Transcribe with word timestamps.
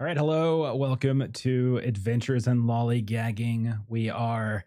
All 0.00 0.06
right, 0.08 0.16
hello. 0.16 0.74
Welcome 0.74 1.30
to 1.30 1.80
Adventures 1.84 2.48
in 2.48 2.64
Lollygagging. 2.64 3.78
We 3.88 4.10
are 4.10 4.64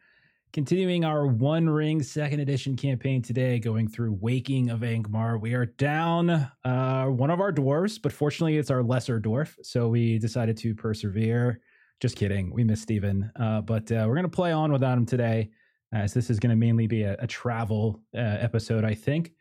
continuing 0.53 1.03
our 1.03 1.27
One 1.27 1.69
Ring 1.69 2.01
Second 2.01 2.39
Edition 2.39 2.77
campaign 2.77 3.21
today, 3.21 3.59
going 3.59 3.89
through 3.89 4.17
Waking 4.21 4.69
of 4.69 4.79
Angmar. 4.79 5.41
We 5.41 5.53
are 5.53 5.65
down 5.65 6.29
uh, 6.63 7.07
one 7.07 7.29
of 7.29 7.41
our 7.41 7.51
dwarves, 7.51 8.01
but 8.01 8.13
fortunately, 8.13 8.57
it's 8.57 8.71
our 8.71 8.81
lesser 8.81 9.19
dwarf, 9.19 9.53
so 9.61 9.89
we 9.89 10.17
decided 10.17 10.55
to 10.59 10.73
persevere. 10.73 11.59
Just 11.99 12.15
kidding. 12.15 12.49
We 12.53 12.63
miss 12.63 12.81
Steven. 12.81 13.29
Uh, 13.37 13.59
but 13.59 13.91
uh, 13.91 14.05
we're 14.07 14.15
going 14.15 14.23
to 14.23 14.29
play 14.29 14.53
on 14.53 14.71
without 14.71 14.97
him 14.97 15.05
today, 15.05 15.49
as 15.91 16.13
this 16.13 16.29
is 16.29 16.39
going 16.39 16.51
to 16.51 16.55
mainly 16.55 16.87
be 16.87 17.03
a, 17.03 17.17
a 17.19 17.27
travel 17.27 18.01
uh, 18.15 18.19
episode, 18.19 18.85
I 18.85 18.93
think. 18.93 19.33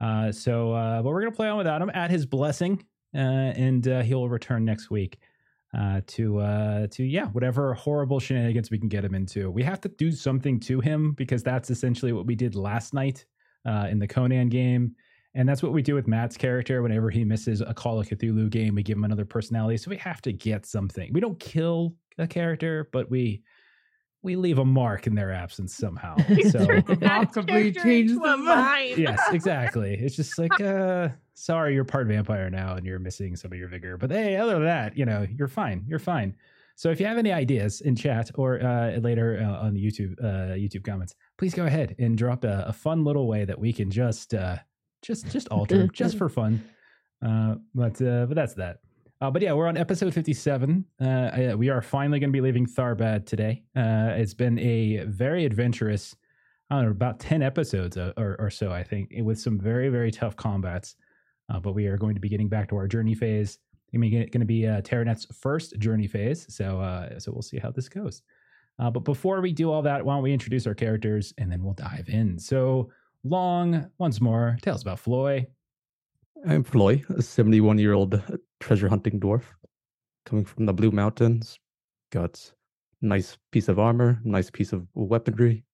Uh, 0.00 0.32
so, 0.32 0.72
uh, 0.72 1.02
but 1.02 1.10
we're 1.10 1.20
going 1.20 1.32
to 1.32 1.36
play 1.36 1.48
on 1.48 1.58
without 1.58 1.82
him 1.82 1.90
at 1.92 2.10
his 2.10 2.24
blessing, 2.24 2.82
uh, 3.14 3.18
and 3.18 3.86
uh, 3.86 4.00
he'll 4.00 4.30
return 4.30 4.64
next 4.64 4.90
week 4.90 5.18
uh, 5.76 6.00
to 6.06 6.38
uh, 6.38 6.86
to 6.88 7.04
yeah, 7.04 7.26
whatever 7.26 7.74
horrible 7.74 8.20
shenanigans 8.20 8.70
we 8.70 8.78
can 8.78 8.88
get 8.88 9.04
him 9.04 9.14
into. 9.14 9.50
We 9.50 9.62
have 9.62 9.80
to 9.82 9.88
do 9.88 10.12
something 10.12 10.60
to 10.60 10.80
him 10.80 11.12
because 11.12 11.42
that's 11.42 11.70
essentially 11.70 12.12
what 12.12 12.26
we 12.26 12.34
did 12.34 12.54
last 12.54 12.94
night 12.94 13.24
uh, 13.66 13.88
in 13.90 13.98
the 13.98 14.06
Conan 14.06 14.48
game. 14.48 14.94
And 15.36 15.48
that's 15.48 15.64
what 15.64 15.72
we 15.72 15.82
do 15.82 15.96
with 15.96 16.06
Matt's 16.06 16.36
character. 16.36 16.80
Whenever 16.80 17.10
he 17.10 17.24
misses 17.24 17.60
a 17.60 17.74
Call 17.74 17.98
of 17.98 18.08
Cthulhu 18.08 18.48
game, 18.50 18.76
we 18.76 18.84
give 18.84 18.96
him 18.96 19.04
another 19.04 19.24
personality. 19.24 19.76
So 19.78 19.90
we 19.90 19.96
have 19.96 20.22
to 20.22 20.32
get 20.32 20.64
something. 20.64 21.12
We 21.12 21.20
don't 21.20 21.40
kill 21.40 21.96
a 22.18 22.26
character, 22.28 22.88
but 22.92 23.10
we 23.10 23.42
we 24.22 24.36
leave 24.36 24.58
a 24.58 24.64
mark 24.64 25.06
in 25.06 25.14
their 25.14 25.32
absence 25.32 25.76
somehow. 25.76 26.16
So 26.50 26.80
Possibly 26.82 27.72
change 27.72 28.12
into 28.12 28.22
the 28.22 28.36
mime. 28.38 28.94
yes, 28.96 29.20
exactly. 29.32 29.94
It's 30.00 30.16
just 30.16 30.38
like, 30.38 30.58
uh, 30.60 31.08
sorry, 31.34 31.74
you're 31.74 31.84
part 31.84 32.06
vampire 32.06 32.48
now 32.50 32.74
and 32.74 32.86
you're 32.86 32.98
missing 32.98 33.36
some 33.36 33.52
of 33.52 33.58
your 33.58 33.68
vigor. 33.68 33.96
But 33.96 34.10
hey, 34.10 34.36
other 34.36 34.54
than 34.54 34.64
that, 34.64 34.96
you 34.96 35.04
know, 35.04 35.26
you're 35.36 35.48
fine. 35.48 35.84
You're 35.86 35.98
fine. 35.98 36.36
So 36.76 36.90
if 36.90 36.98
you 36.98 37.06
have 37.06 37.18
any 37.18 37.30
ideas 37.30 37.80
in 37.82 37.94
chat 37.94 38.30
or 38.34 38.60
uh, 38.60 38.96
later 38.98 39.38
uh, 39.40 39.64
on 39.66 39.74
the 39.74 39.84
YouTube 39.84 40.18
uh, 40.22 40.54
YouTube 40.54 40.84
comments, 40.84 41.14
please 41.38 41.54
go 41.54 41.66
ahead 41.66 41.94
and 41.98 42.18
drop 42.18 42.42
a, 42.44 42.64
a 42.66 42.72
fun 42.72 43.04
little 43.04 43.28
way 43.28 43.44
that 43.44 43.58
we 43.58 43.72
can 43.72 43.90
just 43.90 44.34
uh, 44.34 44.56
just 45.02 45.30
just 45.30 45.48
alter 45.48 45.86
just 45.92 46.18
for 46.18 46.28
fun. 46.28 46.64
Uh, 47.24 47.56
but 47.74 48.00
uh, 48.02 48.26
but 48.26 48.34
that's 48.34 48.54
that. 48.54 48.78
Uh, 49.20 49.30
but 49.30 49.40
yeah, 49.40 49.52
we're 49.52 49.68
on 49.68 49.76
episode 49.76 50.12
57. 50.12 50.84
Uh, 51.00 51.04
I- 51.06 51.54
we 51.54 51.68
are 51.70 51.80
finally 51.80 52.18
going 52.18 52.30
to 52.30 52.36
be 52.36 52.40
leaving 52.40 52.66
Tharbad 52.66 53.24
today. 53.24 53.62
Uh, 53.76 54.10
it's 54.16 54.34
been 54.34 54.58
a 54.58 55.04
very 55.04 55.44
adventurous, 55.46 56.14
I 56.68 56.74
don't 56.76 56.84
know, 56.86 56.90
about 56.90 57.20
10 57.20 57.40
episodes 57.40 57.96
or, 57.96 58.36
or 58.38 58.50
so, 58.50 58.72
I 58.72 58.82
think, 58.82 59.12
with 59.22 59.38
some 59.38 59.58
very, 59.58 59.88
very 59.88 60.10
tough 60.10 60.34
combats. 60.36 60.96
Uh, 61.48 61.60
but 61.60 61.72
we 61.72 61.86
are 61.86 61.96
going 61.96 62.14
to 62.14 62.20
be 62.20 62.28
getting 62.28 62.48
back 62.48 62.68
to 62.68 62.76
our 62.76 62.88
journey 62.88 63.14
phase. 63.14 63.58
I 63.94 63.98
mean, 63.98 64.12
it's 64.14 64.30
going 64.30 64.40
to 64.40 64.46
be 64.46 64.66
uh, 64.66 64.80
Taraneth's 64.80 65.26
first 65.32 65.78
journey 65.78 66.06
phase. 66.06 66.46
So, 66.48 66.80
uh, 66.80 67.18
so 67.18 67.32
we'll 67.32 67.42
see 67.42 67.58
how 67.58 67.70
this 67.70 67.88
goes. 67.88 68.22
Uh, 68.78 68.90
but 68.90 69.00
before 69.00 69.40
we 69.40 69.52
do 69.52 69.70
all 69.70 69.82
that, 69.82 70.04
why 70.04 70.14
don't 70.14 70.22
we 70.22 70.32
introduce 70.32 70.66
our 70.66 70.74
characters 70.74 71.32
and 71.38 71.50
then 71.52 71.62
we'll 71.62 71.74
dive 71.74 72.08
in. 72.08 72.38
So, 72.38 72.90
Long, 73.26 73.90
once 73.96 74.20
more, 74.20 74.58
tell 74.60 74.74
us 74.74 74.82
about 74.82 74.98
Floi. 74.98 75.46
I'm 76.46 76.62
Floi, 76.62 77.02
a 77.08 77.22
71 77.22 77.78
year 77.78 77.94
old 77.94 78.22
treasure 78.60 78.88
hunting 78.88 79.18
dwarf 79.18 79.44
coming 80.26 80.44
from 80.44 80.66
the 80.66 80.74
Blue 80.74 80.90
Mountains. 80.90 81.58
Got 82.12 82.52
nice 83.00 83.38
piece 83.50 83.68
of 83.68 83.78
armor, 83.78 84.20
nice 84.24 84.50
piece 84.50 84.74
of 84.74 84.86
weaponry, 84.94 85.64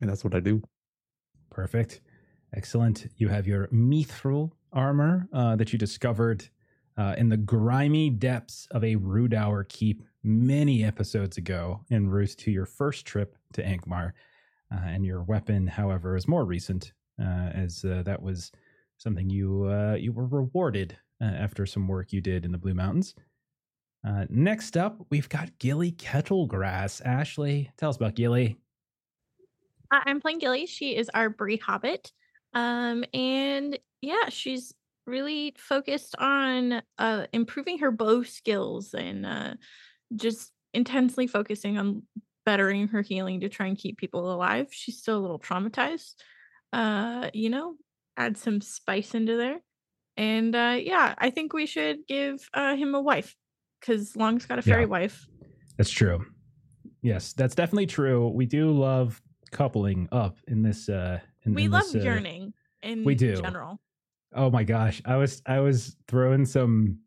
and 0.00 0.08
that's 0.08 0.24
what 0.24 0.34
I 0.34 0.40
do. 0.40 0.62
Perfect. 1.50 2.00
Excellent. 2.56 3.08
You 3.18 3.28
have 3.28 3.46
your 3.46 3.66
mithril 3.68 4.52
armor 4.72 5.28
uh, 5.32 5.56
that 5.56 5.72
you 5.72 5.78
discovered 5.78 6.48
uh, 6.96 7.14
in 7.16 7.28
the 7.28 7.36
grimy 7.36 8.10
depths 8.10 8.66
of 8.72 8.82
a 8.82 8.96
Rudauer 8.96 9.68
keep 9.68 10.02
many 10.22 10.84
episodes 10.84 11.36
ago 11.36 11.80
en 11.90 12.08
route 12.08 12.36
to 12.38 12.50
your 12.50 12.66
first 12.66 13.06
trip 13.06 13.36
to 13.52 13.62
Angmar. 13.62 14.12
Uh, 14.72 14.80
and 14.84 15.06
your 15.06 15.22
weapon, 15.22 15.66
however, 15.66 16.16
is 16.16 16.28
more 16.28 16.44
recent, 16.44 16.92
uh, 17.20 17.50
as 17.54 17.84
uh, 17.84 18.02
that 18.04 18.20
was 18.20 18.52
something 18.98 19.30
you 19.30 19.64
uh, 19.64 19.94
you 19.94 20.12
were 20.12 20.26
rewarded 20.26 20.96
after 21.20 21.66
some 21.66 21.88
work 21.88 22.12
you 22.12 22.20
did 22.20 22.44
in 22.44 22.52
the 22.52 22.58
Blue 22.58 22.74
Mountains. 22.74 23.14
Next 24.28 24.76
up, 24.76 25.04
we've 25.10 25.28
got 25.28 25.58
Gilly 25.58 25.92
Kettlegrass. 25.92 27.04
Ashley, 27.04 27.70
tell 27.76 27.90
us 27.90 27.96
about 27.96 28.14
Gilly. 28.14 28.56
I'm 29.90 30.20
playing 30.20 30.38
Gilly. 30.38 30.66
She 30.66 30.96
is 30.96 31.10
our 31.14 31.30
Bree 31.30 31.56
Hobbit. 31.56 32.12
Um, 32.54 33.04
and 33.12 33.78
yeah, 34.00 34.28
she's 34.28 34.74
really 35.06 35.54
focused 35.58 36.14
on 36.18 36.82
uh, 36.98 37.26
improving 37.32 37.78
her 37.78 37.90
bow 37.90 38.22
skills 38.22 38.94
and 38.94 39.24
uh, 39.24 39.54
just 40.14 40.52
intensely 40.74 41.26
focusing 41.26 41.78
on 41.78 42.02
bettering 42.44 42.88
her 42.88 43.02
healing 43.02 43.40
to 43.40 43.48
try 43.48 43.66
and 43.66 43.78
keep 43.78 43.98
people 43.98 44.32
alive. 44.32 44.68
She's 44.70 44.98
still 44.98 45.18
a 45.18 45.20
little 45.20 45.38
traumatized. 45.38 46.14
Uh, 46.72 47.30
you 47.32 47.48
know, 47.48 47.76
add 48.16 48.36
some 48.36 48.60
spice 48.60 49.14
into 49.14 49.36
there. 49.36 49.60
And 50.16 50.54
uh, 50.54 50.76
yeah, 50.80 51.14
I 51.16 51.30
think 51.30 51.52
we 51.52 51.66
should 51.66 52.06
give 52.06 52.46
uh, 52.52 52.76
him 52.76 52.94
a 52.94 53.00
wife 53.00 53.34
because 53.80 54.16
Long's 54.16 54.46
got 54.46 54.58
a 54.58 54.62
fairy 54.62 54.82
Yeah. 54.82 54.88
wife. 54.88 55.26
That's 55.76 55.90
true. 55.90 56.24
Yes, 57.02 57.32
that's 57.32 57.54
definitely 57.54 57.86
true. 57.86 58.28
We 58.28 58.44
do 58.44 58.70
love 58.72 59.22
coupling 59.52 60.08
up 60.12 60.36
in 60.48 60.62
this. 60.62 60.88
Uh, 60.88 61.20
in, 61.44 61.54
We 61.54 61.64
in 61.64 61.70
love 61.70 61.84
this, 61.92 61.96
uh, 61.96 62.04
yearning 62.04 62.52
in 62.82 63.04
we 63.04 63.14
do. 63.14 63.36
general. 63.40 63.80
Oh 64.34 64.50
my 64.50 64.64
gosh, 64.64 65.00
I 65.04 65.16
was 65.16 65.42
I 65.46 65.60
was 65.60 65.96
throwing 66.06 66.44
some. 66.44 66.98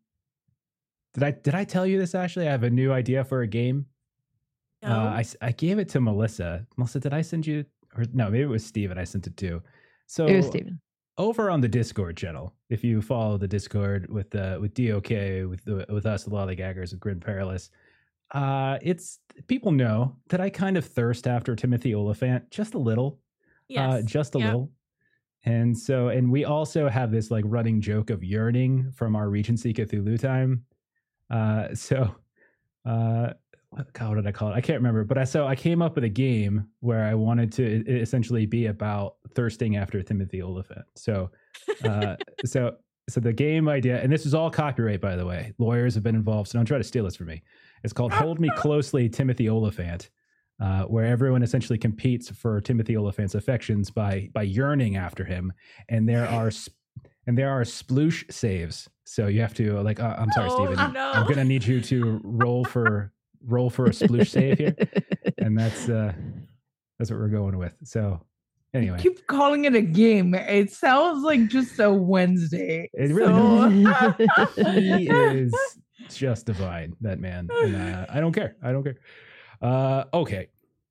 Did 1.14 1.22
I 1.22 1.30
did 1.32 1.54
I 1.54 1.64
tell 1.64 1.86
you 1.86 1.98
this? 1.98 2.14
Actually, 2.14 2.48
I 2.48 2.50
have 2.50 2.62
a 2.64 2.70
new 2.70 2.92
idea 2.92 3.24
for 3.24 3.42
a 3.42 3.46
game. 3.46 3.86
No? 4.82 4.88
Uh, 4.90 5.10
I 5.10 5.24
I 5.40 5.52
gave 5.52 5.78
it 5.78 5.88
to 5.90 6.00
Melissa. 6.00 6.66
Melissa, 6.76 7.00
did 7.00 7.12
I 7.12 7.22
send 7.22 7.46
you? 7.46 7.64
Or 7.96 8.04
no, 8.12 8.26
maybe 8.30 8.42
it 8.42 8.46
was 8.46 8.64
Steven 8.64 8.98
I 8.98 9.04
sent 9.04 9.26
it 9.26 9.36
to. 9.36 9.62
So 10.06 10.26
It 10.26 10.36
was 10.36 10.46
Steven. 10.46 10.80
over 11.18 11.50
on 11.50 11.60
the 11.60 11.68
Discord 11.68 12.16
channel, 12.16 12.54
if 12.70 12.82
you 12.82 13.02
follow 13.02 13.36
the 13.38 13.46
Discord 13.48 14.10
with 14.10 14.34
uh, 14.34 14.58
with 14.60 14.74
DOK 14.74 15.10
with 15.10 15.64
the 15.64 15.86
with 15.90 16.06
us, 16.06 16.24
the 16.24 16.30
Lollygaggers 16.30 16.90
with 16.92 17.00
Grin 17.00 17.20
Perilous, 17.20 17.70
uh, 18.32 18.78
it's 18.82 19.20
people 19.46 19.70
know 19.70 20.16
that 20.30 20.40
I 20.40 20.50
kind 20.50 20.76
of 20.76 20.84
thirst 20.86 21.26
after 21.28 21.54
Timothy 21.54 21.94
Olyphant 21.94 22.50
just 22.50 22.74
a 22.74 22.78
little, 22.78 23.20
yes. 23.72 23.94
uh, 23.94 24.02
just 24.02 24.34
a 24.34 24.38
Yep. 24.38 24.46
little. 24.46 24.70
And 25.44 25.76
so, 25.76 26.08
and 26.08 26.30
we 26.30 26.44
also 26.44 26.88
have 26.88 27.10
this 27.10 27.30
like 27.30 27.44
running 27.46 27.80
joke 27.80 28.10
of 28.10 28.22
yearning 28.22 28.92
from 28.92 29.16
our 29.16 29.28
Regency 29.28 29.72
Cthulhu 29.74 30.18
time. 30.20 30.64
Uh, 31.30 31.74
so, 31.74 32.14
uh, 32.84 33.32
what, 33.70 33.92
God, 33.94 34.08
what 34.10 34.14
did 34.16 34.26
I 34.26 34.32
call 34.32 34.50
it? 34.50 34.54
I 34.54 34.60
can't 34.60 34.78
remember. 34.78 35.02
But 35.04 35.18
I 35.18 35.24
so 35.24 35.46
I 35.46 35.56
came 35.56 35.80
up 35.80 35.94
with 35.94 36.04
a 36.04 36.08
game 36.08 36.66
where 36.80 37.04
I 37.04 37.14
wanted 37.14 37.50
to 37.52 37.64
essentially 37.88 38.44
be 38.44 38.66
about 38.66 39.16
thirsting 39.34 39.76
after 39.76 40.02
Timothy 40.02 40.42
Olyphant. 40.42 40.84
So, 40.94 41.30
uh, 41.82 42.16
so 42.44 42.76
so 43.08 43.20
the 43.20 43.32
game 43.32 43.68
idea, 43.68 44.00
and 44.00 44.12
this 44.12 44.26
is 44.26 44.34
all 44.34 44.50
copyright, 44.50 45.00
by 45.00 45.16
the 45.16 45.26
way. 45.26 45.52
Lawyers 45.58 45.94
have 45.94 46.02
been 46.02 46.14
involved, 46.14 46.50
so 46.50 46.58
don't 46.58 46.66
try 46.66 46.78
to 46.78 46.84
steal 46.84 47.04
this 47.04 47.16
from 47.16 47.28
me. 47.28 47.42
It's 47.82 47.92
called 47.92 48.12
"Hold 48.12 48.38
Me 48.38 48.50
Closely, 48.56 49.08
Timothy 49.08 49.48
Olyphant." 49.48 50.10
Uh, 50.62 50.84
where 50.84 51.06
everyone 51.06 51.42
essentially 51.42 51.76
competes 51.76 52.30
for 52.30 52.60
Timothy 52.60 52.96
Olyphant's 52.96 53.34
affections 53.34 53.90
by 53.90 54.30
by 54.32 54.42
yearning 54.42 54.96
after 54.96 55.24
him, 55.24 55.52
and 55.88 56.08
there 56.08 56.28
are 56.28 56.52
sp- 56.54 56.78
and 57.26 57.36
there 57.36 57.50
are 57.50 57.62
sploosh 57.62 58.30
saves. 58.32 58.88
So 59.04 59.26
you 59.26 59.40
have 59.40 59.54
to 59.54 59.80
like, 59.80 59.98
uh, 59.98 60.14
I'm 60.18 60.30
sorry, 60.30 60.50
Oh, 60.52 60.66
Steven. 60.72 60.92
no. 60.92 61.10
I'm 61.12 61.26
gonna 61.26 61.44
need 61.44 61.64
you 61.64 61.80
to 61.80 62.20
roll 62.22 62.64
for 62.64 63.12
roll 63.44 63.70
for 63.70 63.86
a 63.86 63.90
sploosh 63.90 64.28
save 64.28 64.58
here, 64.58 64.76
and 65.38 65.58
that's 65.58 65.88
uh 65.88 66.12
that's 66.98 67.10
what 67.10 67.18
we're 67.18 67.26
going 67.40 67.58
with. 67.58 67.74
So 67.82 68.20
anyway, 68.72 68.98
Keep 69.00 69.26
calling 69.26 69.64
it 69.64 69.74
a 69.74 69.82
game. 69.82 70.32
It 70.34 70.70
sounds 70.70 71.24
like 71.24 71.48
just 71.48 71.80
a 71.80 71.92
Wednesday. 71.92 72.88
It 72.94 73.10
really 73.12 73.84
So- 73.84 74.14
he 74.78 75.08
is 75.10 75.52
just 76.08 76.46
divine, 76.46 76.94
that 77.00 77.18
man. 77.18 77.48
And 77.50 77.74
uh, 77.74 78.06
I 78.08 78.20
don't 78.20 78.32
care. 78.32 78.54
I 78.62 78.70
don't 78.70 78.84
care. 78.84 78.98
Uh, 79.62 80.04
okay. 80.12 80.48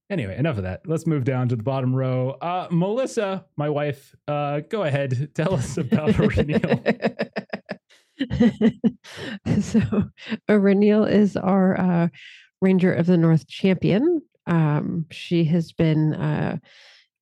Anyway, 0.09 0.35
enough 0.37 0.57
of 0.57 0.63
that. 0.63 0.81
Let's 0.85 1.07
move 1.07 1.23
down 1.23 1.47
to 1.49 1.55
the 1.55 1.63
bottom 1.63 1.95
row. 1.95 2.31
Uh, 2.41 2.67
Melissa, 2.69 3.45
my 3.55 3.69
wife, 3.69 4.13
uh, 4.27 4.61
go 4.61 4.83
ahead. 4.83 5.29
Tell 5.35 5.53
us 5.53 5.77
about 5.77 6.09
Eryniel. 6.09 7.29
so 9.61 9.79
Eryniel 10.49 11.09
is 11.09 11.37
our 11.37 11.79
uh, 11.79 12.07
Ranger 12.61 12.93
of 12.93 13.05
the 13.05 13.17
North 13.17 13.47
champion. 13.47 14.21
Um, 14.47 15.05
she 15.11 15.45
has 15.45 15.71
been 15.71 16.13
uh, 16.13 16.57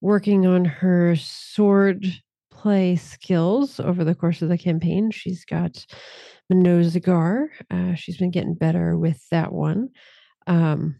working 0.01 0.47
on 0.47 0.65
her 0.65 1.15
sword 1.15 2.05
play 2.51 2.95
skills 2.95 3.79
over 3.79 4.03
the 4.03 4.15
course 4.15 4.41
of 4.41 4.49
the 4.49 4.57
campaign. 4.57 5.11
She's 5.11 5.45
got 5.45 5.85
Minozagar. 6.51 7.49
Uh, 7.69 7.93
she's 7.93 8.17
been 8.17 8.31
getting 8.31 8.55
better 8.55 8.97
with 8.97 9.23
that 9.29 9.53
one. 9.53 9.89
Um, 10.47 10.95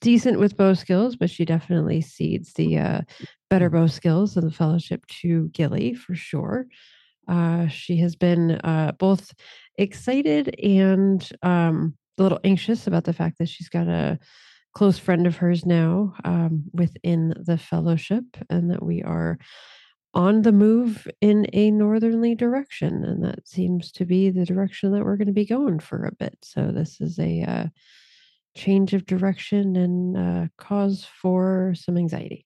decent 0.00 0.38
with 0.38 0.56
bow 0.56 0.74
skills, 0.74 1.16
but 1.16 1.30
she 1.30 1.44
definitely 1.44 2.00
cedes 2.00 2.52
the 2.54 2.78
uh, 2.78 3.00
better 3.48 3.70
bow 3.70 3.86
skills 3.86 4.36
of 4.36 4.44
the 4.44 4.50
fellowship 4.50 5.06
to 5.06 5.48
Gilly 5.48 5.94
for 5.94 6.14
sure. 6.14 6.66
Uh, 7.28 7.68
she 7.68 7.96
has 7.98 8.16
been 8.16 8.52
uh, 8.64 8.92
both 8.98 9.32
excited 9.76 10.58
and 10.60 11.28
um, 11.42 11.94
a 12.18 12.22
little 12.22 12.40
anxious 12.44 12.86
about 12.86 13.04
the 13.04 13.12
fact 13.12 13.38
that 13.38 13.48
she's 13.48 13.68
got 13.68 13.86
a 13.86 14.18
close 14.74 14.98
friend 14.98 15.26
of 15.26 15.36
hers 15.36 15.66
now 15.66 16.14
um, 16.24 16.64
within 16.72 17.34
the 17.36 17.58
fellowship 17.58 18.24
and 18.48 18.70
that 18.70 18.82
we 18.82 19.02
are 19.02 19.38
on 20.12 20.42
the 20.42 20.52
move 20.52 21.06
in 21.20 21.46
a 21.52 21.70
northerly 21.70 22.34
direction 22.34 23.04
and 23.04 23.24
that 23.24 23.46
seems 23.46 23.92
to 23.92 24.04
be 24.04 24.30
the 24.30 24.44
direction 24.44 24.92
that 24.92 25.04
we're 25.04 25.16
going 25.16 25.28
to 25.28 25.32
be 25.32 25.46
going 25.46 25.78
for 25.78 26.04
a 26.04 26.14
bit 26.14 26.36
so 26.42 26.72
this 26.72 27.00
is 27.00 27.18
a 27.18 27.42
uh, 27.42 27.66
change 28.56 28.94
of 28.94 29.06
direction 29.06 29.76
and 29.76 30.16
uh, 30.16 30.46
cause 30.58 31.06
for 31.20 31.72
some 31.76 31.96
anxiety 31.96 32.44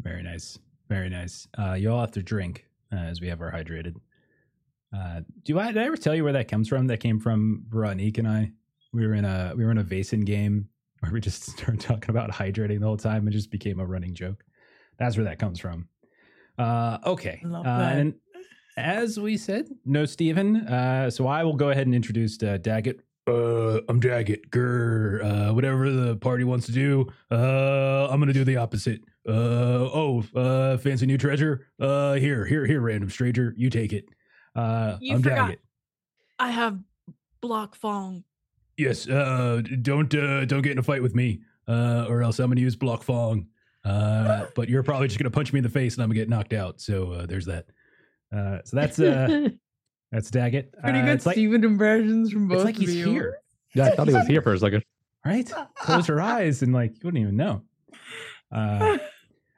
Very 0.00 0.22
nice. 0.22 0.58
Very 0.88 1.08
nice. 1.10 1.46
Uh, 1.58 1.74
you 1.74 1.90
all 1.90 2.00
have 2.00 2.12
to 2.12 2.22
drink 2.22 2.66
uh, 2.92 2.96
as 2.96 3.20
we 3.20 3.28
have 3.28 3.40
our 3.42 3.52
hydrated. 3.52 3.94
Uh, 4.96 5.20
do 5.44 5.58
I 5.58 5.66
did 5.72 5.78
I 5.82 5.84
ever 5.84 5.96
tell 5.98 6.14
you 6.14 6.24
where 6.24 6.32
that 6.32 6.48
comes 6.48 6.66
from? 6.68 6.86
That 6.86 7.00
came 7.00 7.20
from 7.20 7.64
Veronique 7.68 8.16
and 8.18 8.26
I. 8.26 8.52
We 8.92 9.06
were 9.06 9.12
in 9.14 9.24
a 9.26 9.52
we 9.56 9.64
were 9.64 9.70
in 9.70 9.78
a 9.78 9.84
Vason 9.84 10.24
game 10.24 10.68
where 11.00 11.12
we 11.12 11.20
just 11.20 11.42
started 11.44 11.80
talking 11.80 12.08
about 12.10 12.30
hydrating 12.30 12.80
the 12.80 12.86
whole 12.86 12.96
time 12.96 13.26
and 13.26 13.32
just 13.32 13.50
became 13.50 13.80
a 13.80 13.86
running 13.86 14.14
joke. 14.14 14.42
That's 14.98 15.16
where 15.16 15.24
that 15.24 15.38
comes 15.38 15.60
from. 15.60 15.88
Uh, 16.58 16.98
okay. 17.04 17.40
Love 17.44 17.66
Uh, 17.66 17.78
that. 17.78 17.98
and 17.98 18.14
as 18.78 19.20
we 19.20 19.36
said, 19.36 19.68
no 19.84 20.06
Steven. 20.06 20.56
Uh, 20.66 21.10
so 21.10 21.26
I 21.26 21.44
will 21.44 21.54
go 21.56 21.68
ahead 21.70 21.86
and 21.86 21.94
introduce 21.94 22.36
uh, 22.42 22.56
Daggit. 22.58 23.00
Uh, 23.28 23.82
I'm 23.88 24.00
Daggit. 24.00 24.48
Grr. 24.48 25.22
Uh, 25.50 25.54
whatever 25.54 25.90
the 25.90 26.16
party 26.16 26.44
wants 26.44 26.66
to 26.66 26.72
do, 26.72 27.06
uh, 27.30 28.08
I'm 28.10 28.18
gonna 28.20 28.32
do 28.32 28.44
the 28.44 28.56
opposite. 28.56 29.02
Uh, 29.28 29.32
oh, 29.92 30.24
uh, 30.34 30.78
fancy 30.78 31.04
new 31.04 31.18
treasure. 31.18 31.66
Uh, 31.78 32.14
here, 32.14 32.46
here, 32.46 32.64
here, 32.64 32.80
random 32.80 33.10
stranger. 33.10 33.52
You 33.56 33.68
take 33.68 33.92
it. 33.92 34.06
Uh, 34.56 34.96
You 35.00 35.16
I'm 35.16 35.22
forgot. 35.22 35.50
Daggit. 35.50 35.58
I 36.38 36.50
have 36.50 36.78
block 37.42 37.74
fong. 37.74 38.24
Yes. 38.78 39.06
Uh, 39.08 39.60
don't 39.82 40.14
uh, 40.14 40.46
don't 40.46 40.62
get 40.62 40.72
in 40.72 40.78
a 40.78 40.82
fight 40.82 41.02
with 41.02 41.14
me. 41.14 41.40
Uh, 41.66 42.06
or 42.08 42.22
else 42.22 42.38
I'm 42.38 42.48
gonna 42.48 42.62
use 42.62 42.76
block 42.76 43.02
fong. 43.02 43.46
Uh, 43.84 44.46
but 44.54 44.70
you're 44.70 44.82
probably 44.82 45.08
just 45.08 45.18
gonna 45.18 45.30
punch 45.30 45.52
me 45.52 45.58
in 45.58 45.64
the 45.64 45.68
face 45.68 45.94
and 45.94 46.02
I'm 46.02 46.08
gonna 46.08 46.18
get 46.20 46.30
knocked 46.30 46.54
out. 46.54 46.80
So 46.80 47.12
uh, 47.12 47.26
there's 47.26 47.44
that. 47.46 47.66
Uh, 48.34 48.58
so 48.64 48.76
that's 48.76 48.98
uh, 48.98 49.48
that's 50.12 50.30
Daggit. 50.30 50.72
Pretty 50.82 50.98
Uh, 51.00 51.04
good 51.04 51.14
It's 51.14 51.26
like, 51.26 51.34
Steven 51.34 51.64
impressions 51.64 52.32
from 52.32 52.48
both 52.48 52.58
it's 52.58 52.64
like 52.64 52.76
he's 52.76 52.94
you. 52.96 53.10
here, 53.10 53.38
Yeah, 53.74 53.86
I 53.86 53.90
thought 53.90 54.08
he 54.08 54.14
was 54.14 54.26
here 54.26 54.42
for 54.42 54.52
a 54.54 54.58
second. 54.58 54.82
right? 55.24 55.50
Close 55.76 56.08
your 56.08 56.20
eyes 56.34 56.62
and 56.62 56.72
like 56.72 56.92
you 56.92 57.00
wouldn't 57.04 57.22
even 57.22 57.36
know. 57.36 57.62
Uh, 58.50 58.98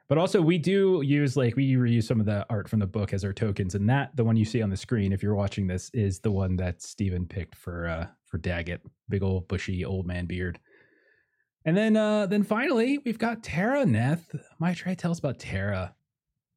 but 0.09 0.17
also 0.17 0.41
we 0.41 0.57
do 0.57 1.01
use 1.05 1.37
like 1.37 1.55
we 1.55 1.73
reuse 1.75 2.03
some 2.03 2.19
of 2.19 2.25
the 2.25 2.45
art 2.49 2.67
from 2.67 2.79
the 2.79 2.87
book 2.87 3.13
as 3.13 3.23
our 3.23 3.31
tokens, 3.31 3.75
and 3.75 3.89
that 3.89 4.13
the 4.15 4.23
one 4.25 4.35
you 4.35 4.43
see 4.45 4.61
on 4.61 4.69
the 4.69 4.75
screen 4.77 5.13
if 5.13 5.23
you're 5.23 5.35
watching 5.35 5.67
this 5.67 5.89
is 5.93 6.19
the 6.19 6.31
one 6.31 6.57
that 6.57 6.81
Steven 6.81 7.25
picked 7.25 7.55
for 7.55 7.87
uh 7.87 8.07
for 8.25 8.37
Daggit, 8.37 8.79
big 9.09 9.23
old 9.23 9.47
bushy 9.47 9.85
old 9.85 10.05
man 10.05 10.25
beard. 10.25 10.59
And 11.63 11.77
then 11.77 11.95
uh 11.95 12.25
then 12.25 12.43
finally 12.43 12.97
we've 13.05 13.17
got 13.19 13.43
Taraneth. 13.43 14.23
My 14.59 14.73
try 14.73 14.93
tell 14.95 15.11
us 15.11 15.19
about 15.19 15.39
Tara. 15.39 15.95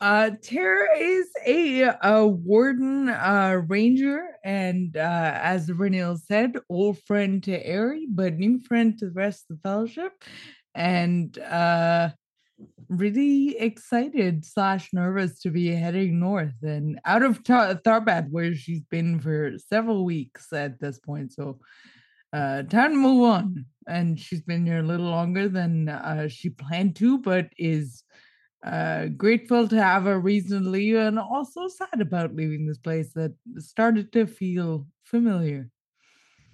Uh, 0.05 0.33
Tara 0.43 0.99
is 0.99 1.31
a, 1.47 1.91
a 2.03 2.27
warden 2.27 3.09
uh, 3.09 3.63
ranger, 3.69 4.37
and 4.45 4.95
uh, 4.99 5.33
as 5.43 5.71
Renil 5.71 6.21
said, 6.21 6.57
old 6.69 6.99
friend 7.05 7.43
to 7.45 7.67
Airy, 7.67 8.07
but 8.11 8.35
new 8.35 8.61
friend 8.61 8.99
to 8.99 9.07
the 9.07 9.13
rest 9.13 9.47
of 9.49 9.57
the 9.57 9.63
fellowship, 9.63 10.13
and 10.75 11.39
uh, 11.39 12.11
really 12.91 13.57
excited 13.57 14.45
slash 14.45 14.91
nervous 14.93 15.41
to 15.41 15.49
be 15.49 15.69
heading 15.69 16.21
north 16.21 16.63
and 16.63 17.01
out 17.07 17.23
of 17.23 17.43
Tar- 17.43 17.81
where 18.29 18.55
she's 18.55 18.83
been 18.91 19.19
for 19.19 19.53
several 19.57 20.05
weeks 20.05 20.53
at 20.53 20.79
this 20.81 20.99
point. 20.99 21.33
So, 21.33 21.61
uh, 22.35 22.65
time 22.65 22.91
to 22.91 22.97
move 22.99 23.23
on. 23.23 23.65
And 23.89 24.21
she's 24.21 24.43
been 24.43 24.67
here 24.67 24.81
a 24.81 24.87
little 24.87 25.07
longer 25.07 25.49
than 25.49 25.89
uh, 25.89 26.29
she 26.29 26.51
planned 26.51 26.97
to, 26.97 27.17
but 27.21 27.49
is 27.57 28.03
uh, 28.65 29.07
grateful 29.09 29.69
to 29.69 29.83
have 29.83 30.07
a 30.07 30.19
reason 30.19 30.65
to 30.65 30.71
leave 30.71 30.97
and 30.97 31.19
also 31.19 31.69
sad 31.69 32.01
about 32.01 32.35
leaving 32.35 32.67
this 32.67 32.79
place 32.79 33.13
that 33.15 33.35
started 33.59 34.13
to 34.13 34.27
feel 34.27 34.87
familiar. 35.03 35.71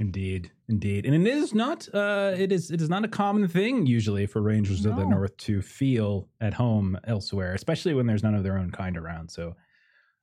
Indeed, 0.00 0.50
indeed, 0.68 1.04
and 1.04 1.14
it 1.14 1.26
is 1.30 1.52
not. 1.54 1.86
Uh, 1.92 2.32
it 2.34 2.52
is. 2.52 2.70
It 2.70 2.80
is 2.80 2.88
not 2.88 3.04
a 3.04 3.08
common 3.08 3.46
thing 3.48 3.84
usually 3.84 4.24
for 4.24 4.40
Rangers 4.40 4.86
of 4.86 4.96
the 4.96 5.04
North 5.04 5.36
to 5.38 5.60
feel 5.60 6.26
at 6.40 6.54
home 6.54 6.98
elsewhere, 7.04 7.52
especially 7.52 7.92
when 7.92 8.06
there's 8.06 8.22
none 8.22 8.34
of 8.34 8.42
their 8.42 8.56
own 8.56 8.70
kind 8.70 8.96
around. 8.96 9.30
So, 9.30 9.56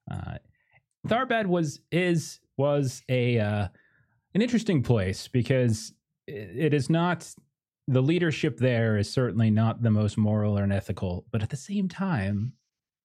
uh, 0.09 0.39
Tharbad 1.07 1.45
was 1.45 1.79
is 1.91 2.39
was 2.57 3.03
a 3.07 3.37
uh, 3.37 3.67
an 4.33 4.41
interesting 4.41 4.81
place 4.81 5.27
because 5.27 5.93
it, 6.25 6.49
it 6.55 6.73
is 6.73 6.89
not 6.89 7.31
the 7.87 8.01
leadership 8.01 8.57
there 8.57 8.97
is 8.97 9.11
certainly 9.11 9.49
not 9.49 9.81
the 9.81 9.91
most 9.91 10.17
moral 10.17 10.57
or 10.59 10.69
ethical, 10.71 11.25
but 11.31 11.41
at 11.41 11.49
the 11.49 11.57
same 11.57 11.87
time, 11.87 12.53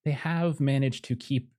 they 0.03 0.11
have 0.11 0.59
managed 0.59 1.05
to 1.05 1.15
keep 1.15 1.49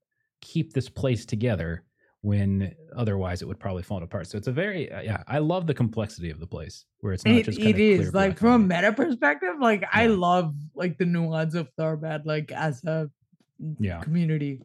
keep 0.40 0.74
this 0.74 0.90
place 0.90 1.24
together 1.24 1.84
when 2.20 2.74
otherwise 2.94 3.40
it 3.42 3.48
would 3.48 3.58
probably 3.58 3.82
fall 3.82 4.02
apart. 4.02 4.26
So 4.26 4.36
it's 4.36 4.46
a 4.46 4.52
very 4.52 4.90
uh, 4.92 5.00
yeah. 5.02 5.22
I 5.26 5.38
love 5.38 5.66
the 5.66 5.74
complexity 5.74 6.30
of 6.30 6.40
the 6.40 6.46
place 6.46 6.84
where 7.00 7.12
it's 7.14 7.24
not 7.24 7.36
It, 7.36 7.44
just 7.46 7.58
it 7.58 7.96
clear 7.96 8.10
like 8.12 8.38
from 8.38 8.64
a 8.64 8.66
meta 8.66 8.92
perspective, 8.92 9.54
like 9.60 9.84
I 9.92 10.06
love 10.06 10.54
like 10.74 10.98
the 10.98 11.06
nuance 11.06 11.54
of 11.54 11.70
Tharbad, 11.78 12.26
like 12.26 12.52
as 12.52 12.84
a 12.84 13.10
Yeah. 13.78 14.00
community. 14.00 14.60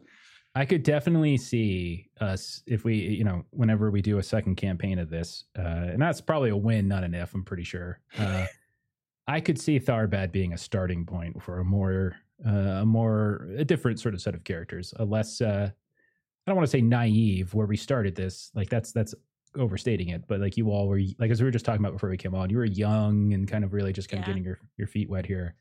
I 0.56 0.66
could 0.66 0.84
definitely 0.84 1.38
see 1.38 2.10
us 2.19 2.63
if 2.66 2.84
we, 2.84 2.96
you 2.96 3.24
know, 3.24 3.46
whenever 3.51 3.92
we 3.92 4.01
do 4.01 4.18
a 4.18 4.24
second 4.24 4.56
campaign 4.56 4.98
of 4.98 5.10
this, 5.10 5.46
uh, 5.57 5.62
and 5.62 6.01
that's 6.01 6.22
probably 6.22 6.50
a 6.50 6.57
win, 6.57 6.88
not 6.88 7.04
an 7.04 7.13
if. 7.13 7.34
I'm 7.34 7.44
pretty 7.44 7.63
sure. 7.63 8.00
Uh, 8.18 8.46
I 9.28 9.40
could 9.42 9.62
see 9.62 9.80
Tharbad 9.80 10.31
being 10.31 10.54
a 10.54 10.57
starting 10.57 11.06
point 11.06 11.42
for 11.44 11.60
a 11.60 11.63
more, 11.63 12.16
uh, 12.46 12.81
a 12.81 12.86
more, 12.86 13.48
a 13.57 13.63
different 13.63 14.00
sort 14.00 14.16
of 14.16 14.22
set 14.22 14.34
of 14.34 14.44
characters, 14.44 14.92
a 14.98 15.06
less. 15.06 15.40
Uh, 15.40 15.69
I 15.69 16.52
don't 16.52 16.56
want 16.56 16.66
to 16.66 16.72
say 16.72 16.81
naive 16.81 17.54
where 17.54 17.68
we 17.68 17.78
started 17.78 18.16
this. 18.16 18.50
Like 18.56 18.69
that's 18.69 18.92
that's 18.92 19.13
overstating 19.56 20.10
it, 20.10 20.24
but 20.28 20.40
like 20.40 20.57
you 20.57 20.72
all 20.72 20.88
were 20.88 21.00
like 21.19 21.30
as 21.30 21.42
we 21.42 21.45
were 21.45 21.52
just 21.52 21.63
talking 21.63 21.80
about 21.80 21.94
before 21.94 22.10
we 22.10 22.18
came 22.18 22.34
on, 22.34 22.50
you 22.50 22.57
were 22.57 22.66
young 22.66 23.34
and 23.34 23.48
kind 23.48 23.63
of 23.63 23.74
really 23.74 23.94
just 23.94 24.10
kind 24.10 24.24
of 24.24 24.28
getting 24.28 24.44
your 24.44 24.60
your 24.78 24.88
feet 24.88 25.10
wet 25.10 25.28
here. 25.28 25.54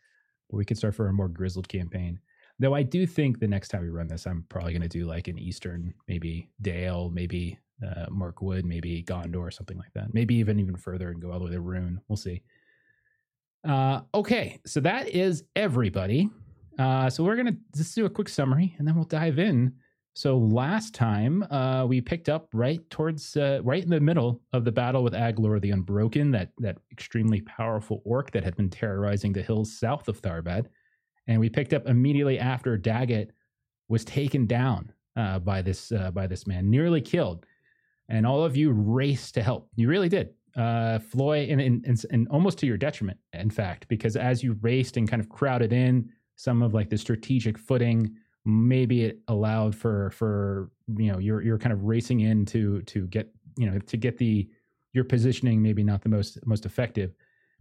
But 0.49 0.57
we 0.57 0.65
could 0.65 0.79
start 0.79 0.95
for 0.95 1.09
a 1.09 1.13
more 1.13 1.29
grizzled 1.29 1.69
campaign. 1.69 2.21
Though 2.59 2.75
I 2.75 2.83
do 2.83 3.07
think 3.07 3.39
the 3.39 3.47
next 3.47 3.69
time 3.69 3.83
we 3.83 3.89
run 3.89 4.09
this, 4.09 4.27
I'm 4.27 4.45
probably 4.49 4.73
going 4.73 4.83
to 4.83 4.89
do 4.89 5.07
like 5.07 5.29
an 5.29 5.39
Eastern, 5.39 5.95
maybe 6.09 6.51
Dale, 6.61 7.09
maybe 7.11 7.59
uh, 7.87 8.07
Mirkwood, 8.11 8.65
maybe 8.65 9.05
Gondor, 9.05 9.41
or 9.41 9.51
something 9.51 9.79
like 9.79 9.93
that. 9.95 10.13
Maybe 10.13 10.35
even 10.37 10.59
even 10.59 10.77
further 10.77 11.11
and 11.11 11.23
go 11.23 11.31
all 11.31 11.39
the 11.39 11.45
way 11.47 11.53
to 11.53 11.61
Rhûn. 11.61 11.99
We'll 12.09 12.17
see. 12.17 12.43
Uh, 13.67 14.01
okay, 14.15 14.61
so 14.67 14.81
that 14.81 15.09
is 15.09 15.45
everybody. 15.55 16.31
Uh, 16.79 17.11
so 17.11 17.25
we're 17.25 17.37
gonna 17.37 17.57
just 17.77 17.95
do 17.95 18.07
a 18.07 18.11
quick 18.11 18.29
summary 18.29 18.75
and 18.79 18.87
then 18.87 18.95
we'll 18.95 19.05
dive 19.05 19.39
in. 19.39 19.73
So 20.15 20.37
last 20.37 20.95
time 20.95 21.45
uh, 21.45 21.87
we 21.87 22.01
picked 22.01 22.29
up 22.29 22.49
right 22.53 22.81
towards 22.91 23.37
uh, 23.37 23.61
right 23.63 23.83
in 23.83 23.91
the 23.91 24.01
middle 24.01 24.43
of 24.53 24.65
the 24.65 24.73
battle 24.73 25.05
with 25.05 25.13
Aglor 25.13 25.61
the 25.61 25.71
Unbroken, 25.71 26.33
that 26.33 26.51
that 26.59 26.79
extremely 26.91 27.41
powerful 27.43 28.03
orc 28.05 28.33
that 28.33 28.43
had 28.43 28.57
been 28.57 28.71
terrorizing 28.71 29.33
the 29.33 29.43
hills 29.43 29.79
south 29.79 30.09
of 30.09 30.21
Tharbad, 30.21 30.67
and 31.29 31.39
we 31.39 31.49
picked 31.49 31.73
up 31.73 31.87
immediately 31.87 32.39
after 32.39 32.77
Daggit 32.77 33.31
was 33.89 34.05
taken 34.05 34.47
down 34.47 34.93
uh, 35.17 35.39
by 35.39 35.63
this 35.63 35.93
uh, 35.93 36.11
by 36.11 36.27
this 36.27 36.47
man, 36.47 36.69
nearly 36.69 37.01
killed, 37.01 37.47
and 38.09 38.27
all 38.27 38.43
of 38.43 38.57
you 38.57 38.73
raced 38.73 39.35
to 39.35 39.43
help. 39.43 39.69
You 39.77 39.89
really 39.89 40.09
did, 40.09 40.31
uh, 40.57 40.99
Floi, 40.99 41.47
and, 41.51 41.61
and 41.61 41.85
and 41.87 42.05
and 42.11 42.29
almost 42.29 42.59
to 42.59 42.67
your 42.67 42.77
detriment, 42.77 43.19
in 43.33 43.51
fact, 43.51 43.87
because 43.89 44.17
as 44.17 44.43
you 44.43 44.59
raced 44.63 44.97
and 44.97 45.09
kind 45.09 45.21
of 45.21 45.29
crowded 45.29 45.73
in, 45.73 46.11
some 46.35 46.63
of 46.63 46.75
like 46.75 46.91
the 46.91 46.99
strategic 46.99 47.59
footing 47.59 48.17
maybe 48.45 49.05
it 49.05 49.21
allowed 49.29 49.75
for 49.75 50.11
for 50.11 50.71
you 50.97 51.13
know 51.13 51.19
you're 51.19 51.43
you're 51.43 51.59
kind 51.59 51.73
of 51.73 51.85
racing 51.85 52.21
in 52.21 52.47
to 52.47 52.81
to 52.83 53.07
get 53.09 53.31
you 53.59 53.71
know 53.71 53.79
to 53.81 53.97
get 53.97 54.17
the 54.17 54.49
your 54.95 55.05
positioning 55.05 55.61
maybe 55.61 55.85
not 55.85 56.01
the 56.01 56.09
most 56.09 56.39
most 56.47 56.65
effective 56.65 57.13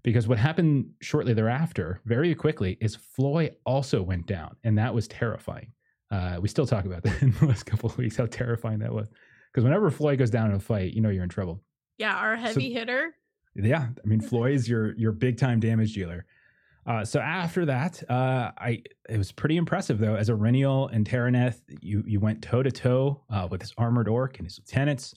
because 0.08 0.26
what 0.26 0.38
happened 0.38 0.90
shortly 1.02 1.34
thereafter 1.34 2.00
very 2.06 2.34
quickly 2.34 2.78
is 2.80 2.96
Floi 2.96 3.50
also 3.66 4.02
went 4.02 4.26
down 4.26 4.56
and 4.64 4.78
that 4.78 4.94
was 4.94 5.06
terrifying 5.08 5.68
uh, 6.12 6.38
we 6.42 6.48
still 6.48 6.66
talk 6.66 6.86
about 6.86 7.04
that 7.08 7.22
in 7.22 7.32
the 7.40 7.46
last 7.46 7.66
couple 7.66 7.90
of 7.90 7.98
weeks 7.98 8.16
how 8.16 8.26
terrifying 8.26 8.80
that 8.80 8.94
was 8.94 9.08
because 9.52 9.64
whenever 9.66 9.92
Floi 9.92 10.16
goes 10.16 10.30
down 10.30 10.50
in 10.50 10.56
a 10.56 10.60
fight 10.60 10.94
you 10.94 11.02
know 11.02 11.10
you're 11.10 11.24
in 11.24 11.30
trouble 11.30 11.62
Yeah, 11.98 12.16
our 12.16 12.36
heavy 12.38 12.72
hitter. 12.74 13.14
yeah, 13.56 13.88
I 14.04 14.08
mean 14.08 14.22
Floi 14.30 14.54
is 14.54 14.70
your 14.70 14.96
your 14.96 15.12
big 15.12 15.38
time 15.38 15.60
damage 15.60 15.94
dealer. 15.94 16.26
Uh, 16.86 17.04
so 17.04 17.20
after 17.20 17.66
that, 17.66 18.02
uh, 18.10 18.52
I 18.58 18.82
it 19.10 19.18
was 19.18 19.34
pretty 19.34 19.58
impressive 19.58 20.00
though. 20.00 20.16
As 20.16 20.30
Eryniel 20.30 20.90
and 20.94 21.06
Taraneth, 21.06 21.60
you 21.82 22.02
you 22.08 22.22
went 22.22 22.42
toe 22.42 22.64
to 22.64 22.72
toe 22.72 23.24
with 23.52 23.60
this 23.60 23.74
armored 23.78 24.08
orc 24.08 24.38
and 24.40 24.48
his 24.48 24.58
lieutenants 24.58 25.14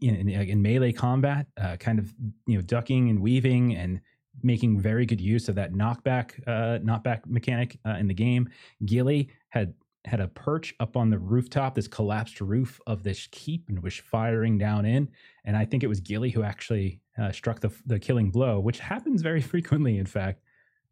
in, 0.00 0.14
in, 0.14 0.28
in 0.30 0.62
melee 0.62 0.92
combat, 0.92 1.46
uh, 1.60 1.76
kind 1.76 1.98
of 1.98 2.14
you 2.46 2.54
know 2.56 2.62
ducking 2.62 3.10
and 3.10 3.20
weaving 3.20 3.74
and 3.76 4.00
making 4.42 4.78
very 4.80 5.06
good 5.06 5.20
use 5.20 5.48
of 5.48 5.54
that 5.54 5.72
knockback 5.72 6.32
uh, 6.46 6.78
knockback 6.80 7.26
mechanic 7.26 7.78
uh, 7.86 7.96
in 7.98 8.06
the 8.06 8.14
game. 8.14 8.48
Gilly 8.84 9.30
had 9.48 9.74
had 10.04 10.20
a 10.20 10.28
perch 10.28 10.74
up 10.80 10.96
on 10.98 11.08
the 11.08 11.18
rooftop, 11.18 11.74
this 11.74 11.88
collapsed 11.88 12.40
roof 12.40 12.78
of 12.86 13.02
this 13.02 13.26
keep, 13.30 13.68
and 13.68 13.82
was 13.82 13.96
firing 13.96 14.58
down 14.58 14.84
in. 14.84 15.08
And 15.46 15.56
I 15.56 15.64
think 15.64 15.82
it 15.82 15.86
was 15.86 16.00
Gilly 16.00 16.30
who 16.30 16.42
actually 16.42 17.00
uh, 17.18 17.32
struck 17.32 17.60
the 17.60 17.70
the 17.86 17.98
killing 17.98 18.30
blow, 18.30 18.60
which 18.60 18.80
happens 18.80 19.22
very 19.22 19.40
frequently, 19.52 19.98
in 19.98 20.06
fact, 20.06 20.42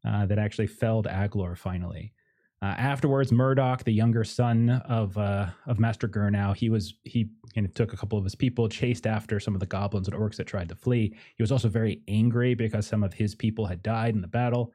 uh, 0.06 0.26
that 0.26 0.38
actually 0.38 0.66
felled 0.68 1.06
Aglor 1.06 1.56
finally. 1.56 2.12
Uh, 2.62 2.76
afterwards, 2.78 3.32
Murdoch, 3.32 3.82
the 3.82 3.92
younger 3.92 4.22
son 4.22 4.70
of 4.88 5.18
uh, 5.18 5.46
of 5.66 5.80
Master 5.80 6.06
Gurnow, 6.06 6.54
he 6.54 6.70
was 6.70 6.94
he 7.02 7.28
kind 7.52 7.66
of 7.66 7.74
took 7.74 7.92
a 7.92 7.96
couple 7.96 8.16
of 8.16 8.22
his 8.22 8.36
people, 8.36 8.68
chased 8.68 9.04
after 9.04 9.40
some 9.40 9.54
of 9.54 9.60
the 9.60 9.66
goblins 9.66 10.06
and 10.06 10.16
orcs 10.16 10.36
that 10.36 10.46
tried 10.46 10.68
to 10.68 10.76
flee. 10.76 11.12
He 11.36 11.42
was 11.42 11.50
also 11.50 11.68
very 11.68 12.02
angry 12.06 12.54
because 12.54 12.86
some 12.86 13.02
of 13.02 13.12
his 13.12 13.34
people 13.34 13.66
had 13.66 13.82
died 13.82 14.14
in 14.14 14.20
the 14.20 14.28
battle. 14.28 14.72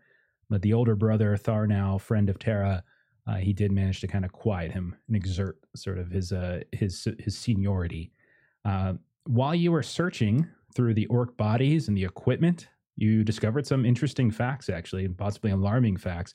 But 0.49 0.61
the 0.61 0.73
older 0.73 0.95
brother, 0.95 1.37
Tharnow, 1.37 1.99
friend 2.01 2.29
of 2.29 2.39
Terra, 2.39 2.83
uh, 3.25 3.35
he 3.35 3.53
did 3.53 3.71
manage 3.71 4.01
to 4.01 4.07
kind 4.07 4.25
of 4.25 4.33
quiet 4.33 4.73
him 4.73 4.93
and 5.07 5.15
exert 5.15 5.57
sort 5.73 5.97
of 5.97 6.11
his 6.11 6.33
uh, 6.33 6.63
his 6.73 7.07
his 7.19 7.37
seniority. 7.37 8.11
Uh, 8.65 8.95
while 9.27 9.55
you 9.55 9.71
were 9.71 9.83
searching 9.83 10.45
through 10.75 10.93
the 10.93 11.05
orc 11.05 11.37
bodies 11.37 11.87
and 11.87 11.95
the 11.95 12.03
equipment, 12.03 12.67
you 12.97 13.23
discovered 13.23 13.65
some 13.65 13.85
interesting 13.85 14.29
facts, 14.29 14.67
actually, 14.67 15.05
and 15.05 15.17
possibly 15.17 15.51
alarming 15.51 15.95
facts. 15.95 16.33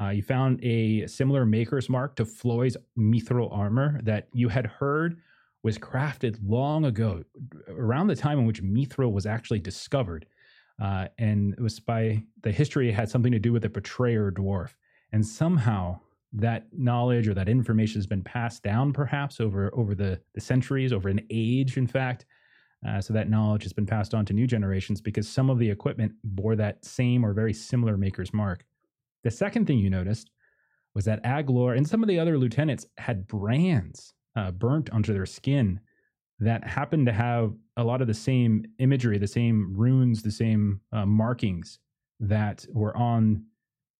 Uh, 0.00 0.10
you 0.10 0.22
found 0.22 0.62
a 0.64 1.06
similar 1.06 1.44
maker's 1.44 1.88
mark 1.88 2.14
to 2.16 2.24
Floi's 2.24 2.76
mithril 2.96 3.52
armor 3.52 4.00
that 4.04 4.28
you 4.32 4.48
had 4.48 4.66
heard 4.66 5.20
was 5.62 5.76
crafted 5.76 6.38
long 6.46 6.84
ago, 6.84 7.22
around 7.68 8.06
the 8.06 8.16
time 8.16 8.38
in 8.38 8.46
which 8.46 8.62
mithril 8.62 9.12
was 9.12 9.26
actually 9.26 9.58
discovered. 9.58 10.26
Uh, 10.80 11.08
and 11.18 11.54
it 11.54 11.60
was 11.60 11.80
by 11.80 12.22
the 12.42 12.52
history 12.52 12.92
had 12.92 13.10
something 13.10 13.32
to 13.32 13.38
do 13.40 13.52
with 13.52 13.62
the 13.62 13.68
betrayer 13.68 14.30
dwarf. 14.30 14.74
And 15.12 15.26
somehow 15.26 15.98
that 16.32 16.66
knowledge 16.72 17.26
or 17.26 17.34
that 17.34 17.48
information 17.48 17.98
has 17.98 18.06
been 18.06 18.22
passed 18.22 18.62
down 18.62 18.92
perhaps 18.92 19.40
over 19.40 19.74
over 19.74 19.94
the, 19.94 20.20
the 20.34 20.40
centuries, 20.40 20.92
over 20.92 21.08
an 21.08 21.20
age, 21.30 21.76
in 21.76 21.86
fact. 21.86 22.26
Uh, 22.86 23.00
so 23.00 23.12
that 23.12 23.28
knowledge 23.28 23.64
has 23.64 23.72
been 23.72 23.86
passed 23.86 24.14
on 24.14 24.24
to 24.24 24.32
new 24.32 24.46
generations 24.46 25.00
because 25.00 25.28
some 25.28 25.50
of 25.50 25.58
the 25.58 25.68
equipment 25.68 26.12
bore 26.22 26.54
that 26.54 26.84
same 26.84 27.24
or 27.24 27.32
very 27.32 27.52
similar 27.52 27.96
maker's 27.96 28.32
mark. 28.32 28.64
The 29.24 29.30
second 29.30 29.66
thing 29.66 29.78
you 29.78 29.90
noticed 29.90 30.30
was 30.94 31.04
that 31.04 31.22
Aglor 31.24 31.76
and 31.76 31.88
some 31.88 32.02
of 32.02 32.08
the 32.08 32.18
other 32.18 32.38
lieutenants 32.38 32.86
had 32.98 33.26
brands 33.26 34.14
uh, 34.36 34.50
burnt 34.52 34.90
onto 34.90 35.12
their 35.12 35.26
skin 35.26 35.80
that 36.40 36.66
happened 36.66 37.06
to 37.06 37.12
have 37.12 37.52
a 37.76 37.84
lot 37.84 38.00
of 38.00 38.06
the 38.06 38.14
same 38.14 38.64
imagery, 38.78 39.18
the 39.18 39.26
same 39.26 39.74
runes, 39.76 40.22
the 40.22 40.30
same 40.30 40.80
uh, 40.92 41.04
markings 41.04 41.78
that 42.20 42.64
were 42.72 42.96
on 42.96 43.44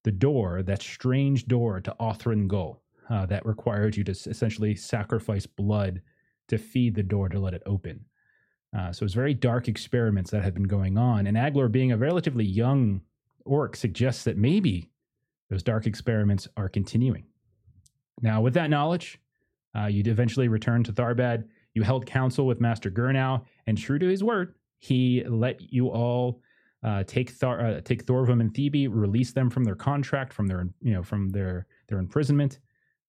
the 0.05 0.13
door, 0.13 0.63
that 0.63 0.83
strange 0.83 1.47
door 1.47 1.81
to 1.81 1.95
Othran 2.01 2.47
Gul, 2.47 2.83
uh, 3.11 3.27
that 3.27 3.45
required 3.45 3.97
you 3.97 4.05
to 4.05 4.13
essentially 4.13 4.75
sacrifice 4.75 5.47
blood 5.47 6.01
to 6.49 6.59
feed 6.59 6.95
the 6.95 7.03
door 7.03 7.29
to 7.29 7.39
let 7.39 7.55
it 7.55 7.63
open. 7.67 8.05
Uh, 8.77 8.93
so 8.93 9.03
it 9.03 9.07
was 9.07 9.15
very 9.15 9.35
dark 9.35 9.67
experiments 9.67 10.31
that 10.31 10.43
had 10.43 10.55
been 10.55 10.65
going 10.65 10.99
on. 10.99 11.27
And 11.27 11.37
Aglor, 11.37 11.71
being 11.71 11.93
a 11.93 11.97
relatively 11.97 12.45
young 12.45 13.01
orc, 13.45 13.77
suggests 13.77 14.25
that 14.25 14.37
maybe 14.37 14.91
those 15.51 15.63
dark 15.63 15.87
experiments 15.87 16.49
are 16.57 16.69
continuing. 16.69 17.25
Now, 18.21 18.41
with 18.41 18.55
that 18.55 18.71
knowledge, 18.71 19.19
uh, 19.77 19.87
you'd 19.87 20.09
eventually 20.09 20.49
return 20.49 20.83
to 20.85 20.93
Tharbad. 20.93 21.45
You 21.75 21.83
held 21.83 22.07
counsel 22.07 22.47
with 22.47 22.61
Master 22.61 22.91
Gurnow, 22.91 23.45
and 23.67 23.79
true 23.79 23.99
to 23.99 24.07
his 24.07 24.25
word, 24.25 24.55
he 24.79 25.25
let 25.27 25.73
you 25.73 25.89
all 25.89 26.41
uh, 26.83 27.03
take 27.05 27.31
Thar- 27.31 27.61
uh, 27.61 27.81
take 27.81 28.07
Thorvum 28.07 28.41
and 28.41 28.55
Thebe, 28.55 28.89
release 28.91 29.33
them 29.33 29.51
from 29.51 29.65
their 29.65 29.75
contract, 29.75 30.33
from 30.33 30.47
their 30.47 30.69
you 30.81 30.93
know 30.93 31.03
from 31.03 31.31
their 31.31 31.67
their 31.89 31.99
imprisonment, 31.99 32.61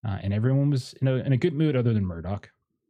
uh, 0.08 0.17
and 0.22 0.34
everyone 0.34 0.69
was 0.69 0.93
in 1.01 1.08
a, 1.08 1.15
in 1.15 1.34
a 1.34 1.38
good 1.38 1.53
mood 1.53 1.75
other 1.75 1.93
than 1.93 2.05
Murdoch. 2.05 2.50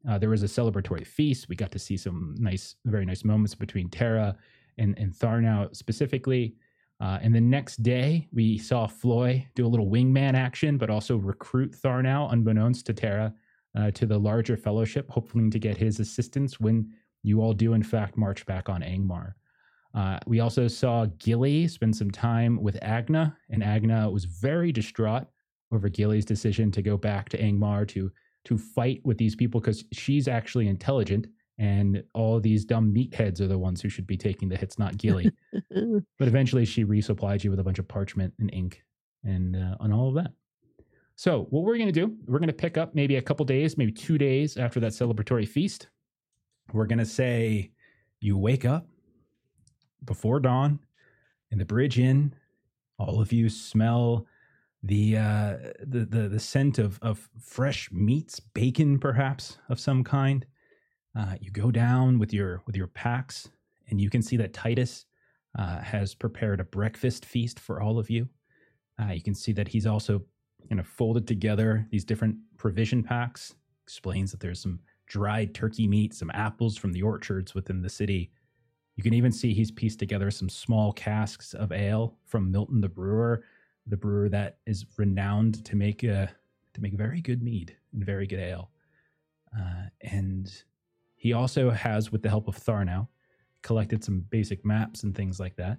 Uh, 0.10 0.18
there 0.18 0.30
was 0.30 0.44
a 0.44 0.48
celebratory 0.48 1.06
feast. 1.06 1.50
We 1.50 1.58
got 1.58 1.72
to 1.74 1.80
see 1.80 1.98
some 1.98 2.36
nice, 2.40 2.76
very 2.86 3.06
nice 3.06 3.26
moments 3.26 3.56
between 3.56 3.90
Terra 3.90 4.38
and 4.78 4.98
and 4.98 5.14
Tharnau 5.14 5.76
specifically. 5.76 6.56
Uh, 7.02 7.18
and 7.22 7.34
the 7.34 7.42
next 7.42 7.78
day, 7.82 8.28
we 8.34 8.58
saw 8.58 8.86
Floi 8.86 9.48
do 9.56 9.66
a 9.66 9.70
little 9.70 9.88
wingman 9.88 10.34
action, 10.34 10.78
but 10.78 10.90
also 10.90 11.16
recruit 11.16 11.72
Tharnau, 11.72 12.32
unbeknownst 12.34 12.86
to 12.88 12.94
Terra, 12.94 13.34
uh, 13.78 13.92
to 13.92 14.06
the 14.06 14.18
larger 14.18 14.58
fellowship, 14.58 15.10
hoping 15.10 15.50
to 15.50 15.60
get 15.60 15.78
his 15.78 16.00
assistance 16.00 16.60
when 16.60 16.92
you 17.24 17.42
all 17.42 17.54
do, 17.54 17.74
in 17.74 17.84
fact, 17.84 18.18
march 18.18 18.46
back 18.46 18.68
on 18.68 18.82
Angmar. 18.82 19.34
Uh, 19.94 20.20
we 20.28 20.40
also 20.40 20.68
saw 20.68 21.06
Gilly 21.18 21.68
spend 21.68 21.96
some 21.96 22.12
time 22.12 22.62
with 22.62 22.78
Agna, 22.82 23.36
and 23.50 23.64
Agna 23.64 24.10
was 24.10 24.26
very 24.26 24.72
distraught 24.72 25.28
over 25.72 25.90
Gilly's 25.90 26.26
decision 26.26 26.72
to 26.72 26.82
go 26.82 26.98
back 26.98 27.30
to 27.30 27.42
Angmar 27.42 27.88
to 27.90 28.12
to 28.46 28.58
fight 28.58 29.02
with 29.04 29.18
these 29.18 29.36
people 29.36 29.60
because 29.60 29.84
she's 29.92 30.28
actually 30.28 30.68
intelligent 30.68 31.28
and 31.60 32.02
all 32.14 32.40
these 32.40 32.64
dumb 32.64 32.94
meatheads 32.94 33.42
are 33.42 33.48
the 33.48 33.58
ones 33.58 33.82
who 33.82 33.90
should 33.90 34.08
be 34.08 34.16
taking 34.16 34.48
the 34.48 34.56
hits, 34.56 34.80
not 34.80 34.98
Gilly. 34.98 35.30
but 35.52 36.28
eventually, 36.28 36.64
she 36.64 36.86
resupplied 36.86 37.44
you 37.44 37.52
with 37.52 37.60
a 37.60 37.64
bunch 37.64 37.80
of 37.80 37.88
parchment 37.88 38.34
and 38.40 38.50
ink 38.54 38.82
and 39.26 39.58
uh, 39.58 39.76
on 39.82 39.92
all 39.92 40.08
of 40.08 40.16
that. 40.16 40.32
So, 41.18 41.48
what 41.50 41.64
we're 41.64 41.76
going 41.76 41.92
to 41.92 42.08
do, 42.08 42.16
we're 42.26 42.40
going 42.40 42.48
to 42.48 42.54
pick 42.54 42.78
up 42.78 42.96
maybe 42.96 43.18
a 43.18 43.22
couple 43.22 43.46
days, 43.46 43.78
maybe 43.78 43.92
two 43.92 44.18
days 44.18 44.56
after 44.56 44.80
that 44.80 44.94
celebratory 44.94 45.46
feast. 45.46 45.90
We're 46.72 46.86
going 46.86 47.00
to 47.00 47.06
say 47.06 47.72
you 48.22 48.38
wake 48.38 48.64
up 48.64 48.88
before 50.06 50.40
dawn 50.40 50.80
in 51.52 51.58
the 51.58 51.66
bridge 51.66 52.00
inn. 52.00 52.34
All 52.98 53.20
of 53.20 53.34
you 53.34 53.50
smell 53.50 54.28
the 54.82 55.18
uh, 55.18 55.58
the, 55.82 56.06
the 56.06 56.30
the 56.30 56.40
scent 56.40 56.80
of 56.80 57.00
of 57.02 57.30
fresh 57.38 57.92
meats, 57.92 58.40
bacon 58.40 58.98
perhaps 58.98 59.58
of 59.68 59.78
some 59.78 60.06
kind. 60.06 60.46
Uh, 61.18 61.36
you 61.40 61.52
go 61.52 61.72
down 61.72 62.20
with 62.20 62.34
your 62.34 62.62
with 62.66 62.76
your 62.76 62.88
packs, 62.88 63.50
and 63.90 64.00
you 64.00 64.10
can 64.10 64.22
see 64.22 64.38
that 64.38 64.54
Titus 64.54 65.06
uh, 65.58 65.80
has 65.80 66.14
prepared 66.14 66.60
a 66.60 66.66
breakfast 66.66 67.26
feast 67.26 67.60
for 67.60 67.82
all 67.82 67.98
of 67.98 68.10
you. 68.10 68.28
Uh, 69.02 69.12
you 69.12 69.22
can 69.22 69.34
see 69.34 69.52
that 69.54 69.68
he's 69.68 69.88
also 69.88 70.22
you 70.70 70.76
know 70.76 70.84
folded 70.84 71.28
together 71.28 71.88
these 71.92 72.06
different 72.06 72.36
provision 72.58 73.04
packs. 73.04 73.56
Explains 73.84 74.32
that 74.32 74.40
there's 74.40 74.62
some 74.62 74.80
dried 75.08 75.56
turkey 75.56 75.88
meat, 75.88 76.14
some 76.14 76.32
apples 76.34 76.78
from 76.78 76.94
the 76.94 77.02
orchards 77.02 77.56
within 77.56 77.82
the 77.82 77.90
city. 77.90 78.32
You 78.96 79.04
can 79.04 79.14
even 79.14 79.32
see 79.32 79.54
he's 79.54 79.72
pieced 79.72 79.98
together 79.98 80.30
some 80.30 80.50
small 80.50 80.92
casks 80.94 81.54
of 81.54 81.72
ale 81.72 82.18
from 82.26 82.52
Milton 82.52 82.82
the 82.82 82.90
brewer, 82.90 83.44
the 83.88 83.98
brewer 83.98 84.30
that 84.30 84.58
is 84.68 84.86
renowned 84.98 85.66
to 85.66 85.76
make 85.76 86.04
uh, 86.04 86.28
to 86.74 86.82
make 86.82 86.94
very 86.94 87.22
good 87.22 87.42
mead 87.42 87.76
and 87.94 88.06
very 88.06 88.28
good 88.28 88.40
ale. 88.40 88.70
Uh, 89.58 89.86
and 90.02 90.64
he 91.20 91.34
also 91.34 91.70
has, 91.70 92.14
with 92.14 92.24
the 92.24 92.30
help 92.30 92.48
of 92.48 92.58
Tharnau, 92.58 93.06
collected 93.62 94.02
some 94.02 94.22
basic 94.30 94.66
maps 94.66 95.04
and 95.04 95.14
things 95.14 95.38
like 95.38 95.54
that 95.58 95.78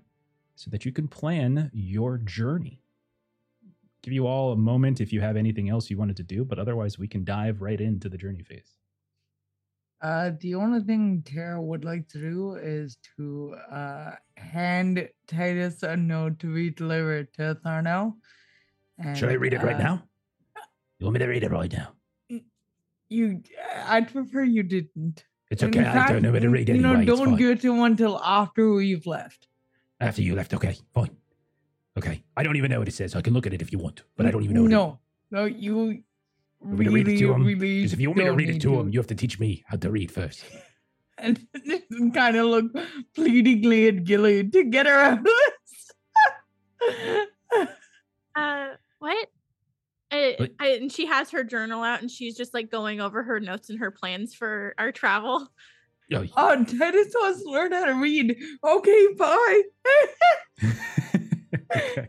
so 0.55 0.71
that 0.71 0.85
you 0.85 0.93
can 0.93 1.09
plan 1.09 1.71
your 1.73 2.19
journey. 2.19 2.83
Give 4.03 4.13
you 4.13 4.27
all 4.27 4.53
a 4.53 4.57
moment 4.57 5.01
if 5.01 5.15
you 5.15 5.23
have 5.23 5.39
anything 5.39 5.71
else 5.71 5.89
you 5.89 5.97
wanted 5.97 6.19
to 6.19 6.23
do, 6.23 6.45
but 6.45 6.59
otherwise, 6.59 6.99
we 6.99 7.09
can 7.09 7.25
dive 7.25 7.63
right 7.63 7.81
into 7.81 8.11
the 8.11 8.19
journey 8.19 8.43
phase. 8.43 8.75
Uh, 10.03 10.33
the 10.41 10.55
only 10.55 10.81
thing 10.81 11.23
Tara 11.25 11.61
would 11.61 11.87
like 11.87 12.07
to 12.09 12.19
do 12.19 12.57
is 12.57 12.99
to 13.17 13.55
uh, 13.73 14.11
hand 14.37 15.09
Titus 15.27 15.83
a 15.83 15.97
note 15.97 16.39
to 16.41 16.55
be 16.55 16.69
delivered 16.69 17.33
to 17.35 17.57
Tharnau. 17.65 18.13
Should 19.15 19.31
I 19.31 19.35
read 19.35 19.55
it 19.55 19.63
right 19.63 19.77
uh, 19.77 19.83
now? 19.83 20.03
You 20.99 21.07
want 21.07 21.15
me 21.15 21.21
to 21.21 21.27
read 21.27 21.45
it 21.45 21.51
right 21.51 21.73
now? 21.73 21.93
You, 23.09 23.43
I'd 23.87 24.13
prefer 24.13 24.45
you 24.45 24.63
didn't. 24.63 25.25
It's 25.51 25.63
In 25.63 25.69
okay. 25.71 25.85
I 25.85 26.13
don't 26.13 26.23
know 26.23 26.33
how 26.33 26.39
to 26.39 26.49
read 26.49 26.69
You 26.69 26.77
anyway. 26.77 27.05
know, 27.05 27.17
don't 27.17 27.27
fine. 27.31 27.37
give 27.37 27.51
it 27.51 27.61
to 27.63 27.75
him 27.75 27.83
until 27.83 28.21
after 28.23 28.73
we've 28.73 29.07
left. 29.07 29.49
After 30.01 30.23
you 30.23 30.35
left, 30.35 30.55
okay, 30.55 30.77
fine. 30.95 31.11
Okay. 31.99 32.23
I 32.37 32.43
don't 32.45 32.57
even 32.57 32.71
know 32.71 32.79
what 32.79 32.89
it 32.89 32.95
says. 32.95 33.17
I 33.17 33.21
can 33.21 33.35
look 33.35 33.47
at 33.47 33.53
it 33.53 33.61
if 33.61 33.73
you 33.73 33.79
want, 33.79 34.03
but 34.17 34.27
I 34.27 34.31
don't 34.31 34.45
even 34.45 34.55
know 34.55 34.63
what 34.63 34.71
it 34.71 34.75
No, 34.75 35.01
no, 35.31 35.45
you. 35.45 36.03
Want 36.61 36.79
me 36.79 36.85
to 36.85 36.91
read 36.91 37.09
it 37.09 37.19
to 37.19 37.33
him? 37.33 37.45
Really 37.45 37.79
Because 37.81 37.93
if 37.95 38.01
you 38.01 38.11
want 38.11 38.19
me 38.19 38.25
to 38.25 38.33
read 38.33 38.49
it 38.49 38.53
need 38.53 38.61
to 38.63 38.79
him, 38.79 38.91
you 38.91 38.99
have 39.01 39.07
to 39.09 39.15
teach 39.15 39.41
me 39.41 39.65
how 39.67 39.77
to 39.79 39.91
read 39.91 40.11
first. 40.13 40.45
and 41.19 41.47
kind 42.15 42.37
of 42.37 42.47
look 42.47 42.67
pleadingly 43.15 43.89
at 43.89 44.05
Gilly 44.05 44.49
to 44.49 44.65
get 44.65 44.87
her 44.87 44.95
out 44.97 45.19
of 45.19 45.25
this. 45.25 45.91
Uh, 48.37 48.69
what? 49.01 49.29
I, 50.41 50.49
I, 50.59 50.69
and 50.77 50.91
she 50.91 51.07
has 51.07 51.31
her 51.31 51.45
journal 51.45 51.83
out 51.83 52.01
and 52.01 52.11
she's 52.11 52.37
just 52.37 52.55
like 52.55 52.71
going 52.71 53.01
over 53.01 53.23
her 53.23 53.41
notes 53.41 53.71
and 53.71 53.79
her 53.79 53.91
plans 53.91 54.35
for 54.35 54.75
our 54.79 54.93
travel. 54.93 55.49
Oh, 56.13 56.27
oh, 56.37 56.65
Titus 56.65 57.15
wants 57.15 57.43
to 57.43 57.51
learn 57.51 57.73
how 57.73 57.85
to 57.85 57.95
read. 57.95 58.37
Okay, 58.65 59.07
bye. 59.17 59.63
okay. 61.77 62.09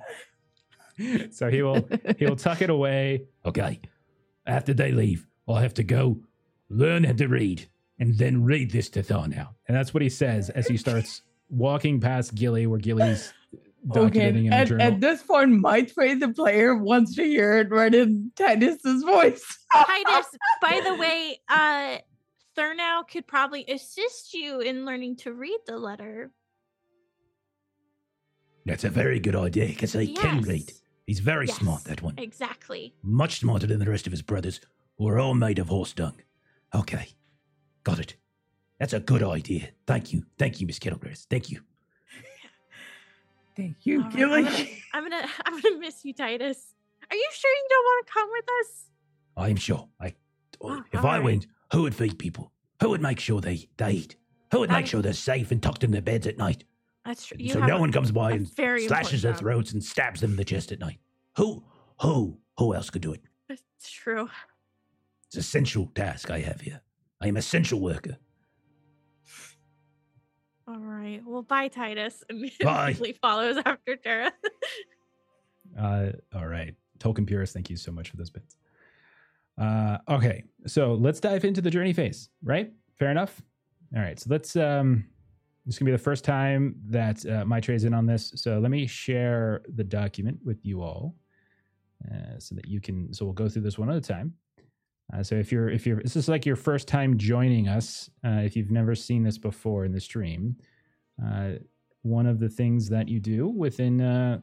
So 1.32 1.50
he 1.50 1.62
will 1.62 1.88
he 2.18 2.26
will 2.26 2.36
tuck 2.36 2.62
it 2.62 2.70
away. 2.70 3.26
Okay. 3.46 3.80
After 4.46 4.74
they 4.74 4.92
leave, 4.92 5.28
I'll 5.48 5.56
have 5.56 5.74
to 5.76 5.84
go 5.84 6.18
learn 6.70 7.04
how 7.04 7.14
to 7.14 7.28
read 7.28 7.70
and 8.00 8.18
then 8.18 8.44
read 8.44 8.72
this 8.72 8.90
to 8.92 9.04
Tharnau. 9.04 9.50
And 9.68 9.78
that's 9.78 9.94
what 9.94 10.02
he 10.02 10.10
says 10.10 10.50
as 10.50 10.68
he 10.68 10.78
starts 10.78 11.22
walking 11.50 12.00
past 12.00 12.34
Gilly, 12.34 12.66
where 12.66 12.80
Gilly's 12.80 13.34
documenting 13.88 14.48
in 14.48 14.54
a 14.54 14.56
at, 14.56 14.68
journal. 14.68 14.88
at 14.88 15.02
this 15.02 15.24
point, 15.24 15.52
Maitreyi 15.52 16.20
the 16.20 16.30
player 16.30 16.76
wants 16.76 17.16
to 17.16 17.24
hear 17.24 17.58
it 17.58 17.70
right 17.70 17.94
in 17.94 18.32
Titus's 18.36 19.04
voice. 19.04 19.44
Titus, 19.74 20.28
by 20.62 20.82
the 20.84 20.96
way, 20.96 21.40
uh 21.50 21.98
Thurnow 22.58 23.08
could 23.08 23.28
probably 23.28 23.66
assist 23.68 24.34
you 24.34 24.60
in 24.60 24.86
learning 24.86 25.16
to 25.18 25.34
read 25.34 25.60
the 25.66 25.78
letter. 25.78 26.32
That's 28.66 28.84
a 28.84 28.90
very 28.90 29.20
good 29.20 29.36
idea 29.36 29.68
because 29.68 29.94
he 29.94 30.14
can 30.14 30.42
read. 30.42 30.72
He's 31.08 31.20
very 31.20 31.48
smart, 31.48 31.86
that 31.86 32.02
one. 32.02 32.14
Exactly. 32.18 32.94
Much 33.02 33.40
smarter 33.40 33.68
than 33.68 33.80
the 33.80 33.90
rest 33.90 34.06
of 34.06 34.12
his 34.12 34.22
brothers, 34.22 34.62
who 34.98 35.08
are 35.08 35.20
all 35.20 35.34
made 35.34 35.60
of 35.60 35.70
horse 35.70 35.94
dung. 35.94 36.14
Okay. 36.76 37.08
Got 37.84 38.00
it. 38.00 38.16
That's 38.80 38.94
a 38.94 39.00
good 39.00 39.24
idea. 39.24 39.70
Thank 39.88 40.14
you. 40.14 40.24
Thank 40.38 40.62
you, 40.62 40.68
Miss 40.68 40.80
Kettlegrass. 40.80 41.26
Thank 41.30 41.50
you. 41.50 41.62
Thank 43.62 43.86
you, 43.86 43.98
All 44.00 44.04
right, 44.10 44.16
Gilly. 44.16 44.44
I'm, 44.46 44.46
gonna, 44.46 44.68
I'm 44.94 45.04
gonna 45.10 45.28
I'm 45.46 45.62
gonna 45.62 45.78
miss 45.80 46.04
you, 46.04 46.14
Titus. 46.14 46.74
Are 47.10 47.16
you 47.16 47.30
sure 47.34 47.52
you 47.52 47.68
don't 47.70 47.84
want 47.86 48.08
to 48.08 48.14
come 48.14 48.30
with 48.32 48.46
us? 48.62 48.86
I 49.38 49.50
am 49.50 49.56
sure. 49.58 49.88
I, 50.00 50.16
Oh, 50.64 50.78
oh 50.80 50.84
if 50.92 51.04
I 51.04 51.18
right. 51.18 51.24
went, 51.24 51.48
who 51.72 51.84
would 51.84 51.96
feed 51.96 52.20
people? 52.20 52.52
Who 52.82 52.90
would 52.90 53.02
make 53.02 53.20
sure 53.20 53.42
they, 53.42 53.68
they 53.78 53.92
eat? 53.92 54.16
Who 54.52 54.60
would 54.60 54.70
make 54.70 54.86
I- 54.86 54.88
sure 54.88 55.02
they're 55.02 55.14
safe 55.14 55.52
and 55.52 55.62
tucked 55.62 55.84
in 55.84 55.92
their 55.92 56.02
beds 56.02 56.28
at 56.28 56.38
night? 56.38 56.64
That's 57.06 57.26
true. 57.26 57.38
So 57.50 57.60
no 57.66 57.78
a- 57.78 57.80
one 57.80 57.92
comes 57.92 58.12
by 58.12 58.32
and 58.34 58.54
very 58.56 58.88
slashes 58.88 59.22
their 59.24 59.32
important 59.32 59.38
job. 59.38 59.40
throats 59.40 59.72
and 59.74 59.84
stabs 59.84 60.22
them 60.22 60.32
in 60.32 60.38
the 60.38 60.46
chest 60.46 60.72
at 60.72 60.80
night. 60.80 61.00
Who, 61.38 61.64
who, 62.02 62.38
who 62.58 62.76
else 62.76 62.90
could 62.90 63.02
do 63.02 63.14
it? 63.14 63.22
That's 63.50 63.90
true. 63.92 64.30
It's 65.28 65.36
an 65.36 65.40
essential 65.40 65.90
task 65.96 66.30
I 66.30 66.40
have 66.42 66.62
here. 66.62 66.82
I 67.22 67.28
am 67.28 67.38
essential 67.38 67.80
worker. 67.80 68.18
All 70.72 70.80
right. 70.80 71.22
Well, 71.26 71.42
bye, 71.42 71.68
Titus. 71.68 72.24
Immediately 72.30 73.14
follows 73.22 73.58
after 73.66 73.98
Tara. 73.98 74.32
Uh, 75.78 76.12
all 76.34 76.48
right. 76.48 76.74
Tolkien 76.98 77.28
Purist, 77.28 77.54
thank 77.54 77.70
you 77.70 77.76
so 77.76 77.92
much 77.92 78.10
for 78.10 78.16
those 78.16 78.30
bits. 78.30 78.56
Uh, 79.58 79.98
okay, 80.08 80.44
so 80.66 80.94
let's 80.94 81.20
dive 81.20 81.44
into 81.44 81.60
the 81.60 81.70
journey 81.70 81.92
phase, 81.92 82.30
right? 82.42 82.72
Fair 82.98 83.12
enough. 83.12 83.42
All 83.96 84.02
right, 84.02 84.18
so 84.18 84.28
let's. 84.30 84.56
Um, 84.56 85.06
this 85.66 85.76
is 85.76 85.80
gonna 85.80 85.90
be 85.90 85.92
the 85.92 85.98
first 85.98 86.24
time 86.24 86.76
that 86.88 87.18
uh, 87.26 87.44
Maitreyi's 87.44 87.84
in 87.84 87.94
on 87.94 88.06
this, 88.06 88.32
so 88.36 88.60
let 88.60 88.72
me 88.72 88.88
share 88.88 89.62
the 89.76 89.84
document 89.84 90.40
with 90.44 90.66
you 90.66 90.82
all, 90.82 91.16
uh, 92.10 92.40
so 92.40 92.56
that 92.56 92.68
you 92.68 92.80
can. 92.80 93.14
So 93.14 93.26
we'll 93.26 93.34
go 93.34 93.50
through 93.50 93.64
this 93.64 93.78
one 93.78 93.90
at 93.90 93.98
a 93.98 94.02
time. 94.02 94.34
Uh, 95.14 95.22
so 95.22 95.36
if 95.36 95.52
you're 95.52 95.70
if 95.70 95.86
you're 95.86 96.02
this 96.02 96.16
is 96.16 96.30
like 96.30 96.46
your 96.46 96.56
first 96.56 96.88
time 96.88 97.18
joining 97.18 97.68
us, 97.68 98.10
uh, 98.26 98.42
if 98.44 98.56
you've 98.56 98.72
never 98.72 98.96
seen 98.96 99.24
this 99.24 99.38
before 99.38 99.86
in 99.86 99.92
the 99.92 100.00
stream, 100.00 100.56
uh, 101.26 101.52
one 102.04 102.26
of 102.26 102.40
the 102.40 102.50
things 102.50 102.90
that 102.90 103.10
you 103.10 103.20
do 103.20 103.48
within 103.48 104.02
uh, 104.02 104.40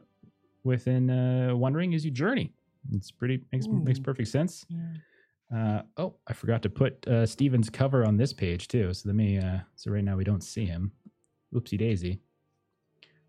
within 0.63 1.09
uh, 1.09 1.55
One 1.55 1.93
is 1.93 2.05
you 2.05 2.11
journey. 2.11 2.53
It's 2.93 3.11
pretty 3.11 3.41
makes 3.51 3.67
makes 3.67 3.99
perfect 3.99 4.29
sense. 4.29 4.65
Yeah. 4.69 4.77
Uh, 5.55 5.81
oh, 5.97 6.15
I 6.27 6.33
forgot 6.33 6.61
to 6.61 6.69
put 6.69 7.07
uh, 7.07 7.25
Steven's 7.25 7.69
cover 7.69 8.05
on 8.05 8.17
this 8.17 8.33
page 8.33 8.67
too. 8.67 8.93
So 8.93 9.09
let 9.09 9.15
me. 9.15 9.39
Uh, 9.39 9.59
so 9.75 9.91
right 9.91 10.03
now 10.03 10.15
we 10.15 10.23
don't 10.23 10.43
see 10.43 10.65
him. 10.65 10.91
Oopsie 11.53 11.77
daisy. 11.77 12.19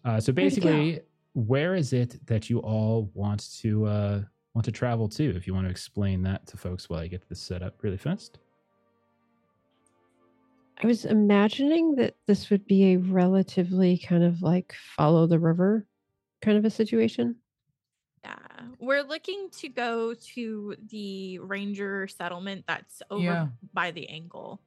Uh, 0.04 0.20
so 0.20 0.32
Where'd 0.32 0.52
he 0.52 0.61
go? 0.61 0.66
basically, 0.66 1.00
where 1.35 1.75
is 1.75 1.92
it 1.92 2.25
that 2.26 2.50
you 2.50 2.59
all 2.59 3.11
want 3.14 3.50
to 3.61 3.87
uh, 3.87 4.23
want 4.61 4.67
to 4.67 4.73
travel 4.73 5.09
to? 5.09 5.35
If 5.35 5.47
you 5.47 5.55
want 5.55 5.64
to 5.64 5.71
explain 5.71 6.23
that 6.25 6.47
to 6.49 6.59
folks 6.59 6.90
while 6.90 7.00
I 7.00 7.07
get 7.07 7.26
this 7.31 7.40
set 7.40 7.62
up 7.62 7.83
really 7.83 7.97
fast. 7.97 8.40
I 10.83 10.87
was 10.87 11.07
imagining 11.07 11.95
that 11.95 12.17
this 12.26 12.50
would 12.50 12.67
be 12.67 12.93
a 12.93 12.97
relatively 12.99 13.97
kind 13.97 14.23
of 14.23 14.43
like 14.43 14.75
follow 14.99 15.26
the 15.26 15.38
river 15.38 15.87
kind 16.43 16.59
of 16.59 16.67
a 16.67 16.71
situation. 16.71 17.37
Yeah, 18.23 18.37
we're 18.79 19.02
looking 19.02 19.49
to 19.61 19.71
go 19.71 20.12
to 20.35 20.75
the 20.90 21.38
ranger 21.38 22.07
settlement 22.07 22.64
that's 22.68 23.01
over 23.11 23.23
Yeah. 23.23 23.49
by 23.73 23.92
the 23.92 24.07
angle. 24.11 24.61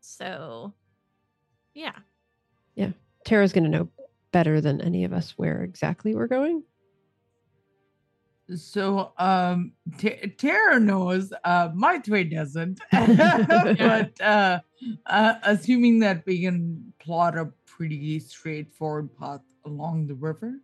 So, 0.00 0.74
yeah, 1.74 1.94
Yeah. 2.74 2.90
Tara's 3.24 3.52
going 3.52 3.64
to 3.64 3.70
know 3.70 3.88
better 4.32 4.60
than 4.60 4.80
any 4.80 5.04
of 5.04 5.12
us 5.12 5.38
where 5.38 5.62
exactly 5.62 6.16
we're 6.16 6.26
going. 6.26 6.64
So 8.54 9.12
um 9.18 9.72
T- 9.98 10.32
Tara 10.38 10.80
knows, 10.80 11.32
uh 11.44 11.68
Maitreyi 11.70 12.30
doesn't. 12.34 12.80
but 12.92 14.20
uh, 14.20 14.60
uh 15.06 15.34
assuming 15.42 15.98
that 16.00 16.24
we 16.26 16.40
can 16.42 16.92
plot 16.98 17.36
a 17.36 17.50
pretty 17.66 18.18
straightforward 18.20 19.14
path 19.18 19.40
along 19.66 20.06
the 20.06 20.14
river. 20.14 20.54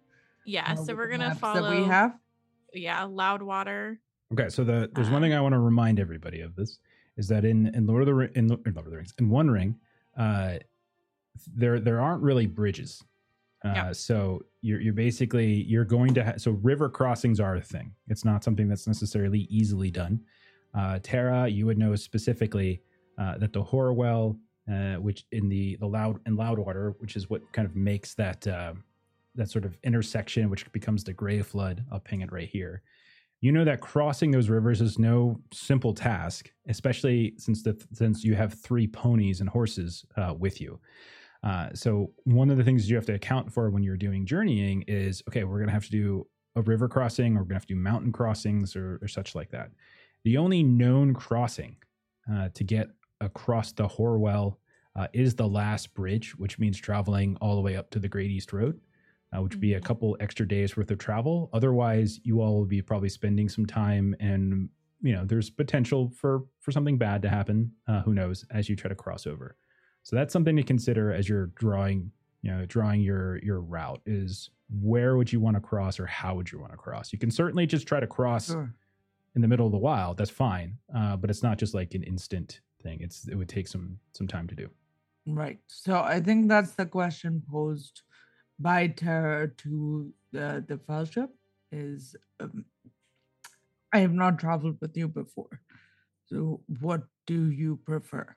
yeah. 0.46 0.72
uh, 0.72 0.76
so 0.76 0.94
we're 0.94 1.08
gonna 1.08 1.34
follow. 1.34 1.70
that 1.70 1.80
we 1.80 1.84
have. 1.86 2.18
Yeah, 2.72 3.04
Loudwater. 3.04 4.00
Okay, 4.32 4.48
so 4.48 4.64
the 4.64 4.90
there's 4.94 5.10
one 5.10 5.22
Uh, 5.22 5.26
thing 5.26 5.34
I 5.34 5.40
want 5.40 5.52
to 5.52 5.58
remind 5.60 6.00
everybody 6.00 6.40
of 6.40 6.56
this 6.56 6.78
is 7.16 7.28
that 7.28 7.44
in 7.44 7.66
in 7.74 7.86
Lord 7.86 8.02
of 8.02 8.06
the 8.06 8.14
Ri- 8.14 8.30
in, 8.34 8.46
in 8.50 8.72
Lord 8.74 8.86
of 8.86 8.90
the 8.90 8.96
Rings 8.96 9.14
in 9.18 9.28
One 9.28 9.50
Ring, 9.50 9.76
uh, 10.16 10.54
there 11.54 11.78
there 11.80 12.00
aren't 12.00 12.22
really 12.22 12.46
bridges. 12.46 13.02
Uh, 13.64 13.72
Yeah. 13.74 13.92
So 13.92 14.44
you're 14.64 14.80
you're 14.80 14.94
basically 14.94 15.64
you're 15.64 15.84
going 15.84 16.14
to 16.14 16.24
ha- 16.24 16.34
so 16.38 16.52
river 16.62 16.88
crossings 16.88 17.38
are 17.38 17.56
a 17.56 17.60
thing. 17.60 17.92
It's 18.08 18.24
not 18.24 18.42
something 18.42 18.66
that's 18.66 18.86
necessarily 18.86 19.40
easily 19.50 19.90
done. 19.90 20.20
Uh, 20.74 20.98
Tara, 21.02 21.46
you 21.46 21.66
would 21.66 21.78
know 21.78 21.94
specifically 21.94 22.80
uh, 23.18 23.38
that 23.38 23.52
the 23.52 23.62
Hoarwell, 23.62 24.38
uh, 24.72 24.94
which 24.94 25.26
in 25.32 25.48
the 25.48 25.76
the 25.76 25.86
loud 25.86 26.18
and 26.24 26.36
Loudwater, 26.36 26.94
which 26.98 27.14
is 27.14 27.28
what 27.28 27.42
kind 27.52 27.68
of 27.68 27.76
makes 27.76 28.14
that 28.14 28.46
uh, 28.46 28.72
that 29.34 29.50
sort 29.50 29.66
of 29.66 29.76
intersection, 29.84 30.48
which 30.48 30.70
becomes 30.72 31.04
the 31.04 31.12
Gray 31.12 31.42
Flood. 31.42 31.84
I'll 31.92 32.00
ping 32.00 32.22
it 32.22 32.32
right 32.32 32.48
here 32.48 32.82
you 33.44 33.52
know 33.52 33.64
that 33.64 33.82
crossing 33.82 34.30
those 34.30 34.48
rivers 34.48 34.80
is 34.80 34.98
no 34.98 35.38
simple 35.52 35.92
task, 35.92 36.50
especially 36.66 37.34
since 37.36 37.62
the 37.62 37.76
since 37.92 38.24
you 38.24 38.34
have 38.34 38.54
three 38.54 38.86
ponies 38.86 39.40
and 39.40 39.50
horses 39.50 40.06
uh, 40.16 40.32
with 40.32 40.62
you. 40.62 40.80
Uh, 41.44 41.68
so 41.74 42.10
one 42.24 42.50
of 42.50 42.56
the 42.56 42.64
things 42.64 42.88
you 42.90 42.96
have 42.96 43.06
to 43.06 43.14
account 43.14 43.52
for 43.52 43.70
when 43.70 43.84
you're 43.84 43.96
doing 43.96 44.26
journeying 44.26 44.82
is 44.88 45.22
okay, 45.28 45.44
we're 45.44 45.60
gonna 45.60 45.72
have 45.72 45.84
to 45.84 45.90
do 45.90 46.26
a 46.56 46.62
river 46.62 46.88
crossing, 46.88 47.36
or 47.36 47.40
we're 47.40 47.44
gonna 47.44 47.54
have 47.56 47.66
to 47.66 47.74
do 47.74 47.80
mountain 47.80 48.12
crossings, 48.12 48.74
or, 48.76 48.98
or 49.02 49.08
such 49.08 49.34
like 49.34 49.50
that. 49.50 49.70
The 50.24 50.38
only 50.38 50.62
known 50.62 51.14
crossing 51.14 51.76
uh, 52.32 52.48
to 52.54 52.64
get 52.64 52.88
across 53.20 53.72
the 53.72 53.86
Hoarwell 53.86 54.58
uh, 54.96 55.08
is 55.12 55.34
the 55.36 55.46
last 55.48 55.94
bridge, 55.94 56.34
which 56.38 56.58
means 56.58 56.78
traveling 56.78 57.36
all 57.40 57.56
the 57.56 57.62
way 57.62 57.76
up 57.76 57.90
to 57.90 57.98
the 57.98 58.08
Great 58.08 58.30
East 58.30 58.52
Road 58.52 58.80
uh, 59.36 59.42
which 59.42 59.54
would 59.54 59.60
be 59.60 59.74
a 59.74 59.80
Mhm. 59.80 59.84
couple 59.84 60.16
extra 60.20 60.46
days 60.46 60.76
worth 60.76 60.90
of 60.92 60.98
travel. 60.98 61.50
Otherwise, 61.52 62.20
you 62.24 62.40
all 62.40 62.56
will 62.56 62.66
be 62.66 62.80
probably 62.80 63.08
spending 63.08 63.48
some 63.48 63.66
time, 63.66 64.14
and 64.20 64.68
you 65.02 65.12
know, 65.12 65.24
there's 65.24 65.50
potential 65.50 66.08
for 66.10 66.44
for 66.60 66.70
something 66.72 66.96
bad 66.98 67.20
to 67.22 67.28
happen. 67.28 67.72
Uh, 67.86 68.00
who 68.02 68.14
knows? 68.14 68.44
As 68.50 68.68
you 68.68 68.76
try 68.76 68.88
to 68.88 68.94
cross 68.94 69.26
over, 69.26 69.56
so 70.04 70.14
that's 70.16 70.32
something 70.32 70.54
to 70.56 70.62
consider 70.62 71.12
as 71.12 71.28
you're 71.28 71.46
drawing, 71.56 72.12
you 72.42 72.50
know, 72.52 72.64
drawing 72.66 73.00
your 73.00 73.38
your 73.42 73.60
route. 73.60 74.00
Is 74.06 74.50
where 74.80 75.16
would 75.16 75.32
you 75.32 75.40
want 75.40 75.56
to 75.56 75.60
cross, 75.60 75.98
or 75.98 76.06
how 76.06 76.34
would 76.36 76.52
you 76.52 76.60
want 76.60 76.72
to 76.72 76.78
cross? 76.78 77.12
You 77.12 77.18
can 77.18 77.30
certainly 77.30 77.66
just 77.66 77.86
try 77.88 77.98
to 78.00 78.06
cross 78.06 78.46
Sure. 78.46 78.72
in 79.34 79.42
the 79.42 79.48
middle 79.48 79.66
of 79.66 79.72
the 79.72 79.78
wild. 79.78 80.16
That's 80.16 80.30
fine, 80.30 80.78
uh, 80.94 81.16
but 81.16 81.28
it's 81.30 81.42
not 81.42 81.58
just 81.58 81.74
like 81.74 81.94
an 81.94 82.02
instant 82.04 82.60
thing. 82.82 83.00
It's 83.00 83.26
it 83.28 83.34
would 83.34 83.48
take 83.48 83.66
some 83.66 83.98
some 84.12 84.28
time 84.28 84.46
to 84.48 84.54
do. 84.54 84.68
Right. 85.26 85.58
So 85.66 86.00
I 86.00 86.20
think 86.20 86.48
that's 86.48 86.72
the 86.72 86.86
question 86.86 87.42
posed 87.50 88.02
by 88.58 88.88
Tara 88.88 89.48
to 89.48 90.12
the 90.32 90.64
the 90.68 90.78
fellowship 90.78 91.30
is 91.72 92.14
um, 92.40 92.64
I 93.92 93.98
have 94.00 94.12
not 94.12 94.38
traveled 94.38 94.76
with 94.80 94.96
you 94.96 95.08
before. 95.08 95.60
So 96.26 96.60
what 96.80 97.04
do 97.26 97.50
you 97.50 97.76
prefer? 97.84 98.36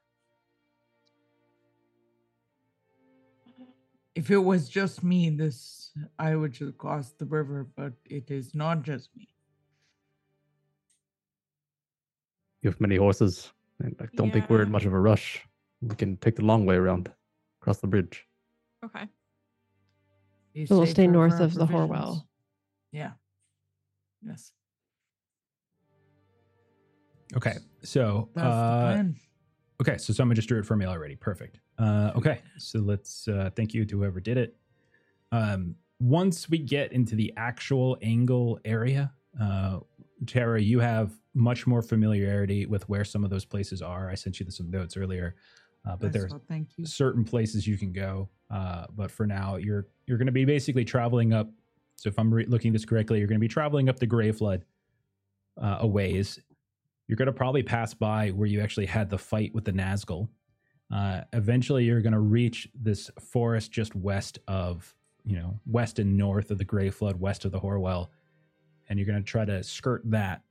If 4.18 4.32
it 4.32 4.38
was 4.40 4.68
just 4.68 5.04
me, 5.04 5.30
this 5.30 5.92
I 6.18 6.36
would 6.36 6.52
just 6.52 6.76
cross 6.80 7.12
the 7.12 7.26
river, 7.26 7.68
but 7.76 7.94
it 8.06 8.32
is 8.32 8.56
not 8.56 8.82
just 8.82 9.16
me. 9.16 9.30
You 12.64 12.72
have 12.72 12.82
many 12.82 12.96
horses, 12.96 13.54
and 13.80 13.96
I 14.02 14.08
don't 14.16 14.32
think 14.32 14.50
we're 14.50 14.64
in 14.64 14.72
much 14.72 14.86
of 14.86 14.94
a 14.94 15.00
rush. 15.00 15.46
We 15.82 15.96
can 15.96 16.18
take 16.18 16.36
the 16.36 16.44
long 16.44 16.66
way 16.66 16.76
around, 16.78 17.12
across 17.62 17.78
the 17.78 17.86
bridge. 17.86 18.26
Okay. 18.84 19.04
Be 20.56 20.66
So 20.66 20.78
we'll 20.78 20.88
stay 20.88 21.06
for 21.06 21.12
north 21.12 21.34
our 21.34 21.44
of 21.44 21.54
the 21.54 21.68
provisions. 21.68 21.92
Hoarwell. 21.92 22.28
Yeah. 22.92 23.12
Yes. 24.26 24.52
Okay, 27.36 27.58
so 27.84 28.30
That's 28.34 28.46
the 28.46 28.50
uh, 28.50 28.82
plan. 28.82 29.16
Okay, 29.80 29.98
so 30.00 30.12
someone 30.12 30.36
just 30.36 30.48
drew 30.48 30.58
it 30.58 30.66
for 30.66 30.76
me 30.76 30.88
already. 30.88 31.16
Perfect. 31.16 31.60
Uh, 31.78 32.12
okay, 32.16 32.42
so 32.58 32.80
let's 32.80 33.28
uh, 33.28 33.50
thank 33.56 33.74
you 33.74 33.86
to 33.86 33.98
whoever 33.98 34.20
did 34.20 34.38
it. 34.38 34.56
Um, 35.32 35.76
once 36.00 36.50
we 36.50 36.58
get 36.58 36.92
into 36.92 37.16
the 37.16 37.34
actual 37.38 37.98
angle 38.02 38.60
area, 38.66 39.12
uh, 39.42 39.80
Tara, 40.26 40.62
you 40.62 40.80
have 40.80 41.12
much 41.34 41.68
more 41.68 41.82
familiarity 41.82 42.66
with 42.66 42.88
where 42.90 43.06
some 43.06 43.24
of 43.24 43.30
those 43.30 43.46
places 43.46 43.82
are. 43.82 44.10
I 44.10 44.16
sent 44.16 44.40
you 44.40 44.50
some 44.50 44.72
notes 44.72 44.98
earlier, 44.98 45.36
uh, 45.88 45.96
but 45.96 46.12
there's 46.12 46.32
well, 46.32 46.42
thank 46.48 46.70
you. 46.78 46.86
certain 46.86 47.24
places 47.24 47.68
you 47.68 47.78
can 47.78 47.94
go. 47.94 48.30
Uh, 48.50 48.86
but 48.96 49.12
for 49.12 49.28
now, 49.28 49.58
you're 49.58 49.88
you're 50.06 50.18
going 50.18 50.28
to 50.28 50.32
be 50.32 50.46
basically 50.46 50.86
traveling 50.86 51.34
up 51.34 51.50
So 51.96 52.10
if 52.10 52.18
I'm 52.18 52.34
re- 52.34 52.46
looking 52.46 52.74
this 52.74 52.86
correctly, 52.86 53.20
you're 53.20 53.28
going 53.28 53.40
to 53.40 53.44
be 53.44 53.48
traveling 53.48 53.90
up 53.90 54.00
the 54.00 54.08
Gray 54.08 54.32
Flood 54.32 54.66
uh, 55.62 55.78
a 55.82 55.88
ways. 55.88 56.40
You're 57.08 57.18
going 57.18 57.28
to 57.28 57.34
probably 57.34 57.64
pass 57.64 57.94
by 57.94 58.30
where 58.30 58.48
you 58.48 58.62
actually 58.62 58.86
had 58.86 59.10
the 59.10 59.18
fight 59.18 59.54
with 59.54 59.66
the 59.66 59.74
Nazgul. 59.74 60.30
Uh, 60.94 61.22
eventually, 61.34 61.84
you're 61.84 62.02
going 62.02 62.14
to 62.14 62.20
reach 62.20 62.70
this 62.74 63.12
forest 63.20 63.72
just 63.72 63.96
west 63.96 64.40
of, 64.48 64.96
you 65.26 65.36
know, 65.36 65.60
west 65.66 66.00
and 66.00 66.18
north 66.18 66.52
of 66.52 66.58
the 66.58 66.64
Gray 66.64 66.90
Flood, 66.90 67.20
west 67.20 67.46
of 67.46 67.52
the 67.52 67.60
Hoarwell, 67.60 68.12
and 68.88 68.98
you're 68.98 69.06
going 69.06 69.22
to 69.22 69.24
try 69.24 69.44
to 69.44 69.64
skirt 69.64 70.02
that 70.06 70.42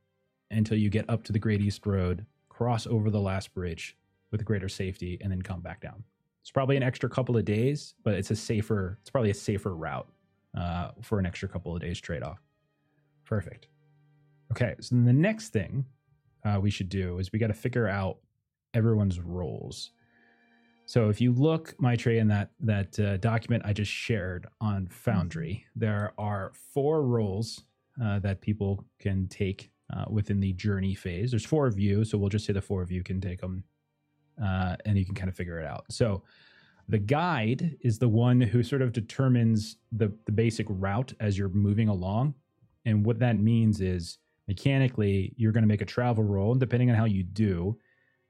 until 0.51 0.77
you 0.77 0.89
get 0.89 1.09
up 1.09 1.23
to 1.23 1.31
the 1.31 1.39
Great 1.39 1.61
East 1.61 1.85
Road, 1.85 2.25
cross 2.49 2.85
over 2.87 3.09
the 3.09 3.19
last 3.19 3.53
bridge 3.53 3.97
with 4.31 4.45
greater 4.45 4.69
safety, 4.69 5.17
and 5.21 5.31
then 5.31 5.41
come 5.41 5.61
back 5.61 5.81
down. 5.81 6.03
It's 6.41 6.51
probably 6.51 6.77
an 6.77 6.83
extra 6.83 7.09
couple 7.09 7.35
of 7.35 7.45
days, 7.45 7.95
but 8.03 8.13
it's 8.13 8.31
a 8.31 8.35
safer. 8.35 8.97
It's 9.01 9.09
probably 9.09 9.31
a 9.31 9.35
safer 9.35 9.75
route 9.75 10.07
uh, 10.57 10.91
for 11.01 11.19
an 11.19 11.25
extra 11.25 11.49
couple 11.49 11.75
of 11.75 11.81
days 11.81 11.99
trade 11.99 12.23
off. 12.23 12.41
Perfect. 13.25 13.67
Okay, 14.51 14.75
so 14.79 14.95
the 14.95 15.11
next 15.13 15.49
thing 15.49 15.85
uh, 16.45 16.59
we 16.61 16.69
should 16.69 16.89
do 16.89 17.19
is 17.19 17.31
we 17.33 17.39
got 17.39 17.47
to 17.47 17.53
figure 17.53 17.87
out 17.87 18.19
everyone's 18.73 19.19
roles. 19.19 19.91
So 20.87 21.09
if 21.09 21.19
you 21.19 21.33
look, 21.33 21.75
Maitre, 21.81 22.17
in 22.17 22.29
that 22.29 22.51
that 22.61 22.97
uh, 22.97 23.17
document 23.17 23.63
I 23.65 23.73
just 23.73 23.91
shared 23.91 24.47
on 24.61 24.87
Foundry, 24.87 25.65
there 25.75 26.13
are 26.17 26.53
four 26.73 27.03
roles 27.03 27.63
uh, 28.01 28.19
that 28.19 28.39
people 28.39 28.85
can 28.97 29.27
take 29.27 29.69
uh, 29.93 30.05
within 30.09 30.39
the 30.39 30.53
journey 30.53 30.95
phase. 30.95 31.29
There's 31.29 31.45
four 31.45 31.67
of 31.67 31.77
you, 31.77 32.05
so 32.05 32.17
we'll 32.17 32.29
just 32.29 32.45
say 32.45 32.53
the 32.53 32.61
four 32.61 32.81
of 32.81 32.89
you 32.89 33.03
can 33.03 33.19
take 33.19 33.41
them, 33.41 33.65
uh, 34.41 34.77
and 34.85 34.97
you 34.97 35.03
can 35.03 35.13
kind 35.13 35.27
of 35.27 35.35
figure 35.35 35.59
it 35.59 35.67
out. 35.67 35.83
So 35.89 36.23
the 36.87 36.99
guide 36.99 37.75
is 37.81 37.99
the 37.99 38.07
one 38.07 38.39
who 38.39 38.63
sort 38.63 38.81
of 38.81 38.93
determines 38.93 39.75
the 39.91 40.13
the 40.25 40.31
basic 40.31 40.67
route 40.69 41.11
as 41.19 41.37
you're 41.37 41.49
moving 41.49 41.89
along, 41.89 42.33
and 42.85 43.05
what 43.05 43.19
that 43.19 43.37
means 43.37 43.81
is 43.81 44.19
mechanically 44.47 45.33
you're 45.35 45.51
going 45.51 45.63
to 45.63 45.67
make 45.67 45.81
a 45.81 45.85
travel 45.85 46.23
roll, 46.23 46.51
and 46.51 46.61
depending 46.61 46.89
on 46.89 46.95
how 46.95 47.03
you 47.03 47.23
do, 47.23 47.77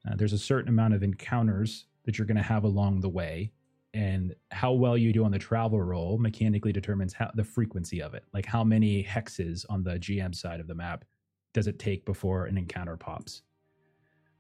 uh, 0.10 0.16
there's 0.16 0.34
a 0.34 0.40
certain 0.40 0.70
amount 0.70 0.96
of 0.96 1.04
encounters 1.04 1.86
that 2.08 2.18
you're 2.18 2.26
going 2.26 2.38
to 2.38 2.44
have 2.44 2.64
along 2.64 3.02
the 3.02 3.10
way. 3.10 3.52
And 3.94 4.34
how 4.52 4.72
well 4.72 4.98
you 4.98 5.14
do 5.14 5.26
on 5.26 5.32
the 5.32 5.38
travel 5.38 5.82
roll 5.82 6.18
mechanically 6.18 6.72
determines 6.72 7.14
how 7.14 7.30
the 7.36 7.44
frequency 7.44 8.02
of 8.02 8.14
it. 8.14 8.24
Like 8.34 8.46
how 8.46 8.64
many 8.64 9.04
hexes 9.04 9.66
on 9.70 9.84
the 9.84 9.92
gm 9.92 10.34
side 10.34 10.60
of 10.60 10.68
the 10.68 10.76
map 10.76 11.06
does 11.54 11.68
it 11.68 11.80
take 11.80 12.06
before 12.06 12.46
an 12.46 12.58
encounter 12.58 12.96
pops? 12.96 13.44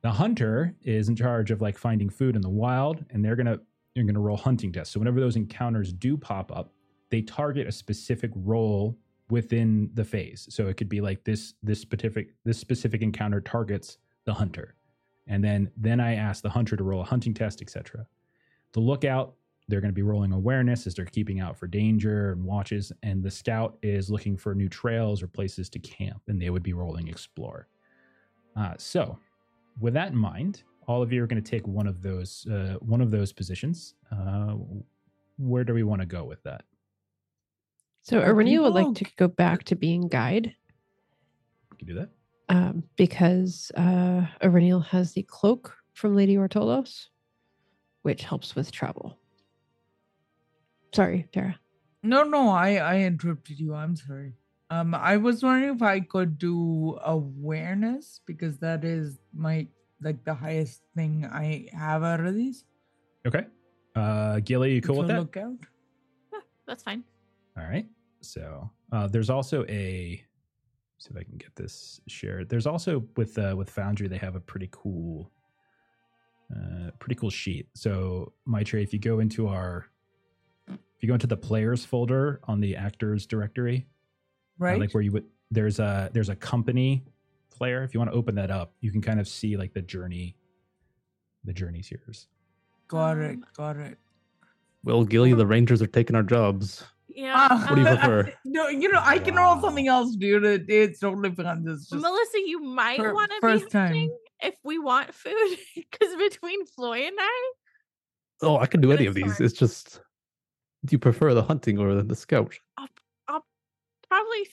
The 0.01 0.11
hunter 0.11 0.75
is 0.81 1.09
in 1.09 1.15
charge 1.15 1.51
of 1.51 1.61
like 1.61 1.77
finding 1.77 2.09
food 2.09 2.35
in 2.35 2.41
the 2.41 2.49
wild 2.49 3.03
and 3.09 3.23
they're 3.23 3.35
going 3.35 3.47
to 3.47 3.59
you're 3.95 4.05
going 4.05 4.15
to 4.15 4.21
roll 4.21 4.37
hunting 4.37 4.71
tests. 4.71 4.93
So 4.93 4.99
whenever 4.99 5.19
those 5.19 5.35
encounters 5.35 5.91
do 5.91 6.17
pop 6.17 6.55
up 6.55 6.71
they 7.09 7.21
target 7.21 7.67
a 7.67 7.71
specific 7.71 8.31
role 8.35 8.97
within 9.29 9.89
the 9.93 10.03
phase. 10.03 10.47
So 10.49 10.67
it 10.67 10.77
could 10.77 10.89
be 10.89 11.01
like 11.01 11.23
this 11.25 11.53
this 11.63 11.81
specific 11.81 12.29
this 12.45 12.59
specific 12.59 13.01
encounter 13.01 13.41
targets 13.41 13.97
the 14.25 14.33
hunter 14.33 14.75
and 15.27 15.43
then 15.43 15.69
then 15.77 15.99
I 15.99 16.15
ask 16.15 16.41
the 16.41 16.49
hunter 16.49 16.75
to 16.75 16.83
roll 16.83 17.01
a 17.01 17.05
hunting 17.05 17.33
test, 17.33 17.61
etc. 17.61 18.05
The 18.73 18.79
lookout, 18.79 19.33
they're 19.67 19.81
going 19.81 19.91
to 19.91 19.95
be 19.95 20.01
rolling 20.01 20.31
awareness 20.31 20.87
as 20.87 20.95
they're 20.95 21.05
keeping 21.05 21.39
out 21.39 21.57
for 21.57 21.67
danger 21.67 22.31
and 22.31 22.43
watches, 22.43 22.91
and 23.03 23.23
the 23.23 23.31
scout 23.31 23.77
is 23.81 24.09
looking 24.09 24.37
for 24.37 24.55
new 24.55 24.69
trails 24.69 25.21
or 25.21 25.27
places 25.27 25.69
to 25.69 25.79
camp, 25.79 26.21
and 26.27 26.41
they 26.41 26.49
would 26.49 26.63
be 26.63 26.73
rolling 26.73 27.07
explore. 27.07 27.67
Uh, 28.55 28.73
so, 28.77 29.17
with 29.79 29.93
that 29.93 30.11
in 30.11 30.17
mind, 30.17 30.63
all 30.87 31.01
of 31.01 31.11
you 31.11 31.23
are 31.23 31.27
going 31.27 31.41
to 31.41 31.51
take 31.51 31.67
one 31.67 31.87
of 31.87 32.01
those 32.01 32.47
uh, 32.47 32.75
one 32.79 33.01
of 33.01 33.11
those 33.11 33.31
positions. 33.33 33.95
Uh, 34.11 34.55
where 35.37 35.63
do 35.63 35.73
we 35.73 35.83
want 35.83 36.01
to 36.01 36.07
go 36.07 36.23
with 36.23 36.41
that? 36.43 36.63
So 38.01 38.19
Are 38.19 38.27
Aurenia 38.27 38.61
would 38.61 38.73
like 38.73 38.95
to 38.95 39.05
go 39.17 39.27
back 39.27 39.65
to 39.65 39.75
being 39.75 40.07
guide 40.07 40.55
We 41.71 41.77
can 41.77 41.87
do 41.87 41.93
that. 41.95 42.09
Um, 42.49 42.83
because 42.95 43.71
uh, 43.75 44.25
Eryniel 44.41 44.85
has 44.85 45.11
the 45.13 45.23
cloak 45.23 45.75
from 45.93 46.15
Lady 46.15 46.37
Ortolos, 46.37 47.07
which 48.03 48.23
helps 48.23 48.55
with 48.55 48.71
travel. 48.71 49.19
Sorry, 50.93 51.27
Tara. 51.33 51.59
No, 52.03 52.23
no, 52.23 52.49
I 52.49 52.75
I 52.75 52.99
interrupted 52.99 53.59
you. 53.59 53.73
I'm 53.73 53.95
sorry. 53.95 54.33
Um, 54.69 54.95
I 54.95 55.17
was 55.17 55.43
wondering 55.43 55.75
if 55.75 55.81
I 55.81 55.99
could 55.99 56.37
do 56.37 56.97
awareness 57.03 58.21
because 58.25 58.57
that 58.59 58.83
is 58.83 59.17
my 59.33 59.67
like 60.01 60.23
the 60.23 60.33
highest 60.33 60.83
thing 60.95 61.25
I 61.25 61.67
have 61.73 62.03
out 62.03 62.21
of 62.21 62.35
these. 62.35 62.63
Okay. 63.25 63.45
Uh, 63.95 64.39
Gilly, 64.41 64.75
you 64.75 64.81
cool 64.81 64.97
with 64.97 65.07
for 65.07 65.13
that? 65.13 65.19
Lookout. 65.19 65.57
Yeah, 66.31 66.39
that's 66.67 66.83
fine. 66.83 67.03
All 67.57 67.63
right. 67.63 67.87
So 68.21 68.69
uh, 68.91 69.07
there's 69.07 69.29
also 69.29 69.65
a 69.65 70.23
see 70.97 71.09
if 71.11 71.17
I 71.17 71.23
can 71.23 71.37
get 71.37 71.55
this 71.55 71.99
shared. 72.07 72.49
There's 72.49 72.67
also 72.67 73.03
with 73.15 73.37
uh, 73.37 73.55
with 73.57 73.69
Foundry 73.71 74.07
they 74.07 74.17
have 74.17 74.35
a 74.35 74.39
pretty 74.39 74.69
cool, 74.71 75.31
uh, 76.55 76.91
pretty 76.99 77.15
cool 77.15 77.29
sheet. 77.29 77.67
So 77.73 78.33
Maitre, 78.45 78.81
if 78.81 78.93
you 78.93 78.99
go 78.99 79.19
into 79.19 79.47
our, 79.47 79.85
if 80.67 80.77
you 81.01 81.07
go 81.07 81.13
into 81.13 81.27
the 81.27 81.37
players 81.37 81.85
folder 81.85 82.39
on 82.45 82.59
the 82.59 82.75
actors 82.75 83.25
directory, 83.25 83.85
uh, 83.87 84.63
Right. 84.63 84.79
like 84.79 84.93
where 84.93 85.03
you 85.03 85.11
would 85.11 85.25
there's 85.51 85.79
a 85.79 86.09
there's 86.13 86.29
a 86.29 86.35
company 86.35 87.03
player. 87.51 87.83
If 87.83 87.93
you 87.93 87.99
want 87.99 88.11
to 88.11 88.17
open 88.17 88.35
that 88.35 88.51
up, 88.51 88.73
you 88.81 88.91
can 88.91 89.01
kind 89.01 89.19
of 89.19 89.27
see 89.27 89.55
like 89.57 89.73
the 89.73 89.81
journey, 89.81 90.35
the 91.43 91.53
journeys 91.53 91.87
here's. 91.87 92.27
got 92.87 93.17
it. 93.17 93.31
Um, 93.35 93.45
Got 93.55 93.77
it. 93.77 93.97
Well, 94.83 95.03
Gilly, 95.03 95.33
the 95.33 95.45
Rangers 95.45 95.81
are 95.81 95.87
taking 95.87 96.15
our 96.15 96.23
jobs. 96.23 96.83
Yeah. 97.17 97.33
Ah, 97.35 97.65
What 97.67 97.75
do 97.75 97.81
you 97.81 97.87
um, 97.87 97.97
prefer? 97.97 98.33
no, 98.45 98.67
you 98.67 98.91
know 98.91 99.01
I 99.01 99.17
can 99.17 99.33
roll 99.33 99.59
something 99.59 99.87
else, 99.87 100.15
dude. 100.15 100.45
It, 100.45 100.65
it's 100.69 100.99
totally 100.99 101.31
fun. 101.31 101.65
It's 101.67 101.89
just 101.89 101.99
Melissa, 101.99 102.37
you 102.45 102.61
might 102.61 102.99
want 102.99 103.31
to 103.31 103.37
be 103.37 103.59
first 103.59 103.71
time. 103.71 103.87
hunting 103.87 104.17
if 104.43 104.53
we 104.63 104.77
want 104.77 105.15
food, 105.15 105.57
because 105.75 106.15
between 106.15 106.63
Floi 106.67 107.07
and 107.07 107.15
I, 107.19 107.51
Oh, 108.43 108.57
I 108.59 108.67
can 108.67 108.81
do 108.81 108.91
any 108.91 109.07
of 109.07 109.15
these. 109.15 109.37
fine. 109.37 109.45
It's 109.47 109.57
just, 109.57 109.99
do 110.85 110.93
you 110.93 110.99
prefer 110.99 111.33
the 111.33 111.41
hunting 111.41 111.79
or 111.79 111.95
the, 111.95 112.03
the 112.03 112.15
scout? 112.15 112.53
probably 114.07 114.47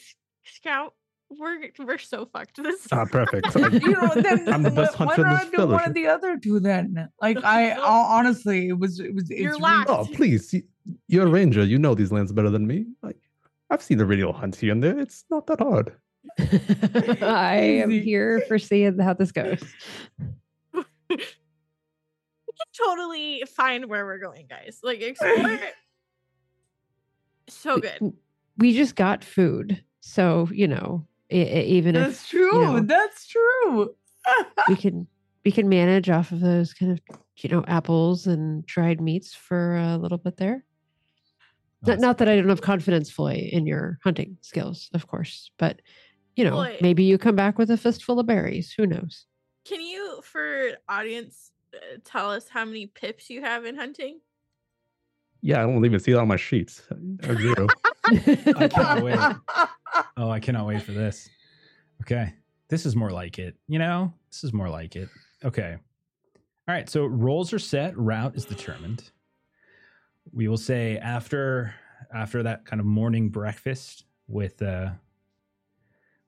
Scout. 0.44 0.94
We're 1.38 1.70
we're 1.85 1.99
so 1.99 2.27
fucked 2.27 2.62
this. 2.62 2.87
Ah, 2.92 3.05
perfect. 3.11 3.55
you 3.55 3.90
know, 3.92 4.11
then 4.16 4.49
I'm 4.53 4.62
the 4.62 4.70
wh- 4.70 4.75
best 4.75 4.99
why 4.99 5.07
hunter 5.14 5.23
in 5.23 5.29
don't 5.29 5.55
I 5.55 5.66
do 5.66 5.73
one 5.73 5.85
of 5.85 5.94
the 5.94 6.07
other 6.07 6.38
two 6.38 6.61
then? 6.61 7.09
Like 7.20 7.42
I, 7.44 7.70
I'll, 7.83 8.07
honestly, 8.18 8.68
it 8.68 8.79
was, 8.79 9.01
it 9.01 9.14
was. 9.14 9.29
you're 9.31 9.53
it's 9.53 9.61
last. 9.61 9.88
really- 9.88 10.01
Oh, 10.01 10.05
please. 10.14 10.53
you- 10.53 10.62
You're 11.09 11.27
a 11.27 11.31
ranger. 11.31 11.64
You 11.64 11.79
know 11.79 11.94
these 11.94 12.12
lands 12.12 12.33
better 12.33 12.51
than 12.51 12.66
me. 12.66 12.87
Like, 13.03 13.16
I've 13.70 13.83
seen 13.83 13.99
the 13.99 14.05
radio 14.07 14.33
hunt 14.33 14.57
here 14.57 14.73
and 14.73 14.83
there. 14.83 14.99
It's 14.99 15.25
not 15.31 15.47
that 15.47 15.61
hard. 15.61 15.92
I 17.23 17.57
am 17.83 17.90
here 17.90 18.42
for 18.49 18.59
seeing 18.59 18.99
how 18.99 19.14
this 19.14 19.33
goes. 19.33 19.62
we 20.73 21.16
can 21.16 21.27
totally 22.87 23.42
find 23.57 23.87
where 23.87 24.05
we're 24.07 24.18
going, 24.18 24.47
guys. 24.49 24.81
Like 24.83 25.01
explore. 25.03 25.59
so 27.49 27.79
good. 27.79 28.12
We 28.59 28.75
just 28.77 28.94
got 28.97 29.25
food, 29.25 29.83
so 30.01 30.49
you 30.53 30.68
know, 30.68 31.07
even 31.30 31.94
That's 31.94 32.24
if 32.24 32.30
true. 32.30 32.52
know. 32.52 32.80
That's 32.80 33.26
true. 33.26 33.94
we 34.68 34.76
can 34.76 35.06
we 35.44 35.52
can 35.52 35.68
manage 35.68 36.08
off 36.10 36.32
of 36.32 36.40
those 36.40 36.72
kind 36.72 36.92
of 36.92 37.00
you 37.37 37.50
know 37.50 37.64
apples 37.66 38.26
and 38.26 38.64
dried 38.66 39.00
meats 39.00 39.34
for 39.34 39.76
a 39.76 39.96
little 39.96 40.18
bit 40.18 40.37
there. 40.37 40.64
Not, 41.87 41.98
not 41.98 42.18
that 42.18 42.28
I 42.28 42.37
don't 42.37 42.48
have 42.48 42.62
confidence, 42.62 43.10
Floi, 43.10 43.50
in 43.52 43.66
your 43.66 43.98
hunting 44.02 44.38
skills, 44.40 44.88
of 44.94 45.06
course, 45.06 45.50
but 45.58 45.80
you 46.34 46.44
know, 46.44 46.52
Floi. 46.52 46.78
maybe 46.80 47.04
you 47.04 47.18
come 47.18 47.37
back 47.37 47.58
with 47.58 47.70
a 47.70 47.76
fistful 47.76 48.18
of 48.18 48.26
berries. 48.26 48.72
Who 48.76 48.87
knows? 48.87 49.26
Can 49.66 49.80
you, 49.80 50.20
for 50.22 50.72
audience, 50.88 51.52
uh, 51.74 51.98
tell 52.04 52.30
us 52.30 52.48
how 52.48 52.64
many 52.64 52.87
pips 52.87 53.28
you 53.30 53.42
have 53.42 53.64
in 53.64 53.76
hunting? 53.76 54.20
Yeah, 55.46 55.62
I 55.62 55.66
don't 55.66 55.85
even 55.85 56.00
see 56.00 56.12
that 56.12 56.20
on 56.20 56.28
my 56.28 56.37
sheets. 56.37 56.80
I 56.90 57.28
wait. 59.02 59.18
Oh, 60.16 60.30
I 60.30 60.40
cannot 60.40 60.66
wait 60.66 60.80
for 60.80 60.92
this. 60.92 61.28
Okay. 62.00 62.33
This 62.70 62.87
is 62.87 62.96
more 62.96 63.11
like 63.11 63.38
it. 63.38 63.54
You 63.68 63.78
know, 63.78 64.11
this 64.30 64.42
is 64.42 64.54
more 64.54 64.70
like 64.70 64.96
it. 64.96 65.11
Okay. 65.44 65.76
All 66.66 66.74
right. 66.74 66.88
So 66.88 67.04
roles 67.04 67.52
are 67.52 67.59
set, 67.59 67.94
route 67.94 68.35
is 68.37 68.46
determined. 68.46 69.11
We 70.33 70.48
will 70.48 70.57
say 70.57 70.96
after 70.96 71.74
after 72.14 72.42
that 72.42 72.64
kind 72.64 72.80
of 72.80 72.87
morning 72.87 73.28
breakfast 73.28 74.07
with 74.26 74.62
uh 74.62 74.92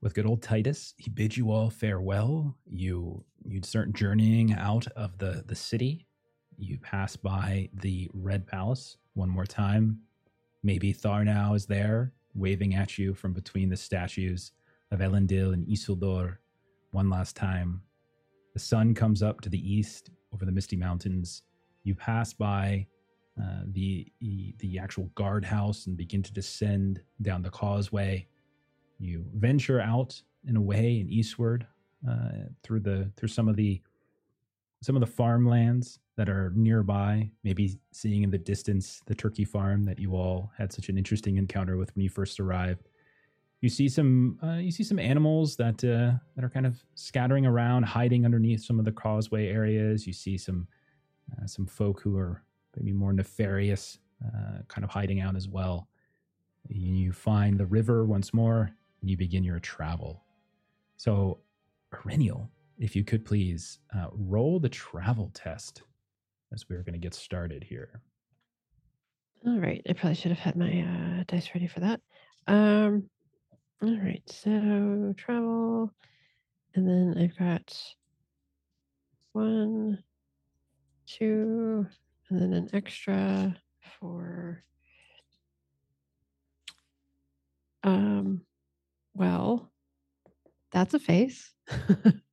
with 0.02 0.12
good 0.12 0.26
old 0.26 0.42
Titus, 0.42 0.92
he 0.98 1.08
bids 1.08 1.38
you 1.38 1.52
all 1.52 1.70
farewell. 1.70 2.54
You 2.66 3.24
you 3.46 3.62
start 3.64 3.94
journeying 3.94 4.52
out 4.52 4.86
of 4.88 5.16
the 5.16 5.42
the 5.46 5.56
city. 5.56 6.06
You 6.58 6.78
pass 6.78 7.16
by 7.16 7.70
the 7.72 8.10
Red 8.12 8.46
Palace 8.46 8.98
one 9.16 9.28
more 9.28 9.46
time. 9.46 9.98
Maybe 10.62 10.92
Tharnau 10.92 11.56
is 11.56 11.66
there, 11.66 12.12
waving 12.34 12.74
at 12.74 12.98
you 12.98 13.14
from 13.14 13.32
between 13.32 13.68
the 13.68 13.76
statues 13.76 14.52
of 14.90 15.00
Elendil 15.00 15.52
and 15.52 15.66
Isildur 15.66 16.36
one 16.92 17.10
last 17.10 17.34
time. 17.34 17.82
The 18.52 18.60
sun 18.60 18.94
comes 18.94 19.22
up 19.22 19.40
to 19.42 19.48
the 19.48 19.74
east 19.74 20.10
over 20.32 20.44
the 20.44 20.52
misty 20.52 20.76
mountains. 20.76 21.42
You 21.82 21.94
pass 21.94 22.32
by 22.32 22.86
uh, 23.40 23.62
the, 23.66 24.06
the 24.20 24.78
actual 24.78 25.10
guardhouse 25.14 25.86
and 25.86 25.96
begin 25.96 26.22
to 26.22 26.32
descend 26.32 27.00
down 27.22 27.42
the 27.42 27.50
causeway. 27.50 28.26
You 28.98 29.24
venture 29.34 29.80
out 29.80 30.20
and 30.46 30.56
away 30.56 31.00
and 31.00 31.10
eastward 31.10 31.66
uh, 32.08 32.48
through 32.62 32.80
the 32.80 33.10
through 33.16 33.28
some 33.28 33.48
of 33.48 33.56
the 33.56 33.82
some 34.82 34.96
of 34.96 35.00
the 35.00 35.06
farmlands 35.06 35.98
that 36.16 36.28
are 36.28 36.52
nearby. 36.54 37.30
Maybe 37.44 37.78
seeing 37.92 38.22
in 38.22 38.30
the 38.30 38.38
distance 38.38 39.02
the 39.06 39.14
turkey 39.14 39.44
farm 39.44 39.84
that 39.84 39.98
you 39.98 40.14
all 40.14 40.50
had 40.56 40.72
such 40.72 40.88
an 40.88 40.98
interesting 40.98 41.36
encounter 41.36 41.76
with 41.76 41.94
when 41.94 42.02
you 42.02 42.10
first 42.10 42.40
arrived. 42.40 42.88
You 43.60 43.68
see 43.68 43.88
some 43.88 44.38
uh, 44.42 44.58
you 44.58 44.70
see 44.70 44.84
some 44.84 44.98
animals 44.98 45.56
that 45.56 45.82
uh, 45.82 46.18
that 46.34 46.44
are 46.44 46.50
kind 46.50 46.66
of 46.66 46.82
scattering 46.94 47.46
around, 47.46 47.84
hiding 47.84 48.24
underneath 48.24 48.64
some 48.64 48.78
of 48.78 48.84
the 48.84 48.92
causeway 48.92 49.48
areas. 49.48 50.06
You 50.06 50.12
see 50.12 50.36
some 50.36 50.68
uh, 51.32 51.46
some 51.46 51.66
folk 51.66 52.00
who 52.00 52.16
are 52.18 52.42
maybe 52.76 52.92
more 52.92 53.12
nefarious, 53.12 53.98
uh, 54.24 54.58
kind 54.68 54.84
of 54.84 54.90
hiding 54.90 55.20
out 55.20 55.36
as 55.36 55.48
well. 55.48 55.88
You 56.68 57.12
find 57.12 57.58
the 57.58 57.66
river 57.66 58.04
once 58.04 58.34
more, 58.34 58.70
and 59.00 59.10
you 59.10 59.16
begin 59.16 59.44
your 59.44 59.60
travel. 59.60 60.22
So, 60.96 61.38
Perennial, 61.90 62.50
if 62.78 62.94
you 62.94 63.04
could 63.04 63.24
please 63.24 63.78
uh, 63.94 64.08
roll 64.12 64.60
the 64.60 64.68
travel 64.68 65.30
test 65.34 65.82
as 66.52 66.68
we're 66.68 66.82
going 66.82 66.92
to 66.92 66.98
get 66.98 67.14
started 67.14 67.64
here. 67.64 68.02
All 69.46 69.58
right. 69.58 69.82
I 69.88 69.92
probably 69.92 70.14
should 70.14 70.32
have 70.32 70.38
had 70.38 70.56
my 70.56 70.80
uh, 70.80 71.24
dice 71.26 71.50
ready 71.54 71.66
for 71.66 71.80
that. 71.80 72.00
Um, 72.46 73.08
all 73.82 73.98
right. 73.98 74.22
So 74.26 75.14
travel, 75.16 75.92
and 76.74 76.88
then 76.88 77.14
I've 77.22 77.38
got 77.38 77.76
one, 79.32 80.02
two, 81.06 81.86
and 82.28 82.40
then 82.40 82.52
an 82.52 82.70
extra 82.72 83.56
for. 84.00 84.62
Um, 87.84 88.40
well, 89.14 89.70
that's 90.72 90.94
a 90.94 90.98
face. 90.98 91.52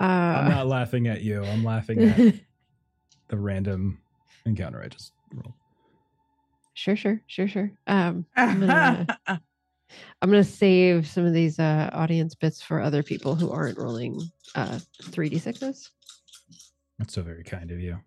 uh, 0.00 0.04
I'm 0.04 0.48
not 0.48 0.66
laughing 0.66 1.06
at 1.08 1.22
you. 1.22 1.42
I'm 1.42 1.64
laughing 1.64 2.02
at 2.02 2.16
the 3.28 3.36
random 3.38 4.00
encounter 4.46 4.82
I 4.82 4.88
just 4.88 5.12
rolled. 5.34 5.54
Sure, 6.74 6.96
sure, 6.96 7.20
sure, 7.26 7.48
sure. 7.48 7.72
Um, 7.86 8.24
I'm 8.36 8.60
gonna, 8.60 9.06
I'm 9.28 9.40
gonna 10.30 10.44
save 10.44 11.08
some 11.08 11.24
of 11.24 11.32
these 11.32 11.58
uh, 11.58 11.90
audience 11.92 12.34
bits 12.36 12.62
for 12.62 12.80
other 12.80 13.02
people 13.02 13.34
who 13.34 13.50
aren't 13.50 13.78
rolling 13.78 14.30
uh, 14.54 14.78
3d6s. 15.02 15.90
That's 16.98 17.14
so 17.14 17.22
very 17.22 17.42
kind 17.44 17.70
of 17.70 17.80
you. 17.80 17.98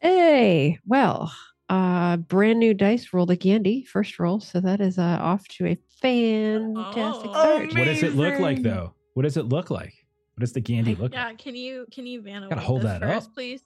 Hey, 0.00 0.78
well, 0.86 1.32
uh, 1.68 2.18
brand 2.18 2.60
new 2.60 2.74
dice 2.74 3.12
rolled 3.12 3.30
a 3.32 3.36
candy 3.36 3.84
first 3.84 4.18
roll, 4.20 4.38
so 4.40 4.60
that 4.60 4.80
is 4.80 4.98
uh, 4.98 5.18
off 5.20 5.46
to 5.48 5.66
a 5.66 5.76
fantastic 6.00 7.30
Oh. 7.34 7.40
start. 7.40 7.74
What 7.74 7.84
does 7.86 8.02
it 8.04 8.14
look 8.14 8.38
like 8.38 8.62
though? 8.62 8.94
What 9.14 9.22
does 9.24 9.36
it 9.36 9.46
look 9.46 9.70
like? 9.70 9.94
What 10.36 10.42
does 10.42 10.52
the 10.52 10.60
Gandy 10.60 10.94
look 10.94 11.14
Yeah, 11.14 11.28
like? 11.28 11.38
can 11.38 11.56
you 11.56 11.86
can 11.90 12.06
you 12.06 12.20
Vanna 12.20 12.50
Gotta 12.50 12.60
hold 12.60 12.82
that 12.82 13.00
for 13.00 13.08
us, 13.08 13.24
up. 13.24 13.32
please? 13.32 13.62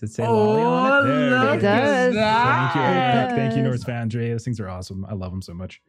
Does 0.00 0.10
it 0.10 0.14
say 0.14 0.28
lolly 0.28 0.62
on 0.62 0.86
it? 0.86 0.90
Oh, 0.90 1.04
There 1.04 1.54
it 1.54 1.58
It 1.58 1.60
does. 1.60 2.14
Thank 2.14 2.74
you, 2.76 2.80
It 2.80 2.84
Eric. 2.84 3.30
Thank 3.30 3.56
you, 3.56 3.62
does. 3.62 3.68
North 3.68 3.84
Foundry. 3.84 4.30
Those 4.30 4.44
things 4.44 4.60
are 4.60 4.68
awesome. 4.68 5.04
I 5.06 5.14
love 5.14 5.32
them 5.32 5.42
so 5.42 5.52
much. 5.52 5.82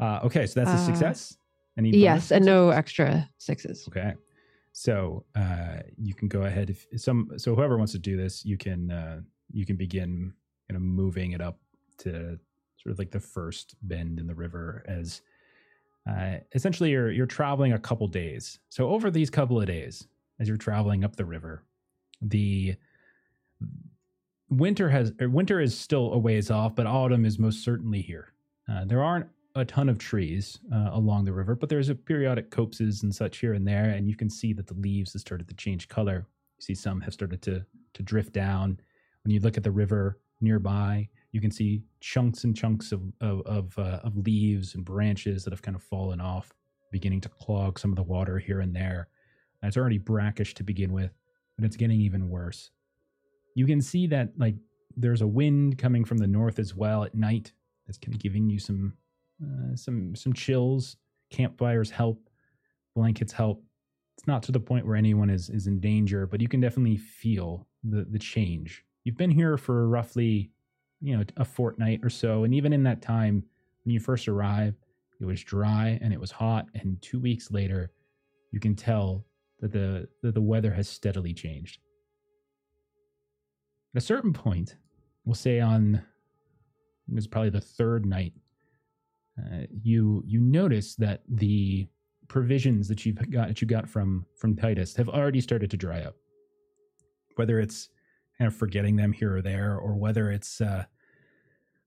Uh, 0.00 0.20
okay, 0.24 0.46
so 0.46 0.60
that's 0.60 0.70
a 0.70 0.74
Uh, 0.82 0.86
success. 0.86 1.36
Any 1.76 1.90
Yes, 1.90 2.32
and 2.32 2.46
no 2.46 2.70
extra 2.70 3.28
sixes. 3.36 3.86
Okay. 3.88 4.14
So 4.72 5.26
uh, 5.34 5.80
you 5.98 6.14
can 6.14 6.28
go 6.28 6.42
ahead 6.44 6.70
if 6.70 6.86
some 6.96 7.32
so 7.36 7.54
whoever 7.54 7.76
wants 7.76 7.92
to 7.92 7.98
do 7.98 8.16
this, 8.16 8.42
you 8.42 8.56
can 8.56 8.90
uh, 8.90 9.20
you 9.52 9.66
can 9.66 9.76
begin 9.76 10.32
kind 10.66 10.76
of 10.76 10.82
moving 10.82 11.32
it 11.32 11.42
up 11.42 11.58
to 11.98 12.38
sort 12.78 12.92
of 12.92 12.98
like 12.98 13.10
the 13.10 13.20
first 13.20 13.74
bend 13.82 14.18
in 14.18 14.26
the 14.26 14.34
river 14.34 14.82
as 14.88 15.20
uh, 16.08 16.36
essentially 16.54 16.90
you're 16.90 17.10
you're 17.10 17.26
traveling 17.26 17.72
a 17.72 17.78
couple 17.78 18.06
days. 18.06 18.58
So 18.68 18.88
over 18.88 19.10
these 19.10 19.30
couple 19.30 19.60
of 19.60 19.66
days, 19.66 20.06
as 20.38 20.48
you're 20.48 20.56
traveling 20.56 21.04
up 21.04 21.16
the 21.16 21.24
river, 21.24 21.64
the 22.20 22.76
winter 24.48 24.88
has 24.88 25.12
winter 25.20 25.60
is 25.60 25.78
still 25.78 26.12
a 26.12 26.18
ways 26.18 26.50
off, 26.50 26.74
but 26.74 26.86
autumn 26.86 27.24
is 27.24 27.38
most 27.38 27.64
certainly 27.64 28.02
here. 28.02 28.32
Uh, 28.70 28.84
there 28.84 29.02
aren't 29.02 29.26
a 29.54 29.64
ton 29.64 29.88
of 29.88 29.98
trees 29.98 30.58
uh, 30.72 30.90
along 30.92 31.24
the 31.24 31.32
river, 31.32 31.54
but 31.54 31.68
there's 31.68 31.88
a 31.88 31.94
periodic 31.94 32.50
copses 32.50 33.02
and 33.02 33.14
such 33.14 33.38
here 33.38 33.54
and 33.54 33.66
there, 33.66 33.86
and 33.86 34.08
you 34.08 34.14
can 34.14 34.28
see 34.28 34.52
that 34.52 34.66
the 34.66 34.74
leaves 34.74 35.14
have 35.14 35.20
started 35.20 35.48
to 35.48 35.54
change 35.54 35.88
color. 35.88 36.26
You 36.58 36.62
see 36.62 36.74
some 36.74 37.00
have 37.00 37.14
started 37.14 37.42
to 37.42 37.64
to 37.94 38.02
drift 38.02 38.32
down. 38.32 38.78
When 39.24 39.32
you 39.32 39.40
look 39.40 39.56
at 39.56 39.64
the 39.64 39.70
river 39.72 40.20
nearby, 40.40 41.08
you 41.32 41.40
can 41.40 41.50
see 41.50 41.82
chunks 42.00 42.44
and 42.44 42.56
chunks 42.56 42.92
of 42.92 43.02
of 43.20 43.42
of, 43.46 43.78
uh, 43.78 44.00
of 44.04 44.16
leaves 44.16 44.74
and 44.74 44.84
branches 44.84 45.44
that 45.44 45.52
have 45.52 45.62
kind 45.62 45.76
of 45.76 45.82
fallen 45.82 46.20
off, 46.20 46.54
beginning 46.90 47.20
to 47.22 47.28
clog 47.28 47.78
some 47.78 47.90
of 47.90 47.96
the 47.96 48.02
water 48.02 48.38
here 48.38 48.60
and 48.60 48.74
there. 48.74 49.08
It's 49.62 49.76
already 49.76 49.98
brackish 49.98 50.54
to 50.54 50.62
begin 50.62 50.92
with, 50.92 51.12
but 51.56 51.64
it's 51.64 51.76
getting 51.76 52.00
even 52.00 52.28
worse. 52.28 52.70
You 53.54 53.66
can 53.66 53.80
see 53.80 54.06
that 54.08 54.30
like 54.36 54.54
there's 54.96 55.22
a 55.22 55.26
wind 55.26 55.78
coming 55.78 56.04
from 56.04 56.18
the 56.18 56.26
north 56.26 56.58
as 56.58 56.74
well 56.74 57.04
at 57.04 57.14
night. 57.14 57.52
That's 57.86 57.98
kind 57.98 58.14
of 58.14 58.20
giving 58.20 58.48
you 58.48 58.58
some 58.58 58.94
uh, 59.42 59.74
some 59.76 60.14
some 60.14 60.32
chills. 60.32 60.96
Campfires 61.30 61.90
help, 61.90 62.28
blankets 62.94 63.32
help. 63.32 63.62
It's 64.16 64.26
not 64.26 64.42
to 64.44 64.52
the 64.52 64.60
point 64.60 64.86
where 64.86 64.96
anyone 64.96 65.30
is 65.30 65.50
is 65.50 65.66
in 65.66 65.80
danger, 65.80 66.26
but 66.26 66.40
you 66.40 66.48
can 66.48 66.60
definitely 66.60 66.96
feel 66.96 67.66
the 67.82 68.04
the 68.04 68.18
change. 68.18 68.84
You've 69.04 69.16
been 69.16 69.30
here 69.30 69.56
for 69.56 69.88
roughly, 69.88 70.50
you 71.00 71.16
know, 71.16 71.24
a 71.36 71.44
fortnight 71.44 72.00
or 72.02 72.10
so, 72.10 72.44
and 72.44 72.54
even 72.54 72.72
in 72.72 72.82
that 72.84 73.02
time, 73.02 73.44
when 73.84 73.92
you 73.92 74.00
first 74.00 74.28
arrive, 74.28 74.74
it 75.20 75.24
was 75.24 75.42
dry 75.42 75.98
and 76.02 76.12
it 76.12 76.20
was 76.20 76.30
hot, 76.30 76.66
and 76.74 77.00
two 77.00 77.18
weeks 77.18 77.50
later, 77.50 77.90
you 78.52 78.60
can 78.60 78.74
tell 78.74 79.24
that 79.60 79.72
the 79.72 80.08
that 80.22 80.34
the 80.34 80.40
weather 80.40 80.72
has 80.72 80.88
steadily 80.88 81.32
changed. 81.32 81.78
At 83.94 84.02
a 84.02 84.04
certain 84.04 84.32
point, 84.32 84.76
we'll 85.24 85.34
say 85.34 85.60
on 85.60 86.02
it 87.08 87.14
was 87.14 87.26
probably 87.26 87.50
the 87.50 87.60
third 87.60 88.04
night 88.04 88.32
uh, 89.38 89.66
you 89.82 90.22
you 90.26 90.40
notice 90.40 90.94
that 90.96 91.22
the 91.28 91.86
provisions 92.28 92.88
that 92.88 93.04
you've 93.04 93.30
got 93.30 93.48
that 93.48 93.60
you 93.60 93.66
got 93.66 93.88
from 93.88 94.24
from 94.36 94.56
Titus 94.56 94.96
have 94.96 95.08
already 95.08 95.40
started 95.40 95.70
to 95.70 95.76
dry 95.76 96.00
up. 96.02 96.14
Whether 97.36 97.60
it's 97.60 97.90
kind 98.38 98.48
of 98.48 98.54
forgetting 98.54 98.96
them 98.96 99.12
here 99.12 99.36
or 99.36 99.42
there, 99.42 99.78
or 99.78 99.94
whether 99.94 100.30
it's 100.30 100.60
uh, 100.60 100.84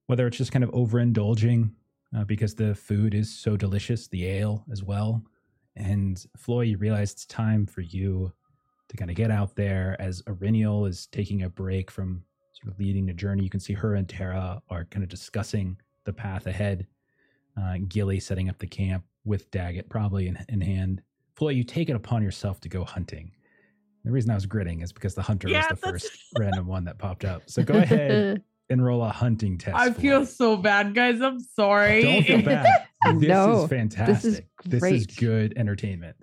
whether 0.07 0.25
it's 0.27 0.37
just 0.37 0.51
kind 0.51 0.63
of 0.63 0.71
overindulging 0.71 1.71
uh, 2.17 2.23
because 2.23 2.55
the 2.55 2.73
food 2.73 3.13
is 3.13 3.33
so 3.33 3.55
delicious, 3.55 4.07
the 4.07 4.25
ale 4.25 4.65
as 4.71 4.83
well. 4.83 5.23
And 5.75 6.23
Floi, 6.35 6.61
you 6.61 6.77
realize 6.77 7.11
it's 7.11 7.25
time 7.25 7.65
for 7.65 7.81
you 7.81 8.31
to 8.89 8.97
kind 8.97 9.11
of 9.11 9.15
get 9.15 9.31
out 9.31 9.55
there 9.55 9.95
as 9.99 10.21
Eryniel 10.23 10.89
is 10.89 11.05
taking 11.07 11.43
a 11.43 11.49
break 11.49 11.91
from 11.91 12.23
sort 12.53 12.73
of 12.73 12.79
leading 12.79 13.05
the 13.05 13.13
journey. 13.13 13.43
You 13.43 13.49
can 13.49 13.59
see 13.59 13.73
her 13.73 13.95
and 13.95 14.09
Tara 14.09 14.61
are 14.69 14.85
kind 14.85 15.03
of 15.03 15.09
discussing 15.09 15.77
the 16.05 16.13
path 16.13 16.47
ahead. 16.47 16.87
Uh, 17.55 17.77
Gilly 17.87 18.19
setting 18.19 18.49
up 18.49 18.57
the 18.57 18.67
camp 18.67 19.03
with 19.25 19.51
Daggit 19.51 19.89
probably 19.89 20.27
in, 20.27 20.43
in 20.49 20.61
hand. 20.61 21.01
Floi, 21.35 21.51
you 21.51 21.63
take 21.63 21.89
it 21.89 21.95
upon 21.95 22.23
yourself 22.23 22.59
to 22.61 22.69
go 22.69 22.83
hunting. 22.83 23.31
The 24.09 24.13
reason 24.13 24.31
I 24.31 24.35
was 24.35 24.47
gritting 24.47 24.81
is 24.81 24.91
because 24.91 25.13
the 25.13 25.21
hunter 25.21 25.47
Yeah, 25.47 25.67
was 25.69 25.79
the 25.79 25.85
that's- 25.85 26.01
first 26.01 26.11
random 26.39 26.65
one 26.65 26.83
that 26.85 26.97
popped 26.97 27.25
up. 27.25 27.43
So 27.45 27.61
go 27.61 27.75
ahead 27.75 28.41
and 28.71 28.83
roll 28.83 29.03
a 29.03 29.09
hunting 29.09 29.59
test. 29.59 29.75
I 29.77 29.91
feel 29.93 30.25
Floi. 30.25 30.25
so 30.25 30.57
bad, 30.57 30.95
guys. 30.95 31.21
I'm 31.21 31.39
sorry. 31.39 32.01
Don't 32.01 32.23
feel 32.23 32.41
bad. 32.43 32.87
This 33.19 33.29
No, 33.29 33.63
is 33.65 33.69
fantastic. 33.69 34.47
this 34.63 34.73
is 34.73 34.81
This 34.81 34.83
is 34.83 35.05
good 35.15 35.53
entertainment 35.57 36.15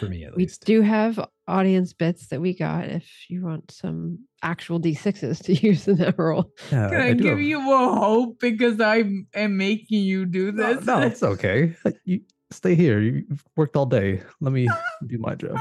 for 0.00 0.06
me 0.06 0.24
at 0.24 0.34
We 0.34 0.44
least. 0.44 0.64
do 0.64 0.80
have 0.80 1.20
audience 1.46 1.92
bits 1.92 2.28
that 2.28 2.40
we 2.40 2.54
got 2.54 2.86
if 2.88 3.06
you 3.28 3.44
want 3.44 3.70
some 3.70 4.20
actual 4.42 4.80
d6s 4.80 5.44
to 5.44 5.52
use 5.52 5.86
in 5.86 5.96
that 5.98 6.18
roll. 6.18 6.50
Yeah, 6.72 6.88
Can 6.88 7.00
I, 7.02 7.12
do 7.12 7.22
give 7.22 7.32
have- 7.32 7.40
you 7.42 7.58
a 7.70 7.94
hope 7.96 8.40
because 8.40 8.80
I 8.80 9.04
am 9.34 9.56
making 9.58 10.04
you 10.04 10.24
do 10.24 10.52
this? 10.52 10.86
no, 10.86 11.00
it's 11.02 11.22
okay. 11.22 11.76
You 12.06 12.22
stay 12.50 12.74
here. 12.74 12.98
You've 13.00 13.44
worked 13.56 13.76
all 13.76 13.84
day. 13.84 14.22
Let 14.40 14.54
me 14.54 14.70
do 15.06 15.18
my 15.18 15.34
job. 15.34 15.58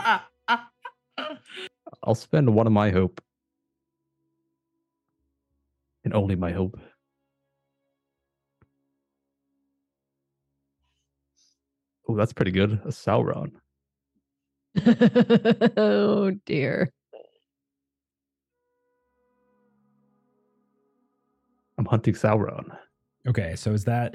I'll 2.03 2.15
spend 2.15 2.53
one 2.53 2.67
of 2.67 2.73
my 2.73 2.89
hope. 2.91 3.21
And 6.03 6.13
only 6.13 6.35
my 6.35 6.51
hope. 6.51 6.79
Oh, 12.07 12.15
that's 12.15 12.33
pretty 12.33 12.51
good. 12.51 12.73
A 12.83 12.89
Sauron. 12.89 13.51
oh 15.77 16.31
dear. 16.45 16.91
I'm 21.77 21.85
hunting 21.85 22.13
Sauron. 22.13 22.65
Okay, 23.27 23.55
so 23.55 23.71
is 23.71 23.85
that 23.85 24.13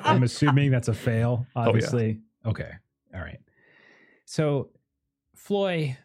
I'm 0.04 0.24
assuming 0.24 0.70
that's 0.70 0.88
a 0.88 0.94
fail, 0.94 1.46
oh, 1.54 1.60
yeah. 1.60 1.68
obviously. 1.68 2.20
Okay. 2.44 2.70
All 3.14 3.20
right. 3.20 3.38
So, 4.24 4.70
Floi, 5.42 5.96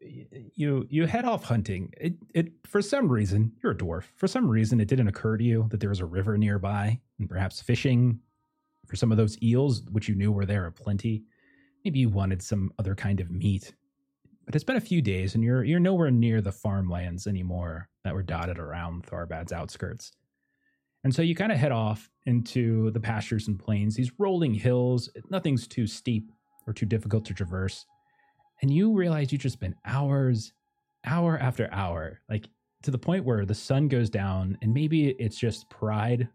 you 0.00 0.86
you 0.88 1.06
head 1.06 1.26
off 1.26 1.44
hunting. 1.44 1.92
It 2.00 2.14
it 2.34 2.52
for 2.64 2.80
some 2.80 3.12
reason 3.12 3.52
you're 3.62 3.72
a 3.72 3.76
dwarf. 3.76 4.04
For 4.16 4.26
some 4.26 4.48
reason, 4.48 4.80
it 4.80 4.88
didn't 4.88 5.08
occur 5.08 5.36
to 5.36 5.44
you 5.44 5.66
that 5.70 5.80
there 5.80 5.90
was 5.90 6.00
a 6.00 6.06
river 6.06 6.38
nearby, 6.38 6.98
and 7.18 7.28
perhaps 7.28 7.60
fishing 7.60 8.20
for 8.86 8.96
some 8.96 9.10
of 9.12 9.18
those 9.18 9.36
eels, 9.42 9.82
which 9.90 10.08
you 10.08 10.14
knew 10.14 10.32
were 10.32 10.46
there 10.46 10.64
aplenty. 10.64 11.24
Maybe 11.84 11.98
you 11.98 12.08
wanted 12.08 12.40
some 12.40 12.72
other 12.78 12.94
kind 12.94 13.20
of 13.20 13.30
meat. 13.30 13.74
But 14.46 14.54
it's 14.54 14.64
been 14.64 14.76
a 14.76 14.80
few 14.80 15.02
days, 15.02 15.34
and 15.34 15.44
you're 15.44 15.62
you're 15.62 15.78
nowhere 15.78 16.10
near 16.10 16.40
the 16.40 16.50
farmlands 16.50 17.26
anymore 17.26 17.86
that 18.04 18.14
were 18.14 18.22
dotted 18.22 18.58
around 18.58 19.04
Tharbad's 19.04 19.52
outskirts. 19.52 20.12
And 21.04 21.14
so 21.14 21.20
you 21.20 21.34
kind 21.34 21.52
of 21.52 21.58
head 21.58 21.72
off 21.72 22.08
into 22.24 22.90
the 22.92 23.00
pastures 23.00 23.46
and 23.46 23.58
plains, 23.58 23.94
these 23.94 24.12
rolling 24.18 24.54
hills. 24.54 25.10
Nothing's 25.28 25.68
too 25.68 25.86
steep 25.86 26.32
or 26.66 26.72
too 26.72 26.86
difficult 26.86 27.26
to 27.26 27.34
traverse. 27.34 27.84
And 28.62 28.70
you 28.70 28.92
realize 28.92 29.32
you 29.32 29.38
just 29.38 29.54
spent 29.54 29.76
hours, 29.84 30.52
hour 31.04 31.38
after 31.38 31.68
hour, 31.72 32.20
like 32.28 32.48
to 32.82 32.90
the 32.90 32.98
point 32.98 33.24
where 33.24 33.44
the 33.44 33.54
sun 33.54 33.88
goes 33.88 34.10
down, 34.10 34.58
and 34.62 34.72
maybe 34.72 35.10
it's 35.10 35.38
just 35.38 35.68
pride, 35.70 36.28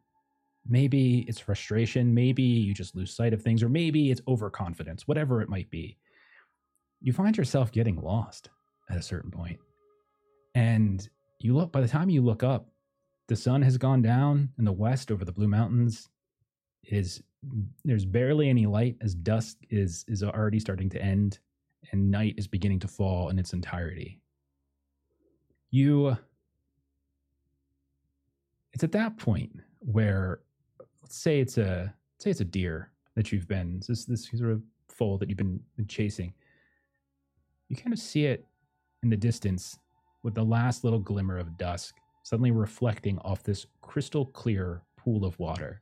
maybe 0.67 1.25
it's 1.27 1.39
frustration, 1.39 2.13
maybe 2.13 2.43
you 2.43 2.73
just 2.73 2.95
lose 2.95 3.15
sight 3.15 3.33
of 3.33 3.41
things, 3.41 3.63
or 3.63 3.69
maybe 3.69 4.11
it's 4.11 4.21
overconfidence, 4.27 5.07
whatever 5.07 5.41
it 5.41 5.49
might 5.49 5.69
be. 5.69 5.97
You 7.01 7.13
find 7.13 7.37
yourself 7.37 7.71
getting 7.71 8.01
lost 8.01 8.49
at 8.89 8.97
a 8.97 9.01
certain 9.01 9.31
point. 9.31 9.59
And 10.55 11.07
you 11.39 11.55
look, 11.55 11.71
by 11.71 11.81
the 11.81 11.87
time 11.87 12.09
you 12.09 12.21
look 12.21 12.43
up, 12.43 12.69
the 13.27 13.35
sun 13.35 13.61
has 13.61 13.77
gone 13.77 14.01
down 14.01 14.49
in 14.57 14.65
the 14.65 14.71
west 14.71 15.11
over 15.11 15.25
the 15.25 15.31
blue 15.31 15.47
mountains 15.47 16.09
It 16.83 16.93
is 16.93 17.23
there's 17.83 18.05
barely 18.05 18.49
any 18.49 18.65
light 18.65 18.95
as 19.01 19.13
dusk 19.13 19.57
is 19.69 20.05
is 20.07 20.23
already 20.23 20.59
starting 20.59 20.89
to 20.89 21.01
end 21.01 21.39
and 21.91 22.11
night 22.11 22.35
is 22.37 22.47
beginning 22.47 22.79
to 22.79 22.87
fall 22.87 23.29
in 23.29 23.39
its 23.39 23.53
entirety. 23.53 24.19
You 25.71 26.17
it's 28.73 28.83
at 28.83 28.91
that 28.91 29.17
point 29.17 29.51
where 29.79 30.41
let's 31.01 31.17
say 31.17 31.39
it's 31.39 31.57
a 31.57 31.93
say 32.19 32.29
it's 32.29 32.41
a 32.41 32.45
deer 32.45 32.91
that 33.15 33.31
you've 33.31 33.47
been 33.47 33.81
this 33.87 34.05
this 34.05 34.29
sort 34.29 34.51
of 34.51 34.61
foal 34.89 35.17
that 35.17 35.29
you've 35.29 35.37
been, 35.37 35.59
been 35.75 35.87
chasing. 35.87 36.33
You 37.69 37.75
kind 37.75 37.93
of 37.93 37.99
see 37.99 38.25
it 38.25 38.45
in 39.03 39.09
the 39.09 39.17
distance 39.17 39.79
with 40.23 40.33
the 40.33 40.43
last 40.43 40.83
little 40.83 40.99
glimmer 40.99 41.37
of 41.37 41.57
dusk 41.57 41.95
suddenly 42.23 42.51
reflecting 42.51 43.19
off 43.19 43.43
this 43.43 43.67
crystal 43.81 44.25
clear 44.25 44.81
pool 44.97 45.25
of 45.25 45.37
water. 45.39 45.81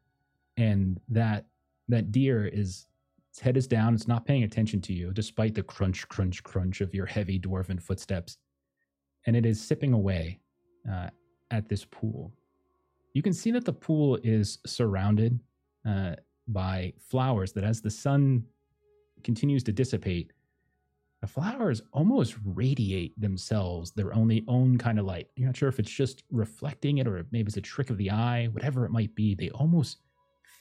And 0.58 1.00
that 1.10 1.46
that 1.88 2.12
deer 2.12 2.46
is 2.46 2.88
its 3.34 3.40
head 3.40 3.58
is 3.58 3.66
down 3.66 3.96
it's 3.96 4.08
not 4.08 4.28
paying 4.28 4.44
attention 4.44 4.80
to 4.80 4.94
you 4.94 5.12
despite 5.12 5.56
the 5.56 5.64
crunch 5.64 6.08
crunch 6.08 6.44
crunch 6.44 6.82
of 6.82 6.94
your 6.94 7.08
heavy 7.08 7.40
dwarven 7.40 7.82
footsteps 7.82 8.38
and 9.26 9.36
it 9.36 9.44
is 9.44 9.60
sipping 9.60 9.92
away 9.92 10.40
uh, 10.92 11.08
at 11.50 11.68
this 11.68 11.84
pool. 11.84 12.32
You 13.14 13.24
can 13.24 13.34
see 13.34 13.50
that 13.50 13.66
the 13.66 13.74
pool 13.74 14.20
is 14.24 14.60
surrounded 14.68 15.40
uh, 15.84 16.16
by 16.48 16.94
flowers 17.00 17.54
that 17.54 17.64
as 17.64 17.82
the 17.82 17.90
sun 17.90 18.44
continues 19.24 19.64
to 19.64 19.72
dissipate 19.72 20.32
the 21.22 21.28
flowers 21.28 21.82
almost 21.92 22.36
radiate 22.44 23.20
themselves 23.20 23.94
their 23.94 24.14
only 24.14 24.44
own 24.48 24.78
kind 24.78 25.00
of 25.00 25.06
light. 25.06 25.28
You're 25.36 25.48
not 25.48 25.58
sure 25.58 25.70
if 25.70 25.80
it's 25.80 25.90
just 25.90 26.22
reflecting 26.30 27.00
it 27.00 27.08
or 27.08 27.26
maybe 27.32 27.48
it's 27.48 27.58
a 27.58 27.62
trick 27.62 27.90
of 27.90 27.98
the 27.98 28.12
eye 28.12 28.50
whatever 28.52 28.86
it 28.86 28.92
might 28.92 29.16
be 29.16 29.34
they 29.34 29.50
almost 29.50 30.02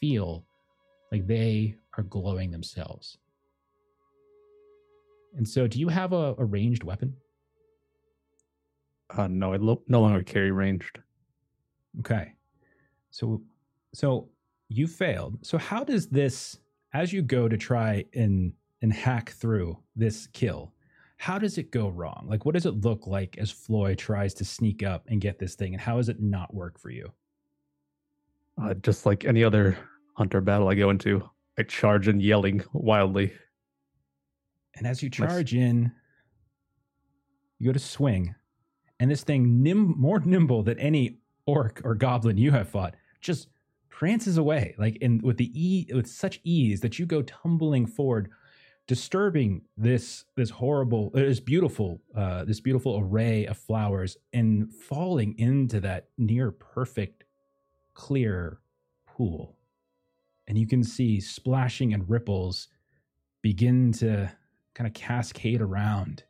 feel 0.00 0.46
like 1.10 1.26
they 1.26 1.74
are 1.96 2.04
glowing 2.04 2.50
themselves 2.50 3.18
and 5.36 5.48
so 5.48 5.66
do 5.66 5.78
you 5.78 5.88
have 5.88 6.12
a, 6.12 6.34
a 6.38 6.44
ranged 6.44 6.82
weapon 6.84 7.14
Uh, 9.14 9.28
no, 9.28 9.52
I 9.52 9.56
lo- 9.56 9.82
no 9.88 10.00
longer 10.00 10.22
carry 10.22 10.50
ranged. 10.52 10.98
Okay. 12.00 12.32
So 13.10 13.42
so 13.92 14.30
you 14.68 14.86
failed. 14.86 15.36
So 15.42 15.58
how 15.58 15.84
does 15.84 16.08
this 16.08 16.58
as 16.94 17.12
you 17.12 17.20
go 17.22 17.46
to 17.46 17.58
try 17.58 18.06
and 18.14 18.54
and 18.80 18.90
hack 18.92 19.32
through 19.32 19.76
this 19.94 20.28
kill, 20.32 20.72
how 21.18 21.38
does 21.38 21.58
it 21.58 21.70
go 21.70 21.88
wrong? 21.90 22.26
Like 22.26 22.46
what 22.46 22.54
does 22.54 22.64
it 22.64 22.80
look 22.80 23.06
like 23.06 23.36
as 23.36 23.50
Floi 23.50 23.94
tries 23.94 24.32
to 24.34 24.44
sneak 24.46 24.82
up 24.82 25.04
and 25.08 25.20
get 25.20 25.38
this 25.38 25.54
thing 25.56 25.74
and 25.74 25.80
how 25.80 25.96
does 25.98 26.08
it 26.08 26.20
not 26.22 26.54
work 26.54 26.78
for 26.78 26.88
you? 26.90 27.12
Uh, 28.56 28.72
just 28.74 29.04
like 29.04 29.26
any 29.26 29.44
other 29.44 29.76
hunter 30.14 30.40
battle 30.40 30.68
I 30.68 30.74
go 30.74 30.88
into, 30.88 31.28
I 31.58 31.62
charge 31.64 32.08
in 32.08 32.20
yelling 32.20 32.64
wildly. 32.72 33.32
And 34.74 34.86
as 34.86 35.02
you 35.02 35.10
charge 35.10 35.54
in, 35.54 35.92
you 37.58 37.68
go 37.68 37.72
to 37.72 37.78
swing, 37.78 38.34
and 38.98 39.10
this 39.10 39.22
thing, 39.22 39.62
nim- 39.62 39.98
more 39.98 40.20
nimble 40.20 40.62
than 40.62 40.78
any 40.78 41.18
orc 41.46 41.80
or 41.84 41.94
goblin 41.94 42.38
you 42.38 42.50
have 42.52 42.68
fought, 42.68 42.94
just 43.20 43.48
prances 43.90 44.38
away, 44.38 44.74
like 44.78 44.96
in 44.96 45.20
with 45.22 45.36
the 45.36 45.50
e 45.54 45.86
with 45.92 46.06
such 46.06 46.40
ease 46.44 46.80
that 46.80 46.98
you 46.98 47.04
go 47.04 47.22
tumbling 47.22 47.86
forward, 47.86 48.30
disturbing 48.86 49.62
this 49.76 50.24
this 50.36 50.50
horrible, 50.50 51.12
uh, 51.14 51.20
this 51.20 51.40
beautiful, 51.40 52.00
uh, 52.16 52.44
this 52.44 52.60
beautiful 52.60 52.98
array 52.98 53.44
of 53.46 53.58
flowers, 53.58 54.16
and 54.32 54.72
falling 54.72 55.38
into 55.38 55.80
that 55.80 56.08
near 56.16 56.50
perfect, 56.50 57.24
clear 57.94 58.60
pool. 59.06 59.58
And 60.48 60.58
you 60.58 60.66
can 60.66 60.82
see 60.82 61.20
splashing 61.20 61.94
and 61.94 62.08
ripples 62.08 62.68
begin 63.42 63.92
to 63.92 64.30
kind 64.74 64.86
of 64.86 64.94
cascade 64.94 65.60
around. 65.60 66.24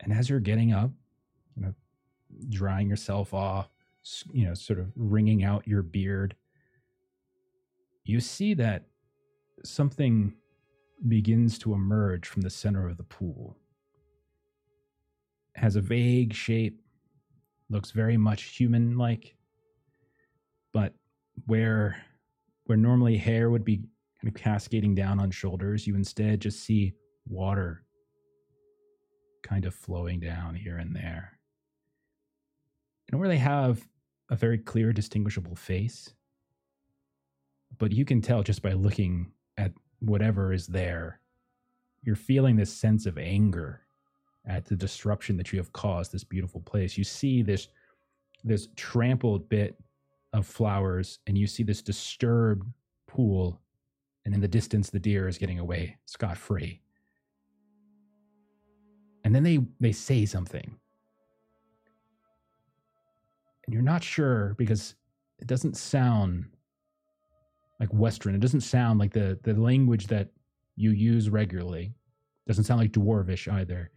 And 0.00 0.12
as 0.12 0.28
you're 0.28 0.40
getting 0.40 0.72
up, 0.72 0.90
you 1.56 1.62
know, 1.62 1.74
drying 2.48 2.88
yourself 2.88 3.32
off, 3.34 3.68
you 4.32 4.44
know, 4.44 4.54
sort 4.54 4.78
of 4.78 4.92
wringing 4.96 5.44
out 5.44 5.66
your 5.66 5.82
beard, 5.82 6.34
you 8.04 8.20
see 8.20 8.54
that 8.54 8.84
something 9.64 10.34
begins 11.06 11.58
to 11.58 11.74
emerge 11.74 12.26
from 12.26 12.42
the 12.42 12.50
center 12.50 12.88
of 12.88 12.96
the 12.96 13.04
pool. 13.04 13.56
Has 15.54 15.76
a 15.76 15.80
vague 15.80 16.32
shape, 16.32 16.80
looks 17.70 17.90
very 17.90 18.16
much 18.16 18.42
human 18.56 18.96
like, 18.96 19.36
but 20.72 20.94
where 21.46 21.96
where 22.66 22.78
normally 22.78 23.16
hair 23.16 23.50
would 23.50 23.64
be 23.64 23.76
kind 23.76 24.28
of 24.28 24.34
cascading 24.34 24.94
down 24.94 25.18
on 25.18 25.30
shoulders, 25.30 25.86
you 25.86 25.94
instead 25.94 26.40
just 26.40 26.60
see 26.60 26.94
water 27.28 27.84
kind 29.42 29.64
of 29.64 29.74
flowing 29.74 30.20
down 30.20 30.54
here 30.54 30.78
and 30.78 30.94
there. 30.94 31.38
And 33.10 33.18
where 33.18 33.28
they 33.28 33.38
have 33.38 33.86
a 34.30 34.36
very 34.36 34.58
clear, 34.58 34.92
distinguishable 34.92 35.56
face, 35.56 36.14
but 37.78 37.92
you 37.92 38.04
can 38.04 38.20
tell 38.22 38.42
just 38.42 38.62
by 38.62 38.72
looking 38.72 39.32
at 39.58 39.72
whatever 39.98 40.52
is 40.52 40.66
there, 40.66 41.20
you're 42.02 42.16
feeling 42.16 42.56
this 42.56 42.72
sense 42.72 43.06
of 43.06 43.18
anger 43.18 43.82
at 44.46 44.64
the 44.64 44.76
disruption 44.76 45.36
that 45.36 45.52
you 45.52 45.58
have 45.58 45.72
caused 45.72 46.12
this 46.12 46.24
beautiful 46.24 46.60
place. 46.60 46.96
You 46.96 47.04
see 47.04 47.42
this 47.42 47.68
this 48.44 48.68
trampled 48.74 49.48
bit 49.48 49.76
of 50.32 50.46
flowers 50.46 51.18
and 51.26 51.36
you 51.36 51.46
see 51.46 51.62
this 51.62 51.82
disturbed 51.82 52.66
pool 53.06 53.60
and 54.24 54.34
in 54.34 54.40
the 54.40 54.48
distance 54.48 54.90
the 54.90 54.98
deer 54.98 55.28
is 55.28 55.38
getting 55.38 55.58
away 55.58 55.96
scot 56.06 56.36
free 56.36 56.82
and 59.24 59.34
then 59.34 59.42
they 59.42 59.60
they 59.80 59.92
say 59.92 60.26
something. 60.26 60.78
And 63.66 63.72
you're 63.72 63.82
not 63.82 64.02
sure 64.02 64.54
because 64.58 64.96
it 65.38 65.46
doesn't 65.46 65.76
sound 65.76 66.46
like 67.78 67.92
western. 67.92 68.34
It 68.34 68.40
doesn't 68.40 68.62
sound 68.62 68.98
like 68.98 69.12
the 69.12 69.38
the 69.42 69.54
language 69.54 70.06
that 70.08 70.28
you 70.76 70.90
use 70.90 71.30
regularly. 71.30 71.94
It 72.46 72.48
doesn't 72.48 72.64
sound 72.64 72.80
like 72.80 72.92
dwarvish 72.92 73.52
either. 73.52 73.90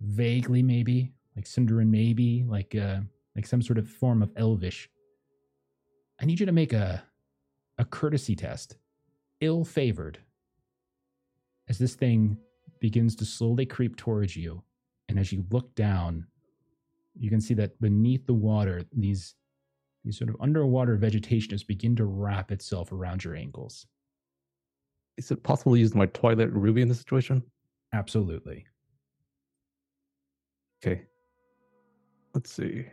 Vaguely 0.00 0.62
maybe 0.62 1.12
like 1.36 1.46
Sindarin 1.46 1.88
maybe 1.88 2.44
like 2.46 2.74
uh 2.74 3.00
like 3.34 3.46
some 3.46 3.62
sort 3.62 3.78
of 3.78 3.88
form 3.88 4.22
of 4.22 4.30
elvish 4.36 4.88
i 6.20 6.24
need 6.24 6.40
you 6.40 6.46
to 6.46 6.52
make 6.52 6.72
a 6.72 7.02
a 7.78 7.84
courtesy 7.84 8.36
test 8.36 8.76
ill 9.40 9.64
favored 9.64 10.18
as 11.68 11.78
this 11.78 11.94
thing 11.94 12.36
begins 12.80 13.14
to 13.16 13.24
slowly 13.24 13.64
creep 13.64 13.96
towards 13.96 14.36
you. 14.36 14.62
And 15.08 15.18
as 15.18 15.32
you 15.32 15.44
look 15.50 15.74
down, 15.74 16.26
you 17.14 17.30
can 17.30 17.40
see 17.40 17.54
that 17.54 17.80
beneath 17.80 18.26
the 18.26 18.34
water, 18.34 18.82
these, 18.92 19.34
these 20.04 20.18
sort 20.18 20.30
of 20.30 20.36
underwater 20.40 20.96
vegetation 20.96 21.52
has 21.52 21.62
begin 21.62 21.94
to 21.96 22.04
wrap 22.04 22.50
itself 22.50 22.92
around 22.92 23.24
your 23.24 23.36
ankles. 23.36 23.86
Is 25.16 25.30
it 25.30 25.42
possible 25.42 25.74
to 25.74 25.78
use 25.78 25.94
my 25.94 26.06
Twilight 26.06 26.52
Ruby 26.52 26.82
in 26.82 26.88
this 26.88 26.98
situation? 26.98 27.42
Absolutely. 27.92 28.66
Okay. 30.84 31.02
Let's 32.34 32.52
see. 32.52 32.86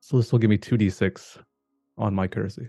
So 0.00 0.16
this 0.16 0.32
will 0.32 0.38
give 0.38 0.50
me 0.50 0.58
2d6 0.58 1.38
on 1.98 2.14
my 2.14 2.26
courtesy. 2.26 2.68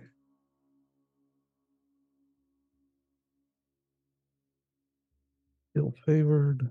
Ill 5.76 5.93
favored. 6.05 6.69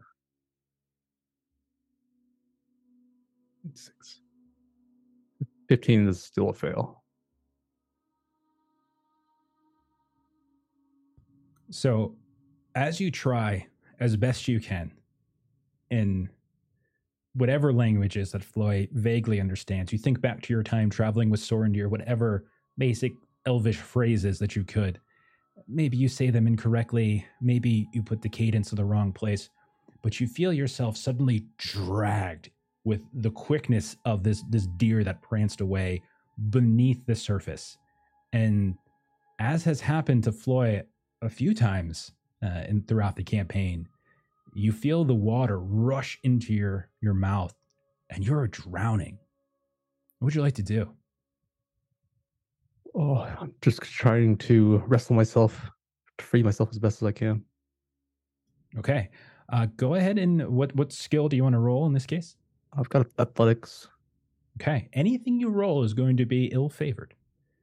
Six. 3.75 4.21
15 5.69 6.09
is 6.09 6.23
still 6.23 6.51
a 6.51 6.53
fail. 6.53 7.03
So, 11.71 12.17
as 12.75 13.01
you 13.01 13.11
try 13.11 13.67
as 13.99 14.17
best 14.17 14.47
you 14.47 14.61
can 14.61 14.93
in 15.91 16.29
whatever 17.35 17.73
languages 17.73 18.33
that 18.33 18.45
Floi 18.45 18.89
vaguely 18.93 19.41
understands, 19.41 19.93
you 19.93 19.99
think 19.99 20.21
back 20.21 20.43
to 20.43 20.53
your 20.53 20.63
time 20.63 20.91
traveling 20.91 21.31
with 21.31 21.41
Sorendir, 21.41 21.89
whatever 21.89 22.45
basic 22.79 23.13
elvish 23.47 23.79
phrases 23.79 24.39
that 24.39 24.55
you 24.55 24.65
could. 24.65 25.01
Maybe 25.69 25.97
you 25.97 26.09
say 26.09 26.31
them 26.31 26.47
incorrectly, 26.47 27.27
maybe 27.41 27.89
you 27.93 28.03
put 28.03 28.23
the 28.23 28.29
cadence 28.29 28.73
in 28.73 28.77
the 28.77 28.85
wrong 28.85 29.13
place, 29.13 29.49
but 30.03 30.21
you 30.21 30.27
feel 30.27 30.53
yourself 30.53 30.97
suddenly 30.97 31.47
dragged 31.59 32.51
with 32.85 33.01
the 33.15 33.31
quickness 33.31 33.97
of 34.05 34.23
this 34.23 34.43
this 34.51 34.67
deer 34.77 35.05
that 35.05 35.23
pranced 35.23 35.61
away 35.61 36.03
beneath 36.51 37.05
the 37.07 37.15
surface. 37.15 37.79
And 38.33 38.77
as 39.39 39.65
has 39.65 39.81
happened 39.81 40.25
to 40.25 40.33
Floi 40.33 40.83
a 41.23 41.29
few 41.29 41.55
times 41.55 42.13
uh, 42.43 42.65
in 42.69 42.83
throughout 42.83 43.17
the 43.17 43.23
campaign, 43.23 43.89
you 44.53 44.73
feel 44.73 45.05
the 45.05 45.15
water 45.15 45.59
rush 45.61 46.19
into 46.23 46.53
your 46.55 46.89
your 47.01 47.15
mouth, 47.15 47.55
and 48.11 48.25
you're 48.25 48.47
drowning. 48.49 49.19
What 50.19 50.27
would 50.27 50.35
you 50.35 50.43
like 50.43 50.55
to 50.55 50.63
do? 50.63 50.93
Oh, 52.95 53.17
I'm 53.23 53.55
just 53.63 53.81
trying 53.83 54.37
to 54.39 54.79
wrestle 54.87 55.17
myself, 55.17 55.71
to 56.19 56.25
free 56.25 56.43
myself 56.43 56.69
as 56.71 56.79
best 56.79 57.03
as 57.03 57.09
I 57.09 57.13
can. 57.13 57.45
Okay, 58.79 59.09
uh, 59.51 59.67
go 59.77 59.95
ahead 59.95 60.19
and 60.19 60.47
what 60.49 60.75
what 60.77 60.93
skill 60.93 61.29
do 61.29 61.37
you 61.37 61.43
want 61.43 61.55
to 61.55 61.59
roll 61.59 61.87
in 61.87 61.93
this 61.93 62.07
case? 62.07 62.37
I've 62.75 62.89
got 62.89 63.07
athletics, 63.19 63.89
Okay, 64.61 64.89
anything 64.93 65.41
you 65.41 65.49
roll 65.49 65.83
is 65.83 65.95
going 65.95 66.17
to 66.19 66.27
be 66.27 66.47
ill 66.53 66.69
favored. 66.69 67.15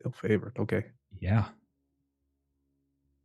ill 0.03 0.11
favored. 0.11 0.57
Okay. 0.59 0.85
Yeah, 1.19 1.45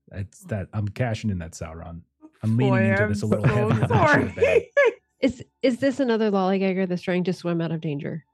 that's 0.09 0.41
that. 0.45 0.69
I'm 0.73 0.89
cashing 0.89 1.31
in 1.31 1.39
that 1.39 1.53
Sauron. 1.53 2.03
I'm 2.45 2.57
leaning 2.57 2.73
Boy, 2.73 2.91
into 2.93 3.07
this 3.09 3.23
a 3.23 3.27
little 3.27 3.45
so 3.47 3.51
heavy 3.69 3.81
than 3.81 3.93
I 3.93 4.13
should 4.13 4.23
have 4.23 4.35
been. 4.37 4.45
sorry. 4.45 4.71
Is 5.21 5.43
is 5.63 5.79
this 5.79 6.01
another 6.01 6.31
lollygagger 6.31 6.87
that's 6.87 7.01
trying 7.01 7.25
to 7.25 7.33
swim 7.33 7.63
out 7.63 7.73
of 7.73 7.81
danger? 7.81 8.25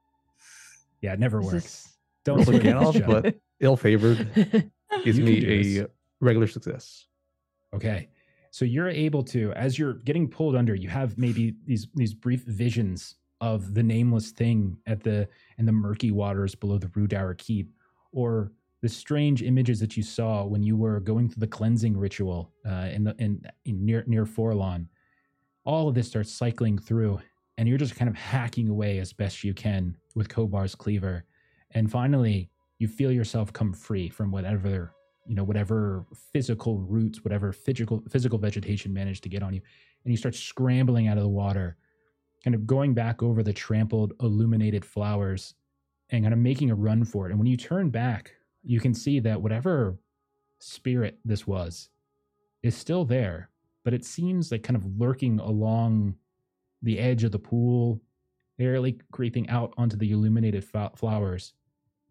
Yeah, 1.01 1.13
it 1.13 1.19
never 1.19 1.39
Is 1.39 1.45
works. 1.45 1.53
this- 1.63 1.87
Don't 2.25 2.45
look 2.47 2.65
at 2.65 2.75
off, 2.75 2.93
this, 2.93 3.03
John. 3.03 3.21
but 3.21 3.35
ill 3.61 3.77
favored 3.77 4.27
gives 5.05 5.17
You 5.17 5.23
me 5.23 5.79
a 5.79 5.87
regular 6.19 6.47
success. 6.47 7.05
Okay. 7.73 8.09
So 8.51 8.65
you're 8.65 8.89
able 8.89 9.23
to, 9.23 9.53
as 9.53 9.79
you're 9.79 9.93
getting 9.93 10.27
pulled 10.27 10.55
under, 10.57 10.75
you 10.75 10.89
have 10.89 11.17
maybe 11.17 11.55
these 11.65 11.87
these 11.95 12.13
brief 12.13 12.43
visions 12.43 13.15
of 13.39 13.73
the 13.73 13.81
nameless 13.83 14.31
thing 14.31 14.77
at 14.85 15.01
the 15.01 15.29
in 15.57 15.65
the 15.65 15.71
murky 15.71 16.11
waters 16.11 16.53
below 16.55 16.77
the 16.77 16.87
Rudaur 16.87 17.37
Keep, 17.37 17.71
or 18.11 18.51
the 18.81 18.89
strange 18.89 19.43
images 19.43 19.79
that 19.79 19.95
you 19.95 20.03
saw 20.03 20.43
when 20.43 20.63
you 20.63 20.75
were 20.75 20.99
going 20.99 21.29
through 21.29 21.41
the 21.41 21.47
cleansing 21.47 21.95
ritual 21.95 22.51
uh, 22.65 22.89
in 22.91 23.03
the 23.03 23.15
in, 23.19 23.41
in 23.65 23.85
near 23.85 24.03
near 24.07 24.25
Forlon. 24.25 24.87
All 25.63 25.87
of 25.87 25.95
this 25.95 26.07
starts 26.07 26.31
cycling 26.31 26.79
through, 26.79 27.19
and 27.57 27.69
you're 27.69 27.77
just 27.77 27.95
kind 27.95 28.09
of 28.09 28.15
hacking 28.15 28.69
away 28.69 28.97
as 28.97 29.13
best 29.13 29.43
you 29.43 29.53
can 29.53 29.95
with 30.15 30.29
Kobar's 30.29 30.73
cleaver, 30.73 31.23
and 31.71 31.91
finally 31.91 32.49
you 32.79 32.87
feel 32.87 33.11
yourself 33.11 33.53
come 33.53 33.73
free 33.73 34.09
from 34.09 34.31
whatever 34.31 34.93
you 35.27 35.35
know 35.35 35.43
whatever 35.43 36.05
physical 36.33 36.79
roots 36.79 37.23
whatever 37.23 37.53
physical 37.53 38.03
physical 38.09 38.39
vegetation 38.39 38.91
managed 38.91 39.21
to 39.21 39.29
get 39.29 39.43
on 39.43 39.53
you 39.53 39.61
and 40.03 40.11
you 40.11 40.17
start 40.17 40.33
scrambling 40.33 41.07
out 41.07 41.17
of 41.17 41.23
the 41.23 41.29
water 41.29 41.77
kind 42.43 42.55
of 42.55 42.65
going 42.65 42.95
back 42.95 43.21
over 43.21 43.43
the 43.43 43.53
trampled 43.53 44.13
illuminated 44.21 44.83
flowers 44.83 45.53
and 46.09 46.23
kind 46.23 46.33
of 46.33 46.39
making 46.39 46.71
a 46.71 46.75
run 46.75 47.05
for 47.05 47.27
it 47.27 47.29
and 47.29 47.39
when 47.39 47.47
you 47.47 47.55
turn 47.55 47.89
back 47.89 48.33
you 48.63 48.79
can 48.79 48.93
see 48.93 49.19
that 49.19 49.41
whatever 49.41 49.97
spirit 50.59 51.17
this 51.25 51.47
was 51.47 51.89
is 52.63 52.75
still 52.75 53.05
there 53.05 53.49
but 53.83 53.93
it 53.93 54.05
seems 54.05 54.51
like 54.51 54.63
kind 54.63 54.77
of 54.77 54.85
lurking 54.99 55.39
along 55.39 56.15
the 56.83 56.99
edge 56.99 57.23
of 57.23 57.31
the 57.31 57.39
pool 57.39 58.01
barely 58.61 58.99
creeping 59.11 59.49
out 59.49 59.73
onto 59.75 59.97
the 59.97 60.11
illuminated 60.11 60.63
flowers. 60.95 61.53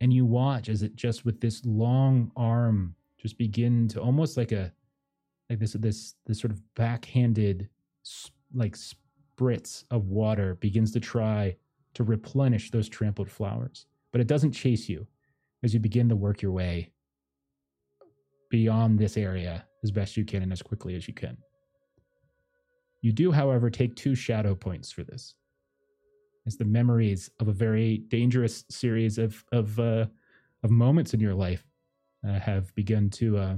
And 0.01 0.13
you 0.13 0.25
watch 0.25 0.69
as 0.69 0.83
it 0.83 0.97
just 0.97 1.25
with 1.25 1.41
this 1.41 1.65
long 1.65 2.33
arm 2.37 2.97
just 3.19 3.39
begin 3.39 3.87
to 3.89 4.01
almost 4.01 4.37
like 4.37 4.51
a 4.51 4.73
like 5.49 5.61
this 5.61 5.75
this 5.75 6.17
this 6.27 6.41
sort 6.41 6.51
of 6.51 6.61
backhanded 6.75 7.69
like 8.53 8.77
spritz 8.77 9.85
of 9.93 10.09
water 10.09 10.57
begins 10.57 10.91
to 10.91 10.99
try 10.99 11.55
to 11.95 12.03
replenish 12.03 12.73
those 12.73 12.89
trampled 12.89 13.31
flowers. 13.31 13.87
But 14.11 14.21
it 14.21 14.27
doesn't 14.27 14.51
chase 14.51 14.89
you 14.89 15.07
as 15.63 15.75
you 15.75 15.81
begin 15.81 16.09
to 16.09 16.17
work 16.17 16.43
your 16.43 16.53
way 16.53 16.91
beyond 18.51 18.99
this 18.99 19.17
area 19.17 19.65
as 19.83 19.91
best 19.91 20.17
you 20.17 20.25
can 20.25 20.43
and 20.43 20.53
as 20.53 20.63
quickly 20.63 20.95
as 20.97 21.07
you 21.07 21.15
can 21.15 21.37
you 23.03 23.13
do 23.13 23.31
however 23.33 23.71
take 23.71 23.95
two 23.97 24.15
shadow 24.15 24.55
points 24.55 24.91
for 24.91 25.05
this 25.05 25.35
as 26.47 26.57
the 26.57 26.65
memories 26.65 27.31
of 27.41 27.49
a 27.49 27.53
very 27.53 27.99
dangerous 28.09 28.65
series 28.69 29.19
of 29.19 29.45
of 29.53 29.79
uh, 29.79 30.07
of 30.63 30.71
moments 30.71 31.15
in 31.15 31.21
your 31.21 31.35
life 31.35 31.65
uh, 32.27 32.39
have 32.39 32.75
begun 32.75 33.11
to. 33.11 33.39
Uh, 33.39 33.57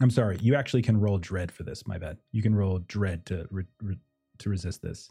I'm 0.00 0.10
sorry, 0.10 0.38
you 0.40 0.54
actually 0.54 0.82
can 0.82 1.00
roll 1.00 1.18
dread 1.18 1.50
for 1.50 1.62
this. 1.62 1.86
My 1.86 1.98
bad. 1.98 2.18
You 2.32 2.42
can 2.42 2.54
roll 2.54 2.80
dread 2.80 3.24
to 3.26 3.46
re- 3.50 3.64
re- 3.82 3.98
to 4.38 4.50
resist 4.50 4.82
this. 4.82 5.10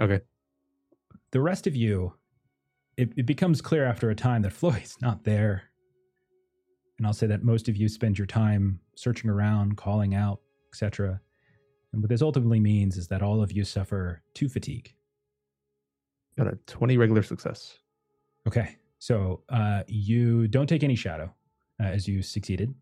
Okay. 0.00 0.20
The 1.30 1.40
rest 1.40 1.66
of 1.66 1.74
you, 1.74 2.12
it, 2.96 3.12
it 3.16 3.26
becomes 3.26 3.60
clear 3.60 3.84
after 3.84 4.10
a 4.10 4.14
time 4.14 4.42
that 4.42 4.52
Floi's 4.52 4.96
not 5.00 5.24
there, 5.24 5.64
and 6.98 7.06
I'll 7.06 7.12
say 7.12 7.26
that 7.26 7.42
most 7.42 7.68
of 7.68 7.76
you 7.76 7.88
spend 7.88 8.18
your 8.18 8.26
time 8.26 8.80
searching 8.94 9.30
around, 9.30 9.76
calling 9.76 10.14
out, 10.14 10.40
etc. 10.72 11.20
And 11.92 12.02
what 12.02 12.08
this 12.08 12.22
ultimately 12.22 12.60
means 12.60 12.96
is 12.96 13.08
that 13.08 13.22
all 13.22 13.42
of 13.42 13.52
you 13.52 13.64
suffer 13.64 14.22
two 14.34 14.48
fatigue. 14.48 14.94
Got 16.38 16.46
a 16.46 16.58
20 16.66 16.96
regular 16.96 17.22
success. 17.22 17.78
Okay, 18.46 18.76
so 18.98 19.42
uh, 19.48 19.82
you 19.86 20.48
don't 20.48 20.66
take 20.66 20.82
any 20.82 20.96
shadow 20.96 21.32
uh, 21.80 21.86
as 21.86 22.08
you 22.08 22.22
succeeded, 22.22 22.74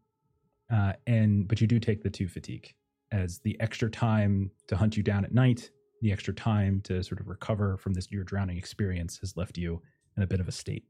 uh, 0.72 0.92
and 1.06 1.48
but 1.48 1.60
you 1.60 1.66
do 1.66 1.78
take 1.78 2.02
the 2.02 2.10
two 2.10 2.28
fatigue 2.28 2.74
as 3.12 3.38
the 3.40 3.58
extra 3.60 3.90
time 3.90 4.50
to 4.68 4.76
hunt 4.76 4.96
you 4.96 5.02
down 5.02 5.24
at 5.24 5.34
night, 5.34 5.70
the 6.00 6.12
extra 6.12 6.32
time 6.32 6.80
to 6.82 7.02
sort 7.02 7.20
of 7.20 7.28
recover 7.28 7.76
from 7.76 7.92
this 7.92 8.10
your 8.10 8.24
drowning 8.24 8.56
experience 8.56 9.18
has 9.18 9.36
left 9.36 9.58
you 9.58 9.82
in 10.20 10.24
a 10.24 10.26
bit 10.26 10.40
of 10.40 10.48
a 10.48 10.52
state. 10.52 10.84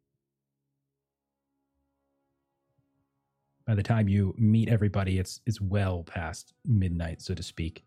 By 3.65 3.77
the 3.77 3.83
time 3.83 4.09
you 4.09 4.35
meet 4.37 4.69
everybody, 4.69 5.19
it's 5.19 5.41
it's 5.47 5.61
well 5.61 6.03
past 6.03 6.53
midnight, 6.67 7.23
so 7.23 7.35
to 7.35 7.43
speak. 7.43 7.85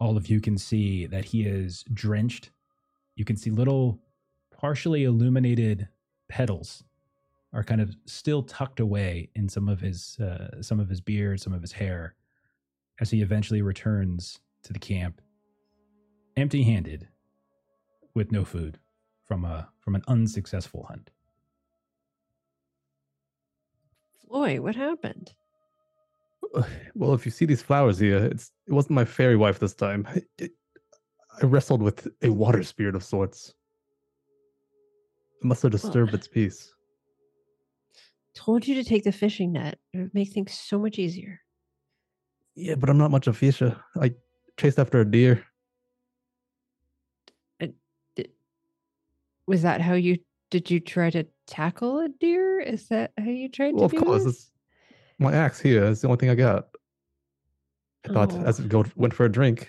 All 0.00 0.16
of 0.16 0.28
you 0.28 0.40
can 0.40 0.56
see 0.56 1.04
that 1.04 1.26
he 1.26 1.42
is 1.42 1.84
drenched. 1.92 2.50
You 3.16 3.26
can 3.26 3.36
see 3.36 3.50
little 3.50 4.00
partially 4.50 5.04
illuminated 5.04 5.88
petals 6.30 6.84
are 7.52 7.62
kind 7.62 7.82
of 7.82 7.94
still 8.06 8.42
tucked 8.42 8.80
away 8.80 9.28
in 9.34 9.46
some 9.46 9.68
of 9.68 9.80
his 9.80 10.18
uh, 10.18 10.62
some 10.62 10.80
of 10.80 10.88
his 10.88 11.02
beard, 11.02 11.40
some 11.40 11.52
of 11.52 11.60
his 11.60 11.72
hair, 11.72 12.14
as 12.98 13.10
he 13.10 13.20
eventually 13.20 13.60
returns 13.60 14.40
to 14.62 14.72
the 14.72 14.78
camp, 14.78 15.20
empty-handed, 16.38 17.08
with 18.14 18.32
no 18.32 18.46
food 18.46 18.78
from 19.30 19.44
a 19.44 19.68
from 19.78 19.94
an 19.94 20.02
unsuccessful 20.08 20.84
hunt. 20.88 21.08
Floi, 24.26 24.60
what 24.60 24.74
happened? 24.74 25.30
Well, 26.96 27.14
if 27.14 27.24
you 27.24 27.30
see 27.30 27.44
these 27.44 27.62
flowers 27.62 28.00
here, 28.00 28.18
it's 28.24 28.50
it 28.66 28.72
wasn't 28.72 28.96
my 28.96 29.04
fairy 29.04 29.36
wife 29.36 29.60
this 29.60 29.72
time. 29.74 30.04
I, 30.08 30.22
it- 30.38 30.50
I 31.40 31.46
wrestled 31.46 31.80
with 31.80 32.08
a 32.22 32.28
water 32.30 32.64
spirit 32.64 32.96
of 32.96 33.04
sorts. 33.04 33.54
It 35.40 35.46
must 35.46 35.62
have 35.62 35.70
disturbed 35.70 36.12
its 36.12 36.26
peace. 36.26 36.74
Told 38.34 38.66
you 38.66 38.74
to 38.74 38.82
take 38.84 39.04
the 39.04 39.12
fishing 39.12 39.52
net. 39.52 39.78
It 39.94 39.98
would 39.98 40.12
make 40.12 40.32
things 40.32 40.52
so 40.52 40.76
much 40.78 40.98
easier. 40.98 41.40
Yeah, 42.56 42.74
but 42.74 42.90
I'm 42.90 42.98
not 42.98 43.12
much 43.12 43.28
of 43.28 43.36
a 43.36 43.38
fisher. 43.38 43.76
I 44.02 44.12
chased 44.58 44.80
after 44.80 45.00
a 45.00 45.04
deer. 45.10 45.46
Was 49.50 49.62
that 49.62 49.80
how 49.80 49.94
you 49.94 50.16
did 50.52 50.70
you 50.70 50.78
try 50.78 51.10
to 51.10 51.26
tackle 51.48 51.98
a 51.98 52.08
deer? 52.08 52.60
Is 52.60 52.86
that 52.86 53.10
how 53.18 53.24
you 53.24 53.48
tried 53.48 53.74
Well, 53.74 53.88
to 53.88 53.96
of 53.96 54.00
do 54.00 54.06
course, 54.06 54.22
this? 54.24 54.34
it's 54.36 54.50
my 55.18 55.32
axe 55.34 55.58
here 55.58 55.82
is 55.86 56.00
the 56.02 56.06
only 56.06 56.18
thing 56.18 56.30
I 56.30 56.36
got. 56.36 56.68
I 58.08 58.12
thought 58.12 58.32
Oh. 58.32 58.44
as 58.44 58.60
it 58.60 58.68
go, 58.68 58.84
went 58.94 59.12
for 59.12 59.24
a 59.24 59.28
drink, 59.28 59.68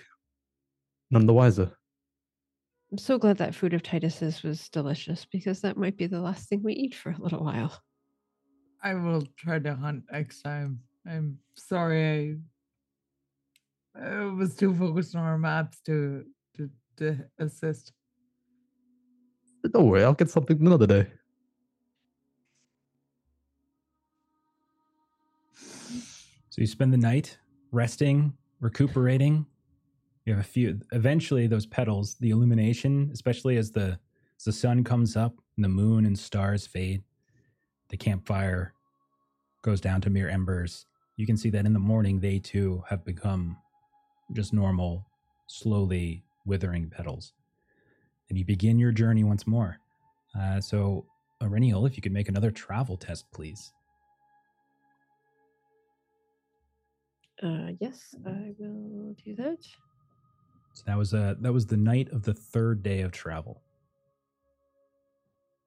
none 1.10 1.26
the 1.26 1.32
wiser. 1.34 1.76
I'm 2.92 2.98
so 2.98 3.18
glad 3.18 3.38
that 3.38 3.56
food 3.56 3.74
of 3.74 3.82
Titus's 3.82 4.44
was 4.44 4.68
delicious 4.68 5.24
because 5.24 5.62
that 5.62 5.76
might 5.76 5.96
be 5.96 6.06
the 6.06 6.20
last 6.20 6.48
thing 6.48 6.62
we 6.62 6.74
eat 6.74 6.94
for 6.94 7.10
a 7.10 7.18
little 7.18 7.42
while. 7.42 7.82
I 8.84 8.94
will 8.94 9.26
try 9.36 9.58
to 9.58 9.74
hunt 9.74 10.04
next 10.12 10.42
time. 10.42 10.78
I'm 11.04 11.38
sorry 11.56 12.38
I 13.96 14.00
I 14.00 14.24
was 14.26 14.54
too 14.54 14.72
focused 14.76 15.16
on 15.16 15.24
our 15.24 15.38
maps 15.38 15.80
to 15.86 16.24
to, 16.56 16.70
to 16.98 17.18
assist. 17.40 17.92
Don't 19.70 19.86
worry, 19.86 20.02
I'll 20.02 20.14
get 20.14 20.30
something 20.30 20.60
another 20.60 20.86
day. 20.86 21.06
So 26.50 26.60
you 26.60 26.66
spend 26.66 26.92
the 26.92 26.98
night 26.98 27.38
resting, 27.70 28.34
recuperating. 28.60 29.46
You 30.26 30.34
have 30.34 30.44
a 30.44 30.46
few. 30.46 30.80
Eventually, 30.92 31.46
those 31.46 31.64
petals, 31.64 32.16
the 32.20 32.30
illumination, 32.30 33.10
especially 33.12 33.56
as 33.56 33.70
the 33.70 33.98
as 34.36 34.44
the 34.44 34.52
sun 34.52 34.84
comes 34.84 35.16
up 35.16 35.34
and 35.56 35.64
the 35.64 35.68
moon 35.68 36.04
and 36.04 36.18
stars 36.18 36.66
fade, 36.66 37.02
the 37.88 37.96
campfire 37.96 38.74
goes 39.62 39.80
down 39.80 40.00
to 40.02 40.10
mere 40.10 40.28
embers. 40.28 40.86
You 41.16 41.26
can 41.26 41.36
see 41.36 41.50
that 41.50 41.64
in 41.66 41.72
the 41.72 41.78
morning, 41.78 42.20
they 42.20 42.38
too 42.38 42.82
have 42.88 43.04
become 43.04 43.56
just 44.32 44.52
normal, 44.52 45.06
slowly 45.46 46.24
withering 46.44 46.90
petals. 46.90 47.32
And 48.32 48.38
you 48.38 48.46
begin 48.46 48.78
your 48.78 48.92
journey 48.92 49.24
once 49.24 49.46
more. 49.46 49.78
Uh, 50.34 50.58
so, 50.58 51.04
Eryniel, 51.42 51.86
if 51.86 51.98
you 51.98 52.02
could 52.02 52.12
make 52.12 52.30
another 52.30 52.50
travel 52.50 52.96
test, 52.96 53.30
please. 53.30 53.74
Uh, 57.42 57.72
yes, 57.78 58.14
I 58.24 58.54
will 58.58 59.14
do 59.22 59.34
that. 59.34 59.58
So 60.72 60.82
that 60.86 60.96
was 60.96 61.12
uh 61.12 61.34
that 61.42 61.52
was 61.52 61.66
the 61.66 61.76
night 61.76 62.08
of 62.10 62.22
the 62.22 62.32
third 62.32 62.82
day 62.82 63.02
of 63.02 63.12
travel. 63.12 63.60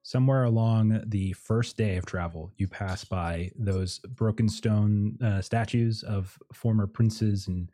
Somewhere 0.02 0.42
along 0.42 1.04
the 1.06 1.34
first 1.34 1.76
day 1.76 1.96
of 1.96 2.04
travel, 2.04 2.50
you 2.56 2.66
pass 2.66 3.04
by 3.04 3.52
those 3.56 4.00
broken 4.00 4.48
stone 4.48 5.18
uh, 5.22 5.40
statues 5.40 6.02
of 6.02 6.36
former 6.52 6.88
princes 6.88 7.46
and 7.46 7.70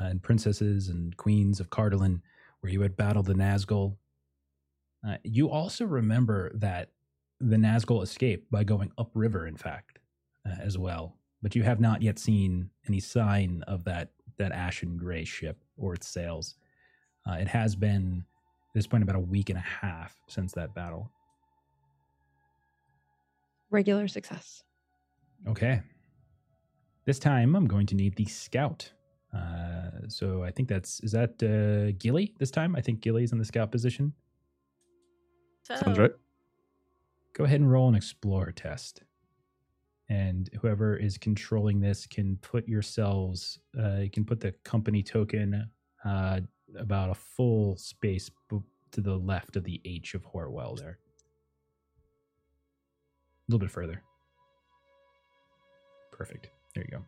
uh, 0.00 0.04
and 0.04 0.22
princesses 0.22 0.88
and 0.88 1.14
queens 1.18 1.60
of 1.60 1.68
Cardolan, 1.68 2.22
where 2.60 2.72
you 2.72 2.80
had 2.80 2.96
battled 2.96 3.26
the 3.26 3.34
Nazgul. 3.34 3.98
Uh, 5.06 5.16
you 5.24 5.50
also 5.50 5.84
remember 5.84 6.52
that 6.54 6.90
the 7.40 7.56
Nazgul 7.56 8.02
escaped 8.02 8.50
by 8.50 8.62
going 8.62 8.92
upriver, 8.98 9.46
in 9.46 9.56
fact, 9.56 9.98
uh, 10.46 10.54
as 10.60 10.78
well. 10.78 11.16
But 11.42 11.56
you 11.56 11.64
have 11.64 11.80
not 11.80 12.02
yet 12.02 12.18
seen 12.18 12.70
any 12.88 13.00
sign 13.00 13.64
of 13.66 13.84
that 13.84 14.10
that 14.38 14.52
ashen 14.52 14.96
gray 14.96 15.24
ship 15.24 15.62
or 15.76 15.94
its 15.94 16.08
sails. 16.08 16.56
Uh, 17.28 17.34
it 17.34 17.48
has 17.48 17.76
been 17.76 18.24
at 18.68 18.74
this 18.74 18.86
point 18.86 19.02
about 19.02 19.16
a 19.16 19.20
week 19.20 19.50
and 19.50 19.58
a 19.58 19.62
half 19.62 20.16
since 20.28 20.52
that 20.52 20.74
battle. 20.74 21.10
Regular 23.70 24.08
success. 24.08 24.62
Okay. 25.48 25.82
This 27.04 27.18
time 27.18 27.56
I'm 27.56 27.66
going 27.66 27.86
to 27.86 27.94
need 27.94 28.16
the 28.16 28.26
scout. 28.26 28.90
Uh, 29.34 30.06
so 30.08 30.42
I 30.42 30.50
think 30.50 30.68
that's 30.68 31.00
is 31.00 31.12
that 31.12 31.42
uh, 31.42 31.96
Gilly 31.98 32.34
this 32.38 32.50
time? 32.50 32.76
I 32.76 32.80
think 32.80 33.00
Gilly's 33.00 33.32
in 33.32 33.38
the 33.38 33.44
scout 33.44 33.72
position. 33.72 34.12
So, 35.62 35.76
Sounds 35.76 35.98
right. 35.98 36.12
Go 37.34 37.44
ahead 37.44 37.60
and 37.60 37.70
roll 37.70 37.88
an 37.88 37.94
explorer 37.94 38.52
test. 38.52 39.02
And 40.08 40.50
whoever 40.60 40.96
is 40.96 41.16
controlling 41.16 41.80
this 41.80 42.06
can 42.06 42.36
put 42.42 42.68
yourselves, 42.68 43.58
uh, 43.78 43.98
you 43.98 44.10
can 44.10 44.24
put 44.24 44.40
the 44.40 44.52
company 44.64 45.02
token 45.02 45.70
uh, 46.04 46.40
about 46.76 47.10
a 47.10 47.14
full 47.14 47.76
space 47.76 48.30
b- 48.50 48.58
to 48.90 49.00
the 49.00 49.16
left 49.16 49.56
of 49.56 49.64
the 49.64 49.80
H 49.84 50.14
of 50.14 50.24
Hoarwell 50.24 50.74
there. 50.76 50.98
A 53.48 53.52
little 53.52 53.60
bit 53.60 53.70
further. 53.70 54.02
Perfect. 56.10 56.50
There 56.74 56.84
you 56.84 56.98
go. 56.98 57.04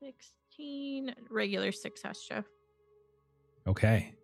16 0.00 1.14
regular 1.30 1.70
success, 1.70 2.26
Jeff. 2.28 2.46
Okay. 3.66 4.14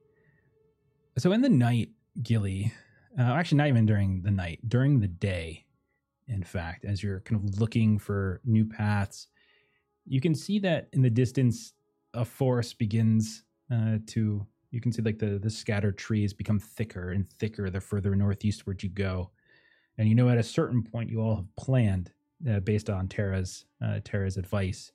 So 1.18 1.33
in 1.33 1.43
the 1.43 1.49
night, 1.49 1.91
Gilly, 2.22 2.72
uh, 3.19 3.23
actually 3.23 3.59
not 3.59 3.69
even 3.69 3.87
during 3.87 4.23
the 4.23 4.31
night, 4.31 4.61
during 4.69 5.01
the 5.01 5.09
day, 5.09 5.64
in 6.29 6.43
fact, 6.43 6.85
as 6.85 7.03
you're 7.03 7.21
kind 7.21 7.43
of 7.43 7.61
looking 7.61 7.99
for 7.99 8.41
new 8.45 8.64
paths, 8.64 9.29
you 10.05 10.21
can 10.21 10.35
see 10.35 10.59
that 10.61 10.89
in 10.93 11.03
the 11.03 11.11
distance, 11.11 11.73
a 12.14 12.25
forest 12.25 12.79
begins 12.79 13.45
uh, 13.73 13.99
to. 14.09 14.47
You 14.71 14.81
can 14.81 14.93
see 14.93 15.03
like 15.03 15.19
the 15.19 15.39
the 15.39 15.51
scattered 15.51 15.97
trees 15.97 16.33
become 16.33 16.59
thicker 16.59 17.11
and 17.11 17.29
thicker 17.29 17.71
the 17.71 17.81
further 17.81 18.14
northeastward 18.14 18.83
you 18.83 18.89
go, 18.89 19.31
and 19.97 20.09
you 20.09 20.14
know 20.14 20.29
at 20.29 20.39
a 20.39 20.43
certain 20.43 20.83
point 20.83 21.11
you 21.11 21.21
all 21.21 21.37
have 21.37 21.57
planned, 21.57 22.12
uh, 22.51 22.61
based 22.61 22.91
on 22.91 23.09
Tara's 23.09 23.64
uh, 23.83 24.01
Tara's 24.05 24.37
advice, 24.37 24.93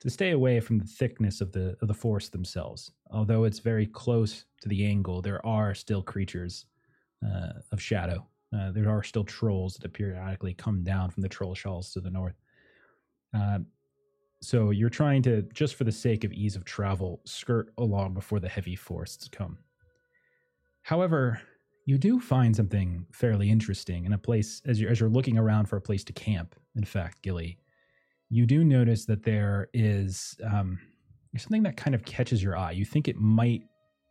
to 0.00 0.08
stay 0.08 0.30
away 0.30 0.60
from 0.60 0.78
the 0.78 0.86
thickness 0.86 1.40
of 1.40 1.52
the 1.52 1.76
of 1.82 1.88
the 1.88 1.94
forest 1.94 2.32
themselves. 2.32 2.92
Although 3.10 3.44
it's 3.44 3.58
very 3.58 3.86
close 3.86 4.44
to 4.62 4.68
the 4.68 4.86
angle, 4.86 5.20
there 5.20 5.44
are 5.44 5.74
still 5.74 6.02
creatures 6.02 6.66
uh, 7.24 7.60
of 7.72 7.80
shadow. 7.80 8.26
Uh, 8.56 8.72
there 8.72 8.88
are 8.88 9.02
still 9.02 9.24
trolls 9.24 9.76
that 9.76 9.92
periodically 9.92 10.54
come 10.54 10.82
down 10.82 11.10
from 11.10 11.22
the 11.22 11.28
Trollshaws 11.28 11.92
to 11.92 12.00
the 12.00 12.10
north. 12.10 12.34
Uh, 13.32 13.60
so 14.42 14.70
you're 14.70 14.88
trying 14.88 15.22
to, 15.22 15.42
just 15.52 15.74
for 15.74 15.84
the 15.84 15.92
sake 15.92 16.24
of 16.24 16.32
ease 16.32 16.56
of 16.56 16.64
travel, 16.64 17.20
skirt 17.24 17.72
along 17.78 18.14
before 18.14 18.40
the 18.40 18.48
heavy 18.48 18.74
forests 18.74 19.28
come. 19.28 19.58
However, 20.82 21.40
you 21.84 21.98
do 21.98 22.20
find 22.20 22.54
something 22.54 23.06
fairly 23.12 23.50
interesting 23.50 24.04
in 24.04 24.12
a 24.12 24.18
place 24.18 24.62
as 24.64 24.80
you're 24.80 24.90
as 24.90 25.00
you're 25.00 25.08
looking 25.08 25.38
around 25.38 25.66
for 25.66 25.76
a 25.76 25.80
place 25.80 26.04
to 26.04 26.12
camp. 26.12 26.54
In 26.74 26.84
fact, 26.84 27.22
Gilly, 27.22 27.58
you 28.28 28.46
do 28.46 28.64
notice 28.64 29.04
that 29.06 29.24
there 29.24 29.68
is 29.74 30.36
um, 30.44 30.78
something 31.36 31.62
that 31.64 31.76
kind 31.76 31.94
of 31.94 32.04
catches 32.04 32.42
your 32.42 32.56
eye. 32.56 32.72
You 32.72 32.84
think 32.84 33.08
it 33.08 33.16
might 33.16 33.62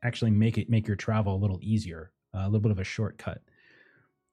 actually 0.04 0.32
make 0.32 0.58
it 0.58 0.70
make 0.70 0.88
your 0.88 0.96
travel 0.96 1.36
a 1.36 1.38
little 1.38 1.60
easier, 1.62 2.12
a 2.34 2.46
little 2.46 2.60
bit 2.60 2.72
of 2.72 2.80
a 2.80 2.84
shortcut, 2.84 3.42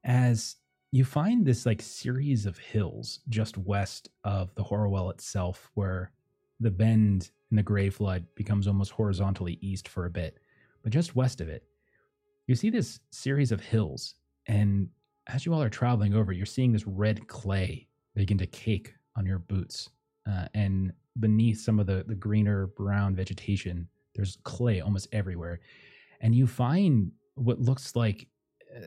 as 0.04 0.56
you 0.92 1.04
find 1.04 1.44
this 1.44 1.66
like 1.66 1.82
series 1.82 2.46
of 2.46 2.58
hills 2.58 3.20
just 3.28 3.58
west 3.58 4.08
of 4.24 4.54
the 4.54 4.62
Hoarwell 4.62 5.10
itself, 5.10 5.70
where 5.74 6.12
the 6.60 6.70
bend 6.70 7.30
in 7.50 7.56
the 7.56 7.62
Grey 7.62 7.90
Flood 7.90 8.24
becomes 8.34 8.66
almost 8.66 8.92
horizontally 8.92 9.58
east 9.60 9.88
for 9.88 10.06
a 10.06 10.10
bit, 10.10 10.38
but 10.82 10.92
just 10.92 11.16
west 11.16 11.40
of 11.40 11.48
it, 11.48 11.64
you 12.46 12.54
see 12.54 12.70
this 12.70 13.00
series 13.10 13.52
of 13.52 13.60
hills, 13.60 14.14
and 14.46 14.88
as 15.26 15.44
you 15.44 15.52
all 15.52 15.62
are 15.62 15.68
traveling 15.68 16.14
over, 16.14 16.32
you're 16.32 16.46
seeing 16.46 16.72
this 16.72 16.86
red 16.86 17.26
clay 17.26 17.88
begin 18.14 18.38
to 18.38 18.46
cake 18.46 18.94
on 19.16 19.26
your 19.26 19.40
boots. 19.40 19.90
Uh, 20.28 20.46
and 20.54 20.92
beneath 21.20 21.60
some 21.60 21.78
of 21.78 21.86
the, 21.86 22.04
the 22.06 22.14
greener 22.14 22.68
brown 22.68 23.14
vegetation, 23.14 23.88
there's 24.14 24.38
clay 24.44 24.80
almost 24.80 25.08
everywhere. 25.12 25.60
And 26.20 26.34
you 26.34 26.46
find 26.46 27.10
what 27.36 27.60
looks 27.60 27.94
like 27.96 28.26
uh, 28.76 28.80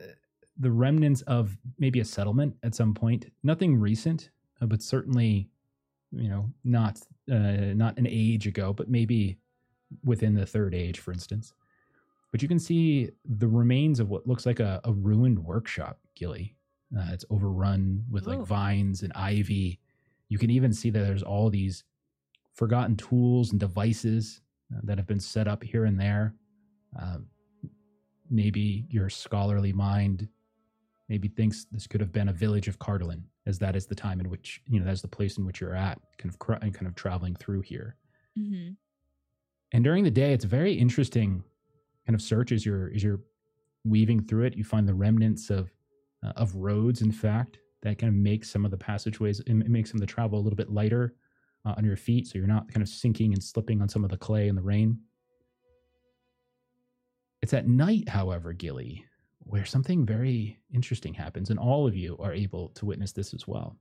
the 0.58 0.70
remnants 0.70 1.22
of 1.22 1.56
maybe 1.78 2.00
a 2.00 2.04
settlement 2.04 2.54
at 2.62 2.74
some 2.74 2.92
point. 2.94 3.26
Nothing 3.42 3.76
recent, 3.76 4.30
uh, 4.60 4.66
but 4.66 4.82
certainly, 4.82 5.48
you 6.12 6.28
know, 6.28 6.50
not 6.64 7.00
uh, 7.32 7.72
not 7.74 7.96
an 7.98 8.06
age 8.08 8.46
ago, 8.46 8.72
but 8.72 8.88
maybe 8.88 9.38
within 10.04 10.34
the 10.34 10.46
third 10.46 10.74
age, 10.74 10.98
for 11.00 11.12
instance. 11.12 11.52
But 12.32 12.42
you 12.42 12.48
can 12.48 12.58
see 12.60 13.10
the 13.24 13.48
remains 13.48 13.98
of 13.98 14.08
what 14.10 14.26
looks 14.26 14.46
like 14.46 14.60
a, 14.60 14.80
a 14.84 14.92
ruined 14.92 15.38
workshop, 15.38 15.98
Gilly. 16.14 16.54
Uh, 16.96 17.10
it's 17.12 17.24
overrun 17.30 18.04
with 18.10 18.26
like 18.26 18.38
Oh. 18.40 18.44
vines 18.44 19.02
and 19.02 19.12
ivy. 19.14 19.80
You 20.28 20.38
can 20.38 20.50
even 20.50 20.72
see 20.72 20.90
that 20.90 21.00
there's 21.00 21.22
all 21.24 21.50
these 21.50 21.82
forgotten 22.54 22.96
tools 22.96 23.50
and 23.50 23.58
devices 23.60 24.40
that 24.84 24.98
have 24.98 25.06
been 25.06 25.18
set 25.20 25.48
up 25.48 25.62
here 25.64 25.84
and 25.86 25.98
there. 25.98 26.34
Uh, 27.00 27.18
maybe 28.30 28.86
your 28.88 29.10
scholarly 29.10 29.72
mind 29.72 30.28
maybe 31.08 31.28
thinks 31.28 31.66
this 31.72 31.86
could 31.88 32.00
have 32.00 32.12
been 32.12 32.28
a 32.28 32.32
village 32.32 32.68
of 32.68 32.78
Cardolan, 32.78 33.22
as 33.46 33.58
that 33.58 33.74
is 33.74 33.86
the 33.86 33.94
time 33.94 34.20
in 34.20 34.30
which 34.30 34.62
you 34.66 34.78
know 34.78 34.86
that's 34.86 35.02
the 35.02 35.08
place 35.08 35.38
in 35.38 35.44
which 35.44 35.60
you're 35.60 35.74
at, 35.74 35.98
kind 36.18 36.32
of 36.32 36.38
cr- 36.38 36.54
kind 36.54 36.86
of 36.86 36.94
traveling 36.94 37.34
through 37.34 37.62
here. 37.62 37.96
Mm-hmm. 38.38 38.72
And 39.72 39.84
during 39.84 40.04
the 40.04 40.10
day, 40.10 40.32
it's 40.32 40.44
a 40.44 40.48
very 40.48 40.72
interesting 40.72 41.42
kind 42.06 42.14
of 42.14 42.22
search 42.22 42.52
as 42.52 42.64
you're 42.64 42.92
as 42.94 43.02
you're 43.02 43.20
weaving 43.84 44.24
through 44.24 44.44
it. 44.44 44.56
You 44.56 44.64
find 44.64 44.88
the 44.88 44.94
remnants 44.94 45.50
of 45.50 45.70
uh, 46.24 46.32
of 46.36 46.54
roads, 46.54 47.02
in 47.02 47.12
fact, 47.12 47.58
that 47.82 47.98
kind 47.98 48.08
of 48.08 48.14
make 48.14 48.44
some 48.44 48.64
of 48.64 48.70
the 48.70 48.76
passageways, 48.76 49.40
it 49.40 49.54
makes 49.54 49.90
some 49.90 49.96
of 49.96 50.00
the 50.00 50.12
travel 50.12 50.38
a 50.38 50.42
little 50.42 50.56
bit 50.56 50.70
lighter 50.70 51.14
uh, 51.64 51.74
on 51.76 51.84
your 51.84 51.96
feet, 51.96 52.26
so 52.26 52.38
you're 52.38 52.46
not 52.46 52.72
kind 52.72 52.82
of 52.82 52.88
sinking 52.88 53.32
and 53.32 53.42
slipping 53.42 53.80
on 53.80 53.88
some 53.88 54.04
of 54.04 54.10
the 54.10 54.16
clay 54.16 54.48
in 54.48 54.54
the 54.54 54.62
rain. 54.62 54.98
It's 57.42 57.54
at 57.54 57.66
night, 57.66 58.08
however, 58.08 58.52
Gilly, 58.52 59.06
where 59.40 59.64
something 59.64 60.04
very 60.04 60.58
interesting 60.72 61.14
happens, 61.14 61.50
and 61.50 61.58
all 61.58 61.86
of 61.86 61.96
you 61.96 62.16
are 62.18 62.34
able 62.34 62.68
to 62.70 62.86
witness 62.86 63.12
this 63.12 63.32
as 63.32 63.48
well. 63.48 63.76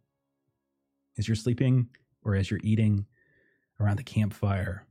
As 1.17 1.27
you're 1.27 1.35
sleeping 1.35 1.89
or 2.23 2.35
as 2.35 2.49
you're 2.49 2.61
eating 2.63 3.05
around 3.79 3.97
the 3.97 4.03
campfire, 4.03 4.87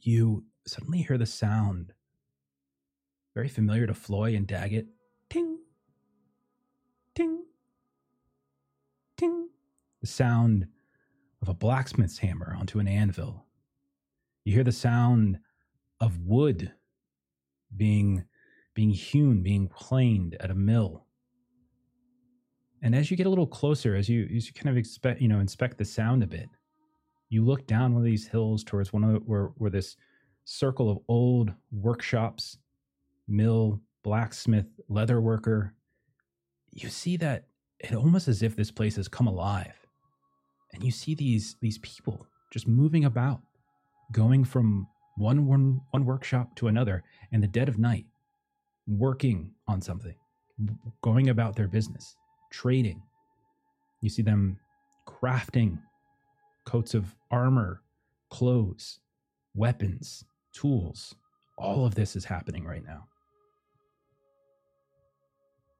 you 0.00 0.44
suddenly 0.66 1.02
hear 1.02 1.18
the 1.18 1.26
sound 1.26 1.92
very 3.34 3.48
familiar 3.48 3.86
to 3.86 3.92
Floi 3.94 4.34
and 4.34 4.48
Daggit. 4.48 4.86
Ting, 5.28 5.58
ting, 7.14 7.42
ting. 9.18 9.48
The 10.00 10.06
sound 10.06 10.68
of 11.42 11.48
a 11.50 11.54
blacksmith's 11.54 12.18
hammer 12.18 12.56
onto 12.58 12.78
an 12.78 12.88
anvil. 12.88 13.44
You 14.44 14.54
hear 14.54 14.64
the 14.64 14.72
sound 14.72 15.38
of 16.00 16.18
wood 16.20 16.72
being 17.74 18.24
being 18.74 18.90
hewn, 18.90 19.42
being 19.42 19.68
planed 19.68 20.36
at 20.38 20.50
a 20.50 20.54
mill. 20.54 21.06
And 22.82 22.94
as 22.94 23.10
you 23.10 23.16
get 23.16 23.26
a 23.26 23.30
little 23.30 23.46
closer, 23.46 23.96
as 23.96 24.06
you, 24.06 24.28
as 24.36 24.46
you 24.46 24.52
kind 24.52 24.68
of 24.68 24.76
expect, 24.76 25.20
you 25.20 25.28
know, 25.28 25.40
inspect 25.40 25.78
the 25.78 25.84
sound 25.84 26.22
a 26.22 26.26
bit, 26.26 26.48
you 27.30 27.42
look 27.42 27.66
down 27.66 27.94
one 27.94 28.02
of 28.02 28.04
these 28.04 28.28
hills 28.28 28.62
towards 28.62 28.92
one 28.92 29.02
of 29.02 29.12
the, 29.14 29.18
where, 29.20 29.46
where 29.56 29.70
this 29.70 29.96
circle 30.44 30.90
of 30.90 30.98
old 31.08 31.52
workshops, 31.72 32.58
mill, 33.26 33.80
blacksmith, 34.04 34.66
leather 34.88 35.20
worker. 35.20 35.74
You 36.70 36.90
see 36.90 37.16
that 37.16 37.46
it 37.80 37.94
almost 37.94 38.28
as 38.28 38.42
if 38.42 38.54
this 38.54 38.70
place 38.70 38.96
has 38.96 39.08
come 39.08 39.26
alive. 39.26 39.74
And 40.72 40.84
you 40.84 40.90
see 40.90 41.14
these 41.14 41.56
these 41.60 41.78
people 41.78 42.26
just 42.52 42.68
moving 42.68 43.06
about, 43.06 43.40
going 44.12 44.44
from 44.44 44.86
one, 45.16 45.46
one, 45.46 45.80
one 45.90 46.04
workshop 46.04 46.54
to 46.56 46.68
another 46.68 47.02
in 47.32 47.40
the 47.40 47.46
dead 47.46 47.68
of 47.68 47.78
night, 47.78 48.06
working 48.86 49.50
on 49.66 49.80
something, 49.80 50.14
going 51.02 51.28
about 51.28 51.56
their 51.56 51.68
business, 51.68 52.16
trading. 52.50 53.02
You 54.00 54.10
see 54.10 54.22
them 54.22 54.58
crafting 55.06 55.78
coats 56.64 56.94
of 56.94 57.14
armor, 57.30 57.82
clothes, 58.30 59.00
weapons, 59.54 60.24
tools. 60.52 61.14
All 61.58 61.86
of 61.86 61.94
this 61.94 62.16
is 62.16 62.24
happening 62.24 62.64
right 62.64 62.84
now. 62.84 63.06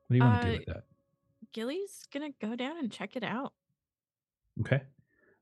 What 0.07 0.15
do 0.15 0.17
you 0.17 0.23
want 0.23 0.43
to 0.43 0.49
do 0.49 0.55
Uh, 0.55 0.59
with 0.59 0.67
that? 0.67 0.85
Gilly's 1.53 2.07
gonna 2.13 2.31
go 2.41 2.55
down 2.57 2.79
and 2.79 2.91
check 2.91 3.17
it 3.17 3.23
out. 3.23 3.53
Okay. 4.61 4.83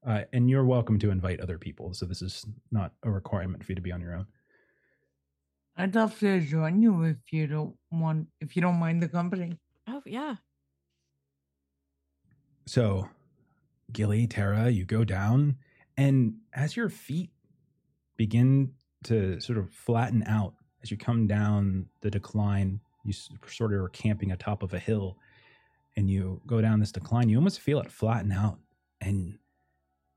Uh, 0.07 0.23
and 0.33 0.51
you're 0.51 0.65
welcome 0.65 0.99
to 0.99 1.11
invite 1.11 1.41
other 1.41 1.59
people. 1.59 1.95
So 1.95 2.05
this 2.05 2.21
is 2.21 2.45
not 2.71 2.93
a 3.03 3.11
requirement 3.11 3.65
for 3.65 3.73
you 3.73 3.77
to 3.77 3.83
be 3.83 3.93
on 3.93 4.01
your 4.01 4.15
own. 4.15 4.27
I'd 5.77 5.95
love 5.95 6.19
to 6.21 6.41
join 6.41 6.83
you 6.83 7.03
if 7.03 7.33
you 7.33 7.47
don't 7.47 7.75
want, 7.91 8.29
if 8.41 8.55
you 8.55 8.63
don't 8.63 8.79
mind 8.79 9.03
the 9.03 9.09
company. 9.09 9.59
Oh 9.89 10.03
yeah. 10.07 10.37
So, 12.67 13.09
Gilly, 13.93 14.27
Tara, 14.27 14.71
you 14.71 14.85
go 14.85 15.05
down, 15.05 15.57
and 15.97 16.37
as 16.55 16.77
your 16.77 16.89
feet 16.89 17.31
begin 18.17 18.73
to 19.05 19.41
sort 19.41 19.59
of 19.59 19.71
flatten 19.71 20.23
out, 20.27 20.55
as 20.83 20.91
you 20.91 20.97
come 20.97 21.27
down 21.27 21.87
the 22.01 22.11
decline, 22.11 22.81
you 23.05 23.13
sort 23.13 23.75
of 23.75 23.81
are 23.81 23.89
camping 23.91 24.33
atop 24.33 24.63
of 24.63 24.73
a 24.73 24.79
hill, 24.79 25.19
and 25.97 26.09
you 26.09 26.41
go 26.47 26.61
down 26.61 26.81
this 26.81 26.93
decline, 26.93 27.29
you 27.29 27.37
almost 27.37 27.61
feel 27.61 27.81
it 27.81 27.91
flatten 27.91 28.33
out, 28.33 28.59
and 29.01 29.39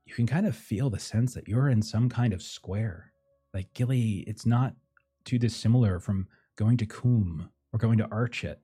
you 0.08 0.14
can 0.14 0.26
kind 0.26 0.46
of 0.46 0.56
feel 0.56 0.88
the 0.88 0.98
sense 0.98 1.34
that 1.34 1.46
you're 1.46 1.68
in 1.68 1.82
some 1.82 2.08
kind 2.08 2.32
of 2.32 2.42
square. 2.42 3.12
Like 3.52 3.72
Gilly, 3.74 4.24
it's 4.26 4.46
not 4.46 4.74
too 5.24 5.38
dissimilar 5.38 6.00
from 6.00 6.26
going 6.56 6.78
to 6.78 6.86
Coombe 6.86 7.50
or 7.72 7.78
going 7.78 7.98
to 7.98 8.08
Archet 8.08 8.56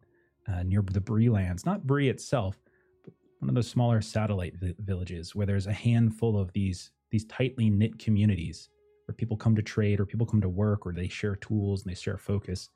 uh, 0.49 0.63
near 0.63 0.83
the 0.83 1.03
Bree 1.03 1.29
lands. 1.29 1.67
Not 1.67 1.87
Bree 1.87 2.09
itself, 2.09 2.59
but 3.05 3.13
one 3.41 3.51
of 3.51 3.55
those 3.55 3.69
smaller 3.69 4.01
satellite 4.01 4.55
vi- 4.57 4.75
villages 4.79 5.35
where 5.35 5.45
there's 5.45 5.67
a 5.67 5.73
handful 5.73 6.39
of 6.39 6.53
these 6.53 6.91
these 7.11 7.27
tightly 7.27 7.69
knit 7.69 7.99
communities 7.99 8.71
where 9.07 9.15
people 9.15 9.37
come 9.37 9.55
to 9.55 9.63
trade 9.63 10.01
or 10.01 10.07
people 10.07 10.27
come 10.27 10.41
to 10.41 10.49
work 10.49 10.87
or 10.87 10.93
they 10.93 11.09
share 11.09 11.37
tools 11.37 11.83
and 11.83 11.91
they 11.91 11.95
share 11.95 12.17
focus 12.17 12.71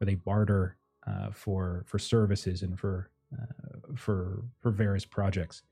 or 0.00 0.06
they 0.06 0.14
barter 0.14 0.78
uh, 1.06 1.30
for 1.30 1.84
for 1.86 1.98
services 1.98 2.62
and 2.62 2.80
for 2.80 3.10
uh, 3.34 3.94
for 3.94 4.44
for 4.60 4.70
various 4.70 5.04
projects 5.04 5.62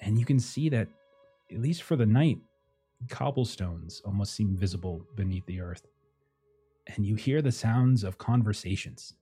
and 0.00 0.18
you 0.18 0.26
can 0.26 0.40
see 0.40 0.68
that 0.68 0.88
at 1.52 1.60
least 1.60 1.82
for 1.82 1.96
the 1.96 2.06
night 2.06 2.38
cobblestones 3.08 4.00
almost 4.04 4.34
seem 4.34 4.56
visible 4.56 5.06
beneath 5.16 5.44
the 5.46 5.60
earth 5.60 5.86
and 6.94 7.04
you 7.04 7.14
hear 7.14 7.42
the 7.42 7.52
sounds 7.52 8.04
of 8.04 8.18
conversations 8.18 9.14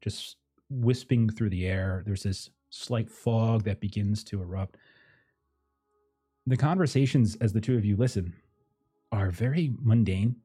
just 0.00 0.36
wisping 0.70 1.28
through 1.28 1.50
the 1.50 1.66
air. 1.66 2.02
There's 2.06 2.22
this 2.22 2.50
slight 2.70 3.10
fog 3.10 3.64
that 3.64 3.80
begins 3.80 4.22
to 4.24 4.42
erupt. 4.42 4.76
The 6.46 6.56
conversations, 6.56 7.36
as 7.40 7.52
the 7.52 7.60
two 7.60 7.76
of 7.76 7.84
you 7.84 7.96
listen, 7.96 8.34
are 9.12 9.30
very 9.30 9.72
mundane. 9.80 10.36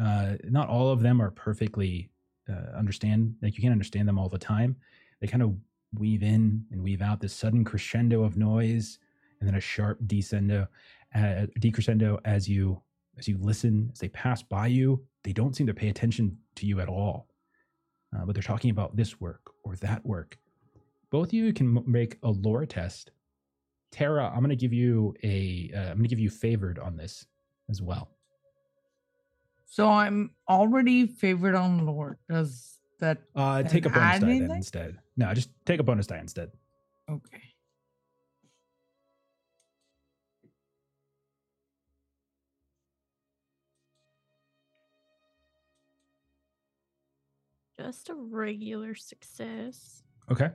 Uh, 0.00 0.34
not 0.44 0.68
all 0.68 0.90
of 0.90 1.02
them 1.02 1.20
are 1.20 1.30
perfectly 1.30 2.10
uh, 2.48 2.76
understand. 2.76 3.34
Like 3.42 3.56
you 3.56 3.62
can't 3.62 3.72
understand 3.72 4.08
them 4.08 4.18
all 4.18 4.28
the 4.28 4.38
time. 4.38 4.76
They 5.20 5.26
kind 5.26 5.42
of 5.42 5.54
weave 5.98 6.22
in 6.22 6.64
and 6.70 6.82
weave 6.82 7.02
out 7.02 7.20
this 7.20 7.34
sudden 7.34 7.64
crescendo 7.64 8.24
of 8.24 8.36
noise, 8.36 8.98
and 9.42 9.48
then 9.48 9.56
a 9.56 9.60
sharp 9.60 9.98
descendo, 10.06 10.68
uh, 11.16 11.46
decrescendo 11.58 12.20
as 12.24 12.48
you 12.48 12.80
as 13.18 13.26
you 13.26 13.36
listen. 13.40 13.90
As 13.92 13.98
they 13.98 14.08
pass 14.08 14.40
by 14.40 14.68
you, 14.68 15.04
they 15.24 15.32
don't 15.32 15.56
seem 15.56 15.66
to 15.66 15.74
pay 15.74 15.88
attention 15.88 16.38
to 16.54 16.64
you 16.66 16.78
at 16.80 16.88
all 16.88 17.26
uh, 18.14 18.24
but 18.24 18.34
they're 18.34 18.42
talking 18.42 18.70
about 18.70 18.94
this 18.94 19.20
work 19.20 19.50
or 19.64 19.74
that 19.76 20.04
work. 20.04 20.36
Both 21.10 21.28
of 21.28 21.32
you 21.34 21.52
can 21.52 21.76
m- 21.78 21.84
make 21.86 22.18
a 22.22 22.30
lore 22.30 22.66
test. 22.66 23.10
Tara, 23.90 24.28
I'm 24.30 24.38
going 24.40 24.50
to 24.50 24.56
give 24.56 24.72
you 24.72 25.14
a. 25.22 25.70
Uh, 25.74 25.80
I'm 25.80 25.96
going 25.96 26.02
to 26.04 26.08
give 26.08 26.18
you 26.18 26.30
favored 26.30 26.78
on 26.78 26.96
this 26.96 27.26
as 27.68 27.80
well. 27.82 28.10
So 29.66 29.88
I'm 29.88 30.30
already 30.48 31.06
favored 31.06 31.54
on 31.54 31.86
lore. 31.86 32.18
Does 32.28 32.78
that 33.00 33.22
Uh, 33.34 33.62
take 33.62 33.86
a 33.86 33.90
bonus 33.90 34.20
die 34.20 34.26
then 34.26 34.50
instead. 34.50 34.98
No, 35.16 35.32
just 35.34 35.50
take 35.64 35.80
a 35.80 35.82
bonus 35.82 36.06
die 36.06 36.18
instead. 36.18 36.50
okay? 37.10 37.51
Just 47.82 48.08
a 48.10 48.14
regular 48.14 48.94
success. 48.94 50.02
Okay. 50.30 50.50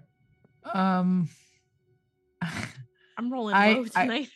Um, 0.73 1.27
I'm 3.17 3.31
rolling 3.31 3.55
I- 3.55 3.73
low 3.73 3.85
I- 3.95 4.01
tonight. 4.03 4.29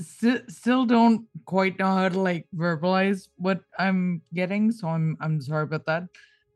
still 0.00 0.40
still 0.48 0.84
don't 0.84 1.26
quite 1.46 1.78
know 1.78 1.86
how 1.94 2.08
to 2.08 2.20
like 2.20 2.46
verbalize 2.54 3.28
what 3.36 3.60
I'm 3.78 4.20
getting, 4.34 4.72
so 4.72 4.88
I'm 4.88 5.16
I'm 5.20 5.40
sorry 5.40 5.62
about 5.64 5.86
that. 5.86 6.04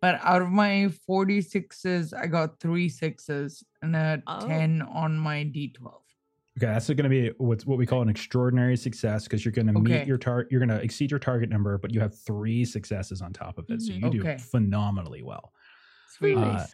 But 0.01 0.21
out 0.23 0.43
of 0.43 0.51
my 0.51 0.91
46s, 1.09 2.13
I 2.17 2.27
got 2.27 2.61
three 2.61 2.89
sixes 2.89 3.65
and 3.83 3.97
a 3.97 4.23
Oh. 4.29 4.47
10 4.47 4.83
on 4.83 5.19
my 5.19 5.39
D12. 5.45 5.87
Okay, 6.59 6.67
that's 6.67 6.87
going 6.89 6.97
to 7.05 7.09
be 7.09 7.31
what's 7.39 7.65
what 7.67 7.79
we 7.79 7.87
call 7.87 8.03
an 8.03 8.09
extraordinary 8.09 8.77
success 8.77 9.25
because 9.25 9.45
you're 9.45 9.53
going 9.53 9.69
to 9.69 9.73
meet 9.73 10.07
your 10.07 10.19
target. 10.19 10.51
You're 10.53 10.61
going 10.65 10.77
to 10.77 10.83
exceed 10.85 11.11
your 11.11 11.21
target 11.21 11.49
number, 11.49 11.79
but 11.79 11.95
you 11.95 12.01
have 12.01 12.17
three 12.19 12.65
successes 12.65 13.23
on 13.23 13.33
top 13.33 13.59
of 13.59 13.65
it, 13.71 13.81
so 13.81 13.93
Mhm. 13.93 14.03
you 14.15 14.23
do 14.23 14.39
phenomenally 14.39 15.23
well. 15.23 15.53
Sweet. 16.09 16.37
Uh, 16.37 16.67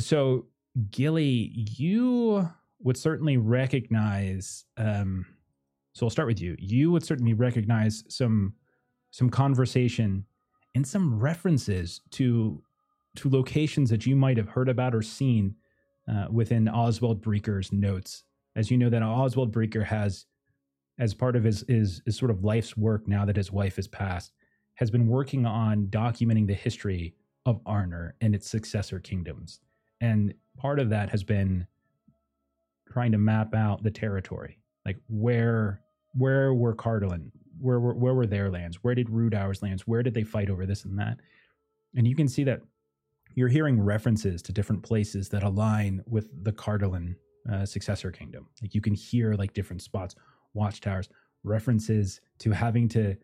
so 0.00 0.46
Gilly, 0.90 1.52
you 1.54 2.48
would 2.80 2.96
certainly 2.96 3.36
recognize. 3.36 4.64
Um, 4.76 5.26
so 5.94 6.06
I'll 6.06 6.10
start 6.10 6.28
with 6.28 6.40
you. 6.40 6.56
You 6.58 6.90
would 6.90 7.04
certainly 7.04 7.34
recognize 7.34 8.04
some 8.08 8.54
some 9.10 9.30
conversation 9.30 10.26
and 10.74 10.86
some 10.86 11.18
references 11.18 12.00
to 12.10 12.62
to 13.16 13.30
locations 13.30 13.88
that 13.90 14.04
you 14.04 14.14
might 14.14 14.36
have 14.36 14.48
heard 14.48 14.68
about 14.68 14.94
or 14.94 15.00
seen 15.00 15.54
uh, 16.08 16.26
within 16.30 16.68
Oswald 16.68 17.22
Breaker's 17.22 17.72
notes. 17.72 18.24
As 18.54 18.70
you 18.70 18.76
know, 18.76 18.90
that 18.90 19.02
Oswald 19.02 19.52
Breaker 19.52 19.84
has, 19.84 20.26
as 20.98 21.14
part 21.14 21.34
of 21.34 21.44
his, 21.44 21.64
his 21.66 22.02
his 22.04 22.16
sort 22.16 22.30
of 22.30 22.44
life's 22.44 22.76
work 22.76 23.08
now 23.08 23.24
that 23.24 23.36
his 23.36 23.50
wife 23.50 23.76
has 23.76 23.88
passed, 23.88 24.32
has 24.74 24.90
been 24.90 25.06
working 25.06 25.46
on 25.46 25.86
documenting 25.86 26.46
the 26.46 26.54
history 26.54 27.14
of 27.46 27.62
Arnor 27.64 28.12
and 28.20 28.34
its 28.34 28.48
successor 28.48 28.98
kingdoms. 28.98 29.60
And 30.00 30.34
part 30.58 30.78
of 30.78 30.90
that 30.90 31.08
has 31.10 31.24
been 31.24 31.66
trying 32.92 33.12
to 33.12 33.18
map 33.18 33.54
out 33.54 33.82
the 33.82 33.90
territory, 33.90 34.58
like 34.84 34.98
where 35.08 35.80
where 36.12 36.54
were 36.54 36.74
Cardolan, 36.74 37.30
where 37.58 37.80
were 37.80 37.94
where 37.94 38.14
were 38.14 38.26
their 38.26 38.50
lands, 38.50 38.82
where 38.82 38.94
did 38.94 39.08
Rudaur's 39.08 39.62
lands, 39.62 39.86
where 39.86 40.02
did 40.02 40.14
they 40.14 40.22
fight 40.22 40.50
over 40.50 40.66
this 40.66 40.84
and 40.84 40.98
that, 40.98 41.18
and 41.94 42.06
you 42.06 42.14
can 42.14 42.28
see 42.28 42.44
that 42.44 42.60
you're 43.34 43.48
hearing 43.48 43.80
references 43.80 44.42
to 44.42 44.52
different 44.52 44.82
places 44.82 45.28
that 45.28 45.42
align 45.42 46.02
with 46.06 46.28
the 46.44 46.52
Cardolan 46.52 47.16
uh, 47.52 47.66
successor 47.66 48.10
kingdom. 48.10 48.48
Like 48.62 48.74
you 48.74 48.80
can 48.80 48.94
hear 48.94 49.34
like 49.34 49.52
different 49.52 49.82
spots, 49.82 50.14
watchtowers, 50.54 51.08
references 51.44 52.20
to 52.40 52.50
having 52.50 52.88
to 52.88 53.16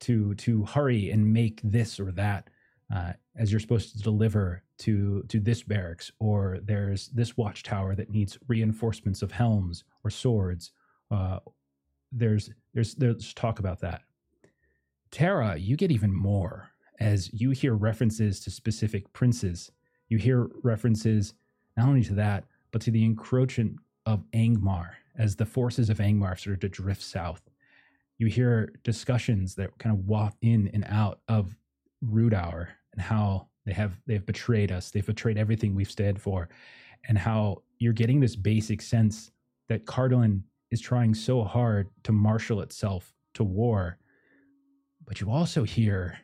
to 0.00 0.34
to 0.34 0.64
hurry 0.64 1.10
and 1.10 1.32
make 1.32 1.60
this 1.62 1.98
or 1.98 2.12
that 2.12 2.48
uh, 2.94 3.12
as 3.38 3.50
you're 3.50 3.60
supposed 3.60 3.92
to 3.92 4.02
deliver 4.02 4.62
to 4.78 5.22
to 5.28 5.40
this 5.40 5.62
barracks 5.62 6.10
or 6.18 6.58
there's 6.62 7.08
this 7.08 7.36
watchtower 7.36 7.94
that 7.94 8.10
needs 8.10 8.38
reinforcements 8.48 9.22
of 9.22 9.32
helms 9.32 9.84
or 10.04 10.10
swords 10.10 10.72
uh, 11.10 11.38
there's 12.12 12.50
there's 12.74 12.94
there's 12.94 13.34
talk 13.34 13.58
about 13.58 13.80
that. 13.80 14.02
Tara 15.10 15.56
you 15.56 15.76
get 15.76 15.92
even 15.92 16.12
more 16.12 16.70
as 16.98 17.32
you 17.32 17.50
hear 17.50 17.74
references 17.74 18.40
to 18.40 18.50
specific 18.50 19.12
princes. 19.12 19.70
You 20.08 20.18
hear 20.18 20.48
references 20.62 21.34
not 21.76 21.88
only 21.88 22.04
to 22.04 22.14
that 22.14 22.44
but 22.72 22.80
to 22.82 22.90
the 22.90 23.04
encroachment 23.04 23.76
of 24.06 24.24
Angmar 24.32 24.90
as 25.18 25.36
the 25.36 25.46
forces 25.46 25.90
of 25.90 25.98
Angmar 25.98 26.38
started 26.38 26.60
to 26.60 26.68
drift 26.68 27.02
south. 27.02 27.42
You 28.18 28.26
hear 28.26 28.72
discussions 28.82 29.54
that 29.56 29.78
kind 29.78 29.94
of 29.94 30.06
waft 30.06 30.38
in 30.42 30.68
and 30.72 30.84
out 30.88 31.20
of 31.28 31.56
hour 32.32 32.70
and 32.96 33.04
how 33.04 33.46
they 33.64 33.72
have 33.72 34.00
they've 34.06 34.24
betrayed 34.24 34.72
us. 34.72 34.90
They've 34.90 35.06
betrayed 35.06 35.38
everything 35.38 35.74
we've 35.74 35.90
stood 35.90 36.20
for 36.20 36.48
and 37.08 37.16
how 37.16 37.62
you're 37.78 37.92
getting 37.92 38.20
this 38.20 38.36
basic 38.36 38.82
sense 38.82 39.30
that 39.68 39.86
Cardolan 39.86 40.42
is 40.70 40.80
trying 40.80 41.14
so 41.14 41.44
hard 41.44 41.88
to 42.04 42.12
marshal 42.12 42.60
itself 42.60 43.12
to 43.34 43.44
war 43.44 43.98
but 45.06 45.20
you 45.20 45.30
also 45.30 45.62
hear 45.62 46.18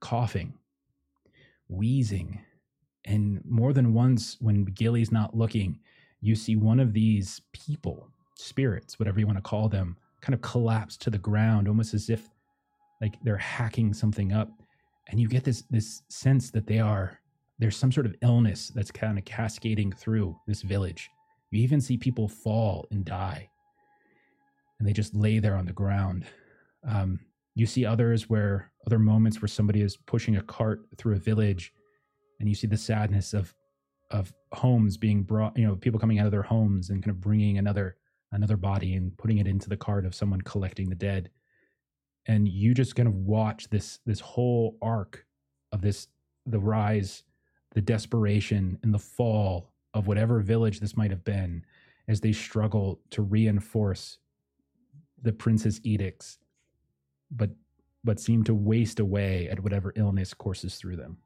coughing 0.00 0.54
wheezing 1.68 2.40
and 3.04 3.40
more 3.44 3.72
than 3.72 3.94
once 3.94 4.36
when 4.40 4.64
Gilly's 4.64 5.12
not 5.12 5.36
looking 5.36 5.78
you 6.20 6.34
see 6.34 6.56
one 6.56 6.80
of 6.80 6.92
these 6.92 7.40
people 7.52 8.08
spirits 8.34 8.98
whatever 8.98 9.20
you 9.20 9.26
want 9.26 9.38
to 9.38 9.42
call 9.42 9.68
them 9.68 9.96
kind 10.20 10.34
of 10.34 10.40
collapse 10.40 10.96
to 10.96 11.10
the 11.10 11.18
ground 11.18 11.68
almost 11.68 11.94
as 11.94 12.10
if 12.10 12.28
like 13.00 13.14
they're 13.22 13.36
hacking 13.36 13.92
something 13.92 14.32
up 14.32 14.50
and 15.08 15.18
you 15.18 15.28
get 15.28 15.44
this 15.44 15.62
this 15.70 16.02
sense 16.08 16.50
that 16.50 16.66
they 16.66 16.78
are 16.78 17.20
there's 17.58 17.76
some 17.76 17.90
sort 17.90 18.06
of 18.06 18.14
illness 18.22 18.70
that's 18.74 18.90
kind 18.90 19.18
of 19.18 19.24
cascading 19.24 19.92
through 19.92 20.36
this 20.46 20.62
village. 20.62 21.10
You 21.50 21.62
even 21.62 21.80
see 21.80 21.96
people 21.96 22.28
fall 22.28 22.86
and 22.90 23.04
die. 23.04 23.48
And 24.78 24.86
they 24.86 24.92
just 24.92 25.14
lay 25.16 25.40
there 25.40 25.56
on 25.56 25.66
the 25.66 25.72
ground. 25.72 26.24
Um, 26.86 27.18
you 27.56 27.66
see 27.66 27.84
others 27.84 28.30
where 28.30 28.70
other 28.86 29.00
moments 29.00 29.42
where 29.42 29.48
somebody 29.48 29.80
is 29.80 29.96
pushing 29.96 30.36
a 30.36 30.42
cart 30.42 30.82
through 30.96 31.16
a 31.16 31.18
village 31.18 31.72
and 32.38 32.48
you 32.48 32.54
see 32.54 32.66
the 32.66 32.76
sadness 32.76 33.34
of 33.34 33.52
of 34.10 34.32
homes 34.52 34.96
being 34.96 35.22
brought 35.22 35.54
you 35.58 35.66
know 35.66 35.76
people 35.76 36.00
coming 36.00 36.18
out 36.18 36.24
of 36.24 36.32
their 36.32 36.42
homes 36.42 36.88
and 36.88 37.02
kind 37.02 37.10
of 37.10 37.20
bringing 37.20 37.58
another 37.58 37.96
another 38.32 38.56
body 38.56 38.94
and 38.94 39.14
putting 39.18 39.38
it 39.38 39.46
into 39.46 39.68
the 39.68 39.76
cart 39.76 40.06
of 40.06 40.14
someone 40.14 40.40
collecting 40.42 40.88
the 40.88 40.94
dead 40.94 41.28
and 42.28 42.48
you 42.48 42.74
just 42.74 42.96
kind 42.96 43.08
of 43.08 43.14
watch 43.14 43.68
this 43.70 44.00
this 44.06 44.20
whole 44.20 44.76
arc 44.82 45.26
of 45.72 45.82
this 45.82 46.08
the 46.46 46.60
rise 46.60 47.24
the 47.74 47.82
desperation 47.82 48.78
and 48.82 48.94
the 48.94 48.98
fall 48.98 49.72
of 49.94 50.06
whatever 50.06 50.40
village 50.40 50.80
this 50.80 50.96
might 50.96 51.10
have 51.10 51.24
been 51.24 51.64
as 52.08 52.20
they 52.20 52.32
struggle 52.32 53.00
to 53.10 53.22
reinforce 53.22 54.18
the 55.22 55.32
prince's 55.32 55.80
edicts 55.84 56.38
but 57.30 57.50
but 58.04 58.20
seem 58.20 58.44
to 58.44 58.54
waste 58.54 59.00
away 59.00 59.48
at 59.50 59.60
whatever 59.62 59.92
illness 59.96 60.34
courses 60.34 60.76
through 60.76 60.96
them 60.96 61.18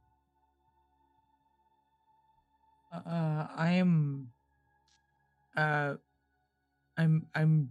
Uh, 2.93 3.47
I 3.57 3.73
am. 3.73 4.29
Uh, 5.57 5.95
I'm. 6.99 7.27
I'm 7.35 7.71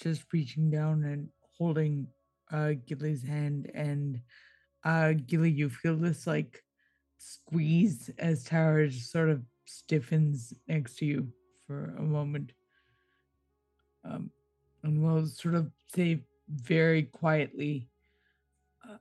just 0.00 0.24
reaching 0.32 0.70
down 0.70 1.04
and 1.04 1.28
holding 1.58 2.08
uh 2.52 2.72
Gilly's 2.86 3.22
hand, 3.22 3.70
and 3.74 4.20
uh 4.84 5.14
Gilly, 5.26 5.50
you 5.50 5.68
feel 5.68 5.96
this 5.96 6.26
like 6.26 6.62
squeeze 7.18 8.10
as 8.18 8.44
Tara 8.44 8.90
sort 8.90 9.30
of 9.30 9.42
stiffens 9.64 10.54
next 10.68 10.96
to 10.98 11.06
you 11.06 11.28
for 11.66 11.94
a 11.98 12.02
moment. 12.02 12.52
Um, 14.04 14.30
and 14.82 15.02
we'll 15.02 15.26
sort 15.26 15.54
of 15.54 15.70
say 15.94 16.22
very 16.48 17.02
quietly. 17.02 17.88
uh, 18.88 18.98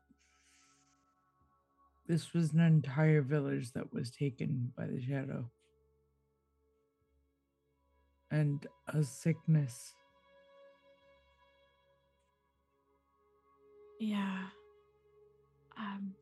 This 2.08 2.34
was 2.34 2.54
an 2.54 2.62
entire 2.62 3.22
village 3.22 3.72
that 3.74 3.94
was 3.94 4.10
taken 4.10 4.72
by 4.76 4.88
the 4.88 5.02
shadow. 5.02 5.50
And 8.32 8.66
a 8.88 9.04
sickness. 9.04 9.94
Yeah. 14.00 14.44
Um. 15.78 16.14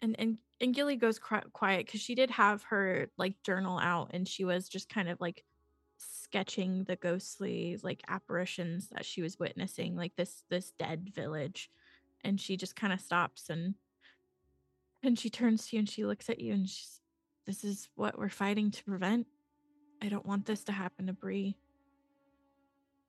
And 0.00 0.16
and 0.18 0.38
and 0.60 0.74
Gilly 0.74 0.96
goes 0.96 1.18
quiet 1.18 1.86
because 1.86 2.00
she 2.00 2.14
did 2.14 2.30
have 2.30 2.62
her 2.64 3.10
like 3.16 3.34
journal 3.44 3.78
out, 3.78 4.10
and 4.12 4.26
she 4.26 4.44
was 4.44 4.68
just 4.68 4.88
kind 4.88 5.08
of 5.08 5.20
like 5.20 5.44
sketching 5.98 6.84
the 6.84 6.96
ghostly 6.96 7.78
like 7.82 8.02
apparitions 8.08 8.88
that 8.90 9.04
she 9.04 9.22
was 9.22 9.38
witnessing, 9.38 9.96
like 9.96 10.14
this 10.16 10.42
this 10.50 10.72
dead 10.78 11.10
village, 11.14 11.70
and 12.24 12.40
she 12.40 12.56
just 12.56 12.76
kind 12.76 12.92
of 12.92 13.00
stops 13.00 13.50
and 13.50 13.74
and 15.02 15.18
she 15.18 15.30
turns 15.30 15.68
to 15.68 15.76
you 15.76 15.80
and 15.80 15.88
she 15.88 16.04
looks 16.04 16.28
at 16.28 16.40
you 16.40 16.52
and 16.52 16.68
she's, 16.68 17.00
"This 17.46 17.64
is 17.64 17.88
what 17.94 18.18
we're 18.18 18.28
fighting 18.28 18.70
to 18.72 18.84
prevent. 18.84 19.26
I 20.02 20.08
don't 20.08 20.26
want 20.26 20.46
this 20.46 20.64
to 20.64 20.72
happen 20.72 21.06
to 21.06 21.12
Bree." 21.12 21.56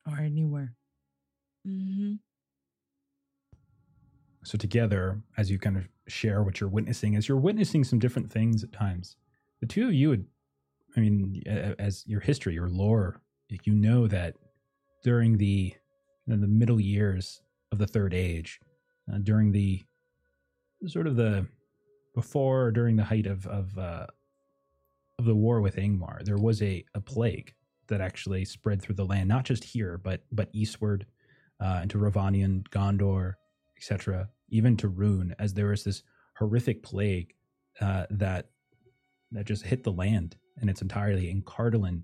or 0.07 0.17
anywhere. 0.19 0.73
Mm-hmm. 1.69 2.13
so 4.43 4.57
together 4.57 5.21
as 5.37 5.51
you 5.51 5.59
kind 5.59 5.77
of 5.77 5.87
share 6.07 6.43
what 6.43 6.59
you're 6.59 6.69
witnessing 6.69 7.15
as 7.15 7.27
you're 7.27 7.37
witnessing 7.37 7.83
some 7.83 7.99
different 7.99 8.31
things 8.31 8.63
at 8.63 8.71
times 8.71 9.17
the 9.61 9.67
two 9.67 9.87
of 9.87 9.93
you 9.93 10.09
would 10.09 10.25
i 10.97 10.99
mean 10.99 11.43
as 11.77 12.03
your 12.07 12.21
history 12.21 12.53
your 12.55 12.69
lore 12.69 13.21
you 13.63 13.73
know 13.73 14.07
that 14.07 14.35
during 15.03 15.37
the 15.37 15.73
in 16.27 16.41
the 16.41 16.47
middle 16.47 16.79
years 16.79 17.41
of 17.71 17.77
the 17.77 17.87
third 17.87 18.13
age 18.13 18.59
uh, 19.11 19.17
during 19.19 19.51
the 19.51 19.83
sort 20.87 21.07
of 21.07 21.15
the 21.15 21.45
before 22.15 22.65
or 22.65 22.71
during 22.71 22.95
the 22.95 23.03
height 23.03 23.27
of 23.27 23.45
of 23.47 23.77
uh, 23.77 24.07
of 25.17 25.25
the 25.25 25.35
war 25.35 25.61
with 25.61 25.75
Angmar, 25.75 26.23
there 26.23 26.37
was 26.37 26.61
a, 26.61 26.83
a 26.95 27.01
plague 27.01 27.53
that 27.87 28.01
actually 28.01 28.45
spread 28.45 28.81
through 28.81 28.95
the 28.95 29.05
land, 29.05 29.27
not 29.27 29.45
just 29.45 29.63
here, 29.63 29.97
but 29.97 30.23
but 30.31 30.49
eastward 30.53 31.05
uh, 31.59 31.79
into 31.83 31.97
Rhovanion, 31.97 32.67
Gondor, 32.69 33.33
etc., 33.77 34.29
even 34.49 34.77
to 34.77 34.89
Rhûn, 34.89 35.33
as 35.39 35.53
there 35.53 35.67
was 35.67 35.83
this 35.83 36.03
horrific 36.37 36.83
plague 36.83 37.33
uh, 37.81 38.05
that 38.09 38.49
that 39.31 39.45
just 39.45 39.63
hit 39.63 39.83
the 39.83 39.91
land 39.91 40.35
in 40.61 40.69
its 40.69 40.81
entirety, 40.81 41.29
and 41.29 41.45
Cardolan 41.45 42.03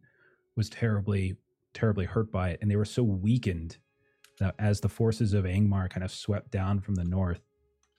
was 0.56 0.70
terribly 0.70 1.38
terribly 1.74 2.06
hurt 2.06 2.32
by 2.32 2.52
it, 2.52 2.60
and 2.62 2.72
they 2.72 2.76
were 2.76 2.86
so 2.86 3.04
weakened 3.04 3.78
that 4.40 4.56
as 4.60 4.80
the 4.80 4.90
forces 4.90 5.34
of 5.34 5.46
Angmar 5.46 5.90
kind 5.90 6.04
of 6.04 6.12
swept 6.12 6.52
down 6.52 6.80
from 6.80 6.96
the 6.96 7.04
north, 7.04 7.42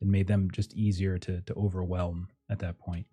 it 0.00 0.06
made 0.06 0.26
them 0.26 0.50
just 0.50 0.74
easier 0.74 1.18
to 1.18 1.40
to 1.42 1.54
overwhelm 1.54 2.28
at 2.50 2.58
that 2.60 2.78
point. 2.78 3.06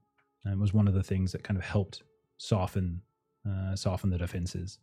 And 0.46 0.54
it 0.54 0.60
was 0.60 0.74
one 0.74 0.88
of 0.88 0.94
the 0.94 1.04
things 1.04 1.32
that 1.32 1.44
kind 1.44 1.58
of 1.58 1.66
helped 1.66 2.04
soften 2.38 3.02
uh, 3.48 3.76
soften 3.76 4.10
the 4.10 4.18
defenses. 4.18 4.80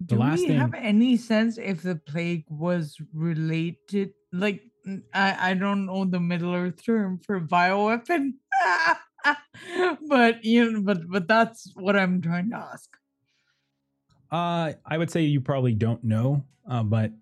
The 0.00 0.16
Do 0.16 0.20
we 0.20 0.54
have 0.54 0.74
any 0.74 1.16
sense 1.16 1.58
if 1.58 1.82
the 1.82 1.96
plague 1.96 2.44
was 2.48 2.96
related? 3.12 4.12
Like, 4.32 4.62
I, 5.12 5.50
I 5.50 5.54
don't 5.54 5.86
know 5.86 6.04
the 6.06 6.20
Middle 6.20 6.54
Earth 6.54 6.82
term 6.82 7.20
for 7.24 7.38
bioweapon, 7.40 8.32
but 10.08 10.42
you 10.42 10.72
know, 10.72 10.80
but 10.82 11.08
but 11.08 11.28
that's 11.28 11.70
what 11.74 11.96
I'm 11.96 12.22
trying 12.22 12.50
to 12.50 12.56
ask. 12.56 12.88
Uh, 14.32 14.72
I 14.86 14.96
would 14.96 15.10
say 15.10 15.22
you 15.22 15.40
probably 15.40 15.74
don't 15.74 16.02
know, 16.02 16.44
uh, 16.68 16.82
but 16.82 17.12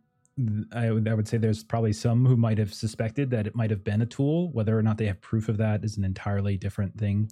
I 0.72 0.92
would, 0.92 1.08
I 1.08 1.14
would 1.14 1.26
say 1.26 1.36
there's 1.36 1.64
probably 1.64 1.92
some 1.92 2.24
who 2.24 2.36
might 2.36 2.58
have 2.58 2.72
suspected 2.72 3.30
that 3.30 3.46
it 3.46 3.56
might 3.56 3.70
have 3.70 3.82
been 3.82 4.02
a 4.02 4.06
tool. 4.06 4.52
Whether 4.52 4.78
or 4.78 4.82
not 4.82 4.98
they 4.98 5.06
have 5.06 5.20
proof 5.20 5.48
of 5.48 5.56
that 5.56 5.84
is 5.84 5.96
an 5.96 6.04
entirely 6.04 6.56
different 6.56 6.96
thing. 6.96 7.30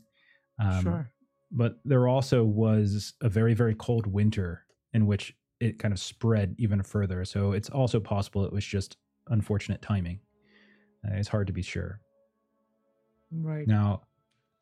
Um, 0.58 0.82
sure. 0.82 1.10
But 1.52 1.78
there 1.84 2.08
also 2.08 2.42
was 2.42 3.12
a 3.20 3.28
very, 3.28 3.54
very 3.54 3.74
cold 3.76 4.06
winter 4.06 4.65
in 4.96 5.06
which 5.06 5.36
it 5.60 5.78
kind 5.78 5.92
of 5.92 6.00
spread 6.00 6.56
even 6.58 6.82
further. 6.82 7.24
So 7.24 7.52
it's 7.52 7.68
also 7.68 8.00
possible 8.00 8.44
it 8.46 8.52
was 8.52 8.64
just 8.64 8.96
unfortunate 9.28 9.82
timing. 9.82 10.20
Uh, 11.06 11.14
it's 11.14 11.28
hard 11.28 11.46
to 11.46 11.52
be 11.52 11.62
sure. 11.62 12.00
Right. 13.30 13.68
Now, 13.68 14.02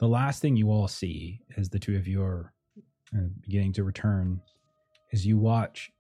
the 0.01 0.09
last 0.09 0.43
thing 0.43 0.57
you 0.57 0.70
all 0.70 0.89
see 0.89 1.41
as 1.57 1.68
the 1.68 1.78
two 1.78 1.97
of 1.97 2.09
you 2.09 2.20
are 2.20 2.53
uh, 3.16 3.28
beginning 3.41 3.72
to 3.74 3.85
return 3.85 4.41
is 5.12 5.24
you 5.24 5.39
watch 5.39 5.93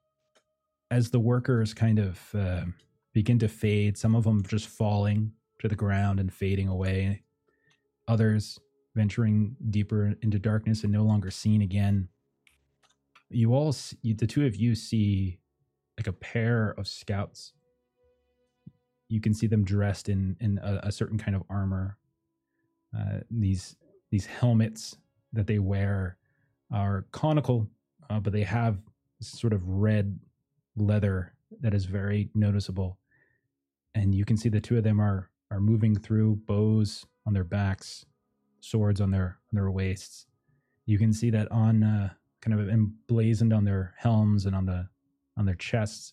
as 0.90 1.10
the 1.10 1.20
workers 1.20 1.72
kind 1.72 2.00
of 2.00 2.34
uh, 2.34 2.64
begin 3.12 3.38
to 3.38 3.48
fade. 3.48 3.96
Some 3.96 4.16
of 4.16 4.24
them 4.24 4.42
just 4.42 4.66
falling 4.66 5.30
to 5.60 5.68
the 5.68 5.76
ground 5.76 6.18
and 6.18 6.32
fading 6.32 6.66
away. 6.66 7.22
Others 8.08 8.58
venturing 8.96 9.54
deeper 9.70 10.14
into 10.22 10.40
darkness 10.40 10.82
and 10.82 10.92
no 10.92 11.04
longer 11.04 11.30
seen 11.30 11.62
again. 11.62 12.08
You 13.30 13.54
all, 13.54 13.72
see, 13.72 13.96
you, 14.02 14.14
the 14.14 14.26
two 14.26 14.46
of 14.46 14.56
you, 14.56 14.74
see 14.74 15.40
like 15.98 16.06
a 16.06 16.12
pair 16.12 16.74
of 16.76 16.86
scouts. 16.86 17.52
You 19.08 19.20
can 19.20 19.34
see 19.34 19.46
them 19.46 19.64
dressed 19.64 20.08
in 20.08 20.36
in 20.40 20.58
a, 20.62 20.80
a 20.84 20.92
certain 20.92 21.18
kind 21.18 21.36
of 21.36 21.42
armor 21.48 21.98
uh, 22.96 23.20
these 23.30 23.76
these 24.10 24.26
helmets 24.26 24.96
that 25.32 25.46
they 25.46 25.58
wear 25.58 26.16
are 26.72 27.06
conical, 27.10 27.68
uh, 28.08 28.20
but 28.20 28.32
they 28.32 28.44
have 28.44 28.78
sort 29.20 29.52
of 29.52 29.66
red 29.66 30.18
leather 30.76 31.34
that 31.60 31.74
is 31.74 31.84
very 31.84 32.28
noticeable. 32.34 32.98
And 33.94 34.14
you 34.14 34.24
can 34.24 34.36
see 34.36 34.48
the 34.48 34.60
two 34.60 34.76
of 34.76 34.84
them 34.84 35.00
are 35.00 35.30
are 35.50 35.60
moving 35.60 35.94
through 35.96 36.36
bows 36.46 37.04
on 37.26 37.32
their 37.32 37.44
backs, 37.44 38.06
swords 38.60 39.00
on 39.00 39.10
their 39.10 39.38
on 39.52 39.56
their 39.56 39.70
waists. 39.70 40.26
You 40.86 40.98
can 40.98 41.12
see 41.12 41.30
that 41.30 41.50
on 41.50 41.82
uh, 41.82 42.10
kind 42.44 42.60
of 42.60 42.68
emblazoned 42.68 43.52
on 43.52 43.64
their 43.64 43.94
helms 43.96 44.44
and 44.44 44.54
on 44.54 44.66
the 44.66 44.86
on 45.36 45.46
their 45.46 45.54
chests. 45.54 46.12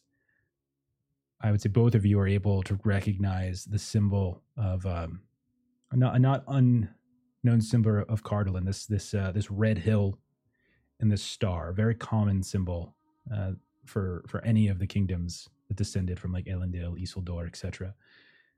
I 1.41 1.51
would 1.51 1.61
say 1.61 1.69
both 1.69 1.95
of 1.95 2.05
you 2.05 2.19
are 2.19 2.27
able 2.27 2.63
to 2.63 2.79
recognize 2.83 3.65
the 3.65 3.79
symbol 3.79 4.41
of 4.55 4.85
um, 4.85 5.21
a 5.91 5.97
not 5.97 6.15
a 6.15 6.19
not 6.19 6.43
unknown 6.47 7.61
symbol 7.61 8.03
of 8.07 8.23
Cardolan. 8.23 8.65
This 8.65 8.85
this 8.85 9.13
uh, 9.13 9.31
this 9.33 9.51
red 9.51 9.77
hill 9.77 10.17
and 11.01 11.11
this 11.11 11.23
star, 11.23 11.73
very 11.73 11.95
common 11.95 12.43
symbol 12.43 12.95
uh, 13.33 13.51
for 13.85 14.23
for 14.27 14.43
any 14.45 14.69
of 14.69 14.79
the 14.79 14.87
kingdoms 14.87 15.49
that 15.67 15.75
descended 15.75 16.19
from 16.19 16.31
like 16.31 16.45
Elendil, 16.45 16.97
Isildur, 17.01 17.45
etc. 17.45 17.93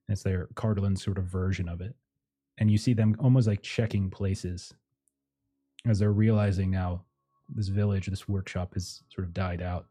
It's 0.09 0.21
their 0.21 0.47
Cardolan 0.53 0.97
sort 0.99 1.17
of 1.17 1.25
version 1.25 1.67
of 1.67 1.81
it, 1.81 1.95
and 2.59 2.69
you 2.69 2.77
see 2.77 2.93
them 2.93 3.15
almost 3.19 3.47
like 3.47 3.63
checking 3.63 4.11
places 4.11 4.73
as 5.87 5.99
they're 5.99 6.13
realizing 6.13 6.69
now 6.69 7.03
this 7.55 7.67
village, 7.67 8.07
this 8.07 8.27
workshop 8.27 8.73
has 8.73 9.03
sort 9.13 9.27
of 9.27 9.33
died 9.33 9.61
out. 9.61 9.85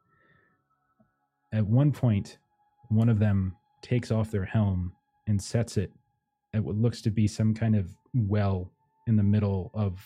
At 1.52 1.66
one 1.66 1.92
point, 1.92 2.38
one 2.88 3.08
of 3.08 3.18
them 3.18 3.56
takes 3.82 4.10
off 4.10 4.30
their 4.30 4.44
helm 4.44 4.92
and 5.26 5.40
sets 5.40 5.76
it 5.76 5.92
at 6.54 6.62
what 6.62 6.76
looks 6.76 7.00
to 7.02 7.10
be 7.10 7.26
some 7.26 7.54
kind 7.54 7.76
of 7.76 7.88
well 8.14 8.70
in 9.06 9.16
the 9.16 9.22
middle 9.22 9.70
of 9.74 10.00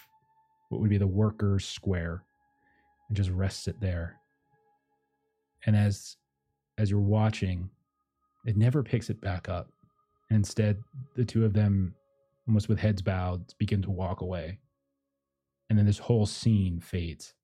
what 0.69 0.81
would 0.81 0.91
be 0.91 0.99
the 0.99 1.07
workers' 1.07 1.67
square 1.67 2.23
and 3.09 3.17
just 3.17 3.31
rests 3.31 3.69
it 3.69 3.81
there. 3.81 4.17
And 5.67 5.77
as 5.77 6.17
as 6.79 6.91
you're 6.91 7.01
watching, 7.01 7.71
it 8.45 8.57
never 8.57 8.83
picks 8.83 9.11
it 9.11 9.21
back 9.21 9.49
up. 9.49 9.71
And 10.31 10.39
Instead, 10.39 10.83
the 11.15 11.25
two 11.25 11.45
of 11.45 11.53
them, 11.53 11.95
almost 12.47 12.69
with 12.69 12.79
heads 12.79 13.01
bowed, 13.01 13.55
begin 13.59 13.81
to 13.83 13.91
walk 13.91 14.21
away. 14.21 14.59
And 15.69 15.79
then 15.79 15.87
this 15.87 15.99
whole 15.99 16.27
scene 16.27 16.81
fades. 16.81 17.35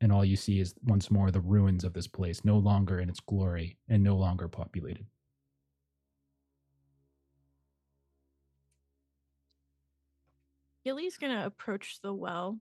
And 0.00 0.12
all 0.12 0.24
you 0.24 0.36
see 0.36 0.60
is 0.60 0.74
once 0.84 1.10
more 1.10 1.30
the 1.30 1.40
ruins 1.40 1.84
of 1.84 1.92
this 1.94 2.06
place, 2.06 2.44
no 2.44 2.58
longer 2.58 3.00
in 3.00 3.08
its 3.08 3.20
glory 3.20 3.78
and 3.88 4.02
no 4.02 4.16
longer 4.16 4.48
populated. 4.48 5.06
Gilly's 10.84 11.16
gonna 11.18 11.44
approach 11.46 12.00
the 12.00 12.14
well. 12.14 12.60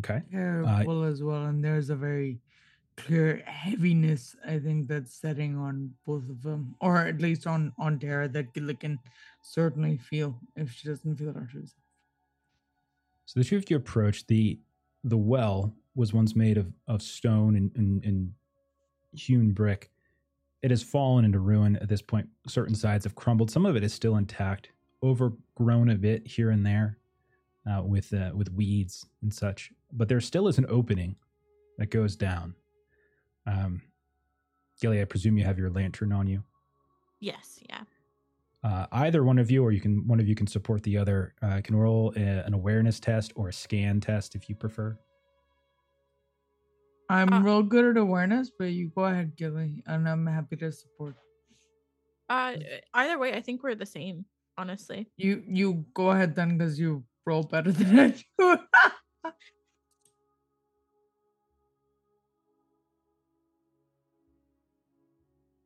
Okay. 0.00 0.22
Yeah, 0.32 0.62
Uh, 0.64 0.84
well 0.86 1.04
as 1.04 1.22
well, 1.22 1.46
and 1.46 1.62
there's 1.64 1.90
a 1.90 1.96
very 1.96 2.40
clear 2.96 3.38
heaviness 3.46 4.36
I 4.46 4.58
think 4.58 4.88
that's 4.88 5.14
setting 5.14 5.56
on 5.56 5.94
both 6.06 6.28
of 6.28 6.42
them, 6.42 6.76
or 6.80 6.98
at 6.98 7.20
least 7.20 7.46
on 7.46 7.72
on 7.78 7.98
Tara 7.98 8.28
that 8.28 8.52
Gilly 8.54 8.76
can 8.76 8.98
certainly 9.42 9.98
feel 9.98 10.40
if 10.56 10.72
she 10.72 10.88
doesn't 10.88 11.16
feel 11.16 11.30
it 11.30 11.36
herself. 11.36 11.79
So 13.30 13.38
the 13.38 13.64
you 13.70 13.76
approach 13.76 14.26
the 14.26 14.58
the 15.04 15.16
well 15.16 15.72
was 15.94 16.12
once 16.12 16.34
made 16.34 16.58
of, 16.58 16.72
of 16.88 17.00
stone 17.00 17.54
and, 17.54 17.70
and, 17.76 18.04
and 18.04 18.32
hewn 19.12 19.52
brick. 19.52 19.88
It 20.62 20.72
has 20.72 20.82
fallen 20.82 21.24
into 21.24 21.38
ruin 21.38 21.76
at 21.76 21.88
this 21.88 22.02
point. 22.02 22.28
Certain 22.48 22.74
sides 22.74 23.04
have 23.04 23.14
crumbled. 23.14 23.48
Some 23.48 23.66
of 23.66 23.76
it 23.76 23.84
is 23.84 23.94
still 23.94 24.16
intact, 24.16 24.70
overgrown 25.04 25.90
a 25.90 25.94
bit 25.94 26.26
here 26.26 26.50
and 26.50 26.66
there 26.66 26.98
uh, 27.70 27.84
with 27.84 28.12
uh, 28.12 28.32
with 28.34 28.52
weeds 28.52 29.06
and 29.22 29.32
such. 29.32 29.70
But 29.92 30.08
there 30.08 30.20
still 30.20 30.48
is 30.48 30.58
an 30.58 30.66
opening 30.68 31.14
that 31.78 31.90
goes 31.90 32.16
down. 32.16 32.56
Um, 33.46 33.80
Gilly, 34.80 35.00
I 35.00 35.04
presume 35.04 35.38
you 35.38 35.44
have 35.44 35.56
your 35.56 35.70
lantern 35.70 36.12
on 36.12 36.26
you. 36.26 36.42
Yes, 37.20 37.60
yeah. 37.68 37.82
Uh, 38.62 38.86
either 38.92 39.24
one 39.24 39.38
of 39.38 39.50
you, 39.50 39.62
or 39.64 39.72
you 39.72 39.80
can 39.80 40.06
one 40.06 40.20
of 40.20 40.28
you 40.28 40.34
can 40.34 40.46
support 40.46 40.82
the 40.82 40.96
other. 40.98 41.34
Uh, 41.42 41.60
can 41.64 41.76
roll 41.76 42.12
a, 42.16 42.20
an 42.20 42.52
awareness 42.52 43.00
test 43.00 43.32
or 43.34 43.48
a 43.48 43.52
scan 43.52 44.00
test 44.00 44.34
if 44.34 44.48
you 44.48 44.54
prefer. 44.54 44.98
I'm 47.08 47.32
Uh, 47.32 47.40
real 47.40 47.62
good 47.62 47.84
at 47.84 47.96
awareness, 47.96 48.50
but 48.56 48.66
you 48.66 48.90
go 48.94 49.04
ahead, 49.04 49.34
Gilly, 49.36 49.82
and 49.86 50.08
I'm 50.08 50.26
happy 50.26 50.56
to 50.56 50.70
support. 50.70 51.16
Uh, 52.28 52.54
either 52.94 53.18
way, 53.18 53.32
I 53.34 53.40
think 53.40 53.62
we're 53.62 53.74
the 53.74 53.86
same. 53.86 54.24
Honestly, 54.58 55.08
You 55.16 55.42
you 55.48 55.86
go 55.94 56.10
ahead 56.10 56.34
then, 56.34 56.58
because 56.58 56.78
you 56.78 57.04
roll 57.24 57.42
better 57.44 57.72
than 57.72 57.98
I 57.98 58.08
do. 58.38 58.58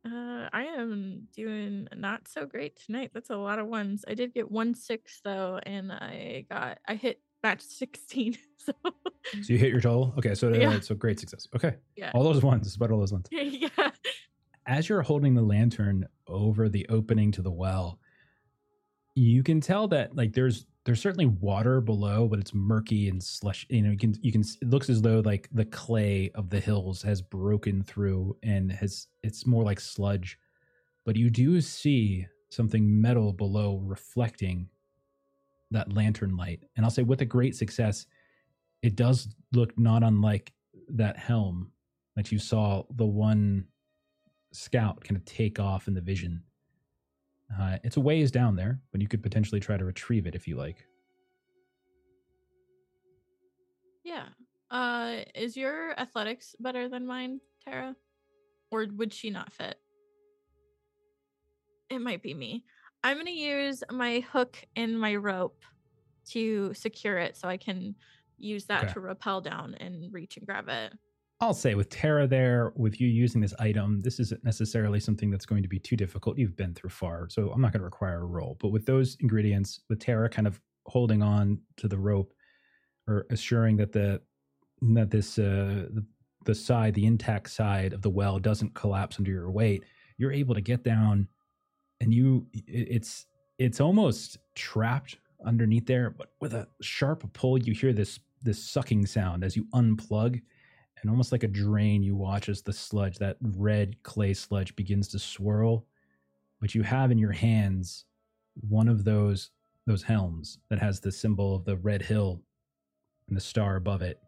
uh, 0.05 0.49
I 0.53 0.65
am 0.77 1.29
doing 1.35 1.89
not 1.97 2.29
so 2.29 2.45
great 2.45 2.79
tonight. 2.85 3.13
That's 3.15 3.31
a 3.31 3.37
lot 3.37 3.59
of 3.59 3.67
ones. 3.67 4.05
I 4.07 4.15
did 4.15 4.35
get 4.35 4.51
one 4.51 4.75
six 4.75 5.21
though, 5.25 5.61
and 5.65 5.93
I 5.93 6.45
got 6.51 6.79
I 6.87 6.95
hit 6.95 7.21
match 7.43 7.61
sixteen. 7.61 8.37
So 8.57 8.73
So 9.43 9.53
you 9.53 9.59
hit 9.59 9.71
your 9.71 9.81
total. 9.81 10.15
Okay, 10.17 10.35
so 10.35 10.51
uh, 10.51 10.81
so 10.81 10.95
great 10.95 11.21
success. 11.21 11.49
Okay, 11.55 11.75
yeah, 11.97 12.11
all 12.15 12.25
those 12.25 12.43
ones. 12.43 12.67
Despite 12.67 12.91
all 12.91 12.99
those 12.99 13.13
ones. 13.13 13.27
yeah. 13.31 13.69
As 14.67 14.89
you're 14.89 15.03
holding 15.03 15.35
the 15.35 15.43
lantern 15.43 16.07
over 16.27 16.71
the 16.71 16.87
opening 16.89 17.31
to 17.33 17.43
the 17.43 17.51
well, 17.51 17.99
you 19.15 19.43
can 19.43 19.61
tell 19.61 19.89
that 19.89 20.17
like 20.17 20.33
there's 20.33 20.67
there's 20.85 21.01
certainly 21.01 21.27
water 21.27 21.81
below, 21.81 22.29
but 22.29 22.39
it's 22.39 22.53
murky 22.53 23.09
and 23.09 23.23
slush. 23.23 23.67
You 23.71 23.83
know, 23.83 23.91
you 23.91 23.97
can 23.97 24.15
you 24.21 24.33
can. 24.33 24.43
It 24.43 24.69
looks 24.69 24.91
as 24.91 25.01
though 25.01 25.21
like 25.25 25.49
the 25.53 25.65
clay 25.65 26.31
of 26.35 26.51
the 26.51 26.61
hills 26.61 27.03
has 27.03 27.23
broken 27.23 27.83
through 27.83 28.37
and 28.43 28.71
has 28.71 29.09
it's 29.23 29.47
more 29.47 29.65
like 29.65 29.81
sludge. 29.81 30.39
But 31.05 31.17
you 31.17 31.31
do 31.31 31.61
see 31.61 32.27
something 32.51 33.01
metal 33.01 33.33
below 33.33 33.81
reflecting 33.85 34.69
that 35.71 35.93
lantern 35.93 36.37
light, 36.37 36.63
and 36.77 36.85
I'll 36.85 36.91
say 36.91 37.03
with 37.03 37.23
a 37.23 37.27
great 37.27 37.57
success, 37.57 38.07
it 38.83 38.95
does 38.95 39.29
look 39.53 39.77
not 39.79 40.03
unlike 40.03 40.53
that 40.91 41.17
helm 41.17 41.73
that 42.15 42.31
you 42.31 42.39
saw 42.39 42.85
the 42.91 43.07
one 43.07 43.67
scout 44.53 45.03
kind 45.03 45.17
of 45.17 45.25
take 45.25 45.59
off 45.59 45.89
in 45.89 45.95
the 45.95 46.01
vision. 46.01 46.43
Uh, 47.61 47.79
it's 47.85 47.97
a 47.97 48.01
ways 48.01 48.31
down 48.31 48.57
there, 48.57 48.81
but 48.91 49.01
you 49.01 49.09
could 49.09 49.23
potentially 49.23 49.61
try 49.61 49.77
to 49.77 49.85
retrieve 49.85 50.27
it 50.27 50.35
if 50.35 50.49
you 50.49 50.57
like. 50.57 50.87
Yeah. 54.05 54.27
Uh, 54.71 55.21
is 55.35 55.57
your 55.57 55.99
athletics 55.99 56.57
better 56.59 56.89
than 56.89 57.07
mine, 57.07 57.41
Tara? 57.65 57.95
Or 58.71 58.87
would 58.97 59.13
she 59.13 59.31
not 59.31 59.53
fit? 59.53 59.77
It 61.91 62.01
might 62.01 62.23
be 62.23 62.35
me. 62.35 62.65
I'm 63.05 63.17
going 63.17 63.27
to 63.27 63.33
use 63.33 63.83
my 63.91 64.21
hook 64.33 64.57
and 64.75 64.99
my 64.99 65.15
rope 65.15 65.63
to 66.31 66.73
secure 66.75 67.19
it 67.19 67.37
so 67.37 67.47
I 67.47 67.57
can 67.57 67.95
use 68.39 68.65
that 68.67 68.85
Okay. 68.85 68.95
to 68.95 69.01
rappel 69.01 69.43
down 69.43 69.75
and 69.75 70.13
reach 70.13 70.37
and 70.37 70.47
grab 70.47 70.69
it. 70.69 70.93
I'll 71.41 71.55
say 71.55 71.75
with 71.75 71.91
Tara 71.91 72.27
there, 72.27 72.73
with 72.77 73.01
you 73.01 73.09
using 73.09 73.41
this 73.41 73.55
item, 73.59 74.01
this 74.01 74.21
isn't 74.21 74.45
necessarily 74.45 75.01
something 75.01 75.31
that's 75.31 75.47
going 75.47 75.63
to 75.63 75.69
be 75.69 75.79
too 75.79 75.97
difficult. 75.97 76.39
You've 76.39 76.57
been 76.57 76.75
through 76.75 76.91
far, 76.91 77.29
so 77.29 77.51
I'm 77.51 77.61
not 77.61 77.73
going 77.73 77.81
to 77.81 77.85
require 77.85 78.23
a 78.23 78.27
roll. 78.27 78.57
But 78.61 78.69
with 78.69 78.87
those 78.87 79.17
ingredients, 79.21 79.81
with 79.89 79.99
Tara 79.99 80.29
kind 80.29 80.47
of 80.47 80.61
holding 80.87 81.23
on 81.23 81.59
to 81.79 81.89
the 81.89 81.99
rope 81.99 82.33
or 83.09 83.27
assuring 83.31 83.77
that 83.79 83.93
the 83.93 84.21
that 84.83 85.11
this 85.11 85.39
uh, 85.39 85.87
the, 86.45 86.55
side, 86.55 86.95
the 86.95 87.07
intact 87.07 87.51
side 87.51 87.93
of 87.93 88.03
the 88.03 88.11
well 88.11 88.39
doesn't 88.39 88.75
collapse 88.75 89.19
under 89.19 89.31
your 89.31 89.51
weight, 89.51 89.83
you're 90.19 90.33
able 90.33 90.55
to 90.55 90.61
get 90.61 90.85
down, 90.85 91.29
and 92.01 92.15
you 92.15 92.47
it's 92.53 93.27
it's 93.59 93.81
almost 93.81 94.39
trapped 94.55 95.17
underneath 95.45 95.87
there. 95.87 96.11
But 96.11 96.33
with 96.41 96.55
a 96.55 96.69
sharp 96.81 97.31
pull, 97.33 97.59
you 97.59 97.73
hear 97.73 97.93
this 97.93 98.21
this 98.43 98.63
sucking 98.63 99.07
sound 99.07 99.43
as 99.43 99.57
you 99.57 99.65
unplug 99.75 100.41
and 101.05 101.11
almost 101.11 101.33
like 101.33 101.43
a 101.43 101.49
drain, 101.49 102.03
you 102.03 102.17
watch 102.17 102.49
as 102.49 102.63
the 102.63 102.73
sludge, 102.73 103.19
that 103.19 103.37
red 103.43 104.03
clay 104.05 104.33
sludge, 104.33 104.75
begins 104.75 105.07
to 105.09 105.19
swirl. 105.19 105.85
But 106.63 106.75
you 106.75 106.83
have 106.83 107.11
in 107.11 107.19
your 107.19 107.33
hands 107.33 108.07
one 108.69 108.89
of 108.89 109.05
those 109.05 109.51
those 109.87 110.03
helms 110.03 110.57
that 110.71 110.79
has 110.79 111.01
the 111.01 111.13
symbol 111.13 111.55
of 111.55 111.67
the 111.67 111.77
red 111.77 112.01
hill 112.01 112.41
and 113.29 113.37
the 113.37 113.41
star 113.41 113.77
above 113.77 114.01
it, 114.01 114.19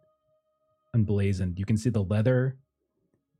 emblazoned. 0.94 1.58
You 1.58 1.64
can 1.64 1.78
see 1.78 1.88
the 1.88 2.04
leather. 2.04 2.58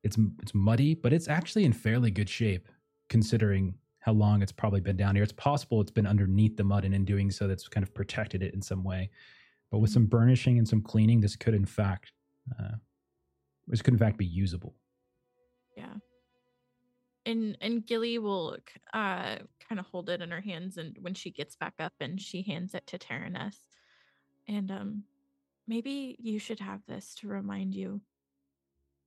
It's 0.02 0.16
it's 0.40 0.54
muddy, 0.54 0.94
but 0.94 1.12
it's 1.12 1.28
actually 1.28 1.66
in 1.66 1.74
fairly 1.74 2.10
good 2.10 2.30
shape, 2.30 2.70
considering 3.10 3.74
how 3.98 4.12
long 4.12 4.40
it's 4.40 4.50
probably 4.50 4.80
been 4.80 4.96
down 4.96 5.14
here. 5.14 5.24
It's 5.24 5.32
possible 5.32 5.82
it's 5.82 5.90
been 5.90 6.06
underneath 6.06 6.56
the 6.56 6.64
mud, 6.64 6.86
and 6.86 6.94
in 6.94 7.04
doing 7.04 7.30
so, 7.30 7.46
that's 7.46 7.68
kind 7.68 7.84
of 7.84 7.92
protected 7.92 8.42
it 8.42 8.54
in 8.54 8.62
some 8.62 8.82
way. 8.82 9.10
But 9.70 9.80
with 9.80 9.90
some 9.90 10.06
burnishing 10.06 10.56
and 10.56 10.66
some 10.66 10.80
cleaning, 10.80 11.20
this 11.20 11.36
could 11.36 11.54
in 11.54 11.66
fact 11.66 12.12
uh, 12.58 12.76
this 13.66 13.82
could 13.82 13.94
in 13.94 13.98
fact 13.98 14.18
be 14.18 14.26
usable. 14.26 14.74
Yeah. 15.76 15.94
And 17.24 17.58
and 17.60 17.86
Gilly 17.86 18.18
will 18.18 18.56
uh 18.92 19.36
kind 19.68 19.80
of 19.80 19.86
hold 19.86 20.08
it 20.10 20.22
in 20.22 20.30
her 20.30 20.40
hands 20.40 20.76
and 20.76 20.96
when 21.00 21.14
she 21.14 21.30
gets 21.30 21.56
back 21.56 21.74
up 21.80 21.92
and 22.00 22.20
she 22.20 22.42
hands 22.42 22.74
it 22.74 22.86
to 22.88 22.98
Taraneth. 22.98 23.58
And 24.48 24.70
um 24.70 25.04
maybe 25.66 26.16
you 26.20 26.38
should 26.38 26.60
have 26.60 26.80
this 26.86 27.14
to 27.16 27.28
remind 27.28 27.74
you 27.74 28.00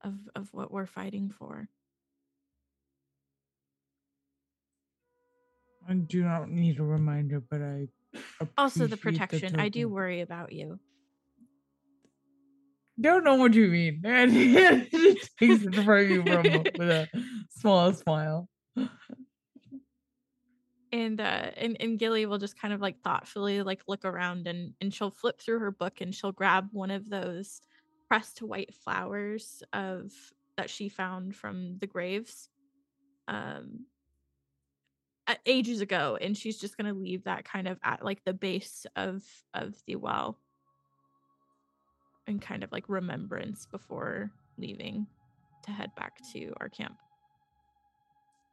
of 0.04 0.16
of 0.36 0.50
what 0.54 0.72
we're 0.72 0.86
fighting 0.86 1.32
for. 1.38 1.70
I 5.88 5.94
do 5.94 6.24
not 6.24 6.50
need 6.52 6.80
a 6.80 6.84
reminder, 6.84 7.40
but 7.40 7.62
I 7.62 7.88
Also 8.58 8.86
the 8.86 8.96
appreciate 8.96 9.30
protection. 9.30 9.60
I 9.60 9.70
do 9.70 9.88
worry 9.88 10.22
about 10.22 10.52
you. 10.52 10.80
Don't 13.02 13.24
know 13.24 13.36
what 13.36 13.54
you 13.54 13.68
mean. 13.68 14.02
And 14.06 14.32
he 14.32 14.54
takes 15.40 15.64
it 15.64 15.76
from 15.76 16.10
you 16.10 16.24
from 16.24 16.44
with 16.44 16.90
a 16.90 17.08
small 17.50 17.94
smile. 17.94 18.48
and 20.92 21.22
uh 21.22 21.52
and, 21.58 21.78
and 21.80 22.00
Gilly 22.00 22.26
will 22.26 22.38
just 22.38 22.60
kind 22.60 22.74
of 22.74 22.82
like 22.82 23.00
thoughtfully 23.02 23.62
like 23.62 23.82
look 23.88 24.06
around 24.06 24.48
and 24.48 24.74
and 24.82 24.94
she'll 24.94 25.12
flip 25.12 25.40
through 25.40 25.60
her 25.60 25.72
book 25.72 26.02
and 26.02 26.14
she'll 26.14 26.32
grab 26.32 26.70
one 26.72 26.92
of 26.92 27.10
those 27.10 27.62
pressed 28.08 28.42
white 28.42 28.74
flowers 28.74 29.62
of 29.72 30.12
that 30.58 30.70
she 30.70 30.90
found 30.90 31.36
from 31.36 31.78
the 31.80 31.88
graves 31.88 32.50
um 33.28 33.86
ages 35.46 35.82
ago 35.82 36.18
and 36.20 36.36
she's 36.36 36.58
just 36.58 36.76
going 36.76 36.92
to 36.92 37.00
leave 37.00 37.24
that 37.26 37.46
kind 37.46 37.68
of 37.68 37.78
at 37.84 38.04
like 38.04 38.24
the 38.26 38.34
base 38.34 38.86
of 38.96 39.24
of 39.54 39.76
the 39.86 39.96
well 39.96 40.40
and 42.30 42.42
kind 42.42 42.64
of 42.64 42.72
like 42.72 42.86
remembrance 42.88 43.68
before 43.72 44.32
leaving 44.58 45.08
to 45.66 45.72
head 45.72 45.92
back 45.96 46.14
to 46.32 46.54
our 46.62 46.70
camp 46.70 46.96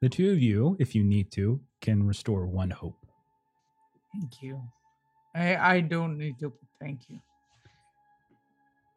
The 0.00 0.08
two 0.08 0.32
of 0.32 0.40
you, 0.40 0.76
if 0.80 0.94
you 0.94 1.04
need 1.04 1.30
to, 1.32 1.60
can 1.80 2.06
restore 2.06 2.46
one 2.46 2.70
hope. 2.70 3.06
Thank 4.12 4.42
you. 4.42 4.60
I 5.34 5.56
I 5.56 5.80
don't 5.80 6.18
need 6.18 6.38
to. 6.40 6.52
Thank 6.80 7.08
you. 7.08 7.20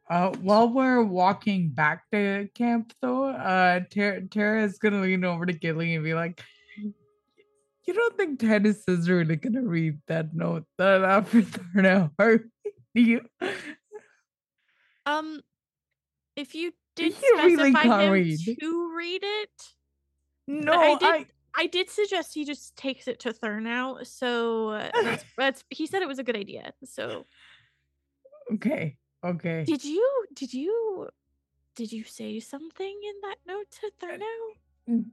Uh, 0.09 0.31
while 0.41 0.67
we're 0.67 1.03
walking 1.03 1.69
back 1.69 2.09
to 2.11 2.49
camp, 2.55 2.93
though, 3.01 3.25
uh, 3.29 3.81
Tara, 3.91 4.21
Tara 4.27 4.63
is 4.63 4.79
gonna 4.79 5.01
lean 5.01 5.23
over 5.23 5.45
to 5.45 5.53
Gilly 5.53 5.93
and 5.95 6.03
be 6.03 6.13
like, 6.13 6.43
"You 6.77 7.93
don't 7.93 8.17
think 8.17 8.39
Tennis 8.39 8.83
is 8.87 9.09
really 9.09 9.35
gonna 9.35 9.63
read 9.63 9.99
that 10.07 10.33
note 10.33 10.65
that 10.77 11.03
after 11.03 11.41
third 11.43 11.85
hour? 11.85 12.43
Do 12.95 13.01
you? 13.01 13.21
Um, 15.09 15.41
if 16.35 16.55
you 16.55 16.71
did 16.95 17.13
You 17.21 17.37
really 17.37 17.55
specify 17.55 17.83
can't 17.83 18.01
him 18.03 18.11
read. 18.11 18.39
to 18.59 18.93
read 18.97 19.21
it, 19.23 19.49
No, 20.47 20.73
I 20.73 20.97
I, 21.01 21.17
did- 21.17 21.27
I 21.57 21.65
did 21.67 21.89
suggest 21.89 22.33
he 22.33 22.45
just 22.45 22.75
takes 22.75 23.07
it 23.07 23.19
to 23.21 23.33
Thurnow. 23.33 24.05
So 24.05 24.69
uh, 24.69 24.89
that's, 25.03 25.23
that's 25.37 25.63
he 25.69 25.87
said 25.87 26.01
it 26.01 26.07
was 26.07 26.19
a 26.19 26.23
good 26.23 26.37
idea. 26.37 26.73
So 26.85 27.25
okay, 28.53 28.97
okay. 29.25 29.63
did 29.65 29.83
you 29.83 30.25
did 30.35 30.53
you 30.53 31.07
did 31.75 31.91
you 31.91 32.03
say 32.03 32.39
something 32.39 32.99
in 33.03 33.13
that 33.23 33.37
note 33.47 33.65
to 33.81 33.91
Thurnow? 34.01 35.05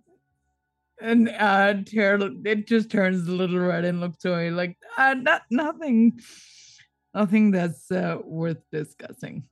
And 1.01 1.29
uh 1.29 1.75
Tara 1.87 2.31
it 2.45 2.67
just 2.67 2.91
turns 2.91 3.27
a 3.29 3.33
little 3.33 3.59
red 3.61 3.85
and 3.85 4.01
looks 4.01 4.25
away 4.25 4.51
like 4.51 4.77
uh 4.97 5.15
not 5.15 5.43
nothing 5.51 6.19
nothing 7.15 7.51
that's 7.51 7.91
uh 7.91 8.19
worth 8.25 8.63
discussing. 8.73 9.45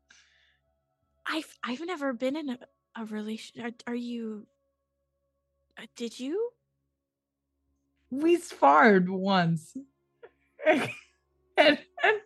I've 1.27 1.59
I've 1.63 1.81
never 1.87 2.13
been 2.13 2.37
in 2.37 2.51
a, 2.51 2.59
a 2.97 3.05
relation. 3.07 3.63
Are, 3.63 3.71
are 3.87 3.95
you? 3.95 4.47
Uh, 5.79 5.87
did 5.97 6.19
you? 6.19 6.51
We 8.11 8.37
sparred 8.37 9.09
once. 9.09 9.77
and, 10.67 10.89
and 11.57 11.79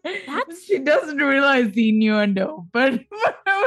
That's- 0.04 0.64
she 0.64 0.78
doesn't 0.80 1.18
realize 1.18 1.72
the 1.72 1.88
innuendo, 1.90 2.66
but 2.72 3.00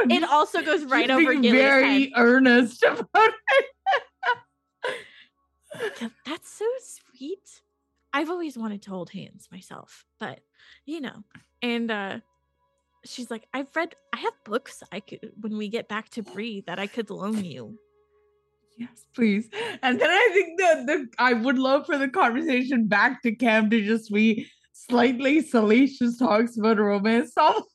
It 0.04 0.24
also 0.24 0.62
goes 0.62 0.84
right 0.84 1.10
over 1.10 1.30
being 1.30 1.42
Gilly's 1.42 1.60
very 1.60 2.00
head. 2.04 2.12
earnest 2.16 2.82
about 2.88 3.32
it. 3.50 3.66
That's 6.26 6.50
so 6.50 6.64
sweet. 6.80 7.62
I've 8.12 8.30
always 8.30 8.56
wanted 8.58 8.82
to 8.82 8.90
hold 8.90 9.10
hands 9.10 9.48
myself, 9.50 10.04
but 10.20 10.40
you 10.84 11.00
know, 11.00 11.24
and 11.62 11.90
uh 11.90 12.18
she's 13.04 13.30
like, 13.30 13.46
I've 13.52 13.74
read 13.74 13.94
I 14.12 14.18
have 14.18 14.34
books 14.44 14.82
I 14.92 15.00
could 15.00 15.32
when 15.40 15.56
we 15.56 15.68
get 15.68 15.88
back 15.88 16.08
to 16.10 16.22
Bree 16.34 16.62
that 16.66 16.78
I 16.78 16.86
could 16.86 17.10
loan 17.10 17.44
you. 17.44 17.78
Yes, 18.76 19.04
please. 19.14 19.48
And 19.82 20.00
then 20.00 20.10
I 20.10 20.30
think 20.32 20.58
that 20.60 20.86
the 20.86 21.06
I 21.18 21.34
would 21.34 21.58
love 21.58 21.86
for 21.86 21.98
the 21.98 22.08
conversation 22.08 22.86
back 22.86 23.22
to 23.22 23.34
Cam 23.34 23.70
to 23.70 23.82
just 23.82 24.12
be 24.12 24.48
slightly 24.72 25.42
salacious 25.42 26.18
talks 26.18 26.56
about 26.56 26.78
romance 26.78 27.32
novels. 27.36 27.66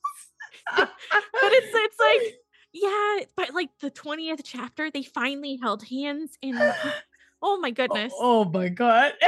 But 0.76 0.90
it's 1.32 1.72
it's 1.72 2.00
like, 2.00 2.34
yeah, 2.72 3.24
but 3.36 3.54
like 3.54 3.70
the 3.80 3.90
20th 3.90 4.40
chapter, 4.44 4.90
they 4.90 5.02
finally 5.02 5.58
held 5.62 5.84
hands 5.84 6.36
and 6.42 6.58
oh 7.42 7.58
my 7.58 7.70
goodness. 7.70 8.12
Oh, 8.16 8.40
oh 8.40 8.50
my 8.50 8.68
god. 8.68 9.12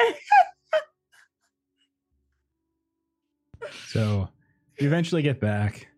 So 3.89 4.29
you 4.79 4.87
eventually 4.87 5.23
get 5.23 5.41
back. 5.41 5.90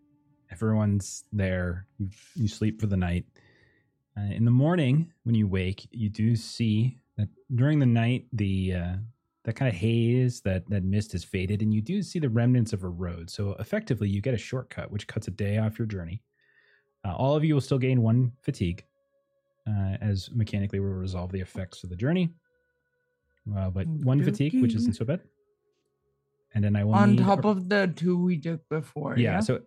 Everyone's 0.63 1.25
there. 1.33 1.87
You, 1.99 2.09
you 2.35 2.47
sleep 2.47 2.79
for 2.79 2.87
the 2.87 2.95
night. 2.95 3.25
Uh, 4.17 4.31
in 4.33 4.45
the 4.45 4.51
morning, 4.51 5.11
when 5.23 5.35
you 5.35 5.45
wake, 5.45 5.87
you 5.91 6.07
do 6.09 6.35
see 6.37 6.99
that 7.17 7.27
during 7.53 7.79
the 7.79 7.85
night, 7.85 8.27
the 8.31 8.73
uh, 8.75 8.93
that 9.43 9.55
kind 9.57 9.67
of 9.67 9.75
haze, 9.75 10.39
that 10.41 10.69
that 10.69 10.85
mist 10.85 11.11
has 11.11 11.23
faded, 11.25 11.61
and 11.61 11.73
you 11.73 11.81
do 11.81 12.01
see 12.01 12.17
the 12.19 12.29
remnants 12.29 12.71
of 12.71 12.83
a 12.83 12.87
road. 12.87 13.29
So 13.29 13.57
effectively, 13.59 14.07
you 14.07 14.21
get 14.21 14.33
a 14.33 14.37
shortcut, 14.37 14.89
which 14.89 15.05
cuts 15.05 15.27
a 15.27 15.31
day 15.31 15.57
off 15.57 15.77
your 15.77 15.85
journey. 15.85 16.21
Uh, 17.03 17.13
all 17.13 17.35
of 17.35 17.43
you 17.43 17.55
will 17.55 17.61
still 17.61 17.77
gain 17.79 18.01
one 18.01 18.31
fatigue, 18.41 18.85
uh, 19.67 19.97
as 19.99 20.29
mechanically 20.33 20.79
we'll 20.79 20.91
resolve 20.91 21.33
the 21.33 21.41
effects 21.41 21.83
of 21.83 21.89
the 21.89 21.97
journey. 21.97 22.29
Uh, 23.57 23.69
but 23.69 23.85
one 23.87 24.23
fatigue, 24.23 24.61
which 24.61 24.75
isn't 24.75 24.95
so 24.95 25.03
bad. 25.03 25.19
And 26.55 26.63
then 26.63 26.77
I 26.77 26.85
will 26.85 26.93
On 26.93 27.11
need 27.15 27.19
top 27.19 27.43
of 27.43 27.67
the 27.67 27.91
two 27.93 28.17
we 28.23 28.37
took 28.37 28.69
before. 28.69 29.17
yeah, 29.17 29.33
Yeah. 29.33 29.39
so 29.41 29.61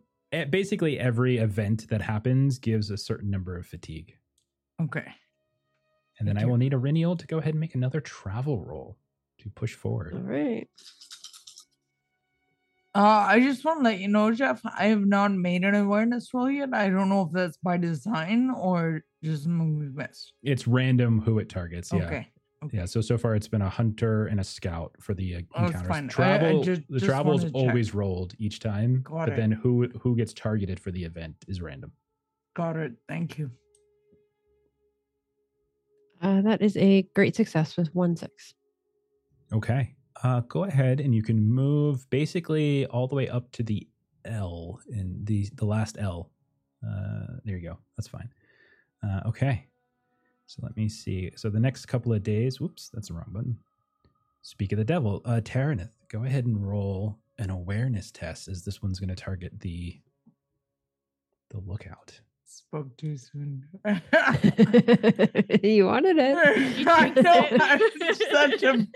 basically 0.51 0.99
every 0.99 1.39
event 1.39 1.89
that 1.89 2.01
happens 2.01 2.59
gives 2.59 2.91
a 2.91 2.97
certain 2.97 3.31
number 3.31 3.57
of 3.57 3.66
fatigue 3.66 4.16
okay. 4.83 5.12
and 6.18 6.29
then 6.29 6.39
i 6.39 6.45
will 6.45 6.57
need 6.57 6.72
Eryniel 6.72 7.18
to 7.18 7.27
go 7.27 7.39
ahead 7.39 7.55
and 7.55 7.61
make 7.61 7.74
another 7.74 8.01
travel 8.01 8.64
roll 8.64 8.99
to 9.39 9.49
push 9.51 9.74
forward 9.74 10.14
right. 10.24 10.68
Uh, 12.97 13.27
I 13.29 13.41
just 13.41 13.62
want 13.62 13.81
to 13.81 13.85
let 13.85 13.99
you 13.99 14.09
know, 14.09 14.33
Jeff, 14.33 14.62
I 14.64 14.87
have 14.87 15.05
not 15.05 15.31
made 15.31 15.64
an 15.64 15.74
awareness 15.74 16.33
roll 16.33 16.51
yet. 16.51 16.72
I 16.72 16.89
don't 16.89 17.11
know 17.11 17.27
if 17.27 17.31
that's 17.31 17.59
by 17.59 17.77
design 17.77 18.51
or 18.51 19.05
just 19.22 19.47
missed. 19.47 20.33
it's 20.43 20.66
random 20.66 21.20
who 21.20 21.39
it 21.39 21.51
targets 21.51 21.93
yeah 21.93 22.07
Okay. 22.07 22.29
Okay. 22.65 22.79
yeah 22.79 22.87
so 22.87 23.01
so 23.03 23.19
far 23.19 23.35
it's 23.37 23.49
been 23.49 23.61
a 23.63 23.69
hunter 23.69 24.27
and 24.27 24.41
a 24.41 24.45
scout 24.45 24.93
for 24.99 25.13
the 25.15 25.37
uh, 25.37 25.41
Oh, 25.55 25.65
it's 25.67 25.75
encounters 25.75 25.89
fine. 25.89 26.05
I- 26.05 26.07
I 26.07 26.09
travel 26.09 26.63
just- 26.65 26.83
the 26.89 26.95
just 26.95 27.05
travel's 27.05 27.43
wanted 27.43 27.53
to 27.55 27.61
check. 27.61 27.69
always 27.69 27.95
rolled 27.95 28.35
each 28.39 28.61
time 28.61 29.03
Got 29.03 29.27
but 29.27 29.29
it. 29.35 29.37
then 29.37 29.53
who 29.53 29.89
who 30.01 30.17
gets 30.17 30.33
targeted 30.33 30.81
for 30.81 30.91
the 30.91 31.05
event 31.05 31.37
is 31.49 31.61
random 31.61 31.93
Got 32.55 32.77
it. 32.77 32.93
Thank 33.07 33.37
you. 33.39 33.51
Uh, 36.23 36.41
that 36.41 36.63
is 36.63 36.75
a 36.79 37.03
great 37.15 37.37
success 37.37 37.77
with 37.77 37.95
one 37.95 38.17
six. 38.17 38.55
Okay. 39.53 39.95
Uh, 40.23 40.41
go 40.49 40.65
ahead 40.65 40.99
and 41.01 41.15
you 41.15 41.23
can 41.23 41.39
move 41.39 42.09
basically 42.09 42.87
all 42.87 43.07
the 43.07 43.15
way 43.15 43.29
up 43.29 43.51
to 43.53 43.63
the 43.63 43.87
L 44.25 44.81
in 44.89 45.21
the 45.25 45.47
the 45.57 45.67
last 45.67 45.99
L. 46.01 46.31
Uh, 46.83 47.37
there 47.45 47.57
you 47.59 47.69
go. 47.69 47.79
That's 47.99 48.09
fine. 48.09 48.31
Uh, 49.03 49.21
okay. 49.27 49.67
So 50.47 50.61
let 50.63 50.77
me 50.77 50.89
see. 50.89 51.33
So 51.37 51.51
the 51.51 51.61
next 51.61 51.87
couple 51.87 52.13
of 52.13 52.23
days. 52.23 52.61
Whoops, 52.61 52.89
that's 52.93 53.09
the 53.09 53.15
wrong 53.15 53.27
button. 53.29 53.59
Speak 54.43 54.73
of 54.73 54.79
the 54.79 54.85
devil. 54.85 55.23
Uh, 55.25 55.41
Taraneth, 55.43 55.91
go 56.09 56.25
ahead 56.25 56.47
and 56.47 56.65
roll 56.67 57.19
an 57.39 57.51
awareness 57.51 58.11
test, 58.11 58.49
as 58.49 58.65
this 58.65 58.83
one's 58.83 58.99
going 59.01 59.09
to 59.09 59.17
target 59.17 59.61
the 59.61 60.01
the 61.51 61.59
lookout. 61.59 62.21
Spoke 62.45 62.97
too 62.97 63.17
soon. 63.17 63.65
you 63.85 64.01
wanted 65.87 66.17
it. 66.19 66.37
I 66.89 67.09
know. 67.09 67.47
it. 67.51 67.61
I'm 67.65 67.81
such 68.31 68.63
a 68.63 68.87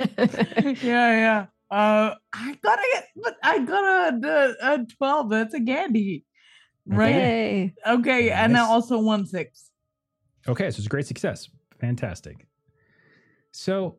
yeah, 0.86 1.12
yeah. 1.12 1.46
Uh, 1.70 2.14
I 2.32 2.58
gotta 2.62 2.82
get, 2.92 3.08
but 3.16 3.36
I 3.42 3.58
got 3.60 3.84
a, 3.84 4.20
a, 4.26 4.54
a 4.74 4.86
twelve. 4.86 5.30
That's 5.30 5.54
a 5.54 5.60
Gandhi, 5.60 6.24
right? 6.86 7.14
Yay. 7.14 7.74
Okay, 7.86 8.30
and 8.30 8.54
then 8.54 8.62
also 8.62 9.00
one 9.00 9.26
six. 9.26 9.69
Okay, 10.48 10.70
so 10.70 10.78
it's 10.78 10.86
a 10.86 10.88
great 10.88 11.06
success. 11.06 11.48
Fantastic. 11.80 12.46
So 13.52 13.98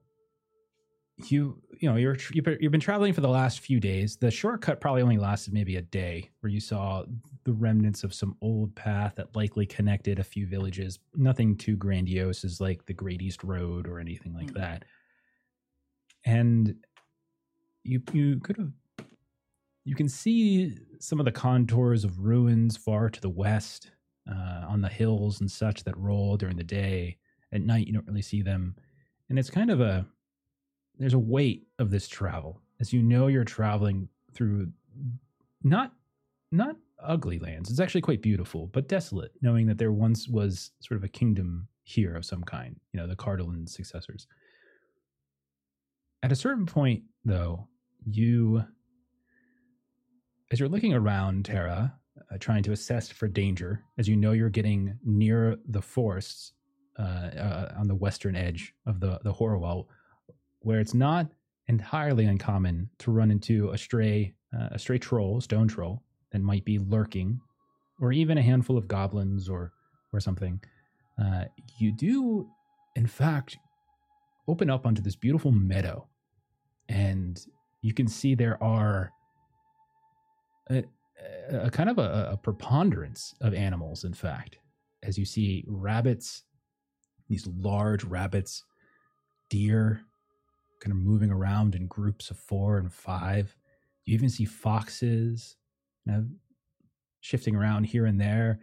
you 1.29 1.61
you 1.79 1.87
know 1.89 1.97
you're 1.97 2.17
you've 2.33 2.71
been- 2.71 2.79
traveling 2.79 3.13
for 3.13 3.21
the 3.21 3.29
last 3.29 3.59
few 3.59 3.79
days. 3.79 4.17
The 4.17 4.31
shortcut 4.31 4.81
probably 4.81 5.01
only 5.03 5.17
lasted 5.17 5.53
maybe 5.53 5.75
a 5.75 5.81
day, 5.81 6.29
where 6.39 6.49
you 6.49 6.59
saw 6.59 7.05
the 7.43 7.53
remnants 7.53 8.03
of 8.03 8.13
some 8.13 8.35
old 8.41 8.73
path 8.75 9.15
that 9.15 9.35
likely 9.35 9.65
connected 9.65 10.19
a 10.19 10.23
few 10.23 10.47
villages. 10.47 10.99
Nothing 11.15 11.55
too 11.57 11.75
grandiose 11.75 12.43
as 12.43 12.59
like 12.61 12.85
the 12.85 12.93
Great 12.93 13.21
East 13.21 13.43
Road 13.43 13.87
or 13.87 13.99
anything 13.99 14.33
like 14.33 14.47
Mm. 14.51 14.53
that. 14.55 14.85
And 16.25 16.75
you 17.83 18.01
you 18.13 18.39
could 18.39 18.57
have 18.57 18.71
you 19.83 19.95
can 19.95 20.07
see 20.07 20.77
some 20.99 21.19
of 21.19 21.25
the 21.25 21.31
contours 21.31 22.03
of 22.03 22.19
ruins 22.19 22.77
far 22.77 23.09
to 23.09 23.19
the 23.21 23.29
west 23.29 23.91
uh, 24.30 24.65
on 24.67 24.82
the 24.82 24.89
hills 24.89 25.41
and 25.41 25.49
such 25.49 25.84
that 25.84 25.97
roll 25.97 26.38
during 26.38 26.57
the 26.57 26.63
day. 26.63 27.17
At 27.53 27.61
night, 27.61 27.88
you 27.88 27.93
don't 27.93 28.07
really 28.07 28.22
see 28.22 28.41
them, 28.41 28.76
and 29.30 29.38
it's 29.38 29.49
kind 29.49 29.69
of 29.69 29.82
a 29.82 30.05
there's 30.97 31.13
a 31.13 31.19
weight 31.19 31.67
of 31.80 31.89
this 31.89 32.07
travel 32.07 32.61
as 32.82 32.91
you 32.91 33.01
know 33.01 33.28
you're 33.28 33.45
traveling 33.45 34.09
through 34.34 34.67
not 35.63 35.93
not 36.51 36.76
ugly 37.01 37.39
lands. 37.39 37.69
It's 37.69 37.80
actually 37.80 38.01
quite 38.01 38.22
beautiful, 38.22 38.67
but 38.67 38.89
desolate, 38.89 39.32
knowing 39.41 39.67
that 39.67 39.78
there 39.78 39.93
once 39.93 40.28
was 40.28 40.72
sort 40.82 40.97
of 40.97 41.03
a 41.03 41.07
kingdom 41.07 41.67
here 41.84 42.15
of 42.15 42.26
some 42.26 42.43
kind, 42.43 42.78
you 42.91 42.99
know, 42.99 43.07
the 43.07 43.15
Cardolan 43.15 43.69
successors. 43.69 44.28
At 46.24 46.32
a 46.32 46.36
certain 46.36 46.65
point, 46.65 47.03
though, 47.24 47.67
you, 48.05 48.63
as 50.51 50.59
you're 50.59 50.69
looking 50.69 50.93
around 50.93 51.45
Tara, 51.45 51.93
uh, 52.32 52.38
trying 52.39 52.63
to 52.63 52.71
assess 52.71 53.09
for 53.09 53.27
danger, 53.27 53.84
as 53.97 54.07
you 54.07 54.15
know 54.15 54.32
you're 54.32 54.49
getting 54.49 54.97
near 55.03 55.57
the 55.67 55.82
forests 55.82 56.53
uh, 56.97 57.01
uh, 57.01 57.73
on 57.77 57.88
the 57.88 57.95
western 57.95 58.36
edge 58.36 58.73
of 58.86 58.99
the, 58.99 59.19
the 59.23 59.32
Hoarwell, 59.32 59.88
where 60.59 60.79
it's 60.79 60.93
not 60.93 61.27
entirely 61.67 62.25
uncommon 62.25 62.89
to 62.99 63.11
run 63.11 63.32
into 63.32 63.69
a 63.71 63.77
stray, 63.77 64.34
uh, 64.57 64.69
a 64.71 64.79
stray 64.79 64.97
troll, 64.97 65.41
stone 65.41 65.67
troll, 65.67 66.03
that 66.32 66.41
might 66.41 66.65
be 66.65 66.79
lurking, 66.79 67.39
or 67.99 68.11
even 68.11 68.38
a 68.38 68.41
handful 68.41 68.77
of 68.77 68.88
goblins 68.88 69.49
or 69.49 69.73
or 70.13 70.19
something. 70.19 70.61
Uh, 71.21 71.45
you 71.77 71.91
do, 71.91 72.49
in 72.95 73.07
fact, 73.07 73.57
open 74.47 74.69
up 74.69 74.86
onto 74.86 75.01
this 75.01 75.15
beautiful 75.15 75.51
meadow, 75.51 76.07
and 76.89 77.45
you 77.82 77.93
can 77.93 78.07
see 78.07 78.36
there 78.36 78.61
are 78.61 79.11
a, 80.69 80.84
a 81.49 81.69
kind 81.69 81.89
of 81.89 81.97
a, 81.97 82.30
a 82.34 82.38
preponderance 82.38 83.36
of 83.41 83.53
animals. 83.53 84.03
In 84.03 84.13
fact, 84.13 84.57
as 85.03 85.17
you 85.17 85.26
see 85.26 85.63
rabbits, 85.67 86.43
these 87.28 87.47
large 87.47 88.03
rabbits, 88.03 88.63
deer, 89.49 90.01
kind 90.80 90.91
of 90.91 90.97
moving 90.97 91.32
around 91.32 91.76
in 91.76 91.88
groups 91.88 92.32
of 92.32 92.38
four 92.38 92.78
and 92.78 92.91
five. 92.91 93.55
You 94.05 94.15
even 94.15 94.30
see 94.30 94.45
foxes, 94.45 95.55
shifting 97.19 97.55
around 97.55 97.86
here 97.86 98.05
and 98.05 98.19
there, 98.19 98.59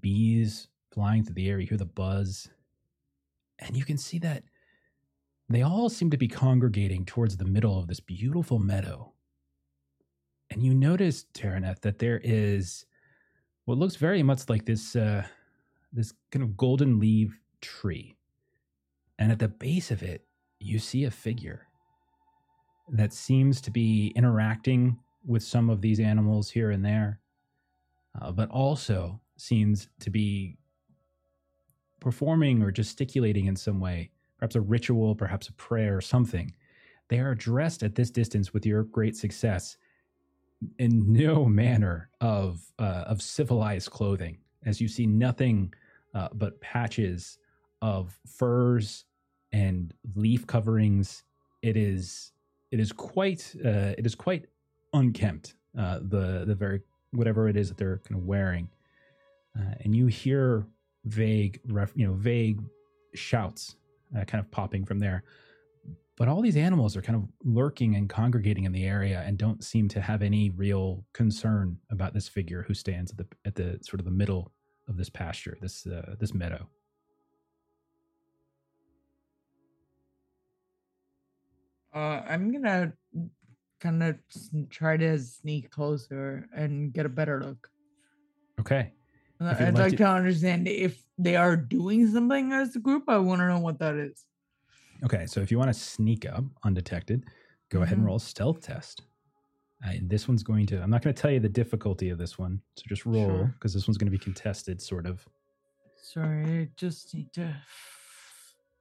bees 0.00 0.68
flying 0.92 1.24
through 1.24 1.34
the 1.34 1.48
air. 1.48 1.58
You 1.58 1.66
hear 1.66 1.78
the 1.78 1.84
buzz. 1.84 2.48
And 3.58 3.76
you 3.76 3.84
can 3.84 3.98
see 3.98 4.18
that 4.20 4.44
they 5.48 5.62
all 5.62 5.88
seem 5.88 6.10
to 6.10 6.16
be 6.16 6.28
congregating 6.28 7.04
towards 7.04 7.36
the 7.36 7.44
middle 7.44 7.78
of 7.78 7.88
this 7.88 8.00
beautiful 8.00 8.58
meadow. 8.58 9.12
And 10.50 10.62
you 10.62 10.74
notice, 10.74 11.26
Taraneth, 11.32 11.80
that 11.80 11.98
there 11.98 12.20
is 12.24 12.86
what 13.64 13.78
looks 13.78 13.96
very 13.96 14.22
much 14.22 14.48
like 14.48 14.64
this 14.64 14.96
uh, 14.96 15.24
this 15.92 16.12
kind 16.30 16.42
of 16.42 16.56
golden 16.56 16.98
leaf 16.98 17.38
tree. 17.60 18.16
And 19.18 19.30
at 19.30 19.38
the 19.38 19.48
base 19.48 19.90
of 19.90 20.02
it, 20.02 20.24
you 20.60 20.78
see 20.78 21.04
a 21.04 21.10
figure 21.10 21.66
that 22.88 23.12
seems 23.12 23.60
to 23.60 23.70
be 23.70 24.12
interacting 24.16 24.98
with 25.24 25.42
some 25.42 25.70
of 25.70 25.80
these 25.80 26.00
animals 26.00 26.50
here 26.50 26.70
and 26.70 26.84
there, 26.84 27.20
uh, 28.20 28.32
but 28.32 28.50
also 28.50 29.20
seems 29.36 29.88
to 30.00 30.10
be 30.10 30.56
performing 32.00 32.62
or 32.62 32.70
gesticulating 32.70 33.46
in 33.46 33.54
some 33.54 33.78
way, 33.78 34.10
perhaps 34.38 34.56
a 34.56 34.60
ritual, 34.60 35.14
perhaps 35.14 35.48
a 35.48 35.52
prayer, 35.52 35.96
or 35.96 36.00
something. 36.00 36.52
They 37.08 37.18
are 37.18 37.34
dressed 37.34 37.82
at 37.82 37.94
this 37.94 38.10
distance 38.10 38.52
with 38.52 38.64
your 38.64 38.84
great 38.84 39.16
success 39.16 39.76
in 40.78 41.12
no 41.12 41.44
manner 41.44 42.10
of 42.20 42.60
uh, 42.78 43.04
of 43.06 43.22
civilized 43.22 43.90
clothing, 43.90 44.38
as 44.64 44.80
you 44.80 44.88
see 44.88 45.06
nothing 45.06 45.72
uh, 46.14 46.28
but 46.34 46.60
patches 46.60 47.38
of 47.82 48.18
furs 48.26 49.04
and 49.52 49.94
leaf 50.14 50.46
coverings. 50.46 51.22
It 51.62 51.76
is 51.76 52.32
it 52.70 52.80
is 52.80 52.92
quite 52.92 53.54
uh, 53.64 53.94
it 53.98 54.06
is 54.06 54.14
quite 54.14 54.46
unkempt. 54.92 55.54
Uh, 55.78 55.98
the 56.02 56.44
the 56.46 56.54
very 56.54 56.80
whatever 57.12 57.48
it 57.48 57.56
is 57.56 57.68
that 57.68 57.76
they're 57.78 57.98
kind 57.98 58.20
of 58.20 58.26
wearing, 58.26 58.68
uh, 59.58 59.74
and 59.80 59.94
you 59.94 60.06
hear 60.06 60.66
vague 61.04 61.60
ref, 61.68 61.92
you 61.94 62.06
know 62.06 62.14
vague 62.14 62.60
shouts 63.14 63.76
uh, 64.16 64.24
kind 64.24 64.44
of 64.44 64.50
popping 64.50 64.84
from 64.84 64.98
there. 64.98 65.24
But 66.20 66.28
all 66.28 66.42
these 66.42 66.58
animals 66.58 66.98
are 66.98 67.00
kind 67.00 67.16
of 67.16 67.30
lurking 67.44 67.94
and 67.94 68.06
congregating 68.06 68.64
in 68.64 68.72
the 68.72 68.84
area 68.84 69.24
and 69.26 69.38
don't 69.38 69.64
seem 69.64 69.88
to 69.88 70.02
have 70.02 70.20
any 70.20 70.50
real 70.50 71.02
concern 71.14 71.78
about 71.90 72.12
this 72.12 72.28
figure 72.28 72.62
who 72.68 72.74
stands 72.74 73.10
at 73.10 73.16
the 73.16 73.26
at 73.46 73.54
the 73.54 73.78
sort 73.80 74.00
of 74.00 74.04
the 74.04 74.10
middle 74.10 74.52
of 74.86 74.98
this 74.98 75.08
pasture, 75.08 75.56
this 75.62 75.86
uh, 75.86 76.16
this 76.20 76.34
meadow. 76.34 76.68
Uh, 81.94 82.20
I'm 82.28 82.52
gonna 82.52 82.92
kind 83.80 84.02
of 84.02 84.18
try 84.68 84.98
to 84.98 85.18
sneak 85.18 85.70
closer 85.70 86.50
and 86.54 86.92
get 86.92 87.06
a 87.06 87.08
better 87.08 87.42
look. 87.42 87.70
Okay. 88.60 88.92
Uh, 89.40 89.54
I'd 89.58 89.72
like 89.72 89.84
like 89.84 89.90
to- 89.92 89.96
to 89.96 90.06
understand 90.06 90.68
if 90.68 91.02
they 91.16 91.36
are 91.36 91.56
doing 91.56 92.06
something 92.08 92.52
as 92.52 92.76
a 92.76 92.78
group. 92.78 93.04
I 93.08 93.16
want 93.16 93.40
to 93.40 93.48
know 93.48 93.60
what 93.60 93.78
that 93.78 93.94
is. 93.94 94.26
Okay, 95.04 95.26
so 95.26 95.40
if 95.40 95.50
you 95.50 95.58
want 95.58 95.68
to 95.72 95.78
sneak 95.78 96.26
up 96.28 96.44
undetected, 96.64 97.24
go 97.70 97.82
ahead 97.82 97.96
and 97.96 98.04
Mhm. 98.04 98.08
roll 98.08 98.16
a 98.16 98.20
stealth 98.20 98.60
test. 98.60 99.02
Uh, 99.84 99.90
and 99.92 100.10
this 100.10 100.28
one's 100.28 100.42
going 100.42 100.66
to, 100.66 100.82
I'm 100.82 100.90
not 100.90 101.02
going 101.02 101.14
to 101.14 101.20
tell 101.20 101.30
you 101.30 101.40
the 101.40 101.48
difficulty 101.48 102.10
of 102.10 102.18
this 102.18 102.38
one. 102.38 102.60
So 102.76 102.84
just 102.86 103.06
roll 103.06 103.24
Sure. 103.26 103.46
because 103.54 103.72
this 103.72 103.88
one's 103.88 103.96
going 103.96 104.10
to 104.12 104.16
be 104.18 104.22
contested, 104.22 104.82
sort 104.82 105.06
of. 105.06 105.26
Sorry, 105.96 106.62
I 106.62 106.70
just 106.76 107.14
need 107.14 107.32
to. 107.34 107.40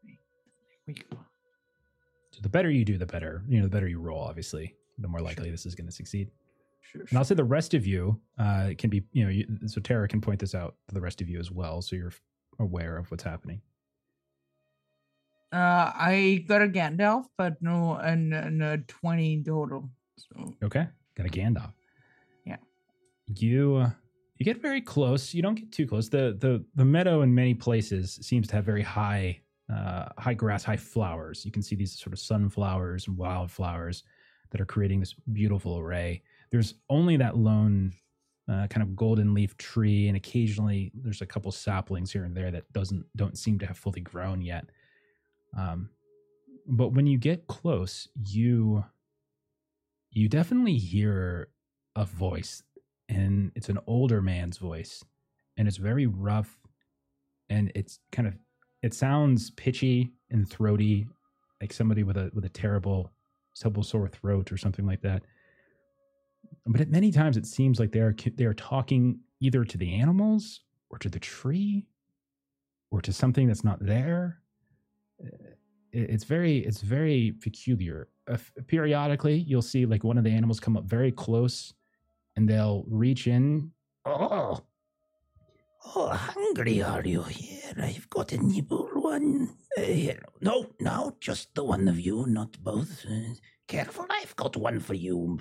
There 0.03 0.17
we 0.87 0.93
go. 0.95 1.17
So 2.31 2.41
the 2.41 2.49
better 2.49 2.69
you 2.69 2.83
do, 2.83 2.97
the 2.97 3.05
better, 3.05 3.43
you 3.47 3.57
know, 3.59 3.65
the 3.65 3.69
better 3.69 3.87
you 3.87 3.99
roll, 3.99 4.19
obviously, 4.21 4.75
the 4.97 5.07
more 5.07 5.21
likely 5.21 5.49
this 5.51 5.65
is 5.65 5.75
going 5.75 5.87
to 5.87 5.91
succeed. 5.93 6.31
Sure. 6.81 7.03
And 7.09 7.17
I'll 7.17 7.23
say 7.25 7.35
the 7.35 7.43
rest 7.43 7.73
of 7.73 7.85
you 7.85 8.19
uh, 8.37 8.71
can 8.77 8.89
be, 8.89 9.03
you 9.13 9.23
know, 9.23 9.29
you, 9.29 9.45
so 9.67 9.79
Tara 9.79 10.07
can 10.07 10.19
point 10.19 10.39
this 10.39 10.55
out 10.55 10.75
to 10.87 10.95
the 10.95 11.01
rest 11.01 11.21
of 11.21 11.29
you 11.29 11.39
as 11.39 11.51
well. 11.51 11.81
So 11.81 11.95
you're 11.95 12.13
aware 12.59 12.97
of 12.97 13.09
what's 13.11 13.23
happening. 13.23 13.61
Uh, 15.51 15.91
I 15.95 16.45
got 16.47 16.61
a 16.61 16.67
Gandalf, 16.67 17.25
but 17.37 17.61
no, 17.61 17.95
and, 17.95 18.33
and 18.33 18.61
a 18.61 18.77
twenty 18.87 19.41
total. 19.43 19.89
So 20.17 20.55
Okay, 20.63 20.87
got 21.15 21.25
a 21.25 21.29
Gandalf. 21.29 21.73
Yeah. 22.45 22.57
You 23.27 23.77
uh, 23.77 23.89
you 24.37 24.45
get 24.45 24.61
very 24.61 24.81
close. 24.81 25.33
You 25.33 25.41
don't 25.41 25.55
get 25.55 25.71
too 25.71 25.87
close. 25.87 26.07
the 26.09 26.37
the 26.39 26.63
The 26.75 26.85
meadow 26.85 27.21
in 27.23 27.33
many 27.33 27.53
places 27.53 28.19
seems 28.21 28.47
to 28.49 28.55
have 28.55 28.65
very 28.65 28.83
high 28.83 29.41
uh, 29.73 30.09
high 30.17 30.33
grass, 30.33 30.63
high 30.63 30.77
flowers. 30.77 31.45
You 31.45 31.51
can 31.51 31.61
see 31.61 31.75
these 31.75 31.99
sort 31.99 32.13
of 32.13 32.19
sunflowers 32.19 33.07
and 33.07 33.17
wildflowers 33.17 34.03
that 34.51 34.59
are 34.59 34.65
creating 34.65 34.99
this 34.99 35.13
beautiful 35.33 35.77
array. 35.77 36.23
There's 36.51 36.75
only 36.89 37.17
that 37.17 37.37
lone 37.37 37.93
uh, 38.49 38.65
kind 38.67 38.81
of 38.81 38.95
golden 38.95 39.33
leaf 39.33 39.55
tree, 39.57 40.07
and 40.07 40.17
occasionally 40.17 40.91
there's 40.95 41.21
a 41.21 41.25
couple 41.25 41.51
saplings 41.51 42.11
here 42.11 42.23
and 42.23 42.35
there 42.35 42.49
that 42.51 42.71
doesn't 42.73 43.05
don't 43.15 43.37
seem 43.37 43.59
to 43.59 43.65
have 43.65 43.77
fully 43.77 44.01
grown 44.01 44.41
yet. 44.41 44.69
Um, 45.57 45.89
but 46.67 46.93
when 46.93 47.07
you 47.07 47.17
get 47.17 47.47
close, 47.47 48.07
you 48.23 48.83
you 50.11 50.27
definitely 50.27 50.77
hear 50.77 51.49
a 51.95 52.05
voice 52.05 52.63
and 53.07 53.51
it's 53.55 53.69
an 53.69 53.79
older 53.87 54.21
man's 54.21 54.57
voice 54.57 55.03
and 55.57 55.67
it's 55.67 55.77
very 55.77 56.07
rough 56.07 56.57
and 57.49 57.71
it's 57.75 57.99
kind 58.11 58.27
of 58.27 58.35
it 58.81 58.93
sounds 58.93 59.51
pitchy 59.51 60.13
and 60.31 60.49
throaty 60.49 61.07
like 61.61 61.73
somebody 61.73 62.03
with 62.03 62.17
a 62.17 62.31
with 62.33 62.45
a 62.45 62.49
terrible 62.49 63.11
terrible 63.59 63.83
sore 63.83 64.07
throat 64.07 64.51
or 64.51 64.57
something 64.57 64.85
like 64.85 65.01
that. 65.01 65.23
But 66.65 66.81
at 66.81 66.89
many 66.89 67.11
times 67.11 67.35
it 67.37 67.45
seems 67.45 67.79
like 67.79 67.91
they 67.91 67.99
are 67.99 68.15
they 68.35 68.45
are 68.45 68.53
talking 68.53 69.19
either 69.39 69.65
to 69.65 69.77
the 69.77 69.95
animals 69.95 70.61
or 70.89 70.97
to 70.99 71.09
the 71.09 71.19
tree 71.19 71.87
or 72.91 73.01
to 73.01 73.13
something 73.13 73.47
that's 73.47 73.63
not 73.63 73.83
there 73.83 74.38
it's 75.91 76.23
very 76.23 76.59
it's 76.59 76.81
very 76.81 77.33
peculiar 77.41 78.07
uh, 78.31 78.37
periodically 78.67 79.35
you'll 79.35 79.61
see 79.61 79.85
like 79.85 80.03
one 80.03 80.17
of 80.17 80.23
the 80.23 80.29
animals 80.29 80.59
come 80.59 80.77
up 80.77 80.85
very 80.85 81.11
close 81.11 81.73
and 82.35 82.47
they'll 82.47 82.85
reach 82.87 83.27
in 83.27 83.71
Oh. 84.05 84.59
Oh, 85.95 86.07
hungry 86.09 86.81
are 86.81 87.05
you 87.05 87.23
here? 87.23 87.73
I've 87.81 88.09
got 88.09 88.31
a 88.31 88.37
nibble 88.37 88.89
one. 88.93 89.55
Uh, 89.77 89.81
here. 89.81 90.21
No, 90.41 90.67
no, 90.79 91.15
just 91.19 91.53
the 91.55 91.63
one 91.63 91.87
of 91.87 91.99
you, 91.99 92.25
not 92.27 92.61
both. 92.63 93.05
Uh, 93.05 93.33
careful, 93.67 94.05
I've 94.09 94.35
got 94.35 94.57
one 94.57 94.79
for 94.79 94.93
you. 94.93 95.39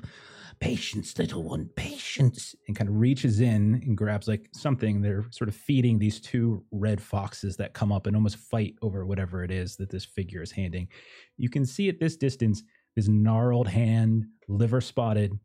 Patience, 0.60 1.16
little 1.18 1.44
one, 1.44 1.68
patience. 1.76 2.54
and 2.66 2.76
kind 2.76 2.88
of 2.88 2.96
reaches 2.96 3.40
in 3.40 3.82
and 3.86 3.96
grabs 3.96 4.28
like 4.28 4.48
something. 4.52 5.00
They're 5.00 5.24
sort 5.30 5.48
of 5.48 5.54
feeding 5.54 5.98
these 5.98 6.20
two 6.20 6.64
red 6.70 7.00
foxes 7.00 7.56
that 7.56 7.74
come 7.74 7.92
up 7.92 8.06
and 8.06 8.16
almost 8.16 8.36
fight 8.36 8.74
over 8.82 9.06
whatever 9.06 9.44
it 9.44 9.50
is 9.50 9.76
that 9.76 9.90
this 9.90 10.04
figure 10.04 10.42
is 10.42 10.50
handing. 10.50 10.88
You 11.36 11.48
can 11.48 11.64
see 11.64 11.88
at 11.88 12.00
this 12.00 12.16
distance 12.16 12.62
this 12.96 13.08
gnarled 13.08 13.68
hand 13.68 14.26
liver 14.48 14.80
spotted 14.80 15.38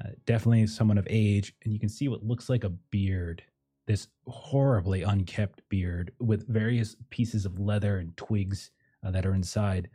uh, 0.00 0.10
definitely 0.24 0.66
someone 0.66 0.98
of 0.98 1.06
age. 1.10 1.52
And 1.64 1.72
you 1.72 1.80
can 1.80 1.88
see 1.88 2.08
what 2.08 2.22
looks 2.24 2.48
like 2.48 2.64
a 2.64 2.70
beard 2.70 3.42
this 3.86 4.06
horribly 4.28 5.02
unkept 5.02 5.62
beard 5.68 6.12
with 6.20 6.46
various 6.46 6.94
pieces 7.10 7.44
of 7.44 7.58
leather 7.58 7.98
and 7.98 8.16
twigs 8.16 8.70
uh, 9.04 9.10
that 9.10 9.26
are 9.26 9.34
inside 9.34 9.88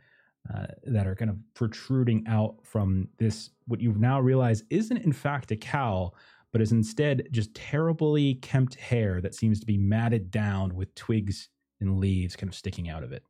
uh, 0.54 0.66
that 0.84 1.06
are 1.06 1.14
kind 1.14 1.30
of 1.30 1.38
protruding 1.54 2.24
out 2.28 2.56
from 2.62 3.08
this 3.18 3.50
what 3.66 3.80
you 3.80 3.92
now 3.92 4.20
realize 4.20 4.62
isn't 4.70 4.98
in 4.98 5.12
fact 5.12 5.50
a 5.50 5.56
cowl 5.56 6.14
but 6.52 6.62
is 6.62 6.72
instead 6.72 7.28
just 7.32 7.54
terribly 7.54 8.36
kempt 8.36 8.76
hair 8.76 9.20
that 9.20 9.34
seems 9.34 9.60
to 9.60 9.66
be 9.66 9.76
matted 9.76 10.30
down 10.30 10.74
with 10.74 10.94
twigs 10.94 11.50
and 11.80 11.98
leaves 11.98 12.36
kind 12.36 12.48
of 12.48 12.54
sticking 12.54 12.88
out 12.88 13.02
of 13.02 13.12
it. 13.12 13.22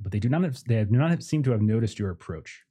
But 0.00 0.12
they 0.12 0.18
do 0.18 0.28
not 0.28 0.42
have, 0.42 0.62
they 0.64 0.84
do 0.84 0.96
not 0.96 1.10
have, 1.10 1.22
seem 1.22 1.42
to 1.42 1.50
have 1.50 1.62
noticed 1.62 1.98
your 1.98 2.10
approach. 2.10 2.62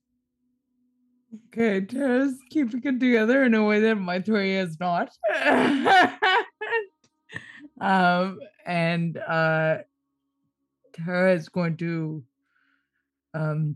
Okay, 1.48 1.82
Tara's 1.86 2.36
keeping 2.50 2.82
it 2.84 3.00
together 3.00 3.44
in 3.44 3.54
a 3.54 3.64
way 3.64 3.80
that 3.80 3.98
Maitreyi 3.98 4.62
is 4.62 4.80
not. 4.80 5.12
um, 7.82 8.40
and 8.66 9.18
uh, 9.18 9.78
Tara 10.94 11.34
is 11.34 11.48
going 11.48 11.78
to 11.78 12.24
um 13.34 13.76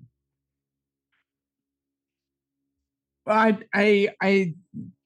I 3.28 3.58
I 3.74 4.10
I 4.22 4.54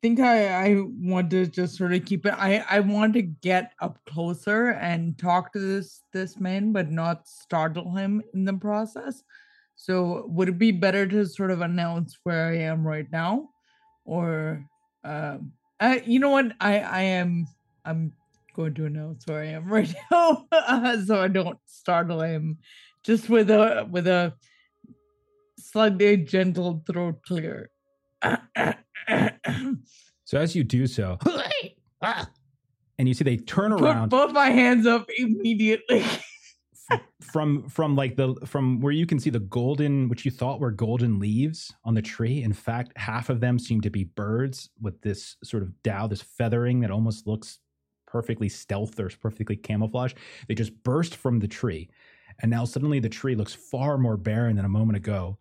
think 0.02 0.20
I 0.20 0.48
I 0.72 0.76
want 1.00 1.30
to 1.32 1.46
just 1.48 1.78
sort 1.78 1.94
of 1.94 2.04
keep 2.06 2.26
it. 2.26 2.34
I 2.38 2.66
I 2.70 2.80
want 2.82 3.14
to 3.14 3.22
get 3.22 3.74
up 3.82 4.00
closer 4.06 4.72
and 4.72 5.18
talk 5.18 5.54
to 5.54 5.60
this 5.60 6.04
this 6.12 6.38
man, 6.40 6.74
but 6.74 6.92
not 6.92 7.28
startle 7.28 7.96
him 7.96 8.22
in 8.34 8.44
the 8.46 8.54
process. 8.54 9.24
So 9.76 10.26
would 10.28 10.50
it 10.50 10.58
be 10.60 10.72
better 10.72 11.08
to 11.08 11.26
sort 11.26 11.52
of 11.52 11.62
announce 11.62 12.18
where 12.24 12.48
I 12.48 12.58
am 12.58 12.86
right 12.86 13.10
now, 13.12 13.50
or 14.04 14.66
um, 15.06 15.54
uh, 15.80 16.00
you 16.06 16.20
know 16.20 16.30
what? 16.32 16.54
I 16.60 16.80
I 16.80 17.02
am 17.02 17.48
I'm 17.86 18.12
going 18.54 18.74
to 18.76 18.86
announce 18.86 19.26
where 19.28 19.42
I 19.44 19.48
am 19.48 19.68
right 19.72 19.94
now, 20.12 20.46
so 21.06 21.22
I 21.22 21.30
don't 21.30 21.60
startle 21.66 22.22
him, 22.22 22.58
just 23.04 23.30
with 23.30 23.50
a 23.50 23.88
with 23.90 24.08
a 24.08 24.34
slightly 25.58 26.18
gentle 26.18 26.84
throat 26.86 27.22
clear. 27.26 27.70
So 30.26 30.38
as 30.38 30.56
you 30.56 30.64
do 30.64 30.86
so, 30.86 31.18
and 33.00 33.08
you 33.08 33.16
see 33.16 33.24
they 33.24 33.38
turn 33.38 33.72
Put 33.72 33.82
around 33.82 34.10
both 34.10 34.32
my 34.32 34.52
hands 34.52 34.86
up 34.86 35.10
immediately. 35.18 36.06
from 37.22 37.68
from 37.70 37.96
like 37.96 38.16
the 38.16 38.36
from 38.46 38.80
where 38.80 38.92
you 38.92 39.06
can 39.06 39.20
see 39.20 39.30
the 39.30 39.40
golden 39.40 40.10
which 40.10 40.26
you 40.26 40.32
thought 40.32 40.60
were 40.60 40.72
golden 40.72 41.20
leaves 41.20 41.74
on 41.84 41.94
the 41.94 42.02
tree 42.02 42.42
in 42.42 42.54
fact 42.54 42.92
half 42.96 43.30
of 43.30 43.40
them 43.40 43.60
seem 43.60 43.80
to 43.82 43.90
be 43.90 44.04
birds 44.04 44.70
with 44.82 45.00
this 45.02 45.36
sort 45.44 45.62
of 45.62 45.84
dow 45.84 46.08
this 46.08 46.22
feathering 46.22 46.80
that 46.80 46.90
almost 46.90 47.28
looks 47.28 47.60
perfectly 48.08 48.50
stealth 48.50 49.00
or 49.00 49.10
perfectly 49.22 49.56
camouflage 49.56 50.14
they 50.48 50.56
just 50.56 50.84
burst 50.84 51.16
from 51.16 51.40
the 51.40 51.48
tree 51.48 51.88
and 52.42 52.50
now 52.50 52.66
suddenly 52.66 53.00
the 53.00 53.10
tree 53.10 53.36
looks 53.36 53.54
far 53.54 53.98
more 53.98 54.18
barren 54.18 54.56
than 54.56 54.66
a 54.66 54.70
moment 54.70 54.98
ago 54.98 55.38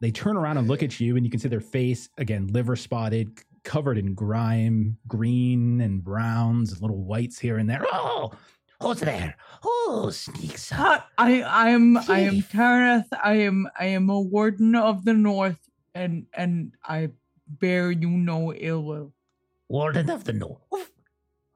they 0.00 0.10
turn 0.10 0.36
around 0.36 0.56
and 0.56 0.68
look 0.68 0.82
at 0.82 1.00
you 1.00 1.16
and 1.16 1.24
you 1.24 1.30
can 1.30 1.40
see 1.40 1.48
their 1.48 1.60
face 1.60 2.08
again 2.18 2.46
liver 2.48 2.76
spotted 2.76 3.30
covered 3.62 3.98
in 3.98 4.14
grime 4.14 4.96
green 5.06 5.80
and 5.80 6.02
browns 6.02 6.72
and 6.72 6.80
little 6.80 7.02
whites 7.02 7.38
here 7.38 7.58
and 7.58 7.68
there 7.68 7.84
oh, 7.92 8.32
who's 8.80 9.00
there? 9.00 9.36
Who 9.62 10.10
sneaks 10.10 10.72
up? 10.72 11.08
I 11.18 11.42
I 11.42 11.70
am 11.70 11.96
I 11.96 12.20
am. 12.20 12.42
Tareth. 12.42 13.06
I 13.22 13.34
am 13.34 13.68
I 13.78 13.86
am 13.86 14.08
a 14.10 14.20
warden 14.20 14.74
of 14.74 15.04
the 15.04 15.14
north, 15.14 15.58
and 15.94 16.26
and 16.34 16.72
I 16.84 17.10
bear 17.46 17.90
you 17.90 18.10
no 18.10 18.52
ill 18.54 18.82
will. 18.82 19.12
Warden 19.68 20.10
of 20.10 20.24
the 20.24 20.32
North. 20.32 20.60
Of, 20.72 20.90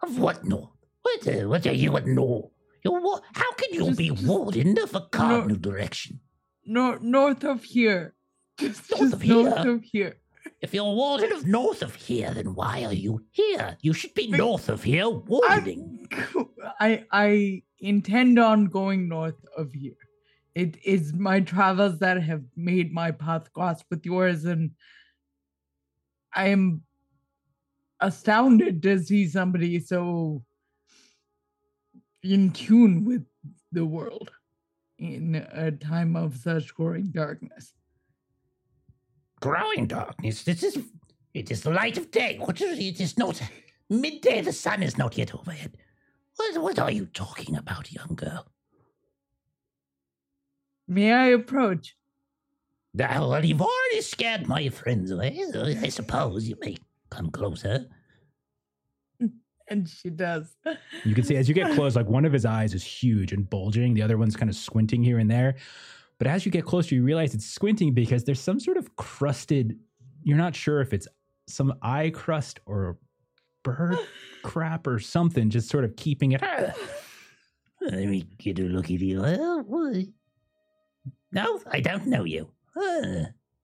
of 0.03 0.19
what 0.19 0.45
North? 0.45 0.71
What, 1.03 1.27
uh, 1.29 1.49
what 1.49 1.67
are 1.67 1.73
you 1.73 1.97
at 1.97 2.07
North? 2.07 2.51
You're 2.85 3.01
wa- 3.01 3.21
How 3.35 3.53
can 3.53 3.73
you 3.73 3.87
Just- 3.87 3.99
be 3.99 4.11
warden 4.11 4.79
of 4.79 4.95
a 4.95 5.01
cardinal 5.03 5.57
direction? 5.57 6.21
Nor 6.67 6.99
north 7.01 7.45
of 7.45 7.65
here. 7.65 8.15
Just, 8.59 8.91
North 8.91 9.01
just 9.01 9.15
of 9.15 9.25
north 9.25 9.59
here? 9.63 9.75
of 9.75 9.83
here. 9.83 10.17
If 10.61 10.73
you're 10.75 10.85
warden 10.85 11.33
of 11.33 11.47
north 11.47 11.83
of 11.83 11.95
here, 11.95 12.33
then 12.33 12.55
why 12.55 12.85
are 12.85 12.93
you 12.93 13.25
here? 13.33 13.77
You 13.81 13.93
should 13.95 14.15
be 14.15 14.31
Be- 14.31 14.37
north 14.39 14.69
of 14.69 14.83
here, 14.83 15.09
warding. 15.09 16.07
I 16.81 17.05
I 17.11 17.63
intend 17.81 18.39
on 18.39 18.67
going 18.67 19.09
north 19.09 19.43
of 19.57 19.73
here. 19.73 19.97
It 20.55 20.77
is 20.85 21.13
my 21.15 21.41
travels 21.41 21.99
that 21.99 22.23
have 22.23 22.45
made 22.57 22.93
my 22.93 23.11
path 23.11 23.53
cross 23.53 23.83
with 23.91 24.07
yours, 24.07 24.45
and 24.45 24.71
I 26.35 26.49
am 26.49 26.83
astounded 28.01 28.83
to 28.83 29.01
see 29.03 29.27
somebody 29.27 29.81
so 29.81 30.45
in 32.25 32.51
tune 32.51 33.05
with 33.05 33.25
the 33.71 33.85
world 33.85 34.31
in 34.99 35.35
a 35.53 35.71
time 35.71 36.17
of 36.17 36.37
such 36.37 36.75
growing 36.75 37.11
darkness. 37.13 37.73
Growing 39.41 39.87
darkness. 39.87 40.43
This 40.43 40.63
is 40.63 40.79
it 41.35 41.51
is 41.51 41.63
the 41.63 41.71
light 41.71 41.99
of 41.99 42.11
day. 42.11 42.39
What 42.39 42.61
is 42.61 42.79
it 42.79 43.01
is 43.01 43.19
not 43.19 43.41
midday. 43.91 44.41
The 44.41 44.53
sun 44.53 44.83
is 44.83 44.99
not 44.99 45.17
yet 45.17 45.35
overhead. 45.35 45.77
What, 46.37 46.63
what 46.63 46.79
are 46.79 46.91
you 46.91 47.07
talking 47.07 47.57
about, 47.57 47.93
young 47.93 48.15
girl? 48.15 48.47
May 50.89 51.13
I 51.13 51.27
approach? 51.27 51.97
Well, 52.93 53.45
you've 53.45 53.63
already 53.63 54.01
scared 54.03 54.47
my 54.47 54.69
friends 54.69 55.11
away. 55.11 55.41
I 55.83 55.89
suppose 55.89 56.49
you 56.49 56.57
may 56.61 56.77
come 57.11 57.31
closer. 57.31 57.87
And 59.69 59.89
she 59.89 60.11
does. 60.11 60.57
You 61.05 61.15
can 61.15 61.25
see 61.25 61.37
as 61.37 61.49
you 61.49 61.55
get 61.55 61.73
close, 61.75 61.97
like 61.97 62.07
one 62.07 62.25
of 62.25 62.33
his 62.33 62.45
eyes 62.45 62.75
is 62.75 62.85
huge 62.85 63.33
and 63.33 63.49
bulging, 63.49 63.95
the 63.95 64.03
other 64.03 64.19
one's 64.19 64.37
kind 64.37 64.51
of 64.51 64.57
squinting 64.57 65.03
here 65.03 65.19
and 65.19 65.31
there. 65.31 65.57
But 66.19 66.27
as 66.27 66.47
you 66.47 66.53
get 66.53 66.65
closer, 66.65 66.95
you 66.95 67.03
realize 67.03 67.35
it's 67.35 67.47
squinting 67.47 67.93
because 67.93 68.25
there's 68.25 68.41
some 68.41 68.61
sort 68.61 68.77
of 68.77 68.95
crusted, 68.97 69.79
you're 70.23 70.39
not 70.39 70.55
sure 70.55 70.81
if 70.81 70.93
it's 70.93 71.09
some 71.49 71.75
eye 71.83 72.11
crust 72.11 72.61
or 72.67 72.99
bird 73.63 73.99
crap 74.43 74.87
or 74.87 74.99
something, 74.99 75.51
just 75.51 75.69
sort 75.69 75.85
of 75.85 75.97
keeping 75.97 76.33
it. 76.33 76.43
Let 77.81 78.07
me 78.07 78.27
get 78.39 78.59
a 78.59 78.63
look 78.63 78.87
at 78.87 78.91
you. 78.91 79.21
What? 79.21 80.07
No, 81.33 81.61
I 81.71 81.81
don't 81.81 82.07
know 82.07 82.25
you. 82.25 82.49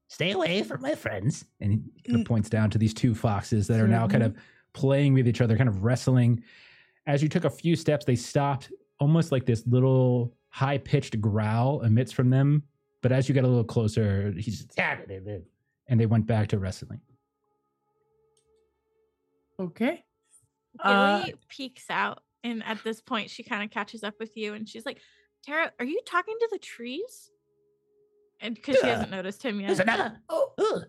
Stay 0.09 0.33
away 0.33 0.63
from 0.63 0.83
my 0.83 0.95
friends. 0.95 1.45
And 1.61 1.73
he 1.73 2.03
kind 2.03 2.21
of 2.21 2.27
points 2.27 2.51
down 2.51 2.69
to 2.71 2.79
these 2.79 2.93
two 2.93 3.15
foxes 3.15 3.69
that 3.69 3.81
are 3.81 3.89
now 3.89 4.09
kind 4.09 4.25
of 4.25 4.37
playing 4.73 5.15
with 5.15 5.27
each 5.29 5.41
other, 5.41 5.57
kind 5.57 5.69
of 5.69 5.85
wrestling. 5.85 6.43
As 7.07 7.23
you 7.23 7.29
took 7.29 7.45
a 7.45 7.51
few 7.51 7.77
steps, 7.77 8.05
they 8.05 8.17
stopped, 8.17 8.71
almost 8.99 9.33
like 9.33 9.47
this 9.47 9.67
little 9.67 10.35
high 10.49 10.79
pitched 10.79 11.21
growl 11.21 11.81
emits 11.83 12.13
from 12.13 12.31
them. 12.31 12.63
But 13.03 13.13
as 13.13 13.29
you 13.29 13.35
get 13.35 13.45
a 13.45 13.49
little 13.49 13.65
closer, 13.65 14.33
he's 14.37 14.67
and 14.77 15.99
they 15.99 16.07
went 16.07 16.27
back 16.27 16.49
to 16.49 16.59
wrestling. 16.59 17.01
Okay. 19.59 20.05
Gilly 20.83 20.95
Uh, 20.95 21.27
peeks 21.49 21.87
out, 21.91 22.23
and 22.45 22.63
at 22.65 22.83
this 22.85 23.01
point, 23.01 23.29
she 23.31 23.43
kind 23.43 23.63
of 23.65 23.71
catches 23.71 24.05
up 24.05 24.15
with 24.21 24.37
you, 24.37 24.55
and 24.55 24.69
she's 24.69 24.87
like, 24.87 25.01
"Tara, 25.43 25.73
are 25.79 25.85
you 25.85 26.01
talking 26.07 26.37
to 26.39 26.49
the 26.53 26.59
trees?" 26.59 27.31
And 28.41 28.55
because 28.55 28.79
she 28.81 28.87
hasn't 28.87 29.11
noticed 29.11 29.43
him 29.43 29.59
There's 29.59 29.79
yet. 29.79 29.89
another. 29.89 30.21
Oh, 30.29 30.53
Uh, 30.59 30.81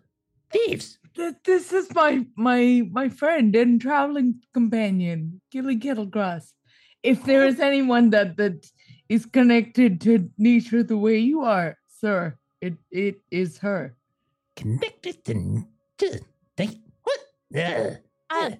thieves. 0.52 0.98
this 1.46 1.74
is 1.74 1.94
my 1.94 2.26
my 2.36 2.84
my 2.92 3.10
friend 3.10 3.56
and 3.56 3.82
traveling 3.82 4.42
companion, 4.54 5.42
Gilly 5.52 5.78
Kettlegrass. 5.78 6.52
If 7.04 7.24
there 7.24 7.46
is 7.46 7.60
anyone 7.60 8.12
that 8.12 8.38
that 8.38 8.70
is 9.10 9.26
connected 9.26 10.00
to 10.02 10.30
nature 10.38 10.84
the 10.84 10.98
way 10.98 11.18
you 11.18 11.42
are, 11.42 11.78
sir, 11.88 12.38
it 12.62 12.76
it 12.92 13.22
is 13.32 13.58
her. 13.60 13.96
Connected 14.56 15.24
to. 15.26 15.66
to 15.98 16.20
they, 16.56 16.80
what? 17.04 17.20
Uh, 17.56 17.96
Uh, 18.30 18.52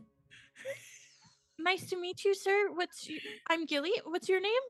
nice 1.60 1.88
to 1.90 1.96
meet 1.96 2.26
you, 2.26 2.36
sir. 2.36 2.70
What's 2.74 3.08
I'm 3.50 3.66
Gilly. 3.66 3.94
What's 4.06 4.28
your 4.28 4.42
name? 4.42 4.64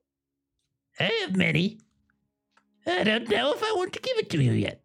I 0.99 1.09
have 1.21 1.35
many. 1.35 1.79
I 2.85 3.03
don't 3.03 3.29
know 3.29 3.53
if 3.53 3.63
I 3.63 3.73
want 3.73 3.93
to 3.93 3.99
give 4.01 4.17
it 4.17 4.29
to 4.31 4.41
you 4.41 4.51
yet. 4.51 4.80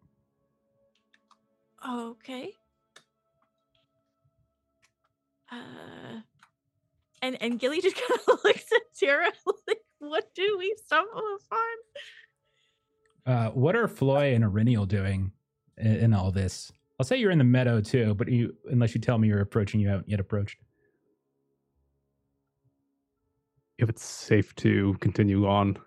Okay. 1.85 2.53
Uh, 5.51 6.21
and 7.21 7.41
and 7.41 7.59
Gilly 7.59 7.81
just 7.81 7.95
kind 8.07 8.19
of 8.27 8.39
looks 8.43 8.71
at 8.71 8.81
Tara 8.99 9.31
like, 9.67 9.79
"What 9.99 10.33
do 10.35 10.57
we 10.57 10.75
stumble 10.85 11.37
upon?" 11.49 11.77
Uh, 13.25 13.51
what 13.51 13.75
are 13.75 13.87
Floi 13.87 14.33
and 14.33 14.43
Eryniel 14.43 14.87
doing 14.87 15.31
in, 15.77 15.95
in 15.95 16.13
all 16.13 16.31
this? 16.31 16.71
I'll 16.99 17.05
say 17.05 17.17
you're 17.17 17.31
in 17.31 17.37
the 17.37 17.43
meadow 17.43 17.81
too, 17.81 18.15
but 18.15 18.27
you, 18.27 18.55
unless 18.71 18.95
you 18.95 19.01
tell 19.01 19.17
me 19.17 19.27
you're 19.27 19.41
approaching, 19.41 19.79
you 19.79 19.87
haven't 19.89 20.09
yet 20.09 20.19
approached. 20.19 20.57
If 23.77 23.89
it's 23.89 24.03
safe 24.03 24.55
to 24.55 24.95
continue 24.99 25.45
on, 25.45 25.77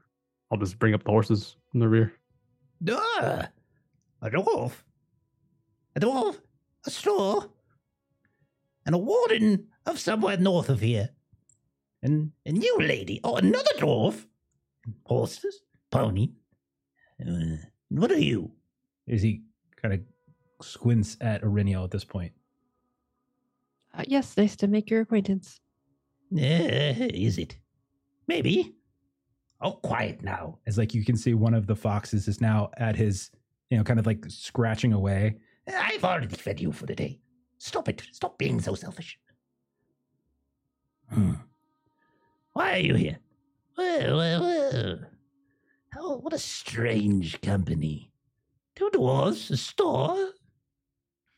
I'll 0.53 0.59
just 0.59 0.79
bring 0.79 0.95
up 0.95 1.03
the 1.03 1.11
horses 1.11 1.57
in 1.75 1.81
the 1.81 1.89
rear. 1.89 2.12
Duh. 2.85 3.47
A 4.23 4.31
dwarf. 4.31 4.73
A 5.97 6.01
dwarf. 6.01 6.41
A 6.87 6.91
straw. 6.91 7.45
And 8.87 8.95
a 8.95 8.99
warden 8.99 9.67
of 9.87 9.99
somewhere 9.99 10.37
north 10.37 10.69
of 10.69 10.81
here. 10.81 11.11
And 12.03 12.33
a 12.47 12.53
new 12.53 12.79
lady. 12.81 13.21
Oh, 13.25 13.37
another 13.37 13.73
dwarf. 13.79 14.27
Horses. 15.05 15.61
Pony. 15.91 16.31
Uh, 17.21 17.57
what 17.91 18.11
are 18.11 18.19
you? 18.19 18.53
Is 19.07 19.23
he 19.23 19.43
kind 19.81 19.95
of 19.95 20.01
squints 20.65 21.17
at 21.21 21.43
Eryniel 21.43 21.85
at 21.85 21.91
this 21.91 22.05
point? 22.05 22.33
Uh, 23.93 24.05
yes, 24.07 24.37
nice 24.37 24.57
to 24.57 24.69
make 24.69 24.89
your 24.89 25.01
acquaintance. 25.01 25.61
Uh, 26.33 26.39
is 26.39 27.39
it? 27.39 27.57
Maybe. 28.29 28.75
Oh, 29.61 29.73
quiet 29.73 30.23
now. 30.23 30.59
As 30.67 30.79
like 30.79 30.95
you 30.95 31.05
can 31.05 31.17
see, 31.17 31.35
one 31.35 31.55
of 31.55 31.67
the 31.67 31.75
foxes 31.75 32.29
is 32.29 32.41
now 32.41 32.71
at 32.77 32.95
his, 32.95 33.31
you 33.69 33.77
know, 33.77 33.85
kind 33.85 33.99
of 33.99 34.07
like 34.07 34.25
scratching 34.29 34.93
away. 34.93 35.37
I've 35.75 36.05
already 36.05 36.35
fed 36.35 36.61
you 36.61 36.73
for 36.73 36.87
the 36.87 36.95
day. 36.95 37.21
Stop 37.59 37.89
it. 37.89 38.03
Stop 38.13 38.39
being 38.39 38.61
so 38.61 38.75
selfish. 38.75 39.19
Hmm. 41.11 41.35
Why 42.53 42.75
are 42.75 42.79
you 42.79 42.95
here? 42.95 43.19
Well, 43.77 44.17
well, 44.17 44.41
well. 44.41 44.99
Oh, 45.99 46.19
what 46.19 46.33
a 46.33 46.39
strange 46.39 47.41
company. 47.41 48.13
Two 48.77 48.91
dwarves, 48.93 49.51
a 49.51 49.57
Stoor, 49.57 50.31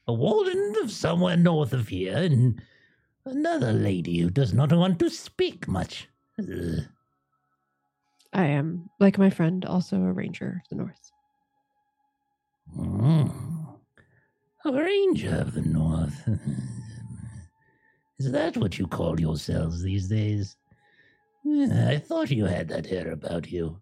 a 0.06 0.12
warden 0.12 0.74
of 0.82 0.90
somewhere 0.90 1.36
north 1.36 1.72
of 1.72 1.88
here, 1.88 2.16
and 2.16 2.60
another 3.24 3.72
lady 3.72 4.18
who 4.18 4.30
does 4.30 4.52
not 4.52 4.72
want 4.72 4.98
to 4.98 5.10
speak 5.10 5.66
much. 5.66 6.08
Ugh. 6.38 6.84
I 8.32 8.46
am, 8.46 8.88
like 8.98 9.18
my 9.18 9.30
friend, 9.30 9.64
also 9.64 9.96
a 9.96 10.12
ranger 10.12 10.62
of 10.62 10.68
the 10.68 10.76
north. 10.76 11.12
Mm. 12.76 13.51
Ranger 14.64 15.36
of 15.36 15.54
the 15.54 15.62
north. 15.62 16.28
Is 18.18 18.30
that 18.30 18.56
what 18.56 18.78
you 18.78 18.86
call 18.86 19.18
yourselves 19.18 19.82
these 19.82 20.08
days? 20.08 20.56
I 21.44 21.98
thought 21.98 22.30
you 22.30 22.44
had 22.44 22.68
that 22.68 22.90
air 22.92 23.10
about 23.10 23.50
you. 23.50 23.80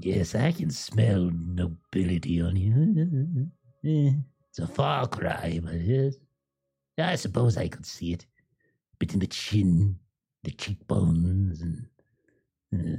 Yes, 0.00 0.34
I 0.34 0.52
can 0.52 0.70
smell 0.70 1.30
nobility 1.32 2.40
on 2.40 2.56
you. 2.56 3.50
It's 3.82 4.58
a 4.58 4.66
far 4.66 5.06
cry, 5.06 5.60
but 5.62 5.80
yes. 5.80 6.14
I 6.98 7.16
suppose 7.16 7.58
I 7.58 7.68
could 7.68 7.84
see 7.84 8.12
it. 8.14 8.24
Bit 8.98 9.12
in 9.12 9.20
the 9.20 9.26
chin, 9.26 9.98
the 10.44 10.50
cheekbones, 10.52 11.60
and 11.60 11.86
and 12.72 12.98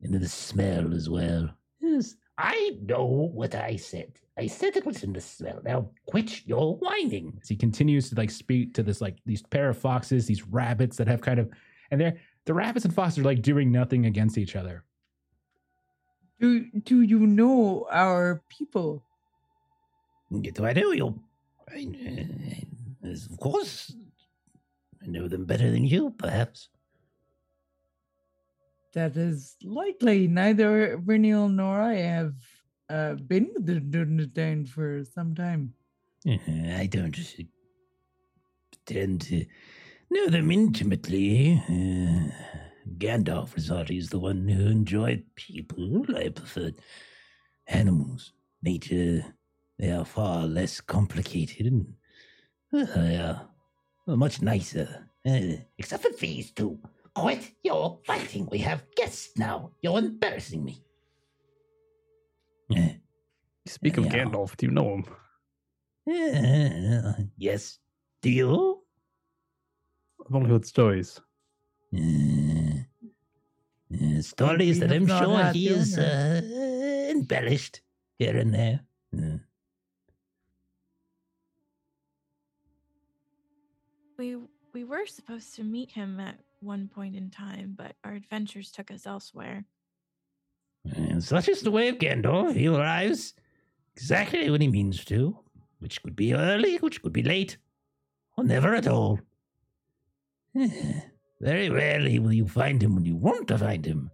the 0.00 0.28
smell 0.28 0.94
as 0.94 1.10
well. 1.10 1.50
Yes, 1.80 2.14
I 2.38 2.76
know 2.82 3.04
what 3.32 3.54
I 3.54 3.76
said. 3.76 4.12
I 4.36 4.48
said 4.48 4.76
it 4.76 4.84
was 4.84 5.04
in 5.04 5.12
the 5.12 5.20
smell. 5.20 5.60
Now 5.64 5.90
quit 6.06 6.46
your 6.46 6.76
whining. 6.76 7.38
As 7.40 7.48
he 7.48 7.56
continues 7.56 8.10
to 8.10 8.16
like 8.16 8.30
speak 8.30 8.74
to 8.74 8.82
this 8.82 9.00
like 9.00 9.18
these 9.24 9.42
pair 9.42 9.68
of 9.68 9.78
foxes, 9.78 10.26
these 10.26 10.46
rabbits 10.46 10.96
that 10.96 11.06
have 11.06 11.20
kind 11.20 11.38
of, 11.38 11.48
and 11.90 12.00
they're 12.00 12.18
the 12.44 12.54
rabbits 12.54 12.84
and 12.84 12.94
foxes 12.94 13.20
are 13.20 13.24
like 13.24 13.42
doing 13.42 13.70
nothing 13.70 14.06
against 14.06 14.36
each 14.36 14.56
other. 14.56 14.84
Do 16.40 16.66
do 16.82 17.02
you 17.02 17.20
know 17.20 17.86
our 17.90 18.42
people? 18.48 19.04
Do 20.32 20.66
I 20.66 20.72
know 20.72 20.90
you? 20.90 21.20
I, 21.68 21.86
uh, 23.04 23.08
of 23.08 23.38
course, 23.38 23.94
I 25.02 25.06
know 25.06 25.28
them 25.28 25.44
better 25.44 25.70
than 25.70 25.84
you, 25.84 26.10
perhaps. 26.18 26.68
That 28.94 29.16
is 29.16 29.56
likely. 29.62 30.28
Neither 30.28 30.98
Vernil 30.98 31.52
nor 31.52 31.80
I 31.80 31.96
have 31.96 32.34
uh, 32.88 33.14
been 33.14 33.50
with 33.54 33.66
the 33.66 33.80
Dúnedain 33.80 34.68
for 34.68 35.04
some 35.04 35.34
time. 35.34 35.74
Uh, 36.26 36.36
I 36.76 36.86
don't 36.86 37.16
pretend 38.70 39.22
to 39.22 39.44
know 40.10 40.28
them 40.28 40.50
intimately. 40.50 41.60
Uh, 41.68 42.30
Gandalf 42.98 43.56
is 43.58 43.70
always 43.70 44.10
the 44.10 44.18
one 44.18 44.46
who 44.46 44.66
enjoyed 44.66 45.24
people. 45.34 46.04
I 46.16 46.28
prefer 46.28 46.70
animals, 47.66 48.32
nature. 48.62 49.24
They 49.78 49.90
are 49.90 50.04
far 50.04 50.46
less 50.46 50.80
complicated 50.80 51.66
and 51.66 51.94
uh, 52.72 52.84
they 52.94 53.16
are 53.16 53.48
much 54.06 54.40
nicer. 54.40 55.08
Uh, 55.26 55.56
except 55.78 56.04
for 56.04 56.12
these 56.20 56.52
two. 56.52 56.78
Quit 57.14 57.52
your 57.62 57.98
fighting. 58.04 58.48
We 58.50 58.58
have 58.58 58.84
guests 58.96 59.36
now. 59.38 59.70
You're 59.82 59.98
embarrassing 59.98 60.64
me. 60.64 60.82
Uh, 62.74 62.88
Speak 63.66 63.96
of 63.98 64.06
Yeah. 64.06 64.24
Gandalf, 64.24 64.56
do 64.56 64.66
you 64.66 64.72
know 64.72 64.94
him? 64.94 65.04
uh, 66.06 67.12
yes. 67.36 67.78
Do 68.20 68.30
you? 68.30 68.82
I've 70.26 70.34
only 70.34 70.50
heard 70.50 70.66
stories. 70.66 71.20
Uh, 71.94 72.82
uh, 73.94 74.20
stories 74.20 74.80
that 74.80 74.92
I'm 74.92 75.06
sure 75.06 75.36
had 75.38 75.54
he 75.54 75.68
is 75.68 75.96
uh, 75.96 76.40
embellished 77.10 77.80
here 78.18 78.36
and 78.36 78.52
there. 78.52 78.80
Uh, 79.16 79.38
We 84.18 84.36
we 84.72 84.84
were 84.84 85.06
supposed 85.06 85.54
to 85.56 85.64
meet 85.64 85.90
him 85.92 86.20
at 86.20 86.38
one 86.64 86.88
point 86.88 87.14
in 87.14 87.30
time, 87.30 87.74
but 87.76 87.94
our 88.04 88.12
adventures 88.12 88.70
took 88.70 88.90
us 88.90 89.06
elsewhere. 89.06 89.64
uh, 90.96 91.20
such 91.20 91.48
is 91.48 91.62
the 91.62 91.70
way 91.70 91.88
of 91.88 91.98
Gandalf. 91.98 92.54
He 92.54 92.66
arrives 92.68 93.34
exactly 93.96 94.50
when 94.50 94.60
he 94.60 94.68
means 94.68 95.04
to, 95.06 95.38
which 95.78 96.02
could 96.02 96.16
be 96.16 96.34
early, 96.34 96.76
which 96.78 97.02
could 97.02 97.12
be 97.12 97.22
late, 97.22 97.56
or 98.36 98.44
never 98.44 98.74
at 98.74 98.88
all. 98.88 99.20
Very 101.40 101.68
rarely 101.68 102.18
will 102.18 102.32
you 102.32 102.46
find 102.48 102.82
him 102.82 102.94
when 102.94 103.04
you 103.04 103.16
want 103.16 103.48
to 103.48 103.58
find 103.58 103.84
him, 103.84 104.10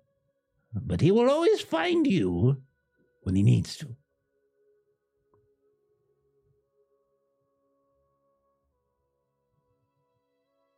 but 0.74 1.00
he 1.00 1.10
will 1.10 1.30
always 1.30 1.60
find 1.60 2.06
you 2.06 2.60
when 3.22 3.34
he 3.36 3.42
needs 3.42 3.76
to. 3.76 3.94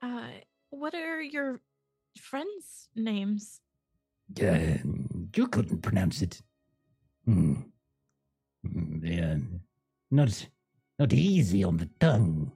Uh, 0.02 0.28
what 0.72 0.94
are 0.94 1.20
your 1.20 1.60
friends' 2.18 2.88
names? 2.96 3.60
Uh, 4.40 4.78
you 5.36 5.46
couldn't 5.48 5.82
pronounce 5.82 6.22
it. 6.22 6.40
Hmm. 7.26 7.54
Hmm, 8.66 9.00
They 9.00 9.18
are 9.18 9.40
not, 10.10 10.48
not 10.98 11.12
easy 11.12 11.62
on 11.64 11.76
the 11.76 11.88
tongue, 12.00 12.50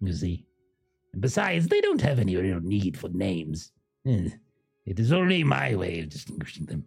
you 0.00 0.12
see. 0.12 0.46
And 1.12 1.22
besides, 1.22 1.66
they 1.68 1.80
don't 1.80 2.00
have 2.02 2.18
any 2.18 2.36
real 2.36 2.60
need 2.60 2.98
for 2.98 3.08
names. 3.08 3.72
Eh, 4.06 4.28
It 4.84 5.00
is 5.00 5.12
only 5.12 5.42
my 5.44 5.74
way 5.74 6.00
of 6.00 6.10
distinguishing 6.10 6.66
them. 6.66 6.84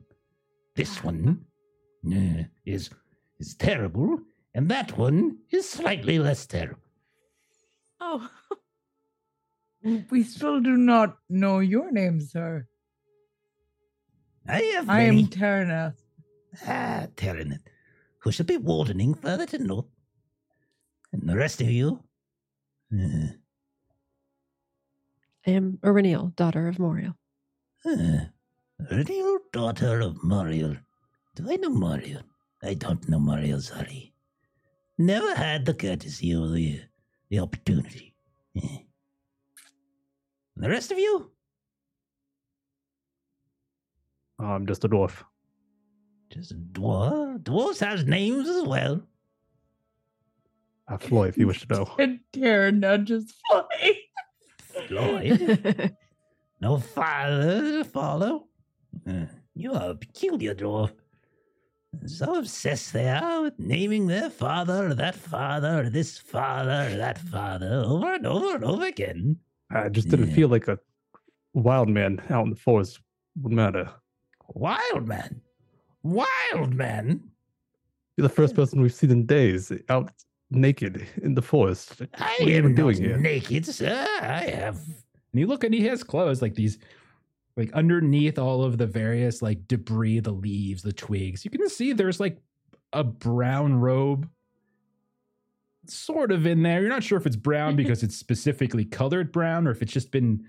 This 0.76 1.04
one 1.04 1.44
uh, 2.06 2.44
is 2.66 2.90
is 3.40 3.56
terrible, 3.56 4.20
and 4.54 4.70
that 4.70 4.98
one 4.98 5.38
is 5.52 5.68
slightly 5.70 6.20
less 6.20 6.46
terrible. 6.46 6.82
Oh, 8.00 8.30
We 10.12 10.24
still 10.24 10.60
do 10.60 10.76
not 10.78 11.18
know 11.30 11.60
your 11.60 11.92
name, 11.92 12.20
sir. 12.22 12.68
I 14.48 14.62
have 14.76 14.90
I 14.90 15.02
am 15.02 15.16
many. 15.16 15.94
Ah, 16.66 17.08
Terran, 17.16 17.60
who 18.20 18.32
should 18.32 18.48
be 18.48 18.58
wardening 18.58 19.14
further 19.14 19.46
to 19.48 19.58
north. 19.58 19.86
And 21.12 21.28
the 21.30 21.36
rest 21.36 21.62
of 21.62 21.70
you? 21.70 22.04
Uh, 22.94 23.34
I 25.46 25.52
am 25.52 25.80
Eryniel, 25.84 26.36
daughter 26.36 26.68
of 26.68 26.78
Moriel. 26.78 27.16
uh, 27.86 28.26
real 28.92 29.40
daughter 29.52 30.02
of 30.02 30.24
Muriel. 30.24 30.76
Do 31.36 31.50
I 31.52 31.56
know 31.58 31.70
Muriel? 31.70 32.24
I 32.64 32.74
don't 32.74 33.08
know 33.08 33.20
Muriel, 33.20 33.62
sorry. 33.62 34.14
Never 34.98 35.36
had 35.36 35.66
the 35.66 35.74
courtesy 35.74 36.34
or 36.34 36.48
the, 36.48 36.82
the 37.30 37.40
opportunity. 37.40 38.16
And 40.58 40.64
the 40.66 40.70
rest 40.70 40.92
of 40.92 40.98
you? 40.98 41.30
I'm 44.40 44.66
just 44.66 44.84
a 44.84 44.90
dwarf. 44.90 45.24
Just 46.32 46.52
a 46.52 46.56
dwarf. 46.56 47.38
Dwarves 47.44 47.80
have 47.80 48.08
names 48.08 48.50
as 48.50 48.64
well. 48.64 49.04
Uh, 50.88 50.98
Floi, 50.98 51.28
if 51.28 51.38
you 51.38 51.46
wish 51.46 51.62
to 51.68 51.72
know. 51.76 51.96
And 52.00 52.20
Terna 52.34 53.04
just 53.04 53.36
fly. 53.52 53.94
Lloyd. 54.90 55.96
No 56.60 56.80
father 56.80 57.84
to 57.84 57.84
follow. 57.84 58.48
Uh, 59.08 59.26
You 59.54 59.74
are 59.74 59.92
a 59.92 59.96
peculiar 59.96 60.56
dwarf. 60.56 60.92
So 62.08 62.40
obsessed 62.40 62.94
they 62.94 63.10
are 63.10 63.44
with 63.44 63.60
naming 63.60 64.08
their 64.08 64.32
father 64.32 64.88
or 64.88 64.96
that 64.96 65.14
father 65.14 65.82
or 65.82 65.90
this 65.92 66.18
father 66.18 66.90
or 66.92 66.98
that 66.98 67.20
father 67.20 67.84
over 67.86 68.12
and 68.16 68.26
over 68.26 68.56
and 68.56 68.64
over 68.64 68.88
again. 68.88 69.38
I 69.70 69.90
just 69.90 70.10
didn't 70.10 70.30
Yeah. 70.30 70.36
feel 70.36 70.48
like 70.50 70.68
a 70.68 70.80
wild 71.54 71.90
man 71.90 72.22
out 72.30 72.44
in 72.46 72.50
the 72.50 72.56
forest 72.56 73.00
would 73.42 73.52
matter. 73.54 73.90
Wild 74.50 75.08
man. 75.08 75.42
Wild 76.04 76.74
man. 76.74 77.22
You're 78.16 78.28
the 78.28 78.34
first 78.34 78.56
person 78.56 78.82
we've 78.82 78.94
seen 78.94 79.12
in 79.12 79.26
days 79.26 79.72
out 79.90 80.12
naked 80.50 81.06
in 81.22 81.36
the 81.36 81.42
forest. 81.42 82.00
What 82.00 82.10
I 82.18 82.38
are 82.40 82.44
you 82.50 82.56
am 82.56 82.76
doing 82.76 82.98
here? 82.98 83.18
naked, 83.18 83.66
sir. 83.66 84.08
I 84.22 84.44
have 84.56 84.78
And 85.34 85.40
you 85.42 85.48
look 85.48 85.64
and 85.64 85.74
he 85.74 85.86
has 85.88 86.04
clothes 86.04 86.42
like 86.42 86.56
these, 86.56 86.78
like 87.58 87.72
underneath 87.74 88.40
all 88.40 88.64
of 88.64 88.78
the 88.78 88.88
various 88.88 89.42
like 89.42 89.68
debris, 89.68 90.22
the 90.22 90.32
leaves, 90.32 90.82
the 90.82 90.94
twigs. 90.94 91.44
You 91.44 91.52
can 91.52 91.68
see 91.70 91.92
there's 91.94 92.20
like 92.20 92.38
a 92.94 93.04
brown 93.04 93.76
robe. 93.76 94.30
Sort 95.96 96.32
of 96.32 96.46
in 96.46 96.64
there. 96.64 96.82
You're 96.82 96.90
not 96.90 97.04
sure 97.04 97.18
if 97.18 97.26
it's 97.26 97.36
brown 97.36 97.76
because 97.78 98.04
it's 98.04 98.16
specifically 98.16 98.86
colored 98.86 99.32
brown 99.32 99.68
or 99.68 99.72
if 99.72 99.82
it's 99.82 99.94
just 99.94 100.12
been 100.12 100.46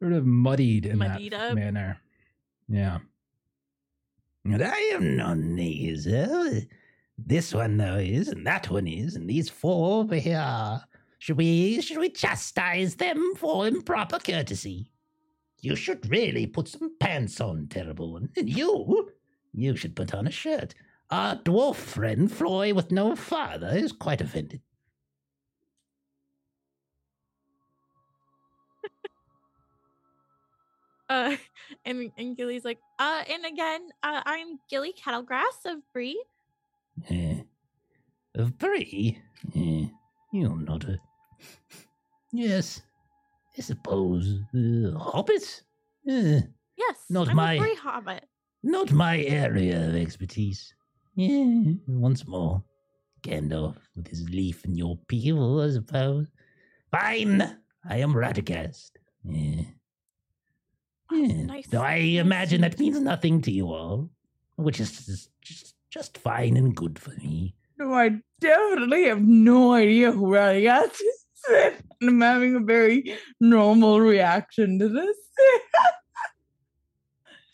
sort 0.00 0.12
of 0.12 0.26
muddied 0.26 0.86
in 0.86 0.98
Muddied 0.98 1.32
that 1.32 1.50
up. 1.50 1.54
manner. 1.54 1.98
Yeah. 2.68 2.98
And 4.44 4.62
I 4.62 4.76
am 4.94 5.16
none 5.16 5.58
is. 5.58 6.06
Uh, 6.06 6.60
this 7.18 7.54
one 7.54 7.76
though 7.76 7.96
is, 7.96 8.28
and 8.28 8.46
that 8.46 8.70
one 8.70 8.86
is, 8.86 9.16
and 9.16 9.28
these 9.28 9.48
four 9.48 10.00
over 10.00 10.16
here. 10.16 10.80
Should 11.18 11.38
we 11.38 11.80
should 11.80 11.98
we 11.98 12.10
chastise 12.10 12.94
them 12.96 13.32
for 13.36 13.66
improper 13.66 14.18
courtesy? 14.18 14.90
You 15.62 15.74
should 15.74 16.08
really 16.10 16.46
put 16.46 16.68
some 16.68 16.94
pants 17.00 17.40
on, 17.40 17.66
terrible 17.68 18.12
one. 18.12 18.28
And 18.36 18.48
you, 18.48 19.10
you 19.52 19.74
should 19.74 19.96
put 19.96 20.14
on 20.14 20.26
a 20.26 20.30
shirt. 20.30 20.74
Our 21.10 21.36
dwarf 21.36 21.76
friend 21.76 22.30
Floi 22.30 22.74
with 22.74 22.90
no 22.90 23.14
father 23.16 23.68
is 23.68 23.92
quite 23.92 24.20
offended. 24.20 24.60
Uh, 31.08 31.36
and 31.84 32.10
and 32.18 32.36
Gilly's 32.36 32.64
like, 32.64 32.78
uh, 32.98 33.22
and 33.30 33.44
again, 33.46 33.80
uh, 34.02 34.22
I'm 34.26 34.58
Gilly 34.68 34.92
Kettlegrass 34.92 35.64
of 35.64 35.78
Bree. 35.92 36.20
Eh, 37.08 37.42
of 38.34 38.58
Bree? 38.58 39.22
Eh, 39.54 39.86
you're 40.32 40.56
not 40.58 40.84
a. 40.84 40.98
Yes, 42.32 42.82
I 43.56 43.60
suppose. 43.62 44.40
Uh, 44.52 44.90
hobbits? 44.98 45.62
Eh, 46.08 46.40
Yes, 46.76 46.96
Not 47.08 47.28
I'm 47.30 47.36
my- 47.36 47.56
Bree 47.58 47.76
Hobbit. 47.76 48.24
not 48.64 48.90
my 48.92 49.20
area 49.22 49.88
of 49.88 49.94
expertise. 49.94 50.74
Yeah, 51.16 51.72
once 51.88 52.26
more. 52.26 52.62
Gandalf 53.22 53.76
with 53.96 54.06
his 54.08 54.28
leaf 54.28 54.64
in 54.64 54.76
your 54.76 54.98
peel, 55.08 55.60
I 55.62 55.70
suppose. 55.70 56.26
Fine, 56.92 57.40
I 57.88 57.96
am 57.98 58.12
Radagast. 58.14 58.90
Yeah. 59.24 59.62
Yeah. 61.10 61.42
nice- 61.44 61.66
Though 61.68 61.82
I 61.82 61.96
imagine 62.20 62.60
that 62.60 62.78
means 62.78 63.00
nothing 63.00 63.40
to 63.42 63.50
you 63.50 63.68
all, 63.72 64.10
which 64.56 64.78
is 64.80 65.06
just, 65.06 65.30
just, 65.40 65.74
just 65.90 66.18
fine 66.18 66.56
and 66.56 66.74
good 66.76 66.98
for 66.98 67.10
me. 67.12 67.54
No, 67.78 67.92
I 67.94 68.20
definitely 68.40 69.04
have 69.04 69.22
no 69.22 69.72
idea 69.72 70.12
who 70.12 70.26
Radagast 70.28 70.92
is. 71.00 71.22
And 72.00 72.10
I'm 72.10 72.20
having 72.20 72.56
a 72.56 72.60
very 72.60 73.16
normal 73.40 74.00
reaction 74.00 74.78
to 74.80 74.88
this. 74.88 75.16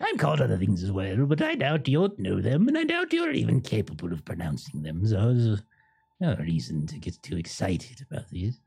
I'm 0.03 0.19
called 0.19 0.41
other 0.41 0.59
things 0.59 0.83
as 0.83 0.91
well, 0.91 1.27
but 1.27 1.41
I 1.41 1.55
doubt 1.55 1.87
you'll 1.87 2.15
know 2.19 2.41
them, 2.41 2.67
and 2.67 2.77
I 2.77 2.85
doubt 2.85 3.13
you're 3.13 3.31
even 3.31 3.61
capable 3.61 4.13
of 4.13 4.25
pronouncing 4.25 4.83
them, 4.83 5.07
so 5.07 5.33
there's 5.33 5.63
no 6.21 6.35
reason 6.41 6.87
to 6.89 6.99
get 6.99 7.23
too 7.23 7.37
excited 7.37 8.05
about 8.11 8.29
these. 8.29 8.61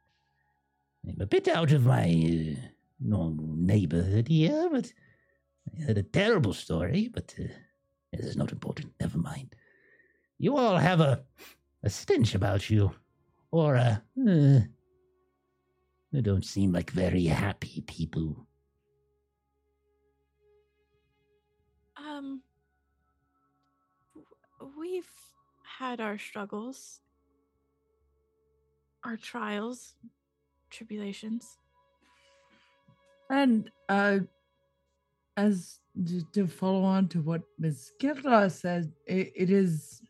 I'm 1.07 1.19
a 1.19 1.25
bit 1.25 1.47
out 1.47 1.71
of 1.71 1.85
my 1.85 2.55
uh, 2.57 2.67
normal 2.99 3.53
neighborhood 3.55 4.29
here, 4.29 4.69
but 4.71 4.91
I 5.67 5.83
heard 5.83 5.97
a 5.97 6.03
terrible 6.03 6.53
story, 6.53 7.09
but 7.13 7.35
uh, 7.39 7.47
this 8.13 8.25
is 8.25 8.37
not 8.37 8.51
important. 8.51 8.93
Never 8.99 9.17
mind. 9.17 9.55
You 10.37 10.57
all 10.57 10.77
have 10.77 11.01
a, 11.01 11.23
a 11.83 11.89
stench 11.89 12.33
about 12.33 12.69
you, 12.69 12.91
or 13.51 13.75
a. 13.75 14.01
Uh, 14.19 14.61
you 16.11 16.21
don't 16.21 16.45
seem 16.45 16.71
like 16.71 16.91
very 16.91 17.25
happy 17.25 17.83
people. 17.87 18.47
Um, 22.15 22.41
we've 24.77 25.09
had 25.63 25.99
our 25.99 26.17
struggles, 26.17 27.01
our 29.03 29.17
trials, 29.17 29.95
tribulations. 30.69 31.57
And 33.29 33.69
uh, 33.89 34.19
as 35.35 35.79
to, 36.33 36.47
follow 36.47 36.83
on 36.83 37.09
to 37.09 37.21
what 37.21 37.41
Ms. 37.59 37.91
Kirla 37.99 38.49
said, 38.51 38.93
it, 39.05 39.33
it 39.35 39.49
is 39.49 40.01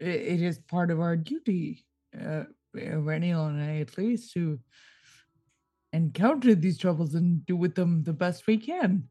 it 0.00 0.42
is 0.42 0.58
part 0.58 0.90
of 0.90 1.00
our 1.00 1.16
duty, 1.16 1.84
uh, 2.14 2.44
Eryniel 2.76 3.48
and 3.48 3.60
I 3.60 3.78
at 3.78 3.98
least, 3.98 4.32
to 4.34 4.60
encounter 5.92 6.54
these 6.54 6.78
troubles 6.78 7.14
and 7.14 7.44
do 7.46 7.56
with 7.56 7.74
them 7.74 8.04
the 8.04 8.12
best 8.12 8.46
we 8.46 8.58
can. 8.58 9.08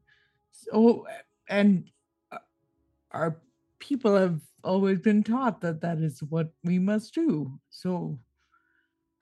So, 0.52 1.06
and 1.48 1.90
uh, 2.32 2.38
our 3.12 3.40
people 3.78 4.16
have 4.16 4.40
always 4.64 5.00
been 5.00 5.22
taught 5.22 5.60
that 5.62 5.80
that 5.82 5.98
is 5.98 6.22
what 6.22 6.50
we 6.64 6.78
must 6.78 7.14
do. 7.14 7.58
So, 7.70 8.18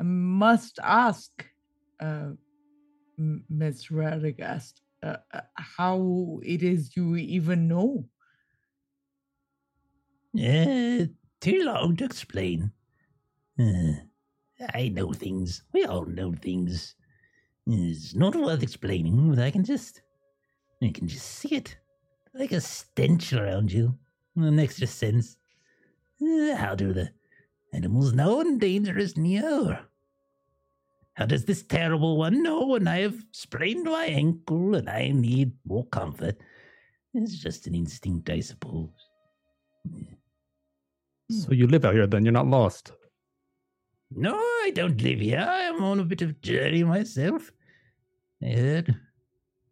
I 0.01 0.05
must 0.05 0.79
ask. 0.83 1.31
Uh, 2.01 2.33
M- 3.19 3.45
Miss 3.49 3.89
Radagast, 3.89 4.75
uh, 5.03 5.17
uh, 5.33 5.41
how 5.57 6.41
it 6.43 6.63
is 6.63 6.97
you 6.97 7.17
even 7.17 7.69
know. 7.69 8.07
Uh, 10.39 11.07
too 11.41 11.63
long 11.63 11.97
to 11.97 12.05
explain. 12.05 12.71
Uh, 13.59 13.93
I 14.75 14.89
know 14.89 15.13
things. 15.13 15.63
We 15.73 15.85
all 15.85 16.05
know 16.05 16.35
things. 16.35 16.95
It's 17.67 18.15
not 18.15 18.37
worth 18.37 18.63
explaining, 18.63 19.39
I 19.39 19.51
can 19.51 19.65
just. 19.65 20.03
I 20.83 20.91
can 20.91 21.09
just 21.09 21.27
see 21.27 21.55
it. 21.55 21.77
Like 22.39 22.53
a 22.53 22.61
stench 22.61 23.33
around 23.33 23.73
you. 23.73 23.95
An 24.37 24.59
extra 24.59 24.87
sense. 24.87 25.37
Uh, 26.21 26.55
how 26.55 26.75
do 26.75 26.93
the 26.93 27.11
animals 27.73 28.13
know 28.13 28.39
when 28.39 28.59
danger 28.59 28.99
is 28.99 29.17
near? 29.17 29.81
How 31.15 31.25
does 31.25 31.47
this 31.47 31.63
terrible 31.63 32.19
one 32.19 32.43
know 32.43 32.67
when 32.67 32.87
I 32.87 33.01
have 33.01 33.25
sprained 33.33 33.85
my 33.85 34.05
ankle 34.05 34.75
and 34.75 34.91
I 34.91 35.09
need 35.09 35.53
more 35.65 35.87
comfort? 35.87 36.37
It's 37.15 37.39
just 37.39 37.67
an 37.67 37.75
instinct, 37.75 38.29
I 38.29 38.41
suppose. 38.41 38.91
So 41.31 41.53
you 41.53 41.67
live 41.67 41.87
out 41.87 41.95
here 41.95 42.07
then, 42.07 42.25
you're 42.25 42.33
not 42.33 42.47
lost. 42.47 42.93
No, 44.11 44.35
I 44.35 44.73
don't 44.75 45.01
live 45.01 45.21
here. 45.21 45.47
I'm 45.49 45.83
on 45.83 46.01
a 46.01 46.05
bit 46.05 46.21
of 46.21 46.41
journey 46.43 46.85
myself. 46.85 47.51
I 48.43 48.49
heard 48.51 48.95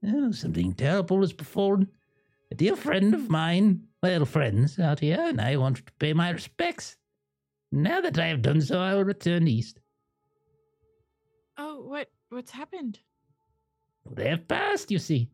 oh, 0.06 0.32
something 0.32 0.72
terrible 0.72 1.20
has 1.20 1.34
befallen 1.34 1.88
a 2.54 2.56
dear 2.56 2.76
friend 2.76 3.14
of 3.14 3.28
mine, 3.28 3.82
well, 4.00 4.24
friends 4.24 4.78
out 4.78 5.00
here, 5.00 5.18
and 5.20 5.40
I 5.40 5.56
want 5.56 5.78
to 5.78 5.92
pay 5.98 6.12
my 6.12 6.30
respects. 6.30 6.96
Now 7.72 8.00
that 8.00 8.16
I 8.16 8.28
have 8.28 8.42
done 8.42 8.60
so, 8.60 8.78
I 8.78 8.94
will 8.94 9.02
return 9.02 9.48
east. 9.48 9.80
Oh, 11.58 11.82
what 11.82 12.08
what's 12.28 12.52
happened? 12.52 13.00
They 14.08 14.28
have 14.28 14.46
passed, 14.46 14.92
you 14.92 15.00
see. 15.00 15.30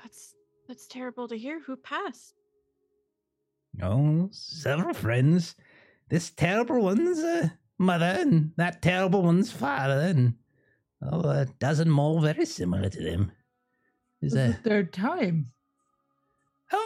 That's 0.00 0.36
that's 0.68 0.86
terrible 0.86 1.26
to 1.26 1.36
hear. 1.36 1.60
Who 1.62 1.76
passed? 1.76 2.36
Oh, 3.82 4.28
several 4.30 4.94
friends. 4.94 5.56
This 6.08 6.30
terrible 6.30 6.80
one's 6.80 7.18
uh, 7.18 7.48
mother, 7.76 8.18
and 8.20 8.52
that 8.56 8.82
terrible 8.82 9.22
one's 9.22 9.50
father, 9.50 10.12
and 10.14 10.34
oh, 11.02 11.28
a 11.28 11.46
dozen 11.58 11.90
more 11.90 12.20
very 12.20 12.46
similar 12.46 12.88
to 12.88 13.02
them. 13.02 13.32
Is 14.22 14.32
This 14.32 14.56
is 14.56 14.62
their 14.62 14.84
time. 14.84 15.52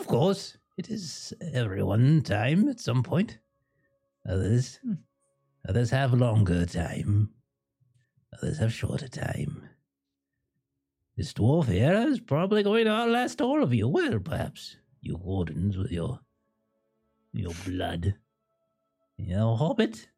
Of 0.01 0.07
course, 0.07 0.57
it 0.77 0.91
is 0.91 1.33
everyone 1.53 2.23
time 2.23 2.69
at 2.69 2.81
some 2.81 3.03
point. 3.03 3.39
Others, 4.29 4.79
Hmm. 4.83 4.95
others 5.69 5.91
have 5.91 6.13
longer 6.13 6.67
time. 6.67 7.33
Others 8.35 8.59
have 8.59 8.73
shorter 8.73 9.09
time. 9.09 9.69
This 11.17 11.33
dwarf 11.33 11.67
here 11.67 12.07
is 12.09 12.21
probably 12.21 12.63
going 12.63 12.85
to 12.87 12.91
outlast 12.93 13.41
all 13.41 13.63
of 13.63 13.73
you. 13.75 13.89
Well, 13.89 14.19
perhaps 14.21 14.77
you 15.01 15.17
wardens 15.17 15.77
with 15.77 15.91
your 15.91 16.21
your 17.33 17.53
blood. 17.65 18.17
Your 19.17 19.57
hobbit, 19.57 20.09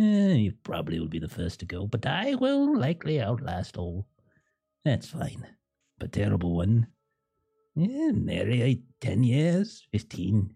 eh, 0.00 0.34
you 0.34 0.52
probably 0.62 0.98
will 0.98 1.08
be 1.08 1.18
the 1.18 1.28
first 1.28 1.60
to 1.60 1.66
go, 1.66 1.86
but 1.86 2.06
I 2.06 2.34
will 2.34 2.76
likely 2.76 3.20
outlast 3.20 3.76
all. 3.76 4.06
That's 4.84 5.08
fine. 5.08 5.46
But 5.98 6.12
terrible 6.12 6.56
one, 6.56 6.86
yeah, 7.74 8.10
nearly 8.12 8.62
eight, 8.62 8.82
ten 9.00 9.22
years, 9.22 9.86
fifteen. 9.92 10.54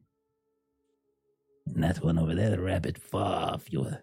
And 1.66 1.82
that 1.82 2.02
one 2.02 2.18
over 2.18 2.34
there, 2.34 2.50
the 2.50 2.60
rabbit, 2.60 2.98
far 2.98 3.58
fewer. 3.58 3.98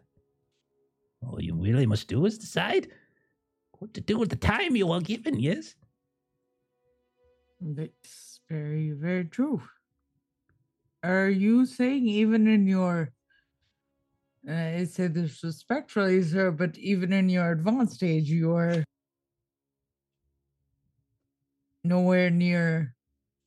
All 1.26 1.42
you 1.42 1.56
really 1.56 1.86
must 1.86 2.08
do 2.08 2.26
is 2.26 2.38
decide 2.38 2.88
what 3.80 3.94
to 3.94 4.02
do 4.02 4.18
with 4.18 4.30
the 4.30 4.36
time 4.36 4.76
you 4.76 4.92
are 4.92 5.02
given, 5.02 5.40
yes? 5.40 5.76
That's 7.60 8.40
very, 8.50 8.92
very 8.92 9.26
true. 9.26 9.62
Are 11.04 11.30
you 11.30 11.66
saying 11.66 12.08
even 12.08 12.48
in 12.48 12.68
your 12.68 13.12
uh, 14.48 14.54
I 14.54 14.84
say 14.86 15.08
this 15.08 15.44
respectfully, 15.44 16.22
sir, 16.24 16.52
but 16.52 16.78
even 16.78 17.14
in 17.14 17.30
your 17.30 17.52
advanced 17.52 18.04
age, 18.04 18.30
you 18.30 18.56
are 18.56 18.84
nowhere 21.84 22.30
near 22.30 22.96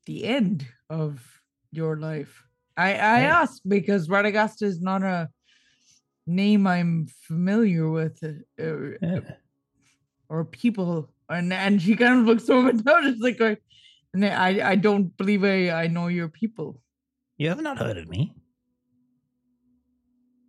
the 0.07 0.25
end 0.25 0.67
of 0.91 1.41
your 1.73 1.97
life. 1.97 2.45
I 2.77 2.95
I 2.95 3.21
Hey. 3.21 3.27
asked 3.43 3.69
because 3.69 4.09
Radagast 4.09 4.63
is 4.63 4.81
not 4.81 5.03
a 5.03 5.31
name 6.27 6.67
I'm 6.67 7.07
familiar 7.07 7.91
with, 7.91 8.23
uh, 8.25 8.63
uh, 8.63 8.99
Yeah. 9.01 9.21
or 10.29 10.45
people, 10.45 11.11
and 11.29 11.53
and 11.53 11.81
she 11.81 11.97
kind 11.97 12.21
of 12.21 12.27
looks 12.27 12.49
over 12.49 12.73
notice 12.85 13.19
like, 13.21 13.39
going, 13.39 13.59
and 14.13 14.25
I 14.25 14.71
I 14.73 14.77
don't 14.77 15.17
believe 15.17 15.45
I 15.45 15.71
I 15.71 15.87
know 15.89 16.09
your 16.09 16.29
people. 16.29 16.81
You 17.37 17.49
have 17.49 17.63
not 17.63 17.79
heard 17.79 17.97
of 17.99 18.09
me. 18.09 18.35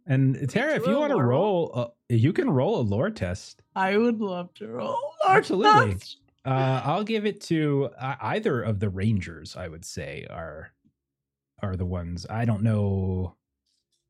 And 0.08 0.48
Tara, 0.50 0.76
if 0.76 0.86
you 0.86 0.98
want 0.98 1.10
to 1.12 1.16
lore 1.16 1.28
roll, 1.28 1.72
uh, 1.74 1.88
you 2.10 2.32
can 2.32 2.50
roll 2.50 2.80
a 2.80 2.84
lore 2.84 3.10
test. 3.10 3.64
I 3.76 3.98
would 3.98 4.22
love 4.22 4.54
to 4.56 4.68
roll. 4.68 4.98
Lord 5.26 5.38
Absolutely. 5.38 5.94
Knox. 5.94 6.18
Uh, 6.46 6.82
I'll 6.86 7.04
give 7.04 7.26
it 7.26 7.42
to 7.42 7.90
uh, 8.00 8.16
either 8.22 8.62
of 8.62 8.80
the 8.80 8.90
rangers. 8.90 9.56
I 9.56 9.68
would 9.68 9.84
say 9.84 10.28
are 10.30 10.72
are 11.64 11.76
the 11.76 11.86
ones. 11.86 12.28
I 12.30 12.46
don't 12.46 12.62
know. 12.62 13.36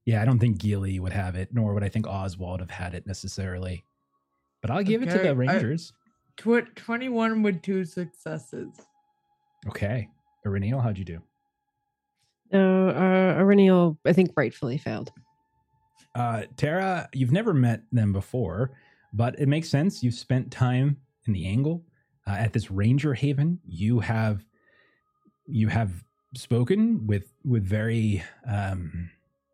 Yeah, 0.05 0.21
I 0.21 0.25
don't 0.25 0.39
think 0.39 0.57
Gilly 0.57 0.99
would 0.99 1.13
have 1.13 1.35
it, 1.35 1.49
nor 1.53 1.73
would 1.73 1.83
I 1.83 1.89
think 1.89 2.07
Oswald 2.07 2.59
have 2.59 2.69
had 2.71 2.93
it 2.93 3.07
necessarily. 3.07 3.85
But 4.61 4.71
I'll 4.71 4.83
give 4.83 5.01
it 5.01 5.05
to 5.07 5.13
Okay, 5.15 5.23
the 5.23 5.29
I- 5.29 5.31
rangers. 5.31 5.93
Tw- 6.37 6.75
21 6.75 7.41
with 7.41 7.61
two 7.61 7.85
successes. 7.85 8.69
okay, 9.69 10.09
Eryniel, 10.45 10.83
how'd 10.83 10.97
you 10.97 11.05
do? 11.05 11.21
No, 12.51 12.89
uh, 12.89 13.39
Eryniel, 13.41 13.97
I 14.05 14.11
think, 14.11 14.31
rightfully 14.35 14.77
failed. 14.77 15.11
Uh, 16.15 16.43
Tara, 16.55 17.09
you've 17.13 17.31
never 17.31 17.53
met 17.53 17.81
them 17.91 18.13
before, 18.13 18.71
but 19.13 19.37
it 19.39 19.47
makes 19.47 19.69
sense. 19.69 20.01
You've 20.01 20.13
spent 20.13 20.51
time 20.51 20.97
in 21.27 21.33
the 21.33 21.45
angle 21.45 21.83
uh, 22.25 22.31
at 22.31 22.53
this 22.53 22.71
Ranger 22.71 23.13
Haven. 23.13 23.59
You 23.65 23.99
have 23.99 24.45
you 25.47 25.67
have 25.67 26.03
spoken 26.35 27.05
with 27.05 27.33
with 27.43 27.63
very 27.63 28.23
um, 28.49 29.09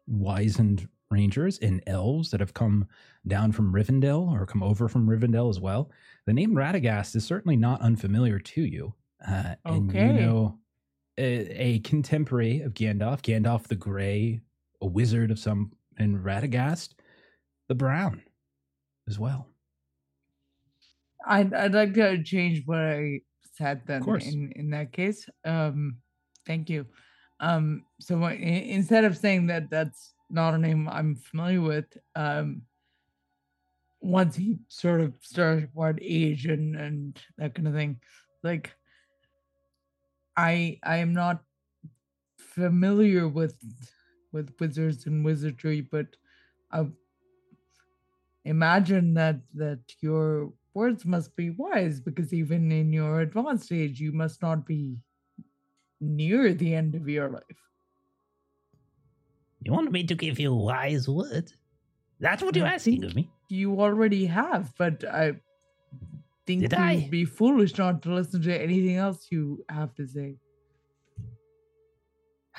wizened 0.07 0.87
rangers 1.09 1.57
and 1.59 1.83
elves 1.87 2.31
that 2.31 2.39
have 2.39 2.53
come 2.53 2.87
down 3.27 3.51
from 3.51 3.73
Rivendell 3.73 4.31
or 4.31 4.45
come 4.45 4.63
over 4.63 4.87
from 4.87 5.07
Rivendell 5.07 5.49
as 5.49 5.59
well. 5.59 5.91
The 6.25 6.33
name 6.33 6.53
Radagast 6.53 7.15
is 7.15 7.25
certainly 7.25 7.57
not 7.57 7.81
unfamiliar 7.81 8.39
to 8.39 8.61
you, 8.61 8.93
uh, 9.27 9.55
and 9.65 9.91
you 9.93 10.13
know 10.13 10.59
a, 11.17 11.23
a 11.61 11.79
contemporary 11.79 12.61
of 12.61 12.73
Gandalf, 12.73 13.21
Gandalf 13.21 13.67
the 13.67 13.75
Grey, 13.75 14.41
a 14.81 14.87
wizard 14.87 15.31
of 15.31 15.39
some, 15.39 15.71
and 15.97 16.19
Radagast 16.23 16.89
the 17.67 17.75
Brown 17.75 18.21
as 19.07 19.17
well. 19.19 19.47
I'd, 21.27 21.53
I'd 21.53 21.73
like 21.73 21.93
to 21.95 22.21
change 22.23 22.63
what 22.65 22.79
I 22.79 23.21
said 23.53 23.81
then 23.85 24.01
in, 24.27 24.51
in 24.55 24.69
that 24.71 24.91
case. 24.91 25.27
Um, 25.45 25.97
thank 26.47 26.69
you. 26.69 26.85
Um, 27.39 27.85
so 27.99 28.23
i- 28.23 28.33
instead 28.33 29.03
of 29.03 29.17
saying 29.17 29.47
that 29.47 29.69
that's 29.69 30.13
not 30.29 30.53
a 30.53 30.57
name 30.57 30.87
I'm 30.89 31.15
familiar 31.15 31.61
with, 31.61 31.85
um, 32.15 32.63
once 33.99 34.35
he 34.35 34.57
sort 34.67 35.01
of 35.01 35.13
started 35.21 35.69
what 35.73 35.99
age 36.01 36.45
and, 36.47 36.75
and 36.75 37.19
that 37.37 37.53
kind 37.53 37.67
of 37.67 37.73
thing, 37.75 37.99
like 38.43 38.71
I 40.35 40.79
I 40.83 40.97
am 40.97 41.13
not 41.13 41.43
familiar 42.37 43.27
with 43.27 43.55
with 44.31 44.53
wizards 44.59 45.05
and 45.07 45.23
wizardry, 45.25 45.81
but 45.81 46.07
I 46.71 46.87
imagine 48.45 49.13
that 49.13 49.41
that 49.53 49.79
your 50.01 50.51
words 50.73 51.05
must 51.05 51.35
be 51.35 51.49
wise 51.51 51.99
because 51.99 52.33
even 52.33 52.71
in 52.71 52.91
your 52.93 53.19
advanced 53.21 53.71
age 53.71 53.99
you 53.99 54.11
must 54.11 54.41
not 54.41 54.65
be 54.65 54.97
near 55.99 56.53
the 56.53 56.73
end 56.73 56.95
of 56.95 57.07
your 57.07 57.29
life 57.29 57.61
You 59.63 59.71
want 59.71 59.91
me 59.91 60.03
to 60.05 60.15
give 60.15 60.39
you 60.39 60.53
wise 60.55 61.07
words? 61.07 61.55
That's 62.19 62.41
what 62.43 62.55
you're 62.55 62.65
I 62.67 62.73
asking 62.75 63.03
of 63.03 63.15
me. 63.15 63.29
you 63.49 63.79
already 63.81 64.25
have 64.27 64.73
but 64.77 65.03
i 65.03 65.33
think 66.47 66.61
Did 66.61 66.73
you 66.77 66.77
I? 66.77 66.95
would 66.95 67.09
be 67.11 67.25
foolish 67.25 67.77
not 67.77 68.01
to 68.03 68.13
listen 68.13 68.41
to 68.43 68.61
anything 68.61 68.95
else 68.95 69.27
you 69.31 69.63
have 69.69 69.93
to 69.95 70.07
say 70.07 70.37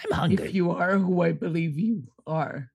I'm 0.05 0.13
hungry. 0.13 0.47
if 0.47 0.55
you 0.55 0.71
are 0.71 0.99
who 0.99 1.23
i 1.23 1.33
believe 1.33 1.79
you 1.79 2.03
are 2.27 2.71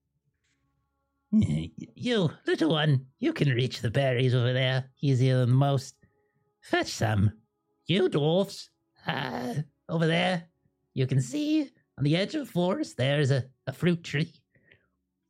You, 1.30 2.30
little 2.46 2.70
one, 2.70 3.04
you 3.18 3.32
can 3.32 3.50
reach 3.50 3.80
the 3.80 3.90
berries 3.90 4.34
over 4.34 4.52
there 4.52 4.84
easier 5.02 5.38
than 5.40 5.50
most. 5.52 5.94
Fetch 6.62 6.88
some. 6.88 7.32
You 7.86 8.08
dwarfs, 8.08 8.70
uh, 9.06 9.54
over 9.88 10.06
there, 10.06 10.44
you 10.94 11.06
can 11.06 11.20
see 11.20 11.70
on 11.98 12.04
the 12.04 12.16
edge 12.16 12.34
of 12.34 12.46
the 12.46 12.52
forest 12.52 12.96
there's 12.96 13.30
a, 13.30 13.44
a 13.66 13.72
fruit 13.72 14.02
tree. 14.02 14.32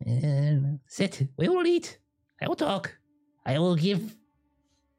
And 0.07 0.79
sit, 0.87 1.27
we 1.37 1.49
will 1.49 1.67
eat. 1.67 1.99
I 2.41 2.47
will 2.47 2.57
talk. 2.57 2.97
I 3.45 3.59
will 3.59 3.75
give 3.75 4.17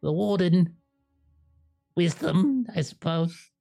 the 0.02 0.12
warden 0.12 0.76
wisdom, 1.96 2.66
I 2.76 2.82
suppose. 2.82 3.52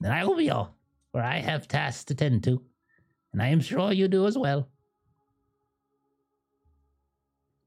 Then 0.00 0.12
I 0.12 0.24
will 0.24 0.36
be 0.36 0.50
off, 0.50 0.70
for 1.12 1.22
I 1.22 1.38
have 1.38 1.68
tasks 1.68 2.04
to 2.04 2.14
tend 2.14 2.42
to. 2.44 2.62
And 3.32 3.42
I 3.42 3.48
am 3.48 3.60
sure 3.60 3.92
you 3.92 4.08
do 4.08 4.26
as 4.26 4.36
well. 4.36 4.68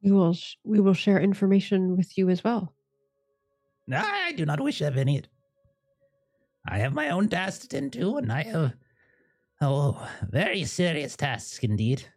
We 0.04 0.12
will 0.12 0.34
sh- 0.34 0.58
we 0.64 0.80
will 0.80 0.94
share 0.94 1.20
information 1.20 1.98
with 1.98 2.18
you 2.18 2.30
as 2.30 2.44
well. 2.44 2.76
I 3.92 4.34
do 4.34 4.46
not 4.46 4.60
wish 4.60 4.80
to 4.80 4.86
have 4.86 4.98
any. 4.98 5.24
I 6.68 6.80
have 6.80 6.94
my 6.94 7.10
own 7.10 7.30
tasks 7.30 7.62
to 7.62 7.68
tend 7.68 7.94
to, 7.94 8.18
and 8.18 8.32
I 8.32 8.44
have 8.44 8.74
oh 9.62 10.10
very 10.30 10.64
serious 10.66 11.16
tasks 11.16 11.60
indeed. 11.60 12.04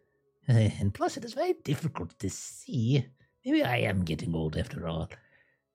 And 0.47 0.91
plus, 0.91 1.15
it 1.15 1.25
is 1.25 1.33
very 1.33 1.53
difficult 1.63 2.17
to 2.19 2.29
see. 2.29 3.05
Maybe 3.45 3.63
I 3.63 3.77
am 3.77 4.03
getting 4.03 4.33
old 4.33 4.57
after 4.57 4.87
all. 4.87 5.07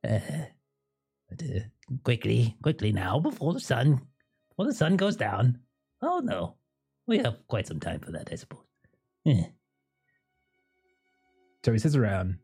Uh, 0.03 0.19
but 1.29 1.43
uh, 1.43 1.61
quickly, 2.03 2.57
quickly 2.61 2.93
now, 2.93 3.21
before 3.21 3.53
the 3.53 3.61
sun, 3.61 4.01
before 4.57 4.71
the 4.71 4.77
sun 4.77 4.97
goes 4.97 5.17
down. 5.17 5.59
Oh 6.03 6.21
no, 6.23 6.57
we 7.07 7.19
have 7.19 7.37
quite 7.49 7.67
some 7.67 7.81
time 7.81 8.01
for 8.01 8.13
that, 8.13 8.29
I 8.31 8.37
suppose. 8.37 8.61
Eh. 9.27 9.45
So 11.65 11.73
he 11.73 11.79
sits 11.79 11.97
around, 11.97 12.39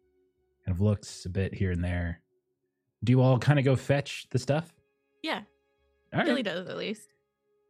kind 0.64 0.74
of 0.74 0.80
looks 0.80 1.26
a 1.26 1.28
bit 1.28 1.54
here 1.54 1.70
and 1.72 1.84
there. 1.84 2.22
Do 3.04 3.12
you 3.12 3.20
all 3.20 3.38
kind 3.38 3.58
of 3.58 3.64
go 3.64 3.76
fetch 3.76 4.26
the 4.30 4.38
stuff? 4.38 4.72
Yeah, 5.22 5.42
All 6.14 6.24
Billy 6.24 6.36
right. 6.36 6.44
does 6.44 6.68
at 6.68 6.76
least. 6.76 7.08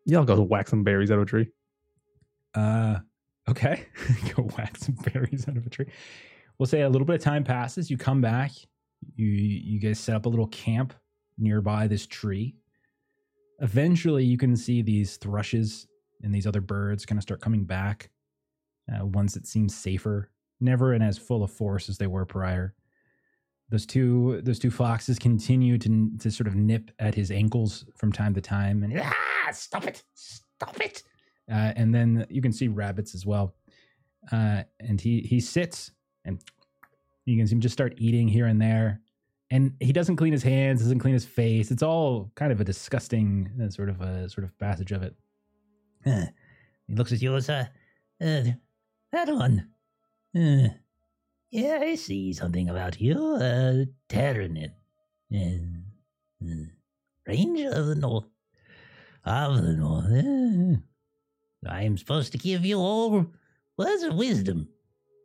Yeah, 0.06 0.18
I'll 0.18 0.24
go 0.24 0.40
whack 0.42 0.68
some 0.68 0.84
berries 0.84 1.10
out 1.10 1.16
of 1.18 1.22
a 1.22 1.26
tree. 1.26 1.48
Uh, 2.54 2.98
okay. 3.48 3.86
go 4.36 4.44
whack 4.56 4.76
some 4.76 4.94
berries 5.12 5.48
out 5.48 5.56
of 5.56 5.66
a 5.66 5.70
tree. 5.70 5.86
We'll 6.58 6.66
say 6.66 6.82
a 6.82 6.88
little 6.88 7.06
bit 7.06 7.16
of 7.16 7.22
time 7.22 7.44
passes. 7.44 7.90
You 7.90 7.96
come 7.96 8.20
back. 8.20 8.52
You 9.16 9.26
you 9.26 9.80
guys 9.80 9.98
set 9.98 10.14
up 10.14 10.26
a 10.26 10.28
little 10.28 10.48
camp 10.48 10.94
nearby 11.38 11.86
this 11.86 12.06
tree. 12.06 12.54
Eventually, 13.60 14.24
you 14.24 14.38
can 14.38 14.56
see 14.56 14.82
these 14.82 15.16
thrushes 15.16 15.86
and 16.22 16.34
these 16.34 16.46
other 16.46 16.60
birds 16.60 17.06
kind 17.06 17.18
of 17.18 17.22
start 17.22 17.40
coming 17.40 17.64
back. 17.64 18.10
Uh, 18.92 19.06
ones 19.06 19.34
that 19.34 19.46
seem 19.46 19.68
safer, 19.68 20.30
never 20.60 20.94
in 20.94 21.02
as 21.02 21.16
full 21.18 21.42
of 21.44 21.50
force 21.50 21.88
as 21.88 21.98
they 21.98 22.06
were 22.06 22.24
prior. 22.26 22.74
Those 23.68 23.86
two 23.86 24.40
those 24.42 24.58
two 24.58 24.70
foxes 24.70 25.18
continue 25.18 25.78
to 25.78 26.10
to 26.18 26.30
sort 26.30 26.48
of 26.48 26.56
nip 26.56 26.90
at 26.98 27.14
his 27.14 27.30
ankles 27.30 27.84
from 27.96 28.10
time 28.12 28.34
to 28.34 28.40
time, 28.40 28.82
and 28.82 29.00
Ah, 29.00 29.50
stop 29.52 29.84
it! 29.86 30.02
Stop 30.14 30.80
it! 30.80 31.04
uh, 31.50 31.72
and 31.76 31.94
then 31.94 32.26
you 32.28 32.42
can 32.42 32.52
see 32.52 32.66
rabbits 32.68 33.14
as 33.14 33.24
well. 33.24 33.54
Uh, 34.32 34.64
and 34.80 35.00
he 35.00 35.20
he 35.20 35.38
sits 35.38 35.92
and 36.24 36.42
you 37.26 37.36
can 37.36 37.46
see 37.46 37.54
him 37.54 37.60
just 37.60 37.72
start 37.72 37.94
eating 37.96 38.26
here 38.26 38.46
and 38.46 38.60
there. 38.60 39.00
And 39.50 39.74
he 39.80 39.92
doesn't 39.92 40.16
clean 40.16 40.32
his 40.32 40.44
hands, 40.44 40.80
doesn't 40.80 41.00
clean 41.00 41.14
his 41.14 41.24
face. 41.24 41.70
It's 41.70 41.82
all 41.82 42.30
kind 42.36 42.52
of 42.52 42.60
a 42.60 42.64
disgusting 42.64 43.50
uh, 43.62 43.70
sort 43.70 43.88
of 43.88 44.00
a 44.00 44.28
sort 44.28 44.44
of 44.44 44.56
passage 44.58 44.92
of 44.92 45.02
it. 45.02 45.14
Uh, 46.06 46.26
he 46.86 46.94
looks 46.94 47.12
at 47.12 47.20
you 47.20 47.34
as 47.34 47.50
uh, 47.50 47.66
uh, 48.20 48.44
that 49.12 49.28
one. 49.28 49.68
Uh, 50.36 50.68
yeah, 51.50 51.80
I 51.82 51.96
see 51.96 52.32
something 52.32 52.70
about 52.70 53.00
you. 53.00 53.16
Uh. 53.40 53.86
Uh, 55.32 55.36
uh, 56.42 56.64
Ranger 57.26 57.70
of 57.70 57.86
the 57.86 57.96
North. 57.96 58.26
Of 59.24 59.62
the 59.62 59.72
North. 59.72 60.06
Uh, 60.06 60.80
I 61.68 61.82
am 61.82 61.98
supposed 61.98 62.32
to 62.32 62.38
give 62.38 62.64
you 62.64 62.78
all 62.78 63.26
words 63.76 64.02
of 64.04 64.14
wisdom. 64.14 64.68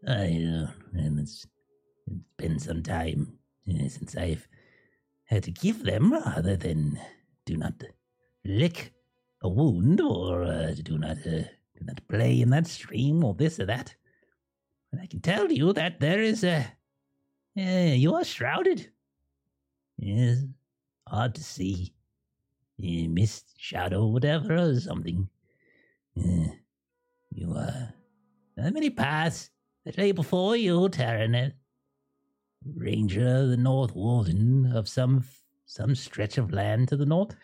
I 0.08 0.30
know, 0.30 0.68
and 0.94 1.20
it's, 1.20 1.46
it's 2.08 2.24
been 2.38 2.60
some 2.60 2.84
time 2.84 3.28
uh, 3.28 3.35
since 3.68 4.16
I've 4.16 4.48
had 5.26 5.44
to 5.44 5.52
give 5.52 5.84
them, 5.84 6.14
rather 6.14 6.56
than 6.56 7.00
do 7.46 7.58
not 7.58 7.74
lick 8.44 8.94
a 9.42 9.50
wound 9.50 10.02
or 10.02 10.44
uh, 10.44 10.74
do 10.84 10.98
not 10.98 11.18
uh, 11.26 11.46
do 11.78 11.82
not 11.82 12.08
play 12.08 12.42
in 12.42 12.50
that 12.52 12.68
stream 12.68 13.24
or 13.24 13.34
this 13.34 13.60
or 13.60 13.66
that. 13.66 13.96
And 14.92 15.02
I 15.02 15.08
can 15.08 15.20
tell 15.22 15.52
you 15.52 15.74
that 15.74 16.00
there 16.00 16.22
is 16.22 16.44
a 16.44 16.66
uh, 17.58 17.94
you 17.94 18.14
are 18.16 18.24
shrouded. 18.24 18.92
Yes, 19.98 20.44
hard 21.08 21.36
to 21.36 21.44
see. 21.44 21.94
Uh, 22.78 23.08
mist, 23.08 23.54
shadow, 23.58 24.06
whatever, 24.08 24.56
or 24.56 24.80
something. 24.80 25.30
You, 27.32 27.54
uh, 27.54 27.88
how 28.58 28.70
many 28.70 28.90
paths 28.90 29.50
that 29.86 29.98
lay 29.98 30.12
before 30.12 30.56
you, 30.56 30.90
Taraneth? 30.90 31.54
Ranger, 32.74 33.46
the 33.46 33.58
North 33.58 33.96
Warden 33.96 34.72
of 34.74 34.88
some 34.88 35.24
some 35.68 35.96
stretch 35.96 36.38
of 36.38 36.52
land 36.52 36.90
to 36.90 36.98
the 36.98 37.06
north. 37.06 37.36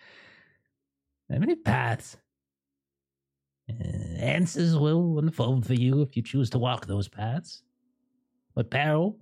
How 1.30 1.38
many 1.38 1.56
paths? 1.56 2.18
Uh, 3.70 4.18
answers 4.18 4.78
will 4.78 5.20
unfold 5.20 5.66
for 5.66 5.74
you 5.74 6.02
if 6.02 6.16
you 6.16 6.24
choose 6.24 6.50
to 6.52 6.60
walk 6.60 6.86
those 6.86 7.08
paths. 7.08 7.64
But 8.54 8.70
peril, 8.70 9.18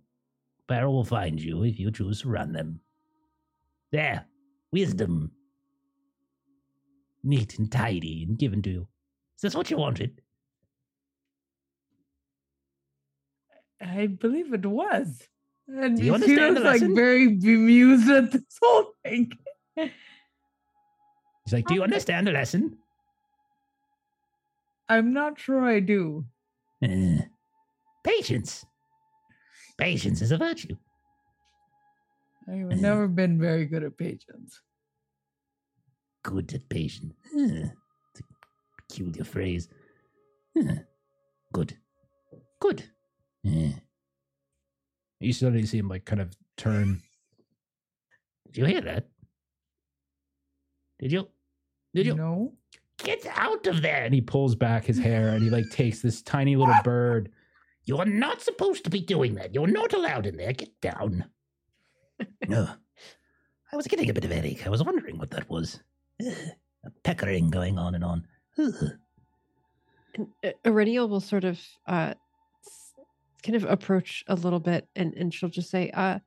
peril 0.67 0.93
will 0.93 1.03
find 1.03 1.39
you 1.39 1.63
if 1.63 1.79
you 1.79 1.91
choose 1.91 2.21
to 2.21 2.29
run 2.29 2.51
them. 2.51 2.79
There, 3.91 4.25
wisdom. 4.71 5.31
Neat 7.23 7.59
and 7.59 7.71
tidy 7.71 8.23
and 8.27 8.37
given 8.37 8.61
to 8.63 8.69
you. 8.69 8.87
Is 9.35 9.41
this 9.41 9.55
what 9.55 9.69
you 9.69 9.77
wanted? 9.77 10.21
I 13.81 14.07
believe 14.07 14.53
it 14.53 14.65
was. 14.65 15.27
And 15.77 15.97
Do 15.97 16.03
you 16.03 16.13
understand 16.13 16.55
was 16.55 16.63
the 16.63 16.69
like 16.69 16.81
lesson? 16.81 16.95
very 16.95 17.27
bemused 17.27 18.09
at 18.09 18.31
this 18.31 18.57
whole 18.61 18.93
thing. 19.03 19.31
He's 19.75 19.91
like, 21.53 21.67
Do 21.67 21.75
you 21.75 21.83
understand 21.83 22.27
the 22.27 22.31
lesson? 22.31 22.77
I'm 24.87 25.13
not 25.13 25.39
sure 25.39 25.63
I 25.63 25.79
do. 25.79 26.25
Uh, 26.83 27.21
patience. 28.03 28.65
Patience 29.77 30.21
is 30.21 30.31
a 30.31 30.37
virtue. 30.37 30.75
I've 32.47 32.71
eh. 32.71 32.75
never 32.75 33.07
been 33.07 33.39
very 33.39 33.65
good 33.65 33.83
at 33.83 33.97
patience. 33.97 34.59
Good 36.23 36.53
at 36.53 36.67
patience. 36.67 37.13
It's 37.33 38.19
a 38.19 38.23
peculiar 38.81 39.23
phrase. 39.23 39.69
Eh. 40.57 40.79
Good. 41.53 41.77
Good. 42.59 42.83
You 45.19 45.33
suddenly 45.33 45.65
see 45.65 45.77
him 45.77 45.89
like 45.89 46.05
kind 46.05 46.21
of 46.21 46.33
turn. 46.57 47.01
did 48.47 48.57
you 48.57 48.65
hear 48.65 48.81
that? 48.81 49.07
Did 50.99 51.11
you? 51.11 51.27
Did 51.93 52.05
you? 52.05 52.15
No. 52.15 52.53
Get 52.97 53.25
out 53.35 53.65
of 53.67 53.81
there! 53.81 54.03
And 54.03 54.13
he 54.13 54.21
pulls 54.21 54.55
back 54.55 54.85
his 54.85 54.99
hair 54.99 55.29
and 55.29 55.41
he 55.43 55.49
like 55.49 55.69
takes 55.71 56.01
this 56.01 56.21
tiny 56.21 56.55
little 56.55 56.75
bird. 56.83 57.31
You 57.85 57.97
are 57.97 58.05
not 58.05 58.41
supposed 58.41 58.83
to 58.83 58.89
be 58.89 58.99
doing 58.99 59.35
that. 59.35 59.53
You're 59.53 59.67
not 59.67 59.93
allowed 59.93 60.25
in 60.25 60.35
there. 60.37 60.53
Get 60.53 60.79
down. 60.81 61.25
no. 62.47 62.67
I 63.71 63.75
was 63.75 63.87
getting 63.87 64.09
a 64.09 64.13
bit 64.13 64.25
of 64.25 64.31
headache. 64.31 64.65
I 64.65 64.69
was 64.69 64.83
wondering 64.83 65.17
what 65.17 65.31
that 65.31 65.49
was. 65.49 65.79
Ugh, 66.25 66.33
a 66.85 66.89
peckering 67.03 67.49
going 67.49 67.77
on 67.79 67.95
and 67.95 68.03
on. 68.03 68.27
Ugh. 68.57 68.73
And 70.15 70.27
uh, 70.43 70.49
Eryniel 70.65 71.07
will 71.07 71.19
sort 71.21 71.43
of 71.45 71.59
uh, 71.87 72.13
s- 72.13 72.15
kind 73.43 73.55
of 73.55 73.63
approach 73.65 74.23
a 74.27 74.35
little 74.35 74.59
bit, 74.59 74.87
and 74.95 75.13
and 75.15 75.33
she'll 75.33 75.49
just 75.49 75.69
say, 75.69 75.89
uh, 75.91 76.19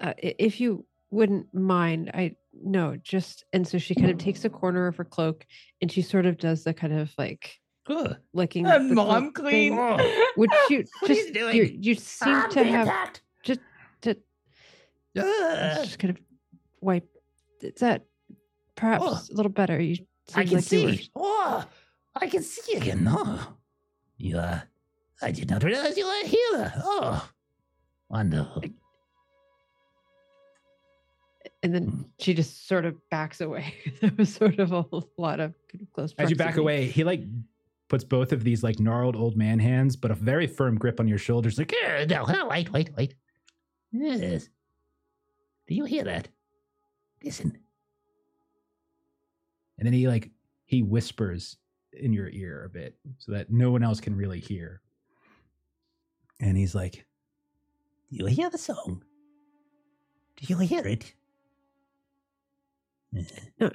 uh, 0.00 0.12
"If 0.18 0.60
you 0.60 0.84
wouldn't 1.10 1.52
mind, 1.54 2.10
I 2.14 2.36
no, 2.52 2.96
just." 2.96 3.44
And 3.52 3.66
so 3.66 3.78
she 3.78 3.94
kind 3.94 4.10
of 4.10 4.18
takes 4.18 4.44
a 4.44 4.50
corner 4.50 4.86
of 4.86 4.96
her 4.96 5.04
cloak, 5.04 5.46
and 5.80 5.90
she 5.90 6.02
sort 6.02 6.26
of 6.26 6.38
does 6.38 6.64
the 6.64 6.72
kind 6.74 6.92
of 6.92 7.12
like 7.18 7.58
Ugh. 7.88 8.16
licking 8.32 8.64
the 8.64 8.78
mom 8.80 9.32
clean. 9.32 9.76
thing, 9.76 10.22
which 10.36 10.50
you 10.70 10.84
just 11.06 11.34
you 11.34 11.48
you 11.50 11.62
you 11.80 11.94
seem 11.94 12.34
I'm 12.34 12.50
to 12.50 12.64
have 12.64 12.86
attacked. 12.86 13.22
just 13.42 13.60
to 14.02 14.16
just 15.14 15.98
kind 15.98 16.16
of 16.16 16.22
wipe. 16.80 17.08
Is 17.60 17.74
that 17.80 18.04
perhaps 18.76 19.04
Oh. 19.06 19.20
a 19.30 19.34
little 19.34 19.52
better? 19.52 19.80
You 19.80 19.96
I 20.34 20.44
can 20.44 20.54
like 20.56 20.72
you 20.72 20.84
were 20.84 20.92
see. 20.94 21.10
Oh, 21.14 21.64
I 22.14 22.26
can 22.28 22.42
see 22.42 22.72
you 22.72 22.78
again. 22.78 23.06
Oh, 23.08 23.54
you 24.16 24.38
are. 24.38 24.64
I 25.22 25.30
did 25.30 25.48
not 25.50 25.62
realize 25.64 25.96
you 25.96 26.06
were 26.06 26.20
a 26.22 26.26
healer. 26.26 26.72
Oh, 26.78 27.28
wonderful. 28.08 28.62
and 31.64 31.72
then 31.74 31.86
Mm. 31.90 32.04
she 32.18 32.34
just 32.34 32.66
sort 32.66 32.84
of 32.84 32.96
backs 33.10 33.40
away. 33.40 33.74
there 34.00 34.12
was 34.16 34.34
sort 34.34 34.58
of 34.58 34.72
a 34.72 34.84
lot 35.16 35.38
of 35.40 35.54
kind 35.70 35.82
of 35.82 35.92
close. 35.92 36.14
As 36.18 36.28
you 36.30 36.36
back 36.36 36.56
away, 36.56 36.86
he 36.86 37.04
like 37.04 37.22
puts 37.88 38.02
both 38.04 38.32
of 38.32 38.42
these 38.42 38.62
like 38.64 38.80
gnarled 38.80 39.14
old 39.16 39.36
man 39.36 39.58
hands, 39.60 39.94
but 39.96 40.10
a 40.10 40.14
very 40.14 40.46
firm 40.46 40.76
grip 40.76 40.98
on 40.98 41.06
your 41.06 41.18
shoulders. 41.18 41.58
Like, 41.58 41.72
no, 42.08 42.24
no, 42.24 42.48
wait, 42.48 42.72
wait, 42.72 42.90
wait. 42.96 43.14
Yes. 43.92 44.48
Do 45.68 45.74
you 45.74 45.84
hear 45.84 46.04
that? 46.04 46.28
Listen. 47.22 47.56
and 49.78 49.86
then 49.86 49.92
he 49.92 50.08
like 50.08 50.30
he 50.64 50.82
whispers 50.82 51.56
in 51.92 52.12
your 52.12 52.28
ear 52.30 52.64
a 52.64 52.68
bit 52.68 52.96
so 53.18 53.30
that 53.32 53.50
no 53.52 53.70
one 53.70 53.82
else 53.84 54.00
can 54.00 54.16
really 54.16 54.40
hear. 54.40 54.80
And 56.42 56.56
he's 56.58 56.74
like, 56.74 57.06
Do 58.10 58.16
you 58.18 58.26
hear 58.26 58.50
the 58.50 58.58
song? 58.58 59.02
Do 60.36 60.46
you 60.48 60.58
hear 60.58 60.86
it? 60.86 61.14
Uh, 63.60 63.68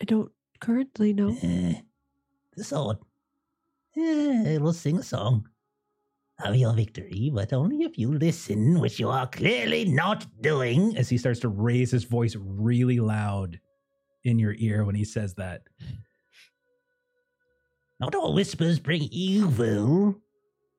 I 0.00 0.04
don't 0.04 0.30
currently 0.60 1.12
know. 1.12 1.30
uh, 1.30 1.80
the 2.56 2.62
sword. 2.64 2.98
Uh, 3.96 4.00
it 4.54 4.62
will 4.62 4.72
sing 4.72 4.98
a 4.98 5.02
song 5.02 5.48
of 6.44 6.54
your 6.54 6.72
victory, 6.72 7.30
but 7.34 7.52
only 7.52 7.82
if 7.82 7.98
you 7.98 8.12
listen, 8.12 8.78
which 8.78 9.00
you 9.00 9.08
are 9.10 9.26
clearly 9.26 9.86
not 9.86 10.24
doing. 10.40 10.96
as 10.96 11.08
he 11.08 11.18
starts 11.18 11.40
to 11.40 11.48
raise 11.48 11.90
his 11.90 12.04
voice 12.04 12.36
really 12.38 13.00
loud 13.00 13.58
in 14.24 14.38
your 14.38 14.54
ear 14.58 14.84
when 14.84 14.94
he 14.94 15.04
says 15.04 15.34
that. 15.34 15.62
Not 17.98 18.14
all 18.14 18.34
whispers 18.34 18.78
bring 18.78 19.08
evil, 19.10 20.14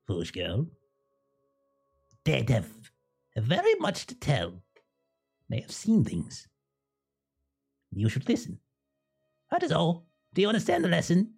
foolish 0.07 0.31
girl. 0.31 0.67
Dead 2.27 2.49
have, 2.49 2.67
have 3.35 3.45
very 3.45 3.75
much 3.75 4.05
to 4.07 4.13
tell. 4.13 4.61
They 5.49 5.61
have 5.61 5.71
seen 5.71 6.03
things. 6.03 6.45
You 7.93 8.09
should 8.09 8.27
listen. 8.27 8.59
That 9.49 9.63
is 9.63 9.71
all. 9.71 10.07
Do 10.33 10.41
you 10.41 10.49
understand 10.49 10.83
the 10.83 10.89
lesson? 10.89 11.35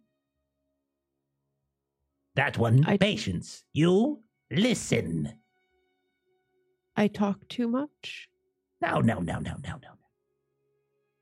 That 2.35 2.57
one, 2.57 2.85
I- 2.87 2.97
patience. 2.97 3.63
You 3.71 4.23
listen. 4.49 5.31
I 6.95 7.07
talk 7.07 7.47
too 7.49 7.67
much. 7.67 8.27
No, 8.81 8.99
no, 8.99 9.19
no, 9.19 9.37
no, 9.37 9.57
no, 9.63 9.73
no. 9.83 9.93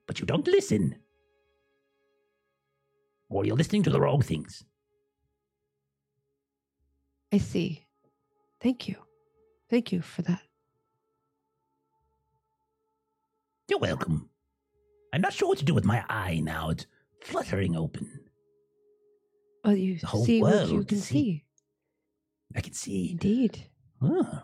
But 0.07 0.22
you 0.22 0.26
don't 0.26 0.48
listen. 0.48 0.95
Or 3.30 3.45
you're 3.45 3.57
listening 3.57 3.84
to 3.84 3.89
the 3.89 3.99
wrong 3.99 4.22
things. 4.22 4.64
I 7.34 7.39
see. 7.39 7.85
Thank 8.61 8.88
you. 8.88 8.95
Thank 9.69 9.91
you 9.91 10.02
for 10.02 10.22
that. 10.23 10.41
You're 13.69 13.80
welcome. 13.80 14.30
I'm 15.14 15.22
not 15.22 15.34
sure 15.34 15.49
what 15.49 15.57
to 15.60 15.65
do 15.65 15.73
with 15.73 15.85
my 15.85 16.03
eye 16.10 16.39
now. 16.41 16.69
It's 16.69 16.85
fluttering 17.22 17.76
open. 17.76 18.10
Oh, 19.65 19.72
you 19.72 19.98
The 19.99 20.07
whole 20.07 20.26
see 20.26 20.41
what 20.41 20.69
you 20.69 20.84
can 20.84 20.98
see. 20.99 21.14
see. 21.14 21.44
I 22.56 22.61
can 22.61 22.73
see. 22.73 23.11
Indeed. 23.11 23.65
Oh. 24.02 24.44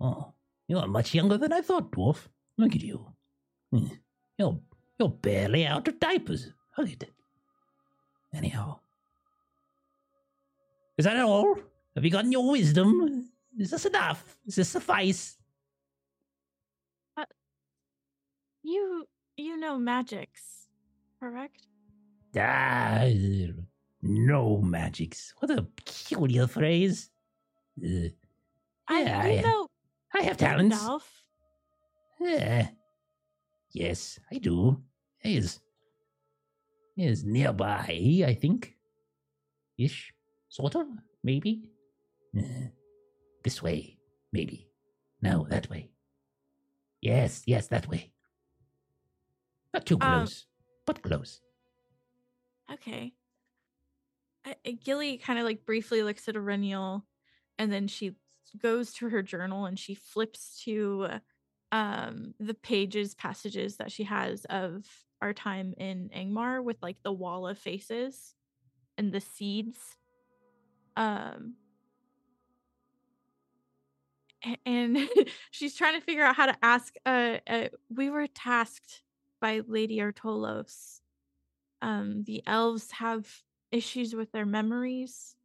Oh, 0.00 0.32
you're 0.66 0.86
much 0.88 1.14
younger 1.14 1.38
than 1.38 1.52
I 1.52 1.60
thought, 1.60 1.92
dwarf. 1.92 2.26
Look 2.58 2.74
at 2.74 2.82
you. 2.82 3.06
Hmm. 3.70 3.86
You're 4.38 4.58
you're 4.98 5.08
barely 5.08 5.66
out 5.66 5.86
of 5.86 6.00
diapers. 6.00 6.50
At 6.76 6.88
it. 6.88 7.10
Anyhow. 8.32 8.80
Is 10.98 11.04
that 11.04 11.16
all? 11.20 11.56
Have 11.94 12.04
you 12.04 12.10
gotten 12.10 12.32
your 12.32 12.50
wisdom? 12.50 13.30
Is 13.58 13.70
this 13.70 13.84
enough? 13.86 14.36
Is 14.46 14.56
this 14.56 14.68
suffice? 14.68 15.36
You 18.62 19.06
you 19.36 19.56
know 19.58 19.76
magics, 19.78 20.68
correct? 21.20 21.66
Ah, 22.36 23.04
no 24.02 24.58
magics. 24.62 25.34
What 25.38 25.50
a 25.50 25.62
peculiar 25.62 26.46
phrase. 26.46 27.10
Uh, 27.78 28.08
I 28.88 29.02
Yeah, 29.02 29.26
you 29.26 29.38
I- 29.38 29.42
know 29.42 29.68
I 30.14 30.22
have 30.22 30.36
talents. 30.38 30.78
Gandalf. 30.78 31.02
Eh, 32.24 32.66
yes, 33.72 34.18
I 34.32 34.38
do. 34.38 34.80
He 35.18 35.36
is, 35.36 35.60
he 36.96 37.04
is 37.06 37.22
nearby, 37.24 38.22
I 38.26 38.34
think. 38.34 38.76
Ish, 39.76 40.14
sort 40.48 40.74
of, 40.76 40.86
maybe. 41.22 41.68
This 43.44 43.62
way, 43.62 43.98
maybe. 44.32 44.68
No, 45.20 45.46
that 45.50 45.68
way. 45.70 45.90
Yes, 47.00 47.42
yes, 47.46 47.68
that 47.68 47.86
way. 47.88 48.12
Not 49.72 49.84
too 49.86 49.98
Um, 50.00 50.00
close, 50.00 50.46
but 50.86 51.02
close. 51.02 51.40
Okay. 52.72 53.12
Gilly 54.84 55.18
kind 55.18 55.38
of 55.38 55.44
like 55.44 55.64
briefly 55.64 56.02
looks 56.02 56.28
at 56.28 56.36
a 56.36 56.38
Eryniel 56.38 57.02
and 57.58 57.72
then 57.72 57.88
she 57.88 58.14
goes 58.62 58.92
to 58.94 59.08
her 59.08 59.22
journal 59.22 59.64
and 59.66 59.78
she 59.78 59.94
flips 59.94 60.62
to 60.64 61.08
um 61.72 62.34
the 62.38 62.54
pages 62.54 63.14
passages 63.14 63.76
that 63.76 63.90
she 63.90 64.04
has 64.04 64.44
of 64.46 64.86
our 65.22 65.32
time 65.32 65.74
in 65.78 66.10
Angmar 66.14 66.62
with 66.62 66.76
like 66.82 66.98
the 67.02 67.12
wall 67.12 67.46
of 67.46 67.58
faces. 67.58 68.34
and 68.96 69.12
the 69.12 69.20
seeds. 69.20 69.78
Um, 70.96 71.54
and 74.66 75.08
she's 75.50 75.74
trying 75.74 75.98
to 75.98 76.04
figure 76.04 76.24
out 76.24 76.36
how 76.36 76.46
to 76.46 76.56
ask. 76.62 76.94
Uh, 77.04 77.38
uh, 77.46 77.68
we 77.94 78.10
were 78.10 78.26
tasked 78.26 79.02
by 79.40 79.62
Lady 79.66 79.98
Artolos. 79.98 81.00
Um, 81.82 82.24
the 82.24 82.42
elves 82.46 82.90
have 82.92 83.28
issues 83.70 84.14
with 84.14 84.32
their 84.32 84.46
memories, 84.46 85.36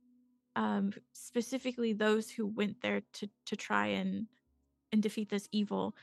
um, 0.55 0.93
specifically 1.13 1.93
those 1.93 2.29
who 2.29 2.47
went 2.47 2.81
there 2.81 3.01
to 3.13 3.29
to 3.45 3.55
try 3.55 3.87
and 3.87 4.27
and 4.91 5.01
defeat 5.01 5.29
this 5.29 5.47
evil. 5.51 5.95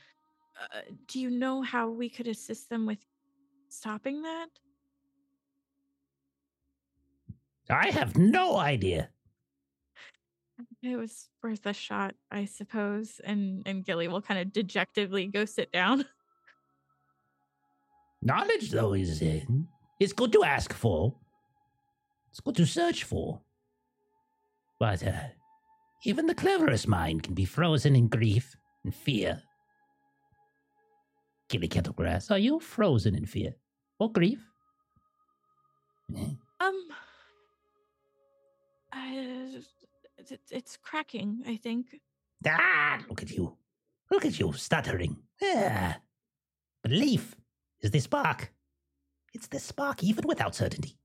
Uh, 0.59 0.81
do 1.07 1.19
you 1.19 1.29
know 1.29 1.61
how 1.61 1.89
we 1.89 2.09
could 2.09 2.27
assist 2.27 2.69
them 2.69 2.85
with 2.85 2.99
stopping 3.69 4.21
that? 4.23 4.47
I 7.69 7.89
have 7.89 8.17
no 8.17 8.57
idea. 8.57 9.09
It 10.83 10.95
was 10.95 11.29
worth 11.41 11.65
a 11.65 11.73
shot, 11.73 12.15
I 12.31 12.45
suppose. 12.45 13.19
And 13.23 13.63
and 13.65 13.83
Gilly 13.83 14.07
will 14.07 14.21
kind 14.21 14.39
of 14.39 14.53
dejectedly 14.53 15.27
go 15.27 15.45
sit 15.45 15.71
down. 15.71 16.05
Knowledge, 18.21 18.71
though, 18.71 18.93
is 18.93 19.21
uh, 19.21 19.39
it's 19.99 20.13
good 20.13 20.31
to 20.33 20.43
ask 20.43 20.73
for. 20.73 21.15
It's 22.31 22.39
good 22.39 22.55
to 22.55 22.65
search 22.65 23.03
for. 23.03 23.41
But 24.79 25.05
uh, 25.05 25.29
even 26.03 26.27
the 26.27 26.35
cleverest 26.35 26.87
mind 26.87 27.23
can 27.23 27.33
be 27.33 27.45
frozen 27.45 27.95
in 27.95 28.07
grief 28.07 28.55
and 28.83 28.93
fear. 28.93 29.41
Gilly 31.49 31.67
Kettlegrass, 31.67 32.29
are 32.29 32.37
you 32.37 32.59
frozen 32.59 33.15
in 33.15 33.25
fear 33.25 33.55
or 33.99 34.11
grief? 34.11 34.45
Um, 36.59 36.87
uh, 38.91 39.59
it, 40.31 40.41
it's 40.51 40.77
cracking. 40.77 41.43
I 41.47 41.57
think. 41.57 41.99
Ah, 42.45 42.99
look 43.09 43.21
at 43.21 43.31
you. 43.31 43.57
Look 44.11 44.25
at 44.25 44.39
you, 44.39 44.53
stuttering. 44.53 45.17
Ah. 45.43 45.97
Belief 46.83 47.35
is 47.81 47.91
the 47.91 47.99
spark. 47.99 48.53
It's 49.33 49.47
the 49.47 49.59
spark, 49.59 50.03
even 50.03 50.25
without 50.27 50.55
certainty. 50.55 50.97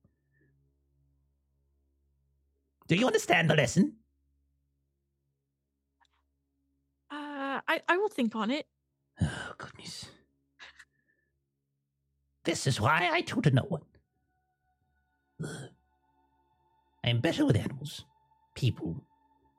Do 2.89 2.97
you 2.97 3.07
understand 3.07 3.51
the 3.51 3.55
lesson? 3.55 3.97
Uh, 7.11 7.61
I 7.69 7.81
I 7.89 7.97
will 7.97 8.09
think 8.09 8.35
on 8.37 8.51
it. 8.51 8.67
Oh, 9.21 9.55
goodness. 9.59 10.07
This 12.45 12.67
is 12.67 12.81
why 12.81 13.09
I 13.13 13.21
tutor 13.21 13.51
no 13.51 13.63
one. 13.63 13.83
Ugh. 15.45 15.69
I 17.05 17.09
am 17.11 17.21
better 17.21 17.45
with 17.45 17.57
animals, 17.57 18.05
people. 18.55 19.05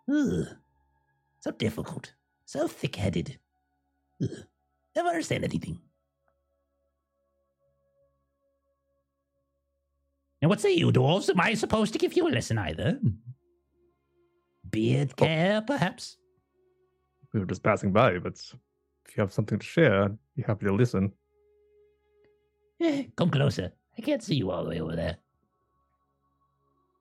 Ugh. 0.09 0.45
So 1.39 1.51
difficult, 1.51 2.13
so 2.45 2.67
thick 2.67 2.95
headed. 2.95 3.37
Never 4.95 5.09
understand 5.09 5.43
anything. 5.43 5.79
And 10.41 10.49
what 10.49 10.61
say 10.61 10.73
you, 10.73 10.91
dwarves? 10.91 11.29
Am 11.29 11.39
I 11.39 11.53
supposed 11.53 11.93
to 11.93 11.99
give 11.99 12.13
you 12.13 12.27
a 12.27 12.29
lesson 12.29 12.57
either? 12.57 12.99
Beard 14.69 15.15
care, 15.15 15.61
perhaps? 15.61 16.17
We 17.33 17.39
were 17.39 17.45
just 17.45 17.63
passing 17.63 17.91
by, 17.91 18.19
but 18.19 18.33
if 19.05 19.15
you 19.15 19.21
have 19.21 19.31
something 19.31 19.57
to 19.59 19.65
share, 19.65 20.03
I'd 20.03 20.17
be 20.35 20.43
happy 20.43 20.65
to 20.65 20.73
listen. 20.73 21.13
Eh, 22.81 23.05
come 23.15 23.29
closer. 23.29 23.71
I 23.97 24.01
can't 24.01 24.21
see 24.21 24.35
you 24.35 24.51
all 24.51 24.63
the 24.63 24.69
way 24.71 24.81
over 24.81 24.95
there. 24.95 25.17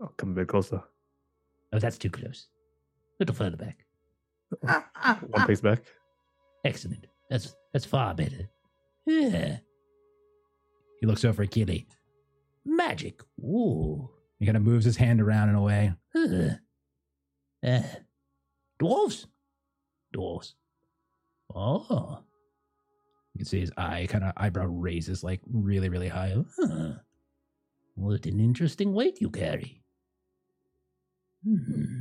I'll 0.01 0.15
come 0.17 0.31
a 0.31 0.35
bit 0.35 0.49
closer. 0.49 0.83
Oh, 1.73 1.79
that's 1.79 1.99
too 1.99 2.11
close. 2.11 2.49
A 3.23 3.25
little 3.25 3.37
further 3.37 3.57
back. 3.57 3.85
Ah, 4.67 4.91
ah, 4.97 5.19
One 5.21 5.43
ah. 5.43 5.47
pace 5.47 5.61
back. 5.61 5.79
Excellent. 6.65 7.07
That's 7.31 7.55
that's 7.73 7.85
far 7.85 8.15
better. 8.15 8.49
Yeah. 9.07 9.59
He 11.01 11.07
looks 11.07 11.25
over 11.25 11.45
at 11.45 11.53
Gilly. 11.53 11.87
Magic. 12.65 13.23
Ooh. 13.39 14.11
He 14.41 14.47
kind 14.47 14.57
of 14.57 14.65
moves 14.65 14.85
his 14.85 14.97
hand 14.97 15.21
around 15.21 15.51
in 15.51 15.55
a 15.55 15.63
way. 15.63 15.93
Uh. 16.17 16.57
Uh. 17.65 17.83
Dwarves. 18.81 19.27
Dwarves. 20.13 20.55
Oh. 21.55 22.25
You 23.35 23.39
can 23.39 23.47
see 23.47 23.61
his 23.61 23.71
eye 23.77 24.09
kind 24.11 24.25
of 24.25 24.33
eyebrow 24.37 24.67
raises 24.67 25.23
like 25.23 25.43
really, 25.49 25.89
really 25.89 26.09
high. 26.09 26.35
Huh. 26.59 26.95
What 27.95 28.27
an 28.27 28.41
interesting 28.41 28.93
weight 28.93 29.21
you 29.21 29.31
carry. 29.31 29.81
Hmm. 31.45 32.01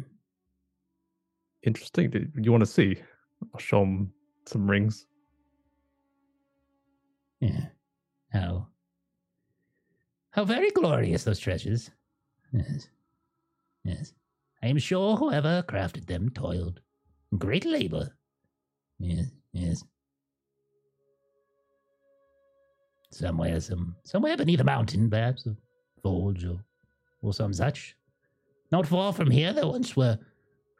Interesting. 1.63 2.09
Do 2.09 2.27
you 2.41 2.51
want 2.51 2.61
to 2.61 2.69
see? 2.69 2.97
I'll 3.53 3.59
show 3.59 3.81
him 3.83 4.11
some 4.45 4.69
rings. 4.69 5.05
Yeah. 7.39 7.65
How 8.31 8.67
how 10.31 10.45
very 10.45 10.71
glorious 10.71 11.23
those 11.23 11.39
treasures. 11.39 11.91
Yes. 12.53 12.87
Yes. 13.83 14.13
I 14.63 14.67
am 14.67 14.77
sure 14.77 15.15
whoever 15.15 15.63
crafted 15.67 16.05
them 16.05 16.29
toiled 16.29 16.79
great 17.37 17.65
labor. 17.65 18.15
Yes, 18.99 19.25
yes. 19.51 19.83
Somewhere, 23.11 23.59
some 23.59 23.95
somewhere 24.03 24.37
beneath 24.37 24.61
a 24.61 24.63
mountain, 24.63 25.09
perhaps 25.09 25.45
a 25.45 25.55
forge 26.01 26.45
or, 26.45 26.63
or 27.21 27.33
some 27.33 27.53
such. 27.53 27.95
Not 28.71 28.87
far 28.87 29.11
from 29.11 29.29
here 29.29 29.51
there 29.51 29.67
once 29.67 29.97
were 29.97 30.17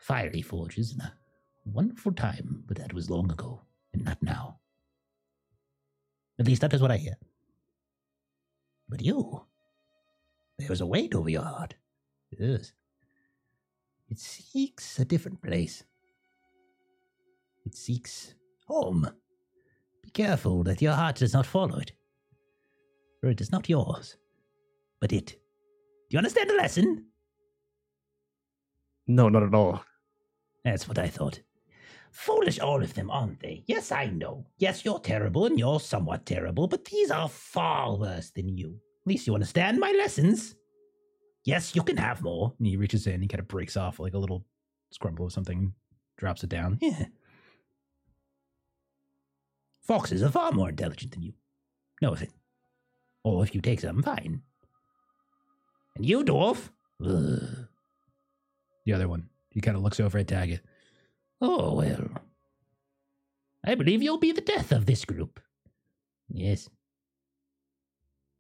fiery 0.02 0.42
forges 0.42 0.94
in 0.94 1.02
a 1.02 1.14
wonderful 1.66 2.12
time, 2.12 2.64
but 2.68 2.78
that 2.78 2.94
was 2.94 3.10
long 3.10 3.32
ago, 3.32 3.62
and 3.94 4.04
not 4.04 4.22
now. 4.22 4.60
At 6.40 6.48
least 6.48 6.62
that 6.62 6.74
is 6.74 6.82
what 6.82 6.92
I 6.92 6.98
hear. 6.98 7.16
But 8.90 9.02
you, 9.02 9.46
there's 10.58 10.82
a 10.82 10.86
weight 10.86 11.14
over 11.14 11.30
your 11.30 11.44
heart. 11.44 11.76
Yes. 12.32 12.74
It 14.10 14.20
seeks 14.20 15.00
a 15.00 15.06
different 15.06 15.42
place. 15.42 15.84
It 17.66 17.76
seeks 17.76 18.34
home. 18.66 19.08
Be 20.04 20.10
careful 20.10 20.64
that 20.64 20.82
your 20.82 20.94
heart 20.94 21.18
does 21.18 21.34
not 21.34 21.46
follow 21.46 21.78
it. 21.78 21.92
For 23.20 23.30
it 23.30 23.40
is 23.40 23.52
not 23.52 23.70
yours, 23.70 24.18
but 25.00 25.14
it. 25.14 25.28
Do 25.28 25.36
you 26.16 26.18
understand 26.18 26.50
the 26.50 26.56
lesson? 26.56 27.06
No, 29.08 29.30
not 29.30 29.44
at 29.44 29.54
all. 29.54 29.84
That's 30.64 30.88
what 30.88 31.00
I 31.00 31.08
thought. 31.08 31.42
Foolish, 32.12 32.60
all 32.60 32.84
of 32.84 32.94
them, 32.94 33.10
aren't 33.10 33.40
they? 33.40 33.64
Yes, 33.68 33.92
I 33.92 34.08
know. 34.08 34.46
Yes, 34.58 34.84
you're 34.84 35.00
terrible 35.00 35.46
and 35.46 35.58
you're 35.58 35.80
somewhat 35.80 36.26
terrible, 36.26 36.68
but 36.68 36.86
these 36.86 37.10
are 37.10 37.30
far 37.30 37.96
worse 37.98 38.32
than 38.32 38.50
you. 38.50 38.80
At 39.04 39.08
least 39.08 39.28
you 39.28 39.34
understand 39.34 39.80
my 39.80 39.92
lessons. 39.98 40.56
Yes, 41.46 41.76
you 41.76 41.82
can 41.84 41.98
have 41.98 42.22
more. 42.22 42.54
And 42.58 42.68
he 42.68 42.78
reaches 42.78 43.08
in, 43.08 43.22
he 43.22 43.28
kind 43.28 43.40
of 43.40 43.48
breaks 43.48 43.78
off 43.78 44.00
like 44.00 44.14
a 44.14 44.18
little 44.18 44.46
scrumble 44.94 45.26
of 45.26 45.34
something, 45.34 45.74
drops 46.18 46.44
it 46.44 46.50
down. 46.50 46.78
Yeah. 46.82 47.06
Foxes 49.82 50.22
are 50.22 50.30
far 50.30 50.52
more 50.52 50.70
intelligent 50.70 51.12
than 51.14 51.24
you. 51.24 51.34
No 52.02 52.14
offense. 52.14 52.34
Or 53.24 53.44
if 53.44 53.56
you 53.56 53.62
take 53.62 53.80
some, 53.80 54.04
fine. 54.04 54.42
And 55.96 56.06
you, 56.06 56.24
dwarf? 56.24 56.70
Ugh. 57.04 57.68
The 58.86 58.94
other 58.94 59.08
one, 59.08 59.30
he 59.52 59.62
kind 59.62 59.78
of 59.78 59.84
looks 59.84 60.00
over 60.00 60.18
at 60.18 60.28
Daggit. 60.28 60.62
Oh, 61.42 61.76
well. 61.76 62.10
I 63.64 63.76
believe 63.76 64.02
you'll 64.02 64.18
be 64.18 64.32
the 64.32 64.42
death 64.42 64.72
of 64.72 64.86
this 64.86 65.06
group. 65.06 65.40
Yes. 66.30 66.70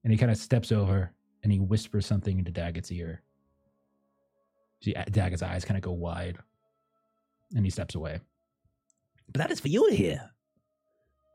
And 0.03 0.11
he 0.11 0.17
kind 0.17 0.31
of 0.31 0.37
steps 0.37 0.71
over 0.71 1.11
and 1.43 1.51
he 1.51 1.59
whispers 1.59 2.05
something 2.05 2.39
into 2.39 2.51
Daggit's 2.51 2.91
ear. 2.91 3.21
See, 4.81 4.93
Daggit's 4.93 5.43
eyes 5.43 5.65
kind 5.65 5.77
of 5.77 5.83
go 5.83 5.91
wide 5.91 6.37
and 7.55 7.65
he 7.65 7.69
steps 7.69 7.95
away. 7.95 8.19
But 9.31 9.39
that 9.39 9.51
is 9.51 9.59
for 9.59 9.67
you 9.67 9.89
to 9.89 9.95
hear. 9.95 10.31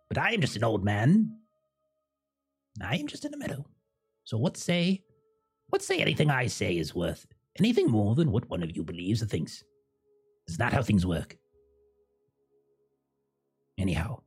But 0.08 0.18
I 0.18 0.32
am 0.32 0.40
just 0.40 0.56
an 0.56 0.64
old 0.64 0.84
man. 0.84 1.38
I 2.82 2.96
am 2.96 3.06
just 3.06 3.24
in 3.24 3.30
the 3.30 3.38
meadow. 3.38 3.64
So 4.24 4.36
what 4.36 4.56
say, 4.56 5.02
what 5.68 5.82
say 5.82 5.98
anything 5.98 6.30
I 6.30 6.46
say 6.46 6.76
is 6.76 6.94
worth 6.94 7.26
anything 7.58 7.88
more 7.88 8.14
than 8.14 8.30
what 8.30 8.48
one 8.48 8.62
of 8.62 8.76
you 8.76 8.82
believes 8.82 9.22
or 9.22 9.26
thinks? 9.26 9.64
Is 10.48 10.56
that 10.58 10.72
how 10.72 10.82
things 10.82 11.06
work? 11.06 11.36
Anyhow. 13.78 14.22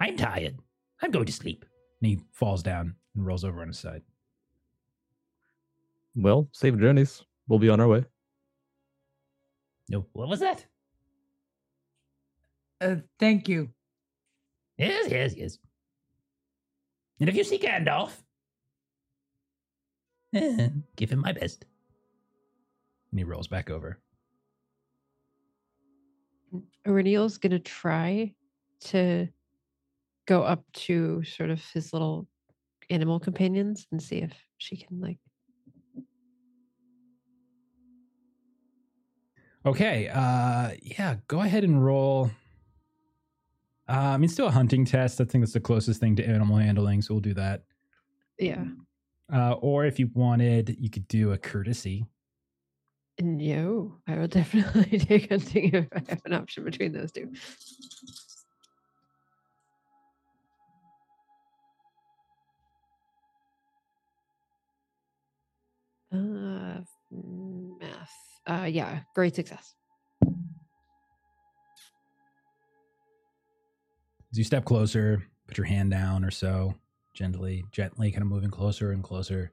I'm 0.00 0.16
tired. 0.16 0.58
I'm 1.00 1.10
going 1.10 1.26
to 1.26 1.32
sleep. 1.32 1.64
And 2.00 2.10
he 2.10 2.20
falls 2.32 2.62
down 2.62 2.96
and 3.14 3.24
rolls 3.24 3.44
over 3.44 3.60
on 3.60 3.68
his 3.68 3.78
side. 3.78 4.02
Well, 6.14 6.48
safe 6.52 6.76
journeys. 6.76 7.22
We'll 7.48 7.58
be 7.58 7.68
on 7.68 7.80
our 7.80 7.88
way. 7.88 8.04
No, 9.88 10.06
what 10.12 10.28
was 10.28 10.40
that? 10.40 10.64
Uh, 12.80 12.96
thank 13.18 13.48
you. 13.48 13.68
Yes, 14.76 15.10
yes, 15.10 15.34
yes. 15.36 15.58
And 17.20 17.28
if 17.28 17.36
you 17.36 17.44
see 17.44 17.58
Gandalf, 17.58 18.10
Eh, 20.34 20.68
give 20.96 21.10
him 21.10 21.20
my 21.20 21.32
best. 21.32 21.64
And 23.10 23.18
he 23.18 23.24
rolls 23.24 23.48
back 23.48 23.70
over. 23.70 23.98
Eryniel's 26.86 27.38
gonna 27.38 27.58
try 27.58 28.34
to 28.80 29.28
go 30.26 30.42
up 30.42 30.64
to 30.72 31.22
sort 31.24 31.50
of 31.50 31.62
his 31.72 31.92
little 31.92 32.26
animal 32.90 33.18
companions 33.20 33.86
and 33.92 34.02
see 34.02 34.18
if 34.18 34.32
she 34.58 34.76
can 34.76 35.00
like 35.00 35.18
Okay. 39.64 40.08
Uh, 40.08 40.70
yeah. 40.82 41.16
Go 41.28 41.40
ahead 41.40 41.64
and 41.64 41.84
roll. 41.84 42.30
Uh, 43.88 43.92
I 43.92 44.16
mean, 44.16 44.28
still 44.28 44.46
a 44.46 44.50
hunting 44.50 44.84
test. 44.84 45.20
I 45.20 45.24
think 45.24 45.42
that's 45.42 45.52
the 45.52 45.60
closest 45.60 46.00
thing 46.00 46.16
to 46.16 46.26
animal 46.26 46.56
handling, 46.56 47.02
so 47.02 47.14
we'll 47.14 47.20
do 47.20 47.34
that. 47.34 47.62
yeah. 48.38 48.64
Uh, 49.32 49.52
or 49.60 49.86
if 49.86 49.98
you 49.98 50.10
wanted, 50.14 50.76
you 50.78 50.90
could 50.90 51.08
do 51.08 51.32
a 51.32 51.38
courtesy. 51.38 52.04
No, 53.20 53.96
I 54.06 54.18
will 54.18 54.28
definitely 54.28 54.98
take 54.98 55.30
hunting 55.30 55.74
if 55.74 55.86
I 55.92 56.02
have 56.08 56.22
an 56.24 56.34
option 56.34 56.64
between 56.64 56.92
those 56.92 57.12
two. 57.12 57.32
Uh, 66.12 66.80
math. 67.10 68.12
Uh, 68.46 68.64
yeah, 68.64 69.00
great 69.14 69.34
success. 69.34 69.74
As 74.30 74.38
you 74.38 74.44
step 74.44 74.64
closer, 74.64 75.22
put 75.46 75.56
your 75.56 75.66
hand 75.66 75.90
down 75.90 76.24
or 76.24 76.30
so, 76.30 76.74
gently, 77.14 77.64
gently, 77.72 78.10
kind 78.10 78.22
of 78.22 78.28
moving 78.28 78.50
closer 78.50 78.92
and 78.92 79.02
closer. 79.02 79.52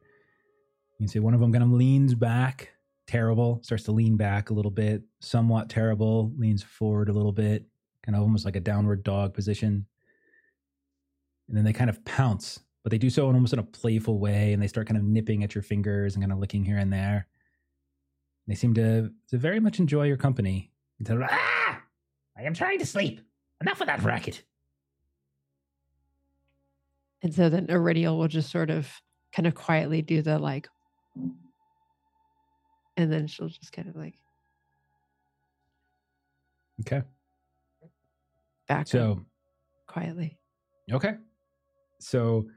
You 0.93 1.05
can 1.05 1.07
see 1.07 1.19
one 1.19 1.33
of 1.33 1.39
them 1.39 1.51
kind 1.51 1.63
of 1.63 1.71
leans 1.71 2.15
back, 2.15 2.69
terrible, 3.07 3.59
starts 3.63 3.83
to 3.85 3.91
lean 3.91 4.17
back 4.17 4.49
a 4.49 4.53
little 4.53 4.71
bit, 4.71 5.03
somewhat 5.19 5.69
terrible, 5.69 6.31
leans 6.37 6.63
forward 6.63 7.09
a 7.09 7.13
little 7.13 7.31
bit, 7.31 7.65
kind 8.05 8.15
of 8.15 8.21
almost 8.21 8.45
like 8.45 8.55
a 8.55 8.61
downward 8.61 9.03
dog 9.03 9.33
position. 9.33 9.85
And 11.47 11.57
then 11.57 11.63
they 11.63 11.73
kind 11.73 11.89
of 11.89 12.03
pounce, 12.05 12.59
but 12.83 12.91
they 12.91 12.97
do 12.97 13.09
so 13.09 13.29
in 13.29 13.35
almost 13.35 13.53
in 13.53 13.59
a 13.59 13.63
playful 13.63 14.19
way, 14.19 14.53
and 14.53 14.61
they 14.61 14.67
start 14.67 14.87
kind 14.87 14.97
of 14.97 15.03
nipping 15.03 15.43
at 15.43 15.55
your 15.55 15.63
fingers 15.63 16.15
and 16.15 16.23
kind 16.23 16.31
of 16.31 16.39
licking 16.39 16.63
here 16.63 16.77
and 16.77 16.93
there. 16.93 17.27
They 18.47 18.55
seem 18.55 18.73
to, 18.75 19.11
to 19.29 19.37
very 19.37 19.59
much 19.59 19.79
enjoy 19.79 20.05
your 20.05 20.17
company. 20.17 20.71
Until, 20.99 21.23
Ah! 21.23 21.81
I 22.37 22.43
am 22.43 22.53
trying 22.53 22.79
to 22.79 22.85
sleep. 22.85 23.21
Enough 23.61 23.81
of 23.81 23.87
that 23.87 24.03
racket. 24.03 24.43
And 27.21 27.33
so 27.33 27.49
then 27.49 27.67
Eryniel 27.67 28.17
will 28.17 28.27
just 28.27 28.49
sort 28.51 28.69
of 28.69 28.89
kind 29.33 29.45
of 29.47 29.55
quietly 29.55 30.01
do 30.01 30.21
the 30.21 30.39
like, 30.39 30.69
and 32.97 33.11
then 33.11 33.27
she'll 33.27 33.49
just 33.49 33.71
kind 33.71 33.87
of 33.89 33.95
like 33.95 34.15
okay. 36.81 37.01
back 38.67 38.87
So, 38.87 39.25
quietly. 39.87 40.37
Okay. 40.91 41.17
So 41.99 42.49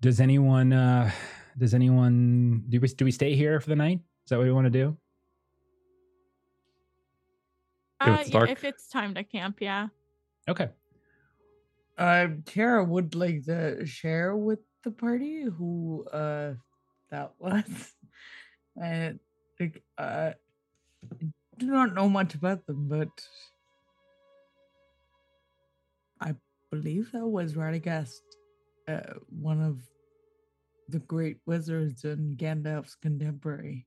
does 0.00 0.20
anyone 0.20 0.72
uh 0.72 1.10
does 1.58 1.74
anyone 1.74 2.64
do 2.68 2.80
we 2.80 2.88
do 2.88 3.04
we 3.04 3.10
stay 3.10 3.34
here 3.34 3.60
for 3.60 3.68
the 3.70 3.76
night? 3.76 4.00
Is 4.24 4.30
that 4.30 4.38
what 4.38 4.44
we 4.44 4.52
want 4.52 4.66
to 4.66 4.70
do? 4.70 4.96
If 8.00 8.08
Uh, 8.08 8.16
it's 8.20 8.30
yeah, 8.30 8.32
dark. 8.32 8.50
if 8.50 8.64
it's 8.64 8.88
time 8.88 9.14
to 9.14 9.24
camp, 9.24 9.60
yeah. 9.60 9.88
Okay. 10.48 10.70
Uh, 11.98 12.28
Tara 12.46 12.84
would 12.84 13.14
like 13.14 13.44
to 13.44 13.84
share 13.86 14.36
with 14.36 14.60
the 14.82 14.90
party 14.90 15.44
who 15.44 16.04
uh 16.12 16.54
that 17.10 17.32
was. 17.38 17.92
And 18.80 19.20
like 19.60 19.82
uh 19.98 20.32
I 21.10 21.26
do 21.58 21.66
not 21.66 21.94
know 21.94 22.08
much 22.08 22.34
about 22.34 22.66
them, 22.66 22.88
but 22.88 23.10
I 26.20 26.34
believe 26.70 27.12
that 27.12 27.26
was 27.26 27.54
Radagast, 27.54 28.22
uh, 28.88 29.14
one 29.28 29.60
of 29.60 29.80
the 30.88 31.00
great 31.00 31.38
wizards 31.46 32.04
and 32.04 32.36
Gandalf's 32.38 32.94
contemporary. 32.94 33.86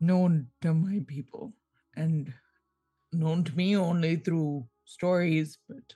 Known 0.00 0.48
to 0.62 0.74
my 0.74 1.00
people 1.06 1.52
and 1.94 2.32
known 3.12 3.44
to 3.44 3.56
me 3.56 3.76
only 3.76 4.16
through 4.16 4.66
stories, 4.84 5.58
but 5.68 5.94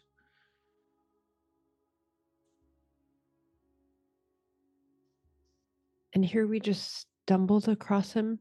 And 6.21 6.29
here 6.29 6.47
we 6.47 6.61
just 6.61 7.07
stumbled 7.25 7.67
across 7.67 8.13
him. 8.13 8.41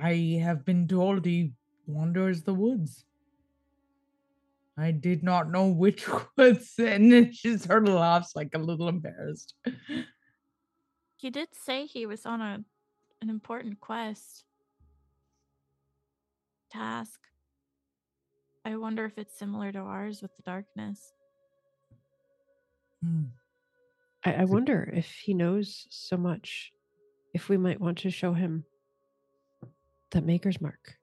I 0.00 0.38
have 0.44 0.64
been 0.64 0.86
told 0.86 1.24
he 1.24 1.54
wanders 1.88 2.44
the 2.44 2.54
woods. 2.54 3.04
I 4.78 4.92
did 4.92 5.24
not 5.24 5.50
know 5.50 5.66
which 5.66 6.06
woods, 6.36 6.74
and 6.78 7.10
then 7.10 7.32
she 7.32 7.58
sort 7.58 7.88
of 7.88 7.94
laughs 7.94 8.36
like 8.36 8.50
a 8.54 8.60
little 8.60 8.88
embarrassed. 8.88 9.54
He 11.16 11.30
did 11.30 11.48
say 11.50 11.84
he 11.86 12.06
was 12.06 12.24
on 12.24 12.40
a 12.40 12.62
an 13.20 13.28
important 13.28 13.80
quest. 13.80 14.44
Task. 16.70 17.18
I 18.64 18.76
wonder 18.76 19.04
if 19.04 19.18
it's 19.18 19.36
similar 19.36 19.72
to 19.72 19.80
ours 19.80 20.22
with 20.22 20.36
the 20.36 20.42
darkness. 20.42 21.12
Hmm. 23.02 23.24
I, 24.26 24.32
I 24.32 24.44
wonder 24.44 24.90
if 24.92 25.08
he 25.08 25.34
knows 25.34 25.86
so 25.88 26.16
much, 26.16 26.72
if 27.32 27.48
we 27.48 27.56
might 27.56 27.80
want 27.80 27.98
to 27.98 28.10
show 28.10 28.32
him 28.32 28.64
the 30.10 30.20
Maker's 30.20 30.60
Mark. 30.60 30.96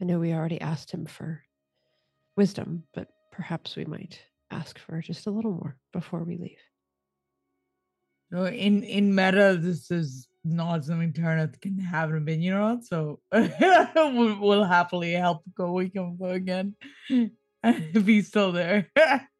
I 0.00 0.04
know 0.04 0.18
we 0.18 0.34
already 0.34 0.60
asked 0.60 0.90
him 0.90 1.06
for 1.06 1.42
wisdom, 2.36 2.84
but 2.92 3.08
perhaps 3.32 3.74
we 3.74 3.86
might 3.86 4.20
ask 4.50 4.78
for 4.78 5.00
just 5.00 5.26
a 5.26 5.30
little 5.30 5.52
more 5.52 5.76
before 5.92 6.22
we 6.24 6.36
leave. 6.36 6.58
So 8.32 8.46
in 8.46 8.82
in 8.82 9.14
meta, 9.14 9.58
this 9.60 9.90
is 9.90 10.28
not 10.44 10.84
something 10.84 11.12
Taraneth 11.12 11.60
can 11.60 11.78
have 11.78 12.10
an 12.10 12.18
opinion 12.18 12.54
on. 12.54 12.82
So 12.82 13.20
we'll, 13.32 14.38
we'll 14.40 14.64
happily 14.64 15.12
help 15.12 15.42
go 15.54 15.72
we 15.72 15.88
can 15.88 16.16
go 16.16 16.26
again 16.26 16.74
if 17.64 18.06
he's 18.06 18.28
still 18.28 18.52
there. 18.52 18.90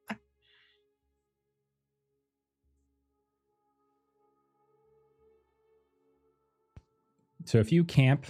So 7.51 7.59
if 7.59 7.73
you 7.73 7.83
camp 7.83 8.27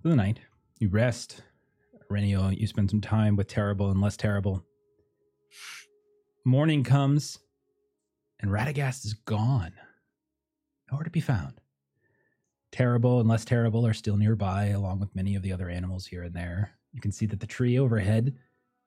for 0.00 0.10
the 0.10 0.14
night, 0.14 0.38
you 0.78 0.90
rest, 0.90 1.42
Renio, 2.08 2.56
you 2.56 2.68
spend 2.68 2.88
some 2.88 3.00
time 3.00 3.34
with 3.34 3.48
terrible 3.48 3.90
and 3.90 4.00
less 4.00 4.16
terrible. 4.16 4.64
Morning 6.44 6.84
comes, 6.84 7.40
and 8.38 8.52
Radagast 8.52 9.04
is 9.04 9.14
gone. 9.14 9.72
Nowhere 10.88 11.02
to 11.02 11.10
be 11.10 11.20
found. 11.20 11.54
Terrible 12.70 13.18
and 13.18 13.28
less 13.28 13.44
terrible 13.44 13.84
are 13.84 13.92
still 13.92 14.16
nearby, 14.16 14.66
along 14.66 15.00
with 15.00 15.16
many 15.16 15.34
of 15.34 15.42
the 15.42 15.52
other 15.52 15.68
animals 15.68 16.06
here 16.06 16.22
and 16.22 16.34
there. 16.36 16.70
You 16.92 17.00
can 17.00 17.10
see 17.10 17.26
that 17.26 17.40
the 17.40 17.48
tree 17.48 17.76
overhead 17.76 18.36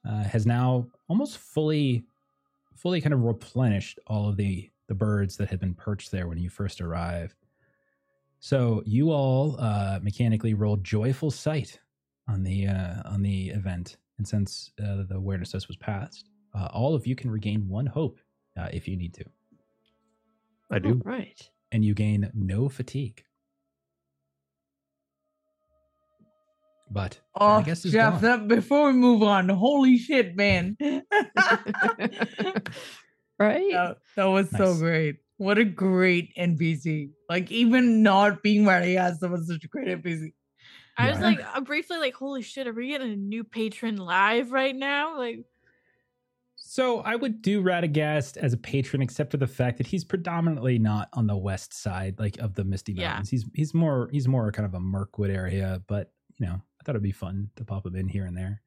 uh, 0.07 0.23
has 0.23 0.45
now 0.45 0.87
almost 1.07 1.37
fully, 1.37 2.03
fully 2.75 3.01
kind 3.01 3.13
of 3.13 3.21
replenished 3.21 3.99
all 4.07 4.29
of 4.29 4.37
the 4.37 4.69
the 4.87 4.93
birds 4.93 5.37
that 5.37 5.49
had 5.49 5.59
been 5.59 5.73
perched 5.73 6.11
there 6.11 6.27
when 6.27 6.37
you 6.37 6.49
first 6.49 6.81
arrived. 6.81 7.35
So 8.39 8.83
you 8.85 9.11
all 9.11 9.55
uh, 9.59 9.99
mechanically 10.01 10.53
roll 10.53 10.75
joyful 10.77 11.31
sight 11.31 11.79
on 12.27 12.43
the 12.43 12.67
uh, 12.67 12.95
on 13.05 13.21
the 13.21 13.49
event, 13.49 13.97
and 14.17 14.27
since 14.27 14.71
uh, 14.83 15.03
the 15.07 15.15
awareness 15.15 15.51
test 15.51 15.67
was 15.69 15.77
passed, 15.77 16.29
uh, 16.53 16.67
all 16.73 16.93
of 16.95 17.07
you 17.07 17.15
can 17.15 17.31
regain 17.31 17.67
one 17.69 17.85
hope 17.85 18.19
uh, 18.57 18.67
if 18.73 18.87
you 18.87 18.97
need 18.97 19.13
to, 19.13 19.23
I 20.69 20.79
do. 20.79 21.01
Right. 21.05 21.49
and 21.71 21.85
you 21.85 21.93
gain 21.93 22.29
no 22.33 22.67
fatigue. 22.67 23.23
But 26.93 27.19
oh, 27.35 27.47
I 27.57 27.61
guess 27.63 27.83
is 27.85 27.91
Jeff, 27.91 28.21
gone. 28.21 28.21
that, 28.21 28.47
before 28.47 28.85
we 28.87 28.93
move 28.93 29.23
on, 29.23 29.49
holy 29.49 29.97
shit, 29.97 30.35
man. 30.35 30.77
right? 33.39 33.71
That, 33.71 33.97
that 34.15 34.25
was 34.25 34.49
so 34.51 34.75
great. 34.77 35.17
What 35.37 35.57
a 35.57 35.65
great 35.65 36.35
NPC. 36.37 37.09
Like 37.29 37.51
even 37.51 38.03
not 38.03 38.43
being 38.43 38.63
Marias, 38.63 39.19
that 39.19 39.29
was 39.29 39.47
such 39.47 39.63
a 39.63 39.67
great 39.67 39.87
NPC. 39.87 40.33
I 40.97 41.09
was 41.09 41.19
Yeah. 41.19 41.25
like, 41.25 41.39
uh, 41.55 41.61
briefly 41.61 41.97
like, 41.97 42.13
holy 42.13 42.43
shit, 42.43 42.67
are 42.67 42.73
we 42.73 42.89
getting 42.89 43.11
a 43.11 43.15
new 43.15 43.43
patron 43.43 43.97
live 43.97 44.51
right 44.51 44.75
now? 44.75 45.17
Like, 45.17 45.39
So 46.55 46.99
I 46.99 47.15
would 47.15 47.41
do 47.41 47.63
Radagast 47.63 48.37
as 48.37 48.53
a 48.53 48.57
patron, 48.57 49.01
except 49.01 49.31
for 49.31 49.37
the 49.37 49.47
fact 49.47 49.79
that 49.79 49.87
he's 49.87 50.03
predominantly 50.03 50.77
not 50.77 51.09
on 51.13 51.25
the 51.25 51.35
west 51.35 51.73
side, 51.73 52.19
like 52.19 52.37
of 52.37 52.53
the 52.53 52.63
Misty 52.63 52.93
Yeah. 52.93 53.09
Mountains. 53.09 53.29
He's 53.31 53.45
he's 53.55 53.73
more 53.73 54.09
he's 54.11 54.27
more 54.27 54.51
kind 54.51 54.67
of 54.67 54.75
a 54.75 54.79
Mirkwood 54.79 55.31
area, 55.31 55.81
but 55.87 56.11
you 56.39 56.45
know, 56.45 56.61
I 56.83 56.85
thought 56.85 56.95
it'd 56.95 57.01
be 57.03 57.13
fun 57.13 57.49
to 57.55 57.63
pop 57.63 57.85
him 57.85 57.95
in 57.95 58.09
here 58.09 58.25
and 58.25 58.35
there. 58.35 58.61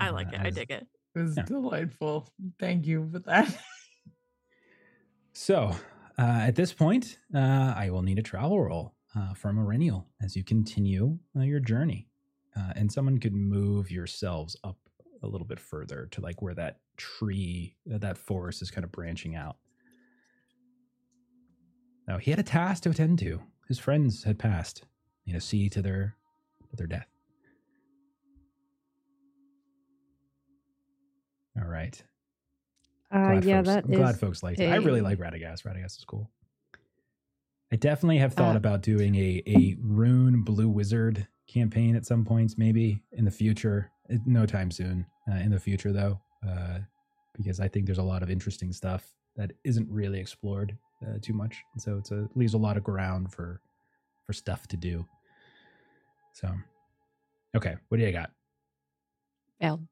I 0.00 0.08
Uh, 0.08 0.12
like 0.12 0.32
it. 0.32 0.40
I 0.40 0.48
as- 0.48 0.54
dig 0.56 0.72
it. 0.72 0.88
It 1.14 1.18
was 1.20 1.36
Yeah. 1.36 1.44
delightful. 1.44 2.28
Thank 2.58 2.84
you 2.86 3.08
for 3.12 3.20
that. 3.20 3.56
So 5.32 5.68
uh, 6.18 6.22
at 6.48 6.56
this 6.56 6.72
point, 6.72 7.18
uh, 7.32 7.72
I 7.76 7.90
will 7.90 8.02
need 8.02 8.18
a 8.18 8.22
travel 8.22 8.60
roll 8.60 8.94
uh, 9.14 9.34
from 9.34 9.56
Eryniel 9.56 10.06
as 10.20 10.34
you 10.34 10.42
continue 10.42 11.18
uh, 11.36 11.42
your 11.42 11.60
journey. 11.60 12.08
Uh, 12.56 12.72
and 12.74 12.90
someone 12.90 13.18
could 13.18 13.32
move 13.34 13.90
yourselves 13.92 14.56
up 14.64 14.76
a 15.22 15.28
little 15.28 15.46
bit 15.46 15.60
further 15.60 16.08
to 16.10 16.20
like 16.20 16.42
where 16.42 16.54
that 16.54 16.80
tree, 16.96 17.76
uh, 17.94 17.98
that 17.98 18.18
forest 18.18 18.60
is 18.62 18.70
kind 18.72 18.84
of 18.84 18.90
branching 18.90 19.36
out. 19.36 19.58
Now 22.08 22.18
he 22.18 22.30
had 22.32 22.40
a 22.40 22.44
task 22.44 22.82
to 22.82 22.90
attend 22.90 23.20
to. 23.20 23.40
His 23.68 23.78
friends 23.78 24.24
had 24.24 24.38
passed, 24.38 24.82
you 25.24 25.32
know, 25.32 25.38
see 25.38 25.68
to 25.70 25.80
their 25.80 26.16
to 26.16 26.19
their 26.76 26.86
death. 26.86 27.06
All 31.60 31.68
right. 31.68 32.00
Uh, 33.10 33.32
Glad 33.40 33.44
yeah, 33.44 33.56
folks, 33.58 33.68
that 33.68 33.84
I'm 33.84 33.90
glad 33.92 34.20
folks 34.20 34.42
liked 34.42 34.60
it. 34.60 34.66
I 34.70 34.76
really 34.76 35.00
like 35.00 35.18
Radagast. 35.18 35.62
Radagast 35.64 35.98
is 35.98 36.04
cool. 36.06 36.30
I 37.72 37.76
definitely 37.76 38.18
have 38.18 38.34
thought 38.34 38.54
Uh, 38.54 38.58
about 38.58 38.82
doing 38.82 39.14
a 39.16 39.42
a 39.46 39.74
Rhûn 39.76 40.44
blue 40.44 40.68
wizard 40.68 41.26
campaign 41.48 41.96
at 41.96 42.06
some 42.06 42.24
points, 42.24 42.56
maybe 42.56 43.02
in 43.12 43.24
the 43.24 43.30
future. 43.30 43.90
No 44.26 44.46
time 44.46 44.70
soon. 44.70 45.06
Uh, 45.30 45.36
in 45.36 45.50
the 45.50 45.58
future, 45.60 45.92
though, 45.92 46.20
uh, 46.48 46.78
because 47.36 47.60
I 47.60 47.68
think 47.68 47.86
there's 47.86 47.98
a 47.98 48.02
lot 48.02 48.22
of 48.22 48.30
interesting 48.30 48.72
stuff 48.72 49.12
that 49.36 49.52
isn't 49.64 49.88
really 49.90 50.18
explored 50.18 50.76
uh, 51.06 51.18
too 51.22 51.32
much, 51.32 51.56
and 51.74 51.82
so 51.82 51.98
it 51.98 52.36
leaves 52.36 52.54
a 52.54 52.58
lot 52.58 52.76
of 52.76 52.82
ground 52.84 53.32
for 53.32 53.60
for 54.24 54.32
stuff 54.32 54.66
to 54.68 54.76
do. 54.76 55.04
So, 56.32 56.52
okay, 57.56 57.76
what 57.88 57.98
do 57.98 58.04
you 58.04 58.12
got? 58.12 58.30
Failed. 59.60 59.86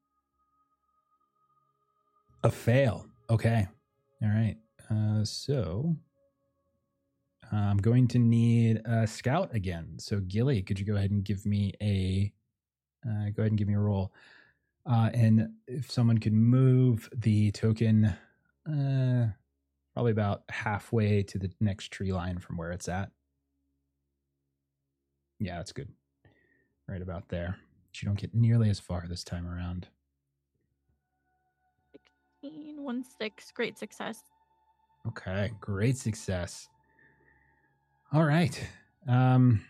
A 2.45 2.51
fail. 2.51 3.07
Okay. 3.29 3.67
All 4.23 4.29
right. 4.29 4.57
Uh, 4.91 5.25
so 5.25 5.97
I'm 7.53 7.79
going 7.79 8.09
to 8.09 8.19
need 8.19 8.81
a 8.85 9.07
scout 9.07 9.55
again. 9.55 9.95
So 9.99 10.21
Gilly, 10.21 10.63
could 10.63 10.79
you 10.79 10.87
go 10.87 10.97
ahead 10.97 11.11
and 11.11 11.25
give 11.25 11.45
me 11.45 11.73
a 11.83 12.33
uh, 13.07 13.31
go 13.31 13.43
ahead 13.43 13.53
and 13.53 13.59
give 13.59 13.69
me 13.69 13.75
a 13.75 13.79
roll? 13.79 14.13
Uh, 14.87 15.11
and 15.13 15.51
if 15.67 15.91
someone 15.91 16.19
could 16.19 16.33
move 16.33 17.09
the 17.15 17.51
token, 17.53 18.07
uh, 18.67 19.27
probably 19.95 20.13
about 20.13 20.43
halfway 20.49 21.23
to 21.25 21.39
the 21.39 21.51
next 21.61 21.91
tree 21.91 22.13
line 22.13 22.39
from 22.39 22.57
where 22.57 22.73
it's 22.73 22.89
at. 22.89 23.11
Yeah, 25.41 25.57
that's 25.57 25.73
good. 25.73 25.89
Right 26.89 27.03
about 27.03 27.29
there. 27.29 27.57
But 27.87 28.03
you 28.03 28.07
don't 28.07 28.19
get 28.19 28.35
nearly 28.35 28.71
as 28.71 28.81
far 28.81 29.07
this 29.07 29.23
time 29.23 29.47
around. 29.47 29.89
16, 32.43 32.83
One 32.83 33.05
six, 33.05 33.51
great 33.53 33.79
success. 33.79 34.23
Okay, 35.07 35.53
great 35.61 35.97
success. 35.97 36.69
All 38.13 38.25
right. 38.25 38.67
Um 39.07 39.63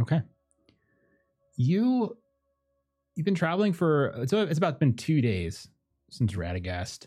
Okay. 0.00 0.22
You 1.56 2.16
you've 3.14 3.24
been 3.24 3.34
traveling 3.34 3.72
for 3.72 4.08
it's 4.16 4.32
it's 4.32 4.58
about 4.58 4.80
been 4.80 4.94
2 4.94 5.20
days 5.20 5.68
since 6.10 6.32
Radagast 6.32 7.06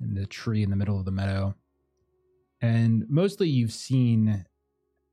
in 0.00 0.14
the 0.14 0.26
tree 0.26 0.62
in 0.62 0.70
the 0.70 0.76
middle 0.76 0.98
of 0.98 1.04
the 1.04 1.10
meadow. 1.12 1.54
And 2.60 3.08
mostly 3.08 3.48
you've 3.48 3.72
seen 3.72 4.44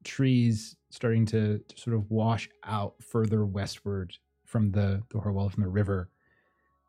trees 0.05 0.77
starting 0.89 1.25
to, 1.25 1.59
to 1.67 1.77
sort 1.77 1.95
of 1.95 2.09
wash 2.09 2.49
out 2.63 2.95
further 3.01 3.45
westward 3.45 4.15
from 4.45 4.71
the 4.71 5.01
the 5.09 5.19
Hoarwell 5.19 5.49
from 5.49 5.63
the 5.63 5.69
river 5.69 6.09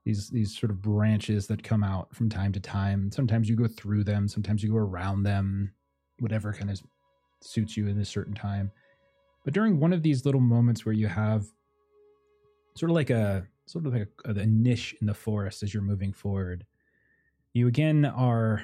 these 0.07 0.31
these 0.31 0.57
sort 0.57 0.71
of 0.71 0.81
branches 0.81 1.49
that 1.49 1.65
come 1.65 1.83
out 1.83 2.15
from 2.15 2.31
time 2.31 2.53
to 2.53 2.61
time. 2.61 3.11
Sometimes 3.11 3.49
you 3.49 3.57
go 3.57 3.67
through 3.67 4.05
them, 4.05 4.29
sometimes 4.29 4.63
you 4.63 4.71
go 4.71 4.77
around 4.77 5.25
them, 5.25 5.73
whatever 6.21 6.53
kind 6.53 6.71
of 6.71 6.81
suits 7.43 7.77
you 7.77 7.89
in 7.89 7.99
a 7.99 8.05
certain 8.05 8.35
time. 8.35 8.71
But 9.45 9.53
during 9.53 9.81
one 9.81 9.93
of 9.93 10.03
these 10.03 10.25
little 10.25 10.41
moments 10.41 10.87
where 10.87 10.95
you 10.95 11.09
have 11.09 11.47
sort 12.77 12.91
of 12.91 12.95
like 12.95 13.11
a 13.11 13.49
sort 13.67 13.85
of 13.85 13.93
like 13.93 14.09
a, 14.25 14.31
a 14.31 14.47
niche 14.47 14.95
in 15.01 15.09
the 15.09 15.15
forest 15.15 15.65
as 15.65 15.75
you're 15.75 15.83
moving 15.83 16.13
forward, 16.13 16.65
you 17.53 17.67
again 17.67 18.05
are 18.05 18.63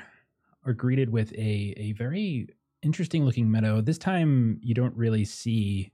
are 0.64 0.72
greeted 0.72 1.10
with 1.10 1.32
a 1.32 1.74
a 1.76 1.92
very 1.94 2.46
interesting 2.82 3.24
looking 3.24 3.50
meadow. 3.50 3.80
This 3.80 3.98
time 3.98 4.58
you 4.62 4.74
don't 4.74 4.96
really 4.96 5.24
see 5.24 5.92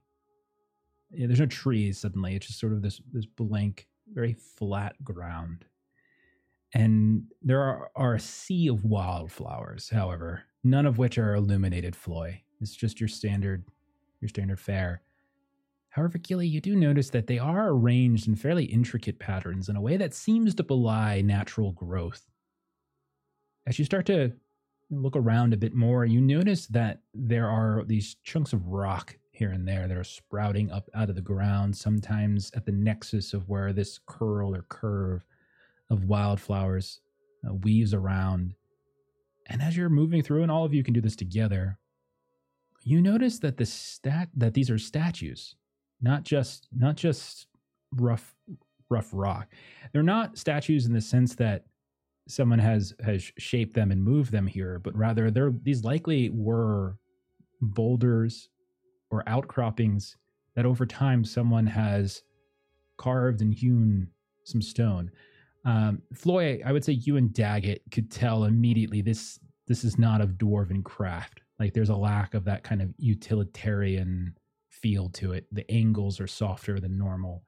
there's 1.11 1.39
no 1.39 1.45
trees 1.47 1.99
suddenly. 1.99 2.35
It's 2.35 2.47
just 2.47 2.59
sort 2.59 2.73
of 2.73 2.81
this 2.81 3.01
this 3.11 3.25
blank 3.25 3.87
very 4.13 4.33
flat 4.33 4.95
ground. 5.03 5.65
And 6.73 7.23
there 7.41 7.61
are, 7.61 7.89
are 7.95 8.13
a 8.15 8.19
sea 8.19 8.67
of 8.67 8.85
wildflowers, 8.85 9.89
however, 9.89 10.43
none 10.63 10.85
of 10.85 10.99
which 10.99 11.17
are 11.17 11.33
illuminated 11.33 11.95
Floi. 11.95 12.43
It's 12.61 12.75
just 12.75 12.99
your 12.99 13.07
standard 13.07 13.65
your 14.21 14.29
standard 14.29 14.59
fare. 14.59 15.01
However, 15.89 16.19
Gilly, 16.19 16.47
you 16.47 16.61
do 16.61 16.75
notice 16.75 17.09
that 17.09 17.25
they 17.25 17.39
are 17.39 17.69
arranged 17.69 18.27
in 18.27 18.35
fairly 18.35 18.65
intricate 18.65 19.17
patterns 19.17 19.69
in 19.69 19.75
a 19.75 19.81
way 19.81 19.97
that 19.97 20.13
seems 20.13 20.53
to 20.55 20.63
belie 20.63 21.21
natural 21.21 21.71
growth. 21.71 22.29
As 23.65 23.79
you 23.79 23.85
start 23.85 24.05
to 24.07 24.33
look 24.89 25.15
around 25.15 25.53
a 25.53 25.57
bit 25.57 25.73
more, 25.73 26.05
you 26.05 26.21
notice 26.21 26.67
that 26.67 26.99
there 27.13 27.49
are 27.49 27.83
these 27.85 28.15
chunks 28.23 28.53
of 28.53 28.67
rock 28.67 29.17
here 29.31 29.51
and 29.51 29.67
there 29.67 29.87
that 29.87 29.97
are 29.97 30.03
sprouting 30.03 30.71
up 30.71 30.89
out 30.93 31.09
of 31.09 31.15
the 31.15 31.21
ground, 31.21 31.75
sometimes 31.75 32.51
at 32.55 32.65
the 32.65 32.71
nexus 32.71 33.33
of 33.33 33.47
where 33.47 33.71
this 33.71 33.99
curl 34.05 34.53
or 34.53 34.63
curve 34.63 35.23
of 35.89 36.05
wildflowers 36.05 36.99
uh, 37.47 37.53
weaves 37.53 37.93
around. 37.93 38.53
And 39.47 39.61
as 39.61 39.77
you're 39.77 39.89
moving 39.89 40.21
through, 40.21 40.43
and 40.43 40.51
all 40.51 40.65
of 40.65 40.73
you 40.73 40.83
can 40.83 40.93
do 40.93 41.01
this 41.01 41.15
together, 41.15 41.77
you 42.83 43.01
notice 43.01 43.39
that 43.39 43.57
the 43.57 43.65
stat 43.65 44.29
that 44.35 44.53
these 44.53 44.69
are 44.69 44.77
statues, 44.77 45.55
not 46.01 46.23
just 46.23 46.67
not 46.75 46.95
just 46.95 47.47
rough 47.95 48.35
rough 48.89 49.09
rock. 49.13 49.53
They're 49.91 50.03
not 50.03 50.37
statues 50.37 50.85
in 50.85 50.93
the 50.93 51.01
sense 51.01 51.35
that 51.35 51.65
someone 52.29 52.59
has 52.59 52.93
has 53.03 53.31
shaped 53.37 53.73
them 53.73 53.91
and 53.91 54.03
moved 54.03 54.31
them 54.31 54.47
here, 54.47 54.79
but 54.79 54.95
rather 54.95 55.31
they're 55.31 55.51
these 55.63 55.83
likely 55.83 56.29
were 56.29 56.97
boulders 57.61 58.49
or 59.09 59.27
outcroppings 59.27 60.15
that 60.55 60.65
over 60.65 60.85
time 60.85 61.25
someone 61.25 61.65
has 61.65 62.23
carved 62.97 63.41
and 63.41 63.53
hewn 63.53 64.07
some 64.43 64.61
stone. 64.61 65.11
Um, 65.65 66.01
Floi, 66.13 66.61
I 66.65 66.71
would 66.71 66.85
say 66.85 66.93
you 66.93 67.17
and 67.17 67.29
Daggit 67.31 67.79
could 67.91 68.11
tell 68.11 68.45
immediately 68.45 69.01
this 69.01 69.39
this 69.67 69.83
is 69.83 69.97
not 69.97 70.21
of 70.21 70.37
dwarven 70.37 70.83
craft. 70.83 71.41
Like 71.59 71.73
there's 71.73 71.89
a 71.89 71.95
lack 71.95 72.33
of 72.33 72.45
that 72.45 72.63
kind 72.63 72.81
of 72.81 72.93
utilitarian 72.97 74.35
feel 74.69 75.09
to 75.09 75.33
it. 75.33 75.45
The 75.51 75.69
angles 75.69 76.19
are 76.19 76.27
softer 76.27 76.79
than 76.79 76.97
normal. 76.97 77.43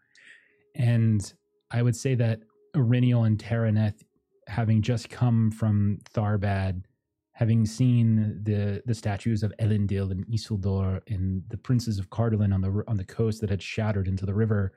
And 0.75 1.33
I 1.71 1.81
would 1.81 1.95
say 1.95 2.15
that 2.15 2.41
Eryniel 2.75 3.25
and 3.25 3.37
Taraneth, 3.37 4.03
having 4.51 4.81
just 4.81 5.09
come 5.09 5.49
from 5.49 5.97
Tharbad, 6.13 6.83
having 7.31 7.65
seen 7.65 8.39
the 8.43 8.83
the 8.85 8.93
statues 8.93 9.43
of 9.43 9.53
Elendil 9.59 10.11
and 10.11 10.25
Isildur 10.27 11.01
and 11.07 11.43
the 11.49 11.57
princes 11.57 11.97
of 11.97 12.09
Cardolan 12.09 12.53
on 12.53 12.61
the 12.61 12.83
on 12.87 12.97
the 12.97 13.05
coast 13.05 13.39
that 13.41 13.49
had 13.49 13.63
shattered 13.63 14.07
into 14.07 14.25
the 14.25 14.33
river, 14.33 14.73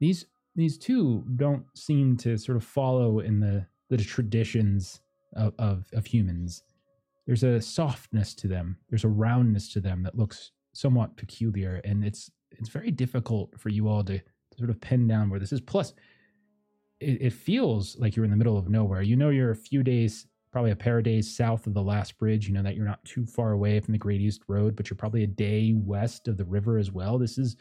these 0.00 0.24
these 0.56 0.78
two 0.78 1.24
don't 1.36 1.64
seem 1.74 2.16
to 2.16 2.38
sort 2.38 2.56
of 2.56 2.64
follow 2.64 3.20
in 3.20 3.40
the 3.40 3.66
the 3.90 3.98
traditions 3.98 5.00
of, 5.34 5.52
of, 5.58 5.86
of 5.92 6.06
humans. 6.06 6.62
There's 7.26 7.42
a 7.42 7.60
softness 7.60 8.34
to 8.36 8.48
them. 8.48 8.78
There's 8.88 9.04
a 9.04 9.08
roundness 9.08 9.72
to 9.74 9.80
them 9.80 10.02
that 10.02 10.16
looks 10.16 10.52
somewhat 10.72 11.16
peculiar, 11.16 11.80
and 11.84 12.04
it's 12.04 12.30
it's 12.52 12.70
very 12.70 12.90
difficult 12.90 13.58
for 13.60 13.68
you 13.68 13.88
all 13.88 14.02
to, 14.04 14.18
to 14.18 14.56
sort 14.56 14.70
of 14.70 14.80
pin 14.80 15.06
down 15.06 15.28
where 15.28 15.40
this 15.40 15.52
is. 15.52 15.60
Plus, 15.60 15.92
it, 17.00 17.22
it 17.22 17.32
feels 17.32 17.96
like 17.98 18.16
you're 18.16 18.24
in 18.24 18.30
the 18.30 18.36
middle 18.36 18.58
of 18.58 18.68
nowhere. 18.68 19.02
You 19.02 19.16
know, 19.16 19.30
you're 19.30 19.50
a 19.50 19.56
few 19.56 19.82
days, 19.82 20.26
probably 20.50 20.70
a 20.70 20.76
pair 20.76 20.98
of 20.98 21.04
days 21.04 21.34
south 21.34 21.66
of 21.66 21.74
the 21.74 21.82
last 21.82 22.18
bridge. 22.18 22.48
You 22.48 22.54
know 22.54 22.62
that 22.62 22.76
you're 22.76 22.86
not 22.86 23.04
too 23.04 23.26
far 23.26 23.52
away 23.52 23.80
from 23.80 23.92
the 23.92 23.98
Great 23.98 24.20
East 24.20 24.42
Road, 24.48 24.76
but 24.76 24.90
you're 24.90 24.96
probably 24.96 25.24
a 25.24 25.28
day 25.28 25.74
west 25.76 26.28
of 26.28 26.36
the 26.36 26.44
river 26.44 26.78
as 26.78 26.90
well. 26.90 27.18
This 27.18 27.38
is 27.38 27.56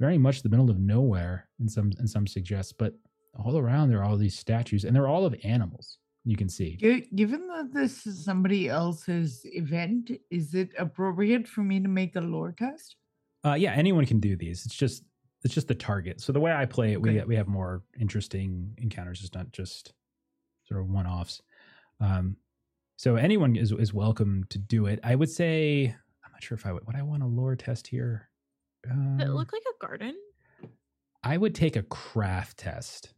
very 0.00 0.18
much 0.18 0.42
the 0.42 0.48
middle 0.48 0.70
of 0.70 0.78
nowhere, 0.78 1.48
in 1.60 1.68
some 1.68 1.92
in 1.98 2.06
some 2.06 2.26
suggests. 2.26 2.72
But 2.72 2.94
all 3.34 3.58
around 3.58 3.88
there 3.88 4.00
are 4.00 4.04
all 4.04 4.16
these 4.16 4.38
statues, 4.38 4.84
and 4.84 4.94
they're 4.94 5.08
all 5.08 5.26
of 5.26 5.34
animals. 5.44 5.98
You 6.24 6.36
can 6.36 6.48
see. 6.48 6.76
Given 7.14 7.46
that 7.48 7.72
this 7.72 8.06
is 8.06 8.22
somebody 8.22 8.68
else's 8.68 9.40
event, 9.44 10.10
is 10.30 10.54
it 10.54 10.70
appropriate 10.78 11.48
for 11.48 11.62
me 11.62 11.80
to 11.80 11.88
make 11.88 12.16
a 12.16 12.20
lore 12.20 12.52
test? 12.52 12.96
Uh, 13.44 13.54
yeah, 13.54 13.72
anyone 13.72 14.04
can 14.04 14.20
do 14.20 14.36
these. 14.36 14.66
It's 14.66 14.74
just 14.74 15.04
it's 15.44 15.54
just 15.54 15.68
the 15.68 15.74
target. 15.74 16.20
So 16.20 16.32
the 16.32 16.40
way 16.40 16.52
I 16.52 16.66
play 16.66 16.92
it, 16.92 17.00
we 17.00 17.10
Okay. 17.10 17.24
we 17.26 17.36
have 17.36 17.46
more 17.48 17.82
interesting 18.00 18.74
encounters. 18.78 19.22
It's 19.22 19.34
not 19.34 19.52
just 19.52 19.92
sort 20.64 20.80
of 20.80 20.88
one 20.88 21.06
offs. 21.06 21.42
Um, 22.00 22.36
so 22.96 23.16
anyone 23.16 23.56
is 23.56 23.72
is 23.72 23.94
welcome 23.94 24.44
to 24.50 24.58
do 24.58 24.86
it. 24.86 25.00
I 25.04 25.14
would 25.14 25.30
say 25.30 25.94
I'm 26.24 26.32
not 26.32 26.42
sure 26.42 26.56
if 26.56 26.66
I 26.66 26.72
would. 26.72 26.86
Would 26.86 26.96
I 26.96 27.02
want 27.02 27.22
a 27.22 27.26
lore 27.26 27.56
test 27.56 27.86
here? 27.86 28.28
Does 28.82 28.92
it 28.92 29.28
Um, 29.28 29.34
look 29.34 29.52
like 29.52 29.62
a 29.62 29.86
garden? 29.86 30.16
I 31.22 31.36
would 31.36 31.54
take 31.54 31.76
a 31.76 31.82
craft 31.82 32.58
test, 32.58 33.14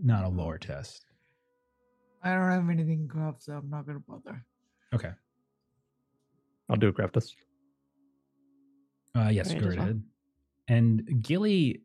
not 0.00 0.24
a 0.24 0.28
lore 0.28 0.58
test. 0.58 1.06
I 2.22 2.34
don't 2.34 2.50
have 2.50 2.68
anything 2.70 3.06
craft, 3.06 3.42
so 3.44 3.52
I'm 3.56 3.70
not 3.70 3.86
gonna 3.86 4.00
bother. 4.00 4.44
Okay. 4.92 5.12
I'll 6.68 6.76
do 6.76 6.88
a 6.88 6.92
craft 6.92 7.14
test. 7.14 7.36
Uh, 9.14 9.28
yes, 9.28 9.52
Right, 9.52 9.60
go 9.62 9.68
as 9.68 9.70
right 9.70 9.78
well. 9.78 9.84
ahead. 9.84 10.02
And 10.68 11.22
Gilly, 11.22 11.82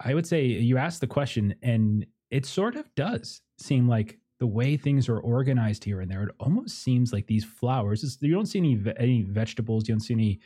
I 0.00 0.14
would 0.14 0.26
say 0.26 0.44
you 0.46 0.76
asked 0.78 1.00
the 1.00 1.06
question, 1.06 1.54
and 1.62 2.06
it 2.30 2.46
sort 2.46 2.76
of 2.76 2.92
does 2.94 3.42
seem 3.58 3.88
like 3.88 4.18
the 4.38 4.46
way 4.46 4.76
things 4.76 5.08
are 5.08 5.18
organized 5.20 5.84
here 5.84 6.00
and 6.00 6.10
there. 6.10 6.24
It 6.24 6.34
almost 6.38 6.82
seems 6.82 7.12
like 7.12 7.26
these 7.26 7.44
flowers. 7.44 8.18
you 8.20 8.34
don't 8.34 8.46
see 8.46 8.58
any 8.58 8.78
any 8.98 9.22
vegetables. 9.22 9.88
You 9.88 9.94
don't 9.94 10.00
see 10.00 10.14
any 10.14 10.40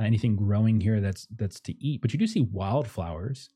uh, 0.00 0.04
anything 0.04 0.36
growing 0.36 0.80
here 0.80 1.00
that's 1.00 1.26
that's 1.36 1.60
to 1.60 1.84
eat. 1.84 2.00
But 2.00 2.12
you 2.12 2.18
do 2.18 2.26
see 2.26 2.42
wildflowers. 2.42 3.50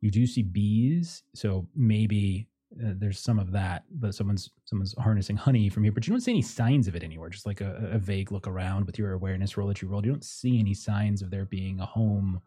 You 0.00 0.10
do 0.10 0.26
see 0.26 0.42
bees. 0.42 1.22
So 1.34 1.68
maybe 1.74 2.48
uh, 2.84 2.92
there's 2.96 3.20
some 3.20 3.38
of 3.38 3.52
that. 3.52 3.84
But 3.90 4.14
someone's 4.14 4.50
someone's 4.64 4.94
harnessing 4.98 5.36
honey 5.36 5.68
from 5.68 5.84
here. 5.84 5.92
But 5.92 6.06
you 6.06 6.12
don't 6.12 6.20
see 6.20 6.32
any 6.32 6.42
signs 6.42 6.88
of 6.88 6.96
it 6.96 7.04
anywhere. 7.04 7.30
Just 7.30 7.46
like 7.46 7.60
a, 7.60 7.90
a 7.92 7.98
vague 7.98 8.32
look 8.32 8.48
around 8.48 8.86
with 8.86 8.98
your 8.98 9.12
awareness 9.12 9.56
roll 9.56 9.68
that 9.68 9.82
you 9.82 9.88
rolled. 9.88 10.04
You 10.04 10.12
don't 10.12 10.24
see 10.24 10.58
any 10.58 10.74
signs 10.74 11.22
of 11.22 11.30
there 11.30 11.44
being 11.44 11.78
a 11.80 11.86
home, 11.86 12.40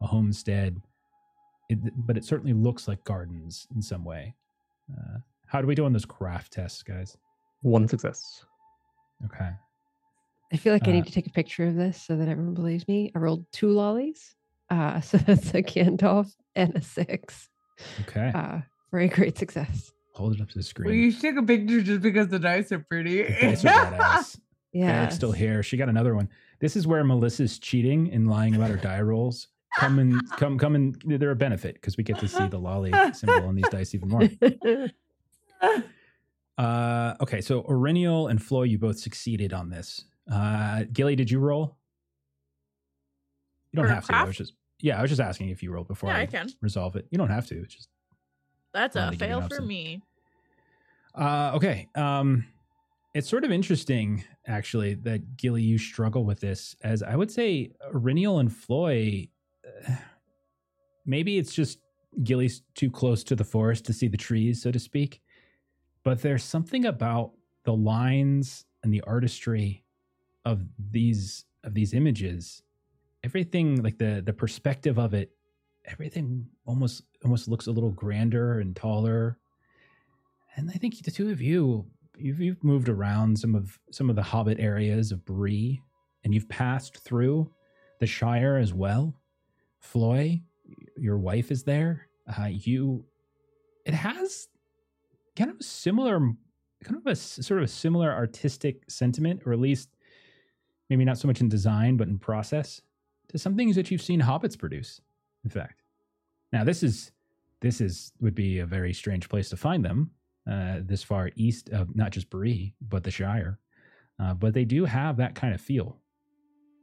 a 0.00 0.06
homestead. 0.06 0.80
It, 1.68 1.78
but 2.06 2.16
it 2.16 2.24
certainly 2.24 2.52
looks 2.52 2.86
like 2.88 3.02
gardens 3.04 3.66
in 3.74 3.80
some 3.82 4.04
way. 4.04 4.34
Uh, 4.92 5.18
how 5.46 5.60
do 5.60 5.66
we 5.66 5.74
do 5.74 5.84
on 5.84 5.92
those 5.92 6.04
craft 6.04 6.52
tests, 6.52 6.82
guys? 6.82 7.16
One 7.62 7.88
success. 7.88 8.44
Okay. 9.24 9.50
I 10.52 10.56
feel 10.56 10.72
like 10.72 10.86
I 10.86 10.90
Uh, 10.90 10.94
need 10.94 11.06
to 11.06 11.12
take 11.12 11.26
a 11.26 11.30
picture 11.30 11.66
of 11.66 11.74
this 11.74 12.00
so 12.02 12.16
that 12.16 12.28
everyone 12.28 12.54
believes 12.54 12.86
me. 12.86 13.10
I 13.14 13.18
rolled 13.18 13.46
two 13.52 13.70
lollies. 13.70 14.34
Uh, 14.70 15.00
so 15.00 15.16
that's 15.18 15.54
a 15.54 15.62
Gandalf 15.62 16.34
and 16.54 16.74
a 16.76 16.82
six. 16.82 17.48
Okay. 18.02 18.30
Uh, 18.34 18.60
very 18.92 19.08
great 19.08 19.38
success. 19.38 19.92
Hold 20.12 20.34
it 20.34 20.40
up 20.40 20.48
to 20.50 20.58
the 20.58 20.62
screen. 20.62 20.86
Well, 20.86 20.94
you 20.94 21.10
should 21.10 21.22
take 21.22 21.36
a 21.36 21.42
picture 21.42 21.80
just 21.80 22.02
because 22.02 22.28
the 22.28 22.38
dice 22.38 22.70
are 22.70 22.78
pretty. 22.78 23.22
The 23.22 23.32
dice 23.40 23.64
are. 23.64 24.22
Yeah. 24.72 24.84
Eric's 25.00 25.16
still 25.16 25.32
here. 25.32 25.62
She 25.62 25.76
got 25.76 25.88
another 25.88 26.14
one. 26.14 26.28
This 26.60 26.76
is 26.76 26.86
where 26.86 27.02
Melissa's 27.02 27.58
cheating 27.58 28.12
and 28.12 28.28
lying 28.30 28.54
about 28.54 28.70
her 28.70 28.76
die 28.76 29.00
rolls. 29.00 29.48
Come 29.78 29.98
and 29.98 30.30
come, 30.32 30.56
come 30.58 30.74
and 30.76 31.02
they're 31.04 31.30
a 31.32 31.36
benefit 31.36 31.74
because 31.74 31.96
we 31.96 32.04
get 32.04 32.18
to 32.20 32.28
see 32.28 32.46
the 32.46 32.58
lolly 32.58 32.92
symbol 33.12 33.46
on 33.48 33.54
these 33.56 33.68
dice 33.68 33.94
even 33.94 34.08
more. 34.08 34.28
Uh, 36.56 37.14
okay, 37.20 37.40
so 37.40 37.62
Eryniel 37.64 38.30
and 38.30 38.40
Flo, 38.40 38.62
you 38.62 38.78
both 38.78 38.96
succeeded 38.98 39.52
on 39.52 39.70
this. 39.70 40.04
Uh, 40.32 40.84
Gilly, 40.92 41.16
did 41.16 41.28
you 41.28 41.40
roll? 41.40 41.76
You 43.72 43.78
don't 43.78 43.88
For 43.88 43.94
have 43.94 44.06
to. 44.06 44.14
I 44.14 44.22
was 44.24 44.36
just 44.36 44.52
yeah, 44.80 44.98
I 44.98 45.02
was 45.02 45.10
just 45.10 45.20
asking 45.20 45.48
if 45.48 45.62
you 45.64 45.72
rolled 45.72 45.88
before 45.88 46.10
Yeah, 46.10 46.18
I, 46.18 46.20
I 46.22 46.26
can. 46.26 46.48
resolve 46.60 46.94
it. 46.94 47.06
You 47.10 47.18
don't 47.18 47.30
have 47.30 47.46
to. 47.48 47.60
It's 47.60 47.74
just 47.74 47.88
That's 48.72 48.94
a 48.94 49.06
to 49.06 49.10
give 49.16 49.20
you 49.22 49.26
fail 49.26 49.40
for 49.40 49.46
option. 49.54 49.66
me. 49.66 50.02
Uh, 51.14 51.52
okay. 51.56 51.88
Um, 51.96 52.46
it's 53.14 53.28
sort 53.28 53.44
of 53.44 53.50
interesting, 53.50 54.22
actually, 54.46 54.94
that 54.94 55.36
Gilly, 55.36 55.62
you 55.62 55.78
struggle 55.78 56.24
with 56.24 56.38
this, 56.40 56.76
as 56.84 57.02
I 57.02 57.16
would 57.16 57.30
say, 57.32 57.72
Renial 57.92 58.38
and 58.38 58.52
Floi. 58.52 59.28
Maybe 61.06 61.38
it's 61.38 61.54
just 61.54 61.78
Gilly's 62.22 62.62
too 62.74 62.90
close 62.90 63.24
to 63.24 63.36
the 63.36 63.44
forest 63.44 63.84
to 63.86 63.92
see 63.92 64.08
the 64.08 64.16
trees, 64.16 64.62
so 64.62 64.70
to 64.70 64.78
speak. 64.78 65.20
But 66.02 66.22
there's 66.22 66.44
something 66.44 66.84
about 66.84 67.32
the 67.64 67.74
lines 67.74 68.64
and 68.82 68.92
the 68.92 69.02
artistry 69.02 69.84
of 70.44 70.62
these 70.90 71.44
of 71.64 71.74
these 71.74 71.94
images. 71.94 72.62
Everything, 73.22 73.82
like 73.82 73.98
the 73.98 74.22
the 74.24 74.32
perspective 74.32 74.98
of 74.98 75.14
it, 75.14 75.30
everything 75.86 76.46
almost 76.66 77.02
almost 77.24 77.48
looks 77.48 77.66
a 77.66 77.72
little 77.72 77.90
grander 77.90 78.60
and 78.60 78.76
taller 78.76 79.38
and 80.56 80.70
I 80.70 80.74
think 80.74 81.02
the 81.02 81.10
two 81.10 81.30
of 81.30 81.40
you, 81.40 81.86
you've, 82.16 82.40
you've 82.40 82.64
moved 82.64 82.88
around 82.88 83.38
some 83.38 83.54
of 83.54 83.78
some 83.90 84.08
of 84.08 84.16
the 84.16 84.22
Hobbit 84.22 84.60
areas 84.60 85.10
of 85.10 85.24
Bree, 85.24 85.82
and 86.22 86.32
you've 86.32 86.48
passed 86.48 86.98
through 86.98 87.50
the 88.00 88.06
Shire 88.06 88.56
as 88.56 88.72
well. 88.72 89.14
Floi, 89.84 90.40
your 90.96 91.18
wife 91.18 91.50
is 91.50 91.62
there. 91.62 92.08
Uh, 92.26 92.46
you, 92.46 93.04
it 93.84 93.94
has 93.94 94.48
kind 95.36 95.50
of 95.50 95.60
a 95.60 95.62
similar, 95.62 96.18
kind 96.82 96.96
of 96.96 97.06
a 97.06 97.14
sort 97.14 97.60
of 97.60 97.64
a 97.64 97.68
similar 97.68 98.12
artistic 98.12 98.82
sentiment, 98.88 99.42
or 99.44 99.52
at 99.52 99.60
least 99.60 99.90
maybe 100.88 101.04
not 101.04 101.18
so 101.18 101.28
much 101.28 101.40
in 101.40 101.48
design, 101.48 101.96
but 101.96 102.08
in 102.08 102.18
process, 102.18 102.80
to 103.28 103.38
some 103.38 103.56
things 103.56 103.76
that 103.76 103.90
you've 103.90 104.02
seen 104.02 104.20
hobbits 104.20 104.58
produce. 104.58 105.00
In 105.44 105.50
fact, 105.50 105.82
now 106.52 106.64
this 106.64 106.82
is 106.82 107.12
this 107.60 107.80
is 107.80 108.12
would 108.20 108.34
be 108.34 108.58
a 108.58 108.66
very 108.66 108.92
strange 108.92 109.28
place 109.28 109.48
to 109.50 109.56
find 109.56 109.84
them 109.84 110.10
uh, 110.50 110.80
this 110.80 111.02
far 111.02 111.30
east 111.36 111.68
of 111.70 111.94
not 111.94 112.10
just 112.10 112.30
Bree, 112.30 112.74
but 112.80 113.04
the 113.04 113.10
Shire. 113.10 113.58
Uh, 114.18 114.32
but 114.34 114.54
they 114.54 114.64
do 114.64 114.84
have 114.84 115.16
that 115.16 115.34
kind 115.34 115.54
of 115.54 115.60
feel, 115.60 115.98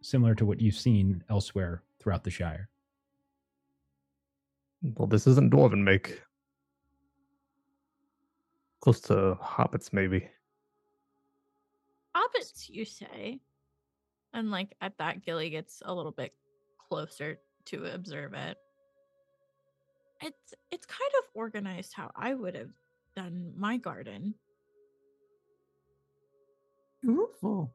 similar 0.01 0.35
to 0.35 0.45
what 0.45 0.61
you've 0.61 0.75
seen 0.75 1.23
elsewhere 1.29 1.83
throughout 1.99 2.23
the 2.23 2.29
Shire. 2.29 2.69
Well, 4.81 5.07
this 5.07 5.27
isn't 5.27 5.53
dwarven 5.53 5.83
make. 5.83 6.21
Close 8.81 8.99
to 9.01 9.37
hobbits, 9.41 9.93
maybe. 9.93 10.27
Hobbits, 12.15 12.67
you 12.67 12.83
say? 12.83 13.39
And 14.33 14.49
like 14.49 14.75
at 14.81 14.97
that, 14.97 15.23
Gilly 15.23 15.49
gets 15.49 15.83
a 15.85 15.93
little 15.93 16.11
bit 16.11 16.33
closer 16.77 17.39
to 17.65 17.85
observe 17.85 18.33
it. 18.33 18.57
It's 20.21 20.53
it's 20.71 20.85
kind 20.85 21.11
of 21.19 21.25
organized 21.33 21.93
how 21.93 22.11
I 22.15 22.33
would 22.33 22.55
have 22.55 22.71
done 23.15 23.53
my 23.55 23.77
garden. 23.77 24.35
Beautiful. 27.01 27.73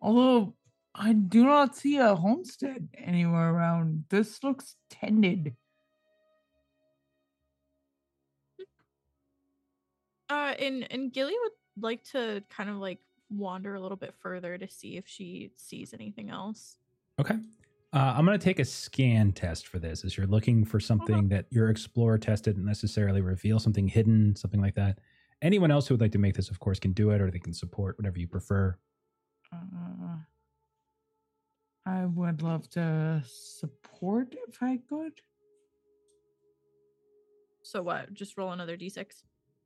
Although 0.00 0.54
I 0.94 1.14
do 1.14 1.44
not 1.44 1.74
see 1.76 1.96
a 1.96 2.14
homestead 2.14 2.88
anywhere 2.96 3.50
around. 3.50 4.04
This 4.10 4.42
looks 4.44 4.76
tended. 4.90 5.56
Uh, 10.28 10.54
and 10.58 10.86
and 10.90 11.12
Gilly 11.12 11.34
would 11.42 11.52
like 11.82 12.02
to 12.04 12.42
kind 12.50 12.70
of 12.70 12.76
like 12.76 12.98
wander 13.30 13.74
a 13.74 13.80
little 13.80 13.96
bit 13.96 14.14
further 14.20 14.58
to 14.58 14.68
see 14.68 14.96
if 14.96 15.06
she 15.06 15.50
sees 15.56 15.94
anything 15.94 16.30
else. 16.30 16.78
Okay. 17.20 17.36
Uh, 17.94 18.14
I'm 18.16 18.24
going 18.24 18.38
to 18.38 18.42
take 18.42 18.58
a 18.58 18.64
scan 18.64 19.32
test 19.32 19.68
for 19.68 19.78
this 19.78 20.04
as 20.04 20.16
you're 20.16 20.26
looking 20.26 20.64
for 20.64 20.80
something 20.80 21.28
that 21.28 21.44
your 21.50 21.68
explorer 21.68 22.16
test 22.16 22.44
didn't 22.44 22.64
necessarily 22.64 23.20
reveal, 23.20 23.58
something 23.58 23.86
hidden, 23.86 24.34
something 24.34 24.62
like 24.62 24.74
that. 24.76 24.98
Anyone 25.42 25.70
else 25.70 25.86
who 25.86 25.94
would 25.94 26.00
like 26.00 26.12
to 26.12 26.18
make 26.18 26.34
this, 26.34 26.48
of 26.48 26.58
course, 26.58 26.78
can 26.78 26.92
do 26.92 27.10
it 27.10 27.20
or 27.20 27.30
they 27.30 27.38
can 27.38 27.52
support 27.52 27.98
whatever 27.98 28.18
you 28.18 28.26
prefer. 28.26 28.78
Uh, 29.52 29.58
I 31.84 32.04
would 32.06 32.42
love 32.42 32.68
to 32.70 33.22
support 33.26 34.34
if 34.48 34.62
I 34.62 34.78
could. 34.88 35.12
So 37.62 37.82
what? 37.82 38.12
Just 38.14 38.36
roll 38.36 38.52
another 38.52 38.76
d6. 38.76 39.06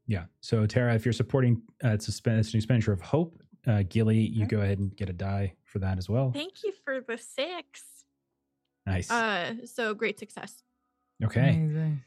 Yeah. 0.06 0.24
So, 0.40 0.66
Tara, 0.66 0.94
if 0.94 1.04
you're 1.04 1.12
supporting 1.12 1.62
uh, 1.84 1.88
it's, 1.90 2.08
a 2.08 2.12
spen- 2.12 2.38
it's 2.38 2.52
an 2.52 2.58
expenditure 2.58 2.92
of 2.92 3.00
hope, 3.00 3.42
uh, 3.66 3.82
Gilly, 3.88 4.18
you 4.18 4.44
Okay. 4.44 4.56
go 4.56 4.62
ahead 4.62 4.78
and 4.78 4.94
get 4.96 5.08
a 5.10 5.12
die 5.12 5.54
for 5.64 5.78
that 5.80 5.98
as 5.98 6.08
well. 6.08 6.30
Thank 6.32 6.62
you 6.64 6.72
for 6.84 7.00
the 7.00 7.18
six. 7.18 7.82
Nice. 8.86 9.10
Uh, 9.10 9.54
so 9.66 9.94
great 9.94 10.18
success. 10.18 10.62
okay. 11.24 11.50
Amazing. 11.50 12.02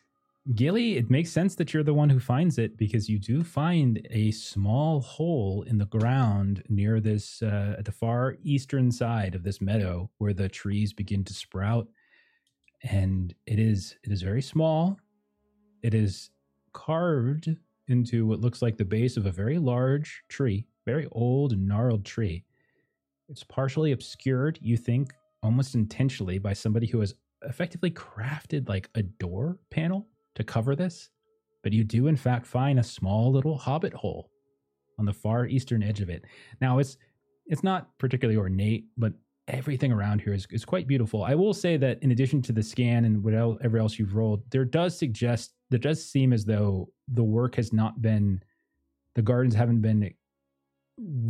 Gilly, 0.56 0.98
it 0.98 1.12
makes 1.12 1.32
sense 1.32 1.54
that 1.56 1.74
you're 1.74 1.84
the 1.84 1.94
one 1.94 2.10
who 2.10 2.20
finds 2.20 2.58
it 2.58 2.76
because 2.76 3.08
you 3.08 3.20
do 3.20 3.44
find 3.44 4.06
a 4.10 4.32
small 4.32 5.00
hole 5.00 5.64
in 5.68 5.78
the 5.78 5.86
ground 5.86 6.64
near 6.70 7.00
this, 7.00 7.44
uh, 7.44 7.76
at 7.78 7.86
the 7.86 7.92
far 7.92 8.36
eastern 8.42 8.92
side 8.92 9.36
of 9.36 9.44
this 9.44 9.62
meadow 9.62 10.10
where 10.18 10.34
the 10.34 10.50
trees 10.50 10.92
begin 10.92 11.24
to 11.26 11.34
sprout. 11.34 11.88
And 12.82 13.36
it 13.46 13.60
is, 13.60 13.96
it 14.04 14.12
is 14.12 14.24
very 14.24 14.42
small. 14.42 14.98
It 15.84 15.94
is 15.94 16.32
carved 16.74 17.56
into 17.88 18.26
what 18.26 18.42
looks 18.42 18.62
like 18.62 18.78
the 18.78 18.86
base 18.86 19.18
of 19.18 19.28
a 19.28 19.32
very 19.32 19.60
large 19.60 20.24
tree, 20.30 20.66
very 20.84 21.08
old 21.12 21.52
and 21.52 21.68
gnarled 21.68 22.06
tree. 22.06 22.44
It's 23.28 23.44
partially 23.44 23.92
obscured, 23.92 24.58
you 24.62 24.78
think, 24.78 25.14
almost 25.44 25.76
intentionally 25.76 26.40
by 26.40 26.54
somebody 26.54 26.88
who 26.88 27.02
has 27.02 27.14
effectively 27.44 27.92
crafted 27.92 28.68
like 28.68 28.90
a 28.96 29.04
door 29.04 29.60
panel 29.70 30.08
to 30.35 30.43
cover 30.43 30.76
this. 30.76 31.10
But 31.64 31.73
you 31.73 31.84
do 31.84 32.07
in 32.07 32.15
fact 32.15 32.45
find 32.45 32.80
a 32.80 32.84
small 32.84 33.31
little 33.31 33.57
hobbit 33.57 33.93
hole 33.93 34.31
on 34.97 35.06
the 35.06 35.14
far 35.14 35.45
eastern 35.45 35.84
edge 35.84 36.01
of 36.01 36.10
it. 36.10 36.23
Now 36.61 36.80
it's 36.80 36.97
it's 37.47 37.64
not 37.64 37.97
particularly 37.97 38.38
ornate, 38.38 38.85
but 38.97 39.14
everything 39.47 39.91
around 39.91 40.22
here 40.22 40.34
is, 40.34 40.45
is 40.51 40.64
quite 40.64 40.88
beautiful. 40.88 41.23
I 41.23 41.34
will 41.34 41.53
say 41.53 41.76
that 41.77 41.97
in 42.03 42.11
addition 42.11 42.41
to 42.43 42.51
the 42.51 42.61
scan 42.61 43.03
and 43.06 43.23
whatever 43.23 43.77
else 43.80 43.97
you've 43.97 44.14
rolled, 44.15 44.43
there 44.51 44.65
does 44.65 44.97
suggest 44.97 45.53
there 45.72 45.80
does 45.80 46.03
seem 46.07 46.31
as 46.34 46.45
though 46.45 46.89
the 47.07 47.23
work 47.23 47.56
has 47.56 47.73
not 47.73 48.01
been 48.01 48.41
the 49.15 49.22
gardens 49.23 49.56
haven't 49.56 49.81
been 49.81 50.14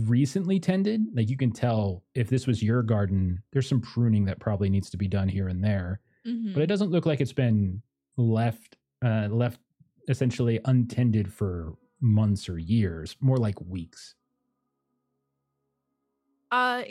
recently 0.05 0.59
tended. 0.59 1.01
Like 1.13 1.29
you 1.29 1.37
can 1.37 1.51
tell 1.51 2.03
if 2.15 2.29
this 2.29 2.47
was 2.47 2.61
your 2.63 2.81
garden, 2.83 3.41
there's 3.51 3.67
some 3.69 3.81
pruning 3.81 4.25
that 4.25 4.39
probably 4.39 4.69
needs 4.69 4.89
to 4.91 4.97
be 4.97 5.07
done 5.07 5.27
here 5.29 5.47
and 5.47 5.63
there. 5.63 6.01
Mhm. 6.25 6.53
But 6.53 6.63
it 6.63 6.67
doesn't 6.67 6.91
look 6.91 7.05
like 7.05 7.21
it's 7.21 7.33
been 7.33 7.81
left 8.17 8.77
uh, 9.03 9.27
left 9.29 9.59
essentially 10.07 10.59
untended 10.65 11.31
for 11.31 11.73
months 12.01 12.49
or 12.49 12.57
years, 12.57 13.15
more 13.21 13.37
like 13.37 13.59
weeks. 13.61 14.15
Uh, 16.51 16.83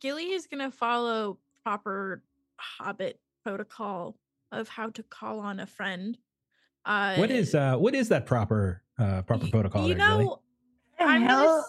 Gilly 0.00 0.32
is 0.32 0.46
gonna 0.46 0.70
follow 0.70 1.38
proper 1.64 2.22
Hobbit 2.58 3.20
protocol 3.44 4.16
of 4.52 4.68
how 4.68 4.88
to 4.90 5.02
call 5.02 5.40
on 5.40 5.60
a 5.60 5.66
friend. 5.66 6.16
Uh, 6.86 7.16
what 7.16 7.30
is 7.30 7.54
uh 7.54 7.76
what 7.76 7.94
is 7.94 8.08
that 8.08 8.24
proper 8.24 8.82
uh 8.98 9.20
proper 9.22 9.44
y- 9.44 9.50
protocol 9.50 9.86
You 9.86 9.94
there, 9.94 10.08
Gilly? 10.08 10.24
know, 10.24 10.40
I'm 10.98 11.26
gonna 11.26 11.62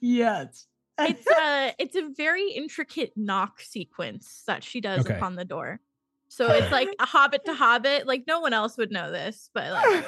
yes. 0.00 0.66
it's 0.98 1.26
a 1.28 1.74
it's 1.78 1.94
a 1.96 2.08
very 2.16 2.50
intricate 2.50 3.12
knock 3.16 3.60
sequence 3.60 4.42
that 4.48 4.64
she 4.64 4.80
does 4.80 5.00
Okay. 5.06 5.14
upon 5.16 5.36
the 5.36 5.44
door. 5.44 5.80
So 6.28 6.50
it's 6.50 6.70
like 6.72 6.88
a 7.00 7.06
hobbit 7.06 7.44
to 7.46 7.54
hobbit. 7.54 8.06
Like 8.06 8.24
no 8.26 8.40
one 8.40 8.52
else 8.52 8.76
would 8.76 8.90
know 8.90 9.10
this, 9.10 9.50
but 9.54 9.72
like 9.72 10.04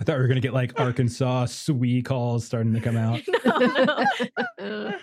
I 0.00 0.04
thought 0.04 0.16
we 0.16 0.22
were 0.22 0.28
gonna 0.28 0.40
get 0.40 0.54
like 0.54 0.78
Arkansas 0.78 1.46
Swee 1.46 2.02
calls 2.02 2.44
starting 2.44 2.74
to 2.74 2.80
come 2.80 2.96
out. 2.96 3.20
no, 3.44 4.04
no. 4.60 4.98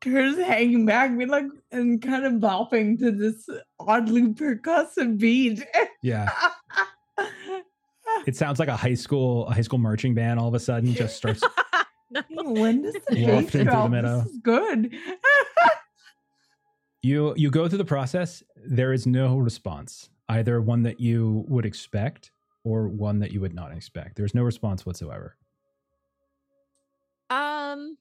Kurt's 0.00 0.38
hanging 0.38 0.84
back, 0.84 1.16
be 1.16 1.26
like, 1.26 1.44
and 1.70 2.02
kind 2.02 2.24
of 2.24 2.32
bopping 2.34 2.98
to 2.98 3.12
this 3.12 3.48
oddly 3.78 4.22
percussive 4.22 5.18
beat. 5.18 5.64
Yeah. 6.02 6.28
It 8.26 8.34
sounds 8.36 8.58
like 8.58 8.68
a 8.68 8.76
high 8.76 8.94
school 8.94 9.46
a 9.46 9.54
high 9.54 9.60
school 9.62 9.78
marching 9.78 10.14
band 10.14 10.40
all 10.40 10.48
of 10.48 10.54
a 10.54 10.60
sudden 10.60 10.92
just 10.92 11.16
starts 11.16 11.42
No. 12.10 12.22
when 12.50 12.82
does 12.82 12.94
the 12.94 13.00
Wafting 13.24 13.26
bass 13.26 13.50
through 13.50 13.64
the 13.64 13.70
drop? 13.70 13.90
This 13.92 14.26
is 14.32 14.38
good. 14.42 14.94
You 17.02 17.34
you 17.36 17.50
go 17.50 17.68
through 17.68 17.78
the 17.78 17.84
process 17.84 18.42
there 18.64 18.92
is 18.92 19.06
no 19.06 19.36
response 19.38 20.08
either 20.28 20.60
one 20.60 20.82
that 20.82 21.00
you 21.00 21.44
would 21.48 21.66
expect 21.66 22.30
or 22.64 22.88
one 22.88 23.18
that 23.18 23.32
you 23.32 23.40
would 23.40 23.54
not 23.54 23.72
expect 23.72 24.16
there's 24.16 24.34
no 24.34 24.42
response 24.42 24.86
whatsoever 24.86 25.36
Um 27.30 27.96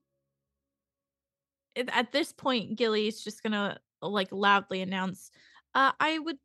at 1.93 2.11
this 2.11 2.33
point 2.33 2.75
Gilly's 2.75 3.23
just 3.23 3.43
gonna 3.43 3.79
like 4.01 4.27
loudly 4.31 4.81
announce, 4.81 5.31
uh 5.73 5.91
I 5.99 6.19
would 6.19 6.37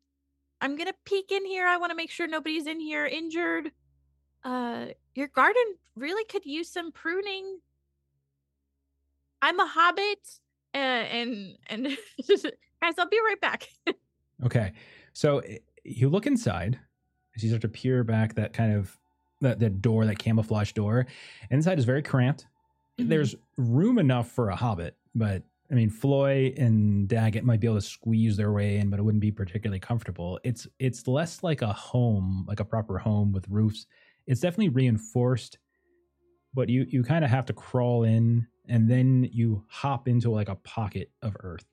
I'm 0.61 0.75
gonna 0.75 0.93
peek 1.05 1.31
in 1.31 1.45
here. 1.45 1.67
I 1.67 1.77
want 1.77 1.91
to 1.91 1.95
make 1.95 2.09
sure 2.09 2.27
nobody's 2.27 2.67
in 2.67 2.79
here 2.79 3.05
injured. 3.05 3.71
Uh 4.43 4.87
your 5.15 5.27
garden 5.27 5.63
really 5.95 6.23
could 6.25 6.45
use 6.45 6.69
some 6.69 6.91
pruning. 6.91 7.59
I'm 9.41 9.59
a 9.59 9.67
hobbit 9.67 10.39
uh, 10.73 10.77
and 10.77 11.57
and 11.67 11.83
guys, 12.27 12.93
I'll 12.97 13.09
be 13.09 13.19
right 13.25 13.41
back. 13.41 13.67
okay 14.45 14.73
so 15.13 15.39
eh, 15.39 15.57
you 15.83 16.09
look 16.09 16.27
inside 16.27 16.79
as 17.35 17.43
you 17.43 17.49
start 17.49 17.61
to 17.63 17.67
peer 17.69 18.03
back 18.03 18.35
that 18.35 18.53
kind 18.53 18.73
of 18.75 18.95
that, 19.41 19.59
that 19.59 19.81
door 19.81 20.05
that 20.05 20.19
camouflage 20.19 20.71
door 20.73 21.07
inside 21.49 21.79
is 21.79 21.85
very 21.85 22.01
cramped 22.03 22.45
Mhm. 22.99 23.09
there's 23.09 23.35
room 23.57 23.99
enough 23.99 24.31
for 24.31 24.49
a 24.49 24.55
hobbit 24.55 24.95
but 25.15 25.43
i 25.71 25.75
mean 25.75 25.89
Floi 25.89 26.53
and 26.57 27.07
Daggit 27.07 27.43
might 27.43 27.59
be 27.59 27.67
able 27.67 27.77
to 27.77 27.81
squeeze 27.81 28.35
their 28.37 28.51
way 28.51 28.77
in 28.77 28.89
but 28.89 28.99
it 28.99 29.03
wouldn't 29.03 29.21
be 29.21 29.31
particularly 29.31 29.79
comfortable 29.79 30.39
it's 30.43 30.67
it's 30.79 31.07
less 31.07 31.43
like 31.43 31.61
a 31.61 31.71
home 31.73 32.43
like 32.47 32.59
a 32.59 32.65
proper 32.65 32.97
home 32.97 33.31
with 33.31 33.45
roofs 33.49 33.85
it's 34.25 34.41
definitely 34.41 34.69
reinforced 34.69 35.59
but 36.55 36.69
you 36.69 36.85
you 36.89 37.03
kind 37.03 37.23
of 37.23 37.29
have 37.29 37.45
to 37.45 37.53
crawl 37.53 38.03
in 38.03 38.47
and 38.69 38.89
then 38.89 39.27
you 39.31 39.63
hop 39.69 40.07
into 40.07 40.29
like 40.29 40.49
a 40.49 40.55
pocket 40.55 41.11
of 41.21 41.35
earth. 41.41 41.65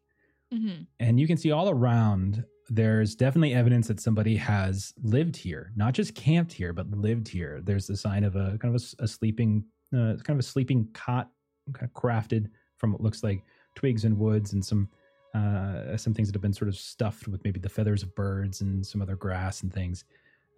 Mhm. 0.53 0.87
and 1.01 1.19
you 1.19 1.27
can 1.27 1.37
see 1.37 1.51
all 1.51 1.69
around 1.69 2.45
there's 2.69 3.15
definitely 3.17 3.53
evidence 3.55 3.89
that 3.89 3.99
somebody 3.99 4.37
has 4.37 4.95
lived 5.03 5.37
here 5.37 5.73
not 5.75 5.95
just 5.95 6.15
camped 6.15 6.53
here 6.53 6.73
but 6.73 6.89
lived 6.91 7.27
here. 7.29 7.61
There's 7.63 7.87
the 7.87 7.97
sign 7.97 8.23
of 8.25 8.37
a 8.37 8.57
kind 8.59 8.75
of 8.75 8.83
a 9.01 9.09
sleeping 9.09 9.65
uh, 9.93 10.15
kind 10.23 10.31
of 10.31 10.39
a 10.39 10.43
sleeping 10.43 10.89
cot 10.93 11.31
kind 11.73 11.87
of 11.91 11.93
crafted 12.01 12.51
from 12.79 12.93
what 12.93 13.01
looks 13.01 13.23
like 13.23 13.43
twigs 13.75 14.05
and 14.05 14.17
woods 14.19 14.53
and 14.53 14.65
some 14.65 14.89
uh, 15.35 15.97
some 15.97 16.15
things 16.15 16.29
that 16.29 16.35
have 16.37 16.43
been 16.43 16.53
sort 16.53 16.69
of 16.69 16.77
stuffed 16.77 17.27
with 17.27 17.43
maybe 17.43 17.59
the 17.59 17.69
feathers 17.69 18.03
of 18.05 18.15
birds 18.15 18.61
and 18.61 18.87
some 18.87 19.03
other 19.03 19.17
grass 19.17 19.63
and 19.63 19.73
things. 19.73 20.05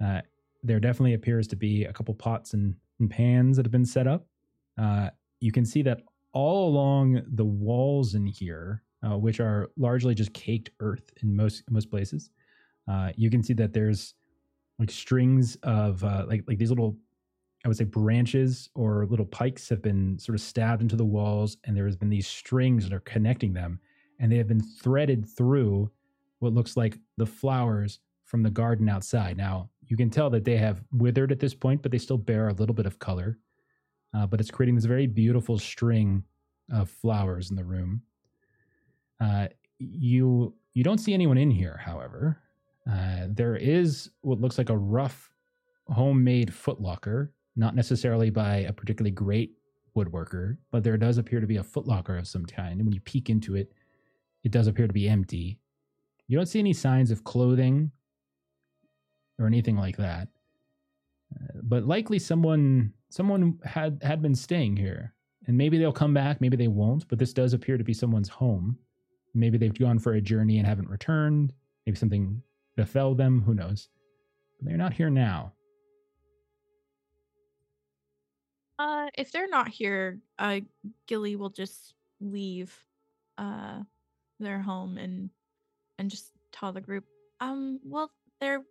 Uh, 0.05 0.21
there 0.63 0.79
definitely 0.81 1.15
appears 1.15 1.47
to 1.49 1.57
be 1.57 1.85
a 1.85 1.93
couple 1.93 2.13
pots 2.15 2.53
and, 2.53 2.75
and 3.01 3.09
pans 3.11 3.57
that 3.57 3.65
have 3.65 3.73
been 3.73 3.87
set 3.87 4.07
up. 4.07 4.27
Uh, 4.77 5.09
you 5.41 5.51
can 5.53 5.65
see 5.65 5.81
that 5.81 6.03
all 6.37 6.69
along 6.69 7.23
the 7.27 7.45
walls 7.45 8.15
in 8.15 8.27
here 8.27 8.83
uh, 9.07 9.17
which 9.17 9.41
are 9.41 9.71
largely 9.77 10.15
just 10.15 10.33
caked 10.33 10.71
earth 10.81 11.11
in 11.23 11.35
most 11.35 11.63
most 11.71 11.91
places. 11.91 12.31
Uh, 12.89 13.11
you 13.17 13.31
can 13.31 13.43
see 13.43 13.53
that 13.55 13.73
there's 13.73 14.15
like 14.79 14.91
strings 14.91 15.57
of 15.63 16.03
uh, 16.05 16.25
like 16.29 16.45
like 16.47 16.59
these 16.59 16.71
little, 16.71 16.97
I 17.65 17.69
would 17.69 17.77
say 17.77 17.85
branches 17.85 18.69
or 18.75 19.07
little 19.07 19.27
pikes 19.27 19.69
have 19.69 19.83
been 19.83 20.19
sort 20.19 20.35
of 20.35 20.41
stabbed 20.41 20.83
into 20.83 20.97
the 20.97 21.05
walls, 21.05 21.57
and 21.65 21.77
there 21.77 21.87
has 21.87 21.97
been 21.97 22.11
these 22.11 22.27
strings 22.27 22.85
that 22.85 22.95
are 22.95 23.01
connecting 23.01 23.53
them, 23.53 23.81
and 24.19 24.31
they 24.31 24.37
have 24.37 24.49
been 24.49 24.61
threaded 24.63 25.27
through 25.27 25.91
what 26.41 26.53
looks 26.53 26.77
like 26.77 26.99
the 27.17 27.27
flowers 27.27 28.01
from 28.25 28.43
the 28.43 28.51
garden 28.51 28.89
outside. 28.89 29.37
Now 29.37 29.71
you 29.87 29.97
can 29.97 30.11
tell 30.11 30.31
that 30.31 30.45
they 30.45 30.57
have 30.57 30.83
withered 30.93 31.33
at 31.33 31.41
this 31.41 31.55
point, 31.55 31.83
but 31.83 31.93
they 31.93 31.99
still 31.99 32.19
bear 32.19 32.49
a 32.49 32.55
little 32.55 32.75
bit 32.75 32.87
of 32.87 32.99
color. 32.99 33.39
Uh, 34.15 34.27
but 34.27 34.41
it's 34.41 34.51
creating 34.51 34.75
this 34.75 34.85
very 34.85 35.07
beautiful 35.07 35.59
string 35.59 36.25
of 36.73 36.91
flowers 36.91 37.51
in 37.51 37.57
the 37.57 37.65
room. 37.65 38.03
Uh, 39.21 39.47
you 39.79 40.55
you 40.75 40.85
don't 40.85 40.99
see 40.99 41.15
anyone 41.15 41.39
in 41.39 41.51
here, 41.51 41.81
however. 41.83 42.39
Uh, 42.91 43.27
there 43.29 43.57
is 43.57 44.11
what 44.21 44.41
looks 44.41 44.59
like 44.59 44.71
a 44.71 44.77
rough 44.77 45.31
homemade 45.89 46.51
footlocker, 46.51 47.31
not 47.57 47.75
necessarily 47.75 48.31
by 48.31 48.59
a 48.59 48.73
particularly 48.73 49.11
great 49.11 49.53
woodworker, 49.97 50.59
but 50.71 50.85
there 50.85 50.97
does 50.97 51.19
appear 51.19 51.41
to 51.41 51.47
be 51.47 51.57
a 51.57 51.63
footlocker 51.63 52.19
of 52.19 52.29
some 52.29 52.45
kind. 52.45 52.79
And 52.79 52.85
when 52.85 52.93
you 52.93 53.01
peek 53.01 53.31
into 53.31 53.55
it, 53.57 53.73
it 54.45 54.53
does 54.53 54.67
appear 54.67 54.87
to 54.87 54.93
be 54.93 55.09
empty. 55.09 55.59
You 56.29 56.37
don't 56.37 56.47
see 56.47 56.59
any 56.59 56.73
signs 56.73 57.11
of 57.11 57.25
clothing 57.25 57.91
or 59.39 59.47
anything 59.47 59.77
like 59.77 59.97
that. 59.97 60.29
But 61.63 61.87
likely 61.87 62.19
someone 62.19 62.93
someone 63.09 63.59
had 63.65 63.99
had 64.03 64.23
been 64.23 64.35
staying 64.35 64.77
here. 64.77 65.13
And 65.47 65.57
maybe 65.57 65.79
they'll 65.79 65.93
come 65.93 66.13
back 66.15 66.41
maybe 66.41 66.57
they 66.57 66.67
won't 66.69 67.07
but 67.09 67.19
this 67.21 67.33
does 67.33 67.53
appear 67.53 67.79
to 67.79 67.85
be 67.85 67.95
someone's 67.95 68.29
home. 68.29 68.79
Maybe 69.35 69.59
they've 69.59 69.79
gone 69.79 69.99
for 69.99 70.15
a 70.15 70.21
journey 70.21 70.59
and 70.59 70.67
haven't 70.67 70.89
returned. 70.89 71.53
Maybe 71.87 71.97
something 71.97 72.43
befell 72.77 73.15
them 73.15 73.43
who 73.43 73.55
knows? 73.55 73.89
But 74.59 74.69
they're 74.69 74.77
not 74.77 74.93
here 74.93 75.11
now. 75.11 75.53
Uh 78.79 79.09
if 79.15 79.33
they're 79.33 79.49
not 79.49 79.69
here, 79.69 80.19
uh 80.39 80.61
Gilly 81.07 81.37
will 81.37 81.51
just 81.51 81.95
leave 82.21 82.75
uh 83.39 83.83
their 84.41 84.61
home 84.61 84.99
and 84.99 85.31
and 85.99 86.11
just 86.11 86.33
tell 86.53 86.73
the 86.73 86.81
group, 86.81 87.05
um, 87.41 87.81
well, 87.85 88.11
they're 88.41 88.63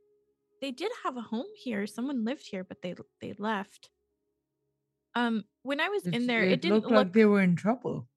they 0.62 0.72
did 0.72 0.92
have 1.04 1.18
a 1.18 1.22
home 1.22 1.46
here. 1.56 1.88
Someone 1.88 2.26
lived 2.26 2.48
here, 2.48 2.64
but 2.64 2.82
they 2.82 2.96
they 3.22 3.34
left. 3.38 3.90
Um, 5.16 5.46
when 5.64 5.80
I 5.80 5.90
was 5.90 6.08
in 6.08 6.28
there, 6.28 6.44
it, 6.44 6.62
didn't 6.62 6.82
looked 6.82 6.90
look. 6.90 6.96
like 6.96 7.14
they 7.14 7.26
were 7.26 7.42
in 7.42 7.56
trouble. 7.56 8.08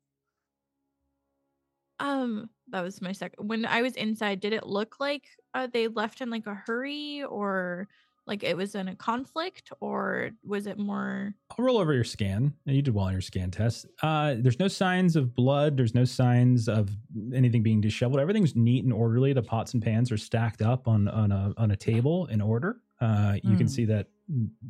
um, 2.00 2.50
that 2.68 2.82
was 2.82 3.00
my 3.00 3.12
second. 3.12 3.48
When 3.48 3.64
I 3.66 3.82
was 3.82 3.94
inside, 3.94 4.40
did 4.40 4.52
it 4.52 4.66
look 4.66 4.96
like 5.00 5.24
uh, 5.54 5.66
they 5.72 5.88
left 5.88 6.20
in 6.20 6.30
like 6.30 6.46
a 6.46 6.54
hurry, 6.54 7.24
or 7.24 7.88
like 8.28 8.44
it 8.44 8.56
was 8.56 8.74
in 8.74 8.86
a 8.88 8.94
conflict, 8.94 9.72
or 9.80 10.30
was 10.44 10.66
it 10.66 10.78
more? 10.78 11.34
i'll 11.58 11.64
roll 11.64 11.78
over 11.78 11.92
your 11.94 12.04
scan. 12.04 12.52
You 12.66 12.82
did 12.82 12.94
well 12.94 13.06
on 13.06 13.12
your 13.12 13.20
scan 13.22 13.50
test. 13.50 13.86
Uh, 14.02 14.36
there's 14.38 14.58
no 14.60 14.68
signs 14.68 15.16
of 15.16 15.34
blood 15.34 15.76
there's 15.76 15.94
no 15.94 16.04
signs 16.04 16.68
of 16.68 16.90
anything 17.34 17.62
being 17.62 17.80
disheveled. 17.80 18.20
Everything's 18.20 18.54
neat 18.54 18.84
and 18.84 18.92
orderly. 18.92 19.32
The 19.32 19.42
pots 19.42 19.74
and 19.74 19.82
pans 19.82 20.12
are 20.12 20.16
stacked 20.18 20.62
up 20.62 20.86
on 20.86 21.08
on 21.08 21.32
a 21.32 21.52
on 21.56 21.70
a 21.72 21.76
table 21.76 22.26
in 22.26 22.40
order. 22.40 22.80
Uh, 23.00 23.34
you 23.42 23.56
can 23.56 23.66
Hmm. 23.66 23.72
see 23.72 23.84
that 23.86 24.06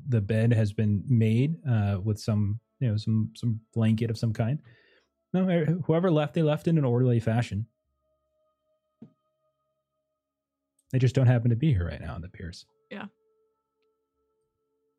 the 0.08 0.20
bed 0.20 0.52
has 0.52 0.72
been 0.72 1.02
made 1.08 1.56
uh, 1.68 1.98
with 2.02 2.18
some 2.20 2.60
you 2.80 2.88
know 2.88 2.96
some 2.96 3.30
some 3.34 3.60
blanket 3.74 4.08
of 4.10 4.16
some 4.16 4.32
kind. 4.32 4.60
No 5.34 5.48
eh, 5.48 5.64
whoever 5.84 6.10
left 6.10 6.34
they 6.34 6.42
left 6.42 6.68
in 6.68 6.78
an 6.78 6.84
orderly 6.84 7.20
fashion. 7.20 7.66
They 10.92 10.98
just 10.98 11.14
don't 11.14 11.26
happen 11.26 11.50
to 11.50 11.56
be 11.56 11.72
here 11.74 11.86
right 11.86 12.00
now 12.00 12.16
it 12.16 12.24
appears 12.24 12.64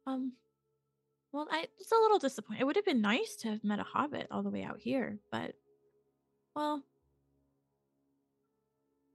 Um, 0.10 0.34
well, 1.32 1.48
I 1.52 1.68
it's 1.80 1.92
a 1.92 1.96
little 1.96 2.18
disappointed. 2.18 2.62
It 2.62 2.66
would 2.66 2.76
have 2.76 2.86
been 2.86 3.02
nice 3.02 3.36
to 3.38 3.50
have 3.50 3.64
met 3.64 3.80
a 3.80 3.84
hobbit 3.84 4.28
all 4.32 4.42
the 4.42 4.50
way 4.50 4.64
out 4.64 4.80
here, 4.80 5.20
but 5.32 5.54
well, 6.56 6.84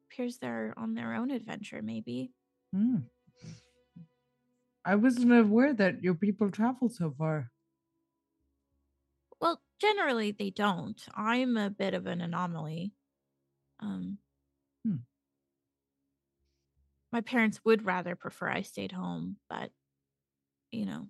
appears 0.07 0.39
they're 0.39 0.73
on 0.77 0.95
their 0.95 1.15
own 1.15 1.33
adventure. 1.33 1.83
Maybe. 1.83 2.33
Hmm. 2.73 2.99
I 4.85 4.95
wasn't 4.95 5.33
aware 5.33 5.73
that 5.75 6.03
your 6.03 6.15
people 6.15 6.51
travel 6.51 6.89
so 6.89 7.11
far. 7.11 7.51
Well, 9.41 9.61
generally 9.81 10.31
they 10.31 10.51
don't. 10.51 11.03
I'm 11.15 11.57
a 11.57 11.71
bit 11.71 11.95
of 11.95 12.07
an 12.07 12.21
anomaly. 12.21 12.93
Um, 13.81 14.19
Hmm. 14.85 14.99
my 17.11 17.21
parents 17.21 17.65
would 17.65 17.85
rather 17.85 18.15
prefer 18.15 18.49
I 18.49 18.63
stayed 18.63 18.93
home, 18.93 19.37
but 19.49 19.71
you 20.75 20.87
know, 20.87 21.09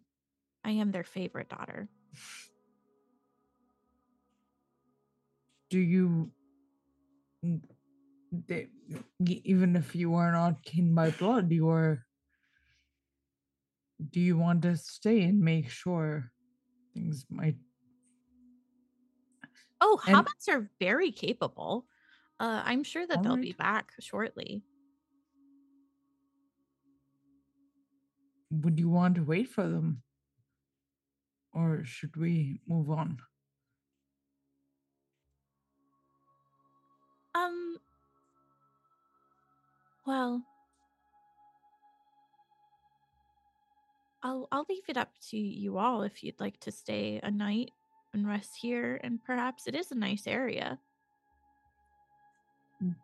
I 0.65 0.73
am 0.73 0.93
their 0.93 1.05
favorite 1.05 1.49
daughter. 1.49 1.89
Do 5.71 5.79
you, 5.79 6.31
they, 8.31 8.69
even 9.25 9.77
if 9.77 9.95
you 9.95 10.15
are 10.15 10.33
not 10.33 10.63
kin 10.63 10.95
by 10.95 11.11
blood, 11.11 11.51
you 11.51 11.69
are. 11.69 12.05
Do 14.11 14.21
you 14.21 14.37
want 14.37 14.63
to 14.63 14.77
stay 14.77 15.23
and 15.23 15.41
make 15.41 15.71
sure 15.71 16.31
things 16.95 17.27
might? 17.31 17.57
Oh, 19.81 20.01
And- 20.07 20.17
hobbits 20.17 20.49
are 20.49 20.71
very 20.79 21.13
capable. 21.13 21.87
Uh, 22.41 22.63
I'm 22.65 22.83
sure 22.85 23.07
that 23.07 23.23
they'll 23.23 23.37
be 23.37 23.53
back 23.53 23.93
shortly. 24.01 24.63
Would 28.63 28.79
you 28.79 28.89
want 28.89 29.17
to 29.17 29.25
wait 29.25 29.49
for 29.49 29.67
them? 29.67 30.03
Or 31.53 31.83
should 31.85 32.17
we 32.17 32.61
move 32.69 32.91
on? 32.91 33.19
Um. 37.35 37.79
Well, 40.07 40.43
I'll 44.23 44.49
I'll 44.53 44.67
leave 44.69 44.89
it 44.89 44.97
up 44.97 45.11
to 45.31 45.37
you 45.37 45.79
all 45.79 46.03
if 46.03 46.23
you'd 46.23 46.41
like 46.41 46.61
to 46.61 46.73
stay 46.73 47.21
a 47.23 47.31
night 47.31 47.71
and 48.13 48.27
rest 48.27 48.53
here, 48.61 49.01
and 49.03 49.23
perhaps 49.25 49.67
it 49.67 49.75
is 49.75 49.91
a 49.91 49.97
nice 49.97 50.27
area. 50.27 50.79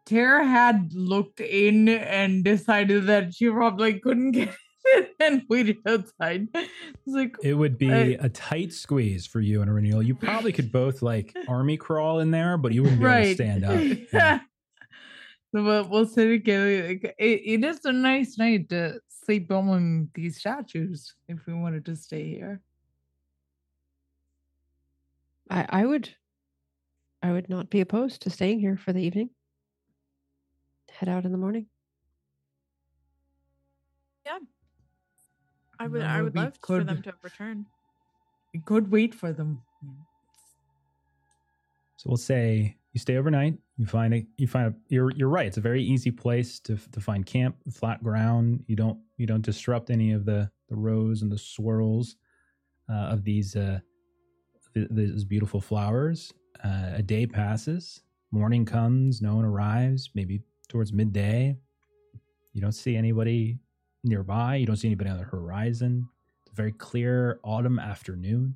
Tara 0.04 0.46
had 0.46 0.92
looked 0.92 1.40
in 1.40 1.88
and 1.88 2.44
decided 2.44 3.06
that 3.06 3.34
she 3.34 3.48
probably 3.48 3.98
couldn't 3.98 4.32
get 4.32 4.54
and 5.20 5.42
waited 5.48 5.78
outside. 5.86 6.48
Like, 7.06 7.36
It 7.42 7.54
would 7.54 7.78
be 7.78 7.92
I- 7.92 8.16
a 8.20 8.28
tight 8.28 8.72
squeeze 8.72 9.26
for 9.26 9.40
you 9.40 9.62
and 9.62 9.70
Renil. 9.70 10.04
You 10.04 10.14
probably 10.14 10.52
could 10.52 10.72
both 10.72 11.02
like 11.02 11.36
army 11.48 11.76
crawl 11.76 12.20
in 12.20 12.30
there, 12.30 12.56
but 12.56 12.72
you 12.72 12.82
wouldn't 12.82 13.00
be 13.00 13.06
able 13.06 13.22
to 13.24 13.34
stand 13.34 13.64
up. 13.64 13.72
Yeah. 13.80 13.96
Yeah. 14.12 14.40
So 15.52 15.64
we'll, 15.64 15.88
we'll 15.88 16.06
sit 16.06 16.28
together. 16.28 16.86
Like, 16.88 17.14
It, 17.18 17.40
it 17.44 17.64
is 17.64 17.84
a 17.84 17.92
nice 17.92 18.38
night 18.38 18.68
to 18.68 19.00
sleep 19.08 19.50
among 19.50 20.08
these 20.14 20.38
statues 20.38 21.14
if 21.28 21.44
we 21.46 21.54
wanted 21.54 21.84
to 21.86 21.96
stay 21.96 22.28
here. 22.28 22.60
I, 25.50 25.66
I 25.68 25.86
would 25.86 26.08
I 27.22 27.32
would 27.32 27.48
not 27.48 27.68
be 27.68 27.80
opposed 27.80 28.22
to 28.22 28.30
staying 28.30 28.60
here 28.60 28.76
for 28.76 28.92
the 28.92 29.02
evening. 29.02 29.30
Head 30.92 31.08
out 31.08 31.24
in 31.24 31.32
the 31.32 31.38
morning. 31.38 31.66
I 35.80 35.86
would 35.88 36.02
I 36.02 36.22
would 36.22 36.36
love 36.36 36.52
for 36.64 36.84
them 36.84 36.96
could- 36.96 37.04
to 37.04 37.14
return. 37.22 37.66
We 38.54 38.60
could 38.60 38.90
wait 38.90 39.14
for 39.14 39.32
them. 39.32 39.62
So 41.96 42.08
we'll 42.10 42.16
say 42.16 42.76
you 42.92 43.00
stay 43.00 43.16
overnight. 43.16 43.58
You 43.76 43.86
find 43.86 44.12
a. 44.14 44.26
You 44.36 44.46
find 44.46 44.68
a, 44.68 44.74
you're 44.88 45.10
you're 45.12 45.28
right. 45.28 45.46
It's 45.46 45.56
a 45.56 45.60
very 45.62 45.82
easy 45.82 46.10
place 46.10 46.58
to 46.60 46.76
to 46.92 47.00
find 47.00 47.24
camp, 47.24 47.56
flat 47.72 48.02
ground. 48.02 48.64
You 48.66 48.76
don't 48.76 48.98
you 49.16 49.26
don't 49.26 49.42
disrupt 49.44 49.90
any 49.90 50.12
of 50.12 50.24
the 50.24 50.50
the 50.68 50.76
rows 50.76 51.22
and 51.22 51.30
the 51.32 51.38
swirls 51.38 52.16
uh, 52.90 53.12
of 53.14 53.24
these 53.24 53.54
uh, 53.56 53.80
th- 54.74 54.88
these 54.90 55.24
beautiful 55.24 55.60
flowers. 55.60 56.32
Uh, 56.64 56.92
a 56.96 57.02
day 57.02 57.26
passes. 57.26 58.02
Morning 58.32 58.64
comes. 58.64 59.22
No 59.22 59.36
one 59.36 59.44
arrives. 59.44 60.10
Maybe 60.14 60.42
towards 60.68 60.92
midday. 60.92 61.56
You 62.52 62.60
don't 62.60 62.72
see 62.72 62.96
anybody 62.96 63.58
nearby. 64.04 64.56
You 64.56 64.66
don't 64.66 64.76
see 64.76 64.88
anybody 64.88 65.10
on 65.10 65.18
the 65.18 65.24
horizon. 65.24 66.08
It's 66.42 66.52
a 66.52 66.54
very 66.54 66.72
clear 66.72 67.40
autumn 67.42 67.78
afternoon. 67.78 68.54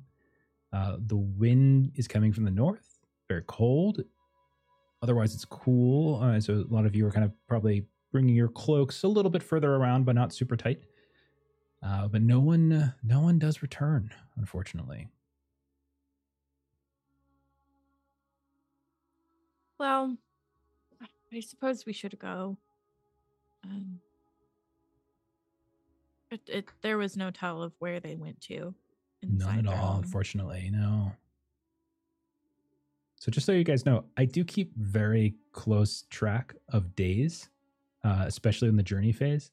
Uh, 0.73 0.97
the 0.99 1.15
wind 1.15 1.91
is 1.95 2.07
coming 2.07 2.33
from 2.33 2.43
the 2.43 2.51
north, 2.51 2.99
very 3.27 3.43
cold. 3.47 4.03
Otherwise, 5.01 5.33
it's 5.33 5.45
cool. 5.45 6.21
Uh, 6.21 6.39
so 6.39 6.65
a 6.69 6.73
lot 6.73 6.85
of 6.85 6.95
you 6.95 7.05
are 7.05 7.11
kind 7.11 7.23
of 7.25 7.31
probably 7.47 7.85
bringing 8.11 8.35
your 8.35 8.47
cloaks 8.47 9.03
a 9.03 9.07
little 9.07 9.29
bit 9.29 9.43
further 9.43 9.75
around, 9.75 10.05
but 10.05 10.15
not 10.15 10.33
super 10.33 10.55
tight. 10.57 10.83
Uh, 11.83 12.07
but 12.07 12.21
no 12.21 12.39
one, 12.39 12.93
no 13.03 13.21
one 13.21 13.37
does 13.37 13.61
return, 13.61 14.11
unfortunately. 14.37 15.07
Well, 19.77 20.17
I 21.31 21.39
suppose 21.41 21.85
we 21.85 21.93
should 21.93 22.17
go. 22.17 22.57
Um, 23.63 23.99
it, 26.31 26.41
it 26.47 26.65
there 26.81 26.97
was 26.97 27.15
no 27.17 27.31
tell 27.31 27.61
of 27.61 27.73
where 27.79 27.99
they 27.99 28.15
went 28.15 28.39
to. 28.41 28.73
None 29.23 29.59
at 29.59 29.67
all, 29.67 29.75
home. 29.93 30.03
unfortunately. 30.03 30.69
No. 30.71 31.11
So 33.19 33.31
just 33.31 33.45
so 33.45 33.53
you 33.53 33.63
guys 33.63 33.85
know, 33.85 34.05
I 34.17 34.25
do 34.25 34.43
keep 34.43 34.75
very 34.75 35.35
close 35.51 36.03
track 36.09 36.53
of 36.69 36.95
days, 36.95 37.49
uh, 38.03 38.23
especially 38.27 38.67
in 38.67 38.75
the 38.75 38.83
journey 38.83 39.11
phase. 39.11 39.51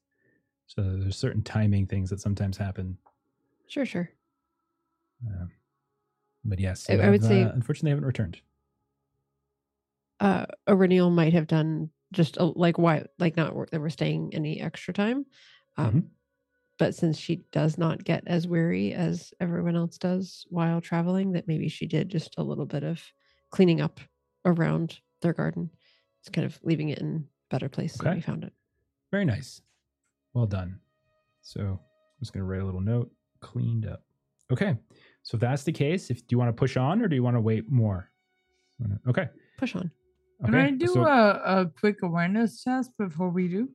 So 0.67 0.83
there's 0.83 1.17
certain 1.17 1.43
timing 1.43 1.87
things 1.87 2.11
that 2.11 2.21
sometimes 2.21 2.57
happen. 2.57 2.99
Sure, 3.69 3.87
sure. 3.87 4.11
Uh, 5.27 5.47
but 6.45 6.59
yes, 6.59 6.89
I- 6.91 6.95
I 6.95 7.11
would 7.11 7.23
have, 7.23 7.25
say- 7.31 7.43
uh, 7.45 7.53
unfortunately, 7.53 7.87
they 7.89 7.91
haven't 7.93 8.07
returned. 8.07 8.41
Uh 10.21 10.47
Eryniel 10.69 11.11
might 11.13 11.33
have 11.33 11.47
done 11.49 11.91
just 12.13 12.37
a, 12.37 12.45
like 12.45 12.79
why 12.79 13.07
like 13.19 13.37
not 13.37 13.55
wor- 13.55 13.67
that 13.73 13.81
we're 13.81 13.89
staying 13.91 14.35
any 14.35 14.61
extra 14.61 14.95
time. 14.95 15.27
Um 15.77 15.91
Mhm. 15.93 16.09
But 16.83 16.97
since 16.97 17.17
she 17.17 17.37
does 17.53 17.79
not 17.79 18.03
get 18.03 18.25
as 18.27 18.49
weary 18.49 18.93
as 18.93 19.33
everyone 19.41 19.77
else 19.77 19.99
does 19.99 20.45
while 20.51 20.81
traveling, 20.81 21.31
that 21.31 21.47
maybe 21.47 21.69
she 21.69 21.87
did 21.87 22.09
just 22.09 22.35
a 22.39 22.43
little 22.43 22.67
bit 22.67 22.83
of 22.83 23.01
cleaning 23.53 23.81
up 23.81 24.01
around 24.45 24.99
their 25.21 25.33
garden. 25.33 25.71
It's 26.21 26.29
kind 26.29 26.45
of 26.45 26.59
leaving 26.65 26.89
it 26.89 26.99
in 26.99 27.25
a 27.25 27.55
better 27.55 27.69
place 27.69 27.97
than 27.97 28.17
we 28.17 28.21
found 28.21 28.43
it. 28.43 28.53
Very 29.13 29.25
nice. 29.25 29.63
Well 30.35 30.47
done. 30.47 30.81
So 31.43 31.61
I'm 31.61 31.79
just 32.21 32.33
going 32.33 32.41
to 32.41 32.47
write 32.51 32.63
a 32.63 32.65
little 32.65 32.81
note. 32.81 33.13
Cleaned 33.41 33.87
up. 33.87 34.03
Okay. 34.51 34.77
So 35.23 35.37
if 35.37 35.41
that's 35.41 35.63
the 35.63 35.71
case, 35.71 36.11
if 36.11 36.19
do 36.27 36.35
you 36.35 36.39
want 36.39 36.49
to 36.49 36.53
push 36.53 36.77
on 36.77 37.01
or 37.01 37.07
do 37.07 37.15
you 37.15 37.23
want 37.23 37.37
to 37.37 37.41
wait 37.41 37.71
more? 37.71 38.11
Okay. 39.07 39.29
Push 39.57 39.77
on. 39.77 39.89
Okay. 40.43 40.51
Can 40.51 40.55
I 40.57 40.71
do 40.73 40.89
so- 40.89 41.05
a, 41.07 41.61
a 41.61 41.71
quick 41.79 42.03
awareness 42.03 42.65
test 42.65 42.91
before 42.99 43.31
we 43.31 43.47
do? 43.47 43.69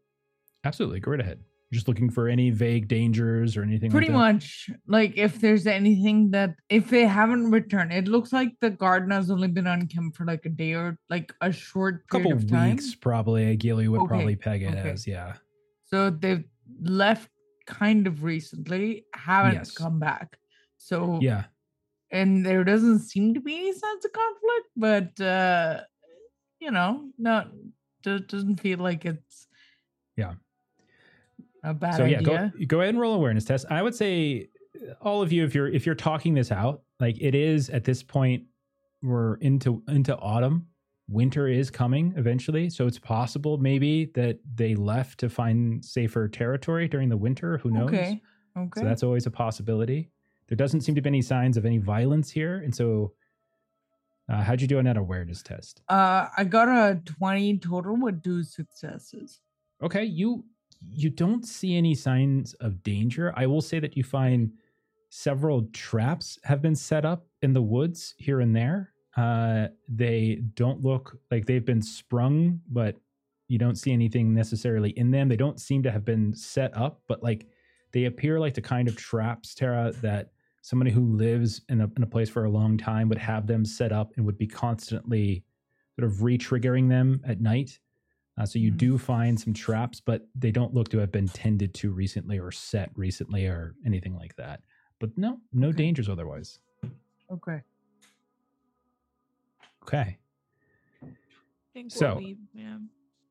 Absolutely. 0.65 0.99
Go 0.99 1.11
right 1.11 1.21
ahead. 1.21 1.39
Just 1.73 1.87
looking 1.89 2.09
for 2.09 2.29
any 2.29 2.49
vague 2.49 2.87
dangers 2.87 3.57
or 3.57 3.61
anything 3.63 3.91
Pretty 3.91 4.07
like 4.07 4.15
that. 4.15 4.33
much. 4.35 4.69
Like 4.87 5.17
if 5.17 5.41
there's 5.41 5.67
anything 5.67 6.31
that 6.31 6.51
if 6.69 6.89
they 6.89 7.05
haven't 7.05 7.51
returned, 7.51 7.91
it 7.91 8.07
looks 8.07 8.31
like 8.31 8.53
the 8.61 8.69
garden 8.69 9.11
has 9.11 9.29
only 9.29 9.49
been 9.49 9.67
on 9.67 9.85
camp 9.87 10.15
for 10.15 10.23
like 10.23 10.45
a 10.45 10.49
day 10.49 10.73
or 10.73 10.97
like 11.09 11.33
a 11.41 11.51
short 11.51 12.07
couple 12.07 12.31
of 12.31 12.47
time. 12.49 12.71
weeks, 12.71 12.95
probably. 12.95 13.53
Gilly 13.57 13.89
would 13.89 13.99
Okay, 14.01 14.07
probably 14.07 14.35
peg 14.37 14.63
it 14.63 14.75
okay. 14.75 14.91
as, 14.91 15.05
yeah. 15.05 15.33
So 15.83 16.09
they've 16.09 16.45
left 16.81 17.29
kind 17.65 18.07
of 18.07 18.23
recently, 18.23 19.05
haven't 19.13 19.55
Yes. 19.55 19.71
come 19.71 19.99
back. 19.99 20.37
So 20.77 21.19
Yeah. 21.21 21.45
and 22.11 22.45
there 22.45 22.63
doesn't 22.63 22.99
seem 22.99 23.33
to 23.33 23.41
be 23.41 23.55
any 23.57 23.73
sense 23.73 24.05
of 24.05 24.11
conflict, 24.13 24.67
but 24.77 25.19
uh 25.21 25.81
you 26.61 26.71
know, 26.71 27.11
no 27.17 27.45
do- 28.03 28.19
doesn't 28.19 28.61
feel 28.61 28.79
like 28.79 29.03
it's 29.05 29.47
Yeah. 30.15 30.35
A 31.69 31.73
bad 31.73 31.95
so 31.95 32.05
yeah, 32.05 32.21
go 32.21 32.51
go 32.67 32.81
ahead 32.81 32.93
and 32.93 32.99
roll 32.99 33.13
awareness 33.13 33.45
test. 33.45 33.65
I 33.69 33.81
would 33.81 33.95
say 33.95 34.49
all 35.01 35.21
of 35.21 35.31
you, 35.31 35.43
if 35.43 35.53
you're 35.55 35.67
if 35.67 35.85
you're 35.85 35.95
talking 35.95 36.33
this 36.33 36.51
out, 36.51 36.83
like 36.99 37.17
it 37.19 37.35
is 37.35 37.69
at 37.69 37.83
this 37.83 38.03
point, 38.03 38.43
we're 39.01 39.35
into 39.35 39.83
into 39.87 40.15
autumn. 40.17 40.67
Winter 41.09 41.47
is 41.47 41.69
coming 41.71 42.13
eventually, 42.17 42.69
so 42.69 42.85
it's 42.85 42.99
possible 42.99 43.57
maybe 43.57 44.11
that 44.13 44.39
they 44.55 44.75
left 44.75 45.19
to 45.21 45.29
find 45.29 45.83
safer 45.83 46.27
territory 46.27 46.87
during 46.89 47.07
the 47.07 47.15
winter. 47.15 47.57
Who 47.59 47.71
knows? 47.71 47.87
Okay. 47.89 48.21
Okay. 48.57 48.81
So 48.81 48.85
that's 48.85 49.03
always 49.03 49.25
a 49.25 49.31
possibility. 49.31 50.09
There 50.47 50.57
doesn't 50.57 50.81
seem 50.81 50.95
to 50.95 51.01
be 51.01 51.07
any 51.07 51.21
signs 51.21 51.55
of 51.57 51.65
any 51.65 51.77
violence 51.77 52.29
here, 52.29 52.57
and 52.57 52.75
so 52.75 53.13
uh, 54.29 54.41
how'd 54.43 54.59
you 54.61 54.67
do 54.67 54.79
on 54.79 54.85
that 54.85 54.97
awareness 54.97 55.41
test? 55.41 55.81
uh 55.89 56.27
I 56.35 56.43
got 56.43 56.67
a 56.67 56.99
20 57.05 57.59
total 57.59 57.95
with 57.95 58.21
two 58.23 58.43
successes. 58.43 59.39
okay 59.81 60.03
you 60.03 60.43
you 60.81 61.09
don't 61.09 61.45
see 61.45 61.75
any 61.75 61.95
signs 61.95 62.53
of 62.55 62.83
danger. 62.83 63.33
I 63.35 63.47
will 63.47 63.61
say 63.61 63.79
that 63.79 63.97
you 63.97 64.03
find 64.03 64.51
several 65.09 65.63
traps 65.73 66.37
have 66.43 66.61
been 66.61 66.75
set 66.75 67.05
up 67.05 67.25
in 67.41 67.53
the 67.53 67.61
woods 67.61 68.13
here 68.17 68.41
and 68.41 68.55
there. 68.55 68.93
Uh 69.15 69.67
they 69.87 70.41
don't 70.53 70.83
look 70.83 71.17
like 71.31 71.45
they've 71.45 71.65
been 71.65 71.81
sprung 71.81 72.61
but 72.69 72.97
you 73.47 73.57
don't 73.57 73.77
see 73.77 73.93
anything 73.93 74.33
necessarily 74.33 74.89
in 74.91 75.09
them. 75.09 75.29
They 75.29 75.37
don't 75.37 75.61
seem 75.61 75.81
to 75.83 75.91
have 75.91 76.03
been 76.03 76.33
set 76.33 76.75
up 76.75 77.01
but 77.07 77.23
like 77.23 77.47
they 77.93 78.05
appear 78.05 78.39
like 78.39 78.53
the 78.53 78.61
kind 78.61 78.87
of 78.87 78.95
traps 78.95 79.55
tara 79.55 79.93
that 80.01 80.31
somebody 80.61 80.91
who 80.91 81.15
lives 81.15 81.61
in 81.69 81.79
a, 81.79 81.89
in 81.95 82.03
a 82.03 82.07
place 82.07 82.29
for 82.29 82.43
a 82.43 82.49
long 82.49 82.77
time 82.77 83.07
would 83.07 83.17
have 83.17 83.47
them 83.47 83.63
set 83.63 83.93
up 83.93 84.11
and 84.17 84.25
would 84.25 84.37
be 84.37 84.47
constantly 84.47 85.43
sort 85.97 86.05
of 86.05 86.21
re-triggering 86.23 86.89
them 86.89 87.21
at 87.25 87.39
night 87.39 87.79
Uh, 88.37 88.45
so 88.45 88.59
you 88.59 88.71
Mm. 88.71 88.77
do 88.77 88.97
find 88.97 89.39
some 89.39 89.53
traps, 89.53 89.99
but 89.99 90.27
they 90.35 90.51
don't 90.51 90.73
look 90.73 90.89
to 90.89 90.97
have 90.99 91.11
been 91.11 91.27
tended 91.27 91.73
to 91.75 91.91
recently 91.91 92.37
or 92.39 92.51
set 92.51 92.91
recently 92.95 93.47
or 93.47 93.75
anything 93.85 94.15
like 94.15 94.35
that. 94.35 94.61
But 94.99 95.17
no, 95.17 95.41
no 95.53 95.69
Okay. 95.69 95.77
dangers 95.77 96.07
otherwise. 96.09 96.59
Okay. 97.31 97.61
Okay. 99.83 100.17
Think 101.73 101.91
So- 101.91 102.15
we'll 102.15 102.23
leave, 102.23 102.37
yeah. 102.53 102.79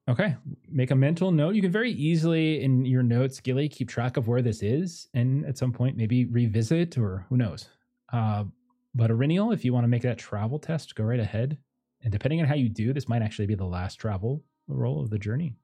Okay. 0.08 0.36
Make 0.68 0.90
a 0.92 0.94
mental 0.96 1.32
note. 1.32 1.54
You 1.56 1.62
can 1.62 1.72
very 1.72 1.90
easily 1.90 2.62
in 2.62 2.84
your 2.84 3.02
notes, 3.02 3.40
Gilly, 3.40 3.68
keep 3.68 3.88
track 3.88 4.16
of 4.16 4.28
where 4.28 4.42
this 4.42 4.62
is 4.62 5.08
and 5.14 5.44
at 5.46 5.58
some 5.58 5.72
point 5.72 5.96
maybe 5.96 6.24
revisit 6.26 6.96
or 6.96 7.26
who 7.28 7.36
knows. 7.36 7.68
Uh, 8.12 8.44
but 8.94 9.10
Eryniel, 9.10 9.52
if 9.52 9.64
you 9.64 9.72
want 9.72 9.84
to 9.84 9.88
make 9.88 10.02
that 10.02 10.18
travel 10.18 10.58
test, 10.60 10.94
go 10.94 11.04
right 11.04 11.18
ahead. 11.20 11.58
And 12.02 12.12
depending 12.12 12.40
on 12.40 12.46
how 12.46 12.54
you 12.54 12.68
do, 12.68 12.92
this 12.92 13.08
might 13.08 13.22
actually 13.22 13.46
be 13.46 13.56
the 13.56 13.66
last 13.66 13.96
travel 13.96 14.44
roll 14.68 15.00
of 15.00 15.10
the 15.10 15.18
journey. 15.18 15.54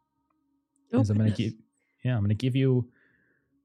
Oh, 0.93 0.99
I'm 1.01 1.05
gonna 1.17 1.31
give 1.31 1.53
yeah, 2.05 2.17
I'm 2.17 2.23
gonna 2.23 2.35
give 2.35 2.55
you 2.57 2.89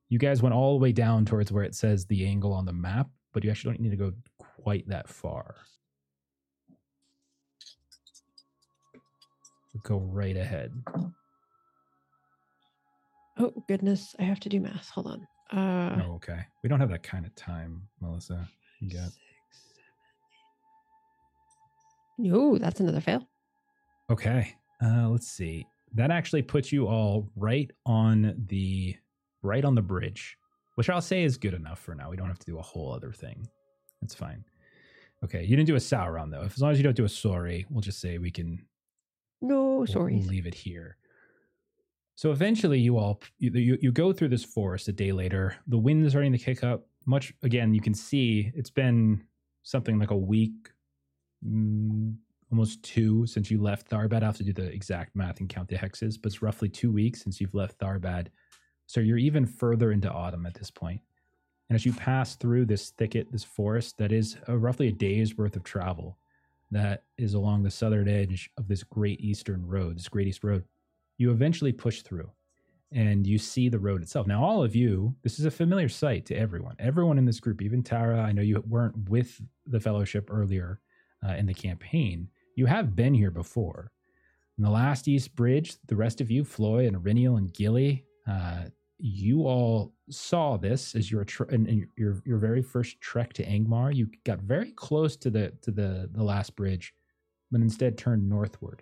you 0.10 0.18
guys 0.20 0.42
went 0.42 0.56
all 0.56 0.78
the 0.78 0.82
way 0.82 0.92
down 0.94 1.26
towards 1.26 1.52
where 1.52 1.64
it 1.64 1.76
says 1.76 2.06
the 2.06 2.26
angle 2.26 2.54
on 2.54 2.66
the 2.66 2.74
map, 2.74 3.10
but 3.34 3.44
you 3.44 3.50
actually 3.52 3.74
don't 3.74 3.82
need 3.82 3.90
to 3.92 3.98
go 3.98 4.14
quite 4.38 4.88
that 4.88 5.10
far. 5.10 5.56
Go 9.84 10.00
right 10.00 10.36
ahead. 10.36 10.72
Oh 13.38 13.54
goodness, 13.68 14.16
I 14.20 14.24
have 14.24 14.40
to 14.42 14.50
do 14.50 14.60
math. 14.60 14.90
Hold 14.90 15.08
on. 15.08 15.28
Uh, 15.58 16.02
Oh, 16.06 16.14
okay. 16.16 16.40
We 16.64 16.70
don't 16.70 16.80
have 16.80 16.90
that 16.90 17.04
kind 17.04 17.26
of 17.26 17.36
time, 17.36 17.84
Melissa. 18.02 18.50
You 18.82 18.90
got 18.90 19.04
six, 19.10 19.16
seven, 19.52 19.84
eight. 22.26 22.32
No, 22.32 22.58
that's 22.58 22.80
another 22.80 23.02
fail. 23.02 23.28
okay. 24.10 24.56
Uh, 24.84 25.10
let's 25.10 25.28
see. 25.28 25.66
That 25.94 26.12
actually 26.12 26.42
puts 26.42 26.72
you 26.72 26.88
all 26.88 27.30
right 27.36 27.72
on 27.86 28.36
the 28.48 28.96
right 29.42 29.64
on 29.64 29.76
the 29.76 29.82
bridge, 29.82 30.38
which 30.76 30.90
I'll 30.90 31.02
say 31.02 31.24
is 31.24 31.38
good 31.38 31.54
enough 31.54 31.80
for 31.80 31.96
now. 31.96 32.10
We 32.10 32.18
don't 32.18 32.28
have 32.28 32.40
to 32.40 32.46
do 32.46 32.60
a 32.60 32.62
whole 32.62 32.92
other 32.94 33.12
thing. 33.12 33.48
That's 34.02 34.14
fine. 34.14 34.44
Okay, 35.24 35.44
you 35.44 35.56
didn't 35.56 35.68
do 35.68 35.76
a 35.76 35.80
Sauron 35.80 36.30
though. 36.30 36.44
If 36.44 36.54
as 36.54 36.62
long 36.62 36.72
as 36.72 36.78
you 36.78 36.84
don't 36.84 36.96
do 36.96 37.06
a 37.06 37.10
sorry, 37.10 37.66
we'll 37.70 37.82
just 37.82 38.00
say 38.00 38.18
we 38.18 38.30
can 38.32 38.60
No, 39.42 39.86
sorry. 39.86 40.16
We'll 40.16 40.28
leave 40.28 40.46
it 40.46 40.54
here. 40.54 40.98
So 42.16 42.32
eventually, 42.32 42.80
you 42.80 42.98
all 42.98 43.22
you, 43.40 43.52
you 43.52 43.78
you 43.82 43.92
go 43.92 44.12
through 44.12 44.30
this 44.30 44.44
forest 44.44 44.88
a 44.88 44.92
day 44.92 45.12
later. 45.12 45.56
The 45.68 45.78
wind 45.78 46.06
is 46.06 46.12
starting 46.12 46.32
to 46.34 46.38
kick 46.38 46.64
up. 46.64 46.86
Much 47.06 47.34
again, 47.44 47.74
you 47.74 47.82
can 47.82 47.94
see 47.94 48.52
it's 48.56 48.70
been 48.70 49.24
something 49.64 49.98
like 49.98 50.12
a 50.12 50.18
week, 50.18 50.70
mm, 51.46 52.16
almost 52.52 52.82
two 52.84 53.26
since 53.28 53.52
you 53.52 53.62
left 53.62 53.90
Tharbad. 53.90 54.24
I 54.24 54.28
have 54.28 54.38
to 54.38 54.44
do 54.44 54.54
the 54.54 54.72
exact 54.72 55.16
math 55.16 55.40
and 55.40 55.50
count 55.50 55.68
the 55.68 55.76
hexes, 55.76 56.18
but 56.22 56.32
it's 56.32 56.42
roughly 56.42 56.70
two 56.70 56.92
weeks 56.92 57.22
since 57.22 57.42
you've 57.42 57.54
left 57.54 57.80
Tharbad. 57.80 58.28
So 58.86 59.02
you're 59.02 59.18
even 59.18 59.46
further 59.46 59.92
into 59.92 60.12
autumn 60.12 60.46
at 60.46 60.54
this 60.54 60.72
point. 60.72 61.02
And 61.70 61.76
as 61.76 61.86
you 61.86 61.92
pass 61.92 62.36
through 62.36 62.66
this 62.66 62.92
thicket, 62.92 63.32
this 63.32 63.44
forest, 63.44 63.98
that 63.98 64.14
is 64.14 64.38
uh, 64.48 64.58
roughly 64.58 64.88
a 64.88 64.94
day's 64.94 65.38
worth 65.38 65.58
of 65.58 65.64
travel 65.64 66.18
that 66.72 67.04
is 67.18 67.34
along 67.34 67.64
the 67.64 67.72
southern 67.72 68.08
edge 68.08 68.50
of 68.58 68.68
this 68.68 68.84
great 68.84 69.20
eastern 69.22 69.66
road, 69.66 69.98
this 69.98 70.08
great 70.08 70.28
east 70.28 70.44
road, 70.44 70.64
you 71.18 71.32
eventually 71.32 71.72
push 71.72 72.02
through 72.02 72.30
and 72.94 73.28
you 73.28 73.38
see 73.38 73.68
the 73.68 73.80
road 73.80 74.02
itself. 74.02 74.28
Now, 74.28 74.44
all 74.44 74.64
of 74.64 74.76
you, 74.76 75.16
this 75.22 75.40
is 75.40 75.46
a 75.46 75.52
familiar 75.52 75.90
sight 75.90 76.26
to 76.28 76.36
everyone. 76.36 76.76
Everyone 76.80 77.18
in 77.18 77.26
this 77.26 77.40
group, 77.40 77.62
even 77.62 77.84
Tara, 77.84 78.22
I 78.22 78.32
know 78.32 78.42
you 78.42 78.64
weren't 78.66 79.10
with 79.10 79.42
the 79.66 79.80
fellowship 79.80 80.30
earlier 80.32 80.80
uh, 81.28 81.34
in 81.34 81.46
the 81.46 81.54
campaign. 81.54 82.30
You 82.58 82.66
have 82.66 82.96
been 82.96 83.14
here 83.14 83.30
before. 83.30 83.92
In 84.58 84.64
the 84.64 84.72
last 84.72 85.08
East 85.08 85.36
Bridge, 85.36 85.76
the 85.86 85.96
rest 85.96 86.22
of 86.22 86.32
you, 86.32 86.44
Floi 86.44 86.88
and 86.88 86.98
Eryniel 86.98 87.38
and 87.38 87.54
Gilly, 87.54 88.04
uh, 88.28 88.64
you 88.98 89.44
all 89.44 89.94
saw 90.10 90.58
this 90.58 90.96
as 90.96 91.12
your 91.12 91.24
in, 91.52 91.68
in 91.68 91.88
your 91.96 92.20
your 92.26 92.40
very 92.40 92.64
first 92.64 93.00
trek 93.00 93.32
to 93.34 93.46
Angmar. 93.46 93.94
You 93.94 94.10
got 94.26 94.40
very 94.40 94.72
close 94.72 95.16
to 95.18 95.30
the 95.30 95.54
to 95.62 95.70
the 95.70 96.10
the 96.12 96.24
last 96.24 96.56
bridge, 96.56 96.96
but 97.52 97.62
instead 97.62 97.96
turned 97.96 98.28
northward. 98.28 98.82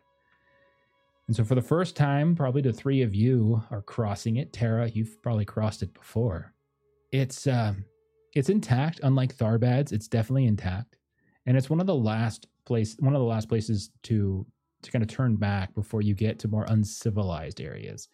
And 1.28 1.36
so, 1.36 1.44
for 1.44 1.56
the 1.56 1.62
first 1.62 1.98
time, 1.98 2.34
probably 2.34 2.62
the 2.62 2.72
three 2.72 3.02
of 3.02 3.14
you 3.14 3.62
are 3.72 3.82
crossing 3.82 4.38
it. 4.38 4.54
Tara, 4.54 4.88
you've 4.88 5.22
probably 5.22 5.44
crossed 5.44 5.84
it 5.84 5.94
before. 5.94 6.54
It's 7.12 7.46
um, 7.46 7.84
it's 8.34 8.48
intact, 8.48 9.02
unlike 9.04 9.36
Tharbad's. 9.36 9.92
It's 9.92 10.08
definitely 10.08 10.46
intact, 10.46 10.98
and 11.46 11.58
it's 11.58 11.70
one 11.70 11.82
of 11.82 11.88
the 11.88 11.94
last 11.94 12.48
place, 12.66 12.96
one 13.00 13.16
of 13.16 13.20
the 13.20 13.26
last 13.26 13.48
places 13.50 13.92
to 14.04 14.46
to 14.86 14.92
kind 14.92 15.04
of 15.04 15.10
turn 15.10 15.36
back 15.36 15.74
before 15.74 16.02
you 16.02 16.14
get 16.14 16.40
to 16.40 16.48
more 16.48 16.66
uncivilized 16.70 17.60
areas. 17.60 18.08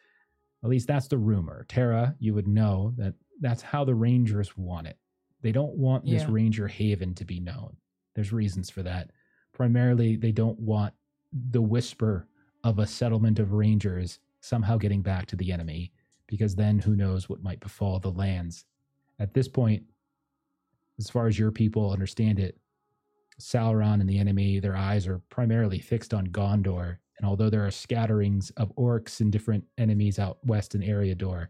At 0.64 0.70
least 0.70 0.88
that's 0.88 1.08
the 1.08 1.18
rumor. 1.18 1.66
Tara, 1.68 2.16
you 2.20 2.34
would 2.34 2.48
know 2.48 2.94
that 2.98 3.14
that's 3.42 3.62
how 3.62 3.84
the 3.84 3.96
Rangers 3.96 4.56
want 4.56 4.88
it. 4.88 4.98
They 5.42 5.52
don't 5.52 5.76
want 5.76 6.06
this 6.06 6.22
Yeah. 6.22 6.28
Ranger 6.30 6.68
Haven 6.68 7.14
to 7.16 7.26
be 7.26 7.40
known. 7.40 7.76
There's 8.16 8.32
reasons 8.32 8.70
for 8.70 8.84
that. 8.84 9.12
Primarily, 9.54 10.16
they 10.16 10.32
don't 10.32 10.60
want 10.60 10.94
the 11.34 11.62
whisper 11.62 12.28
of 12.64 12.80
a 12.80 12.88
settlement 12.88 13.40
of 13.40 13.54
Rangers 13.54 14.20
somehow 14.40 14.78
getting 14.78 15.02
back 15.02 15.26
to 15.28 15.36
the 15.36 15.52
enemy, 15.52 15.92
because 16.28 16.56
then 16.56 16.80
who 16.80 16.96
knows 16.96 17.28
what 17.28 17.44
might 17.44 17.60
befall 17.60 18.00
the 18.00 18.12
lands. 18.12 18.66
At 19.20 19.34
this 19.34 19.48
point, 19.48 19.84
as 21.00 21.10
far 21.10 21.28
as 21.28 21.38
your 21.38 21.52
people 21.52 21.92
understand 21.92 22.40
it, 22.40 22.58
Sauron 23.42 24.00
and 24.00 24.10
the 24.10 24.20
enemy, 24.20 24.60
their 24.60 24.76
eyes 24.76 25.08
are 25.08 25.20
primarily 25.30 25.80
fixed 25.80 26.14
on 26.14 26.28
Gondor. 26.28 26.98
And 27.18 27.28
although 27.28 27.50
there 27.50 27.66
are 27.66 27.72
scatterings 27.72 28.50
of 28.58 28.76
orcs 28.76 29.20
and 29.20 29.32
different 29.32 29.64
enemies 29.78 30.18
out 30.18 30.38
west 30.46 30.74
in 30.76 30.82
Eriador, 30.82 31.48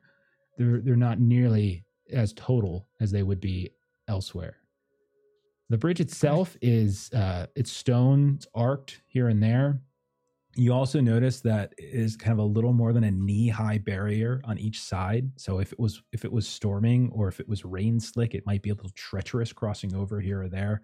they're 0.57 0.81
they're 0.81 0.95
not 0.95 1.19
nearly 1.19 1.85
as 2.11 2.33
total 2.33 2.87
as 2.99 3.11
they 3.11 3.23
would 3.23 3.39
be 3.39 3.69
elsewhere. 4.07 4.57
The 5.69 5.77
bridge 5.77 6.01
itself 6.01 6.57
is 6.61 7.09
uh, 7.13 7.47
it's 7.55 7.71
stone, 7.71 8.33
it's 8.35 8.47
arced 8.53 8.99
here 9.07 9.29
and 9.29 9.41
there. 9.41 9.79
You 10.57 10.73
also 10.73 10.99
notice 10.99 11.39
that 11.41 11.73
it 11.77 11.93
is 11.93 12.17
kind 12.17 12.33
of 12.33 12.39
a 12.39 12.47
little 12.47 12.73
more 12.73 12.91
than 12.91 13.05
a 13.05 13.11
knee-high 13.11 13.77
barrier 13.77 14.41
on 14.43 14.57
each 14.57 14.81
side. 14.81 15.31
So 15.37 15.59
if 15.59 15.71
it 15.71 15.79
was 15.79 16.03
if 16.11 16.25
it 16.25 16.31
was 16.31 16.45
storming 16.45 17.09
or 17.13 17.29
if 17.29 17.39
it 17.39 17.47
was 17.47 17.63
rain 17.63 18.01
slick, 18.01 18.35
it 18.35 18.45
might 18.45 18.61
be 18.61 18.71
a 18.71 18.73
little 18.73 18.91
treacherous 18.95 19.53
crossing 19.53 19.95
over 19.95 20.19
here 20.19 20.41
or 20.41 20.49
there 20.49 20.81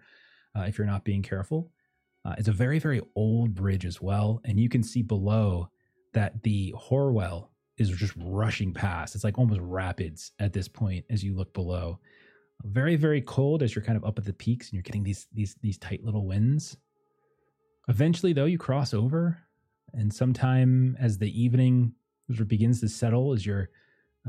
uh, 0.58 0.62
if 0.62 0.78
you're 0.78 0.86
not 0.86 1.04
being 1.04 1.22
careful. 1.22 1.70
Uh, 2.24 2.34
it's 2.36 2.48
a 2.48 2.52
very 2.52 2.78
very 2.78 3.00
old 3.14 3.54
bridge 3.54 3.86
as 3.86 4.02
well, 4.02 4.40
and 4.44 4.58
you 4.58 4.68
can 4.68 4.82
see 4.82 5.02
below 5.02 5.68
that 6.14 6.42
the 6.42 6.74
Hoarwell 6.76 7.50
is 7.76 7.90
just 7.90 8.14
rushing 8.16 8.74
past. 8.74 9.14
It's 9.14 9.24
like 9.24 9.38
almost 9.38 9.60
rapids 9.62 10.32
at 10.40 10.52
this 10.52 10.68
point 10.68 11.04
as 11.10 11.22
you 11.22 11.34
look 11.34 11.54
below. 11.54 12.00
Very 12.64 12.96
very 12.96 13.22
cold 13.22 13.62
as 13.62 13.74
you're 13.74 13.84
kind 13.84 13.96
of 13.96 14.04
up 14.04 14.18
at 14.18 14.24
the 14.24 14.32
peaks 14.32 14.66
and 14.66 14.74
you're 14.74 14.82
getting 14.82 15.04
these 15.04 15.28
these 15.32 15.54
these 15.62 15.78
tight 15.78 16.04
little 16.04 16.26
winds. 16.26 16.76
Eventually, 17.88 18.32
though, 18.32 18.44
you 18.44 18.58
cross 18.58 18.92
over, 18.92 19.38
and 19.94 20.12
sometime 20.12 20.96
as 21.00 21.18
the 21.18 21.40
evening 21.40 21.94
begins 22.46 22.80
to 22.80 22.88
settle, 22.88 23.32
as 23.32 23.46
you're 23.46 23.70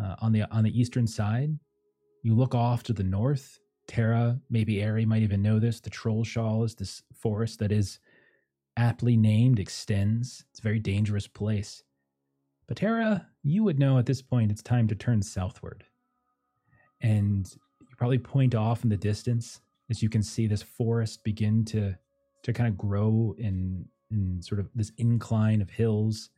uh, 0.01 0.15
on 0.19 0.31
the 0.31 0.43
on 0.51 0.63
the 0.63 0.79
eastern 0.79 1.07
side, 1.07 1.57
you 2.23 2.35
look 2.35 2.55
off 2.55 2.83
to 2.83 2.93
the 2.93 3.03
north. 3.03 3.59
Tara, 3.89 4.39
maybe 4.51 4.83
Ari 4.83 5.05
might 5.07 5.23
even 5.23 5.41
know 5.41 5.57
this. 5.57 5.79
The 5.79 5.89
Trollshaws 5.89 6.65
is 6.65 6.75
this 6.75 7.03
forest 7.11 7.57
that 7.57 7.71
is 7.71 7.97
aptly 8.77 9.17
named, 9.17 9.59
extends. 9.59 10.45
It's 10.51 10.59
a 10.59 10.63
very 10.63 10.79
dangerous 10.79 11.25
place. 11.25 11.83
But 12.67 12.77
Tara, 12.77 13.27
you 13.41 13.63
would 13.63 13.79
know 13.79 13.97
at 13.97 14.05
this 14.05 14.21
point 14.21 14.51
it's 14.51 14.61
time 14.61 14.87
to 14.89 14.95
turn 14.95 15.23
southward. 15.23 15.85
And 17.01 17.51
you 17.81 17.95
probably 17.97 18.19
point 18.19 18.53
off 18.53 18.83
in 18.83 18.91
the 18.91 18.97
distance 18.97 19.59
as 19.89 20.03
you 20.03 20.09
can 20.09 20.21
see 20.21 20.45
this 20.45 20.61
forest 20.61 21.23
begin 21.23 21.65
to 21.65 21.97
to 22.43 22.53
kind 22.53 22.69
of 22.69 22.77
grow 22.77 23.35
in 23.39 23.85
in 24.11 24.39
sort 24.43 24.59
of 24.59 24.69
this 24.75 24.91
incline 24.97 25.63
of 25.63 25.71
hills. 25.71 26.29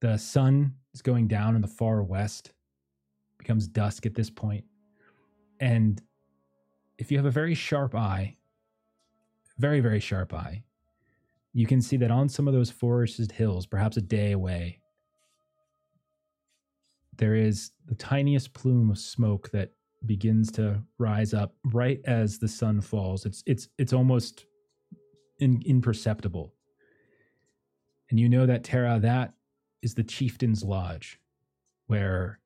The 0.00 0.16
sun 0.16 0.76
is 0.94 1.02
going 1.02 1.26
down 1.26 1.56
in 1.56 1.60
the 1.60 1.68
far 1.68 2.04
west. 2.04 2.52
Becomes 3.36 3.66
dusk 3.66 4.06
at 4.06 4.14
this 4.14 4.30
point. 4.30 4.64
And 5.58 6.00
if 7.00 7.10
you 7.10 7.16
have 7.16 7.26
a 7.26 7.30
very 7.30 7.54
sharp 7.54 7.94
eye, 7.94 8.36
very, 9.58 9.80
very 9.80 10.00
sharp 10.00 10.34
eye, 10.34 10.62
you 11.54 11.66
can 11.66 11.80
see 11.80 11.96
that 11.96 12.10
on 12.10 12.28
some 12.28 12.46
of 12.46 12.52
those 12.52 12.70
forested 12.70 13.32
hills, 13.32 13.66
perhaps 13.66 13.96
a 13.96 14.02
day 14.02 14.32
away, 14.32 14.80
there 17.16 17.34
is 17.34 17.72
the 17.86 17.94
tiniest 17.94 18.52
plume 18.52 18.90
of 18.90 18.98
smoke 18.98 19.50
that 19.50 19.72
begins 20.04 20.52
to 20.52 20.82
rise 20.98 21.32
up 21.32 21.54
right 21.64 22.00
as 22.04 22.38
the 22.38 22.48
sun 22.48 22.80
falls. 22.80 23.24
It's 23.26 23.42
it's 23.46 23.68
it's 23.78 23.92
almost 23.92 24.44
in, 25.38 25.62
imperceptible. 25.66 26.54
And 28.10 28.20
you 28.20 28.28
know 28.28 28.44
that 28.46 28.64
Tara, 28.64 28.98
that 29.00 29.32
is 29.82 29.94
the 29.94 30.04
chieftain's 30.04 30.62
lodge, 30.62 31.18
where 31.86 32.40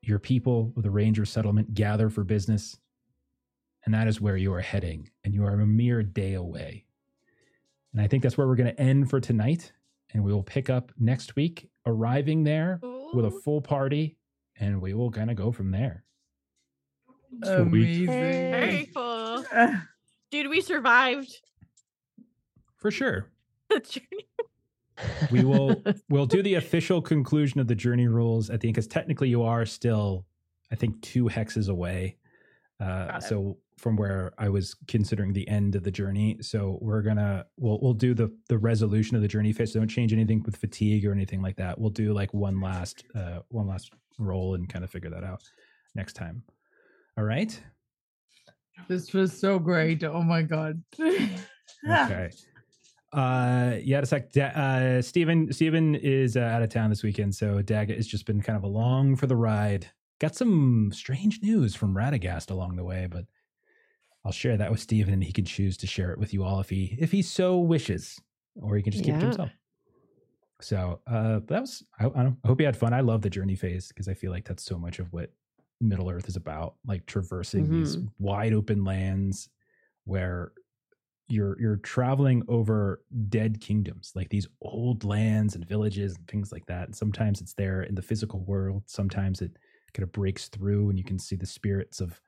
your 0.00 0.18
people 0.20 0.72
of 0.76 0.84
the 0.84 0.90
ranger 0.90 1.24
settlement 1.24 1.74
gather 1.74 2.08
for 2.08 2.22
business. 2.22 2.78
And 3.84 3.92
that 3.94 4.08
is 4.08 4.20
where 4.20 4.36
you 4.36 4.52
are 4.54 4.60
heading. 4.60 5.10
And 5.24 5.34
you 5.34 5.44
are 5.44 5.60
a 5.60 5.66
mere 5.66 6.02
day 6.02 6.34
away. 6.34 6.86
And 7.92 8.00
I 8.00 8.06
think 8.08 8.22
that's 8.22 8.36
where 8.38 8.46
we're 8.46 8.56
going 8.56 8.74
to 8.74 8.80
end 8.80 9.10
for 9.10 9.20
tonight. 9.20 9.72
and 10.12 10.22
we 10.24 10.32
will 10.32 10.42
pick 10.42 10.70
up 10.70 10.92
next 10.98 11.34
week, 11.36 11.68
arriving 11.86 12.44
there 12.44 12.80
with 13.12 13.24
a 13.24 13.30
full 13.30 13.60
party, 13.60 14.16
and 14.58 14.80
we 14.80 14.94
will 14.94 15.10
kind 15.10 15.30
of 15.30 15.36
go 15.36 15.50
from 15.52 15.70
there. 15.72 16.04
Amazing. 17.42 18.06
Very 18.06 18.90
cool. 18.94 19.44
Dude, 20.30 20.48
we 20.48 20.60
survived 20.60 21.36
For 22.76 22.90
sure. 22.90 23.30
the 23.70 23.80
journey. 23.80 24.28
We 25.32 25.44
will 25.44 25.82
we'll 26.08 26.26
do 26.26 26.42
the 26.42 26.54
official 26.54 27.02
conclusion 27.02 27.58
of 27.60 27.66
the 27.66 27.74
journey 27.74 28.06
rules 28.06 28.50
at 28.50 28.60
the 28.60 28.68
end 28.68 28.74
because 28.74 28.86
technically 28.86 29.28
you 29.28 29.42
are 29.42 29.66
still, 29.66 30.24
I 30.70 30.76
think, 30.76 31.00
two 31.02 31.24
hexes 31.24 31.68
away. 31.68 32.16
Uh, 32.80 33.18
so 33.20 33.56
from 33.78 33.96
where 33.96 34.32
I 34.38 34.48
was 34.48 34.74
considering 34.88 35.32
the 35.32 35.46
end 35.48 35.74
of 35.74 35.82
the 35.82 35.90
journey, 35.90 36.38
so 36.40 36.78
we're 36.80 37.02
gonna 37.02 37.46
we'll 37.56 37.78
we'll 37.80 37.94
do 37.94 38.14
the 38.14 38.34
the 38.48 38.58
resolution 38.58 39.16
of 39.16 39.22
the 39.22 39.28
journey 39.28 39.52
phase. 39.52 39.72
So 39.72 39.80
don't 39.80 39.88
change 39.88 40.12
anything 40.12 40.42
with 40.44 40.56
fatigue 40.56 41.04
or 41.06 41.12
anything 41.12 41.42
like 41.42 41.56
that. 41.56 41.78
We'll 41.78 41.90
do 41.90 42.12
like 42.12 42.32
one 42.32 42.60
last 42.60 43.04
uh 43.14 43.40
one 43.48 43.66
last 43.66 43.92
roll 44.18 44.54
and 44.54 44.68
kind 44.68 44.84
of 44.84 44.90
figure 44.90 45.10
that 45.10 45.24
out 45.24 45.42
next 45.94 46.14
time. 46.14 46.42
All 47.18 47.24
right. 47.24 47.58
This 48.88 49.12
was 49.12 49.38
so 49.38 49.58
great. 49.58 50.02
Oh 50.04 50.22
my 50.22 50.42
god. 50.42 50.82
Okay. 51.86 52.30
Uh, 53.12 53.76
yeah, 53.82 54.00
a 54.00 54.06
sec. 54.06 54.32
Da- 54.32 54.46
uh, 54.46 55.00
Steven, 55.02 55.52
Steven 55.52 55.94
is 55.94 56.36
uh, 56.36 56.40
out 56.40 56.62
of 56.62 56.68
town 56.68 56.90
this 56.90 57.04
weekend, 57.04 57.34
so 57.34 57.62
Daggit 57.62 57.96
has 57.96 58.08
just 58.08 58.26
been 58.26 58.42
kind 58.42 58.56
of 58.56 58.64
along 58.64 59.16
for 59.16 59.28
the 59.28 59.36
ride. 59.36 59.86
Got 60.18 60.34
some 60.34 60.90
strange 60.92 61.40
news 61.40 61.76
from 61.76 61.94
Radagast 61.94 62.50
along 62.50 62.74
the 62.76 62.84
way, 62.84 63.06
but 63.08 63.26
I'll 64.24 64.32
share 64.32 64.56
that 64.56 64.70
with 64.70 64.80
Steven, 64.80 65.14
and 65.14 65.24
he 65.24 65.32
can 65.32 65.44
choose 65.44 65.76
to 65.78 65.86
share 65.86 66.10
it 66.10 66.18
with 66.18 66.32
you 66.32 66.44
all 66.44 66.60
if 66.60 66.70
he 66.70 66.96
if 66.98 67.12
he 67.12 67.22
so 67.22 67.58
wishes, 67.58 68.20
or 68.60 68.76
he 68.76 68.82
can 68.82 68.92
just 68.92 69.04
keep 69.04 69.14
it 69.14 69.20
to 69.20 69.26
himself. 69.26 69.50
So 70.60 71.00
uh, 71.06 71.40
that 71.46 71.60
was. 71.60 71.84
I, 71.98 72.06
I, 72.06 72.22
don't, 72.22 72.38
I 72.44 72.48
hope 72.48 72.60
you 72.60 72.66
had 72.66 72.76
fun. 72.76 72.94
I 72.94 73.00
love 73.00 73.22
the 73.22 73.30
journey 73.30 73.56
phase 73.56 73.88
because 73.88 74.08
I 74.08 74.14
feel 74.14 74.30
like 74.30 74.46
that's 74.46 74.64
so 74.64 74.78
much 74.78 74.98
of 74.98 75.12
what 75.12 75.30
Middle 75.80 76.08
Earth 76.08 76.28
is 76.28 76.36
about, 76.36 76.76
like 76.86 77.04
traversing 77.06 77.70
these 77.70 77.98
wide 78.18 78.54
open 78.54 78.84
lands 78.84 79.50
where 80.04 80.52
you're 81.28 81.58
you're 81.60 81.76
traveling 81.76 82.42
over 82.48 83.02
dead 83.28 83.60
kingdoms 83.60 84.12
like 84.14 84.28
these 84.28 84.46
old 84.60 85.04
lands 85.04 85.54
and 85.54 85.66
villages 85.66 86.16
and 86.16 86.28
things 86.28 86.52
like 86.52 86.66
that 86.66 86.84
and 86.84 86.94
sometimes 86.94 87.40
it's 87.40 87.54
there 87.54 87.82
in 87.82 87.94
the 87.94 88.02
physical 88.02 88.40
world 88.40 88.82
sometimes 88.86 89.40
it 89.40 89.56
kind 89.94 90.02
of 90.02 90.12
breaks 90.12 90.48
through 90.48 90.90
and 90.90 90.98
you 90.98 91.04
can 91.04 91.18
see 91.18 91.34
the 91.34 91.46
spirits 91.46 92.00
of 92.00 92.20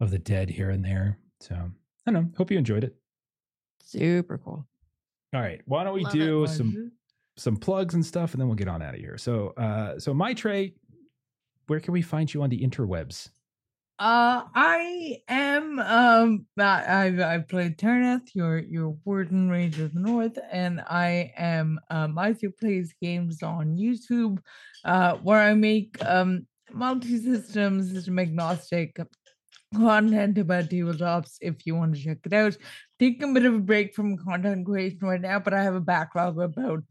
of 0.00 0.10
the 0.10 0.18
dead 0.18 0.50
here 0.50 0.70
and 0.70 0.84
there. 0.84 1.18
So 1.40 1.54
i 1.54 2.10
don't 2.10 2.14
know. 2.14 2.30
Hope 2.36 2.50
you 2.50 2.58
enjoyed 2.58 2.84
it. 2.84 2.96
Super 3.82 4.38
cool. 4.38 4.66
all 5.34 5.40
right. 5.40 5.60
Why 5.66 5.84
don't 5.84 5.94
we 5.94 6.04
Love 6.04 6.12
do 6.12 6.46
some 6.46 6.92
some 7.36 7.56
plugs 7.56 7.94
and 7.94 8.04
stuff 8.04 8.32
and 8.32 8.40
then 8.40 8.48
we'll 8.48 8.56
get 8.56 8.68
on 8.68 8.82
out 8.82 8.94
of 8.94 9.00
here. 9.00 9.18
So 9.18 9.48
uh 9.56 9.98
so 9.98 10.14
Maitreyi 10.14 10.74
where 11.66 11.80
can 11.80 11.92
we 11.92 12.02
find 12.02 12.32
you 12.32 12.42
on 12.42 12.50
the 12.50 12.60
interwebs? 12.60 13.30
Uh, 13.98 14.44
I 14.54 15.22
am 15.26 15.78
um 15.78 16.46
I 16.58 17.06
I've 17.06 17.20
I've 17.20 17.48
played 17.48 17.78
Taraneth, 17.78 18.34
your 18.34 18.58
your 18.58 18.90
Warden 19.06 19.48
Ranger 19.48 19.86
of 19.86 19.94
the 19.94 20.00
North, 20.00 20.38
and 20.52 20.82
I 20.82 21.32
am 21.36 21.80
um 21.88 22.14
Maitreyi 22.14 22.58
plays 22.58 22.94
games 23.00 23.42
on 23.42 23.76
YouTube, 23.76 24.38
uh 24.84 25.14
where 25.16 25.40
I 25.40 25.54
make 25.54 25.96
um 26.04 26.46
multi-system 26.72 27.82
system 27.82 28.18
agnostic 28.18 28.98
content 29.74 30.38
about 30.38 30.64
tabletops 30.70 31.36
if 31.40 31.66
you 31.66 31.74
want 31.74 31.94
to 31.94 32.02
check 32.02 32.18
it 32.24 32.32
out. 32.32 32.56
Taking 32.98 33.30
a 33.30 33.34
bit 33.34 33.44
of 33.44 33.54
a 33.54 33.58
break 33.58 33.94
from 33.94 34.16
content 34.16 34.66
creation 34.66 35.00
right 35.02 35.20
now, 35.20 35.38
but 35.38 35.54
I 35.54 35.62
have 35.62 35.74
a 35.74 35.80
backlog 35.80 36.38
of 36.38 36.56
about 36.56 36.82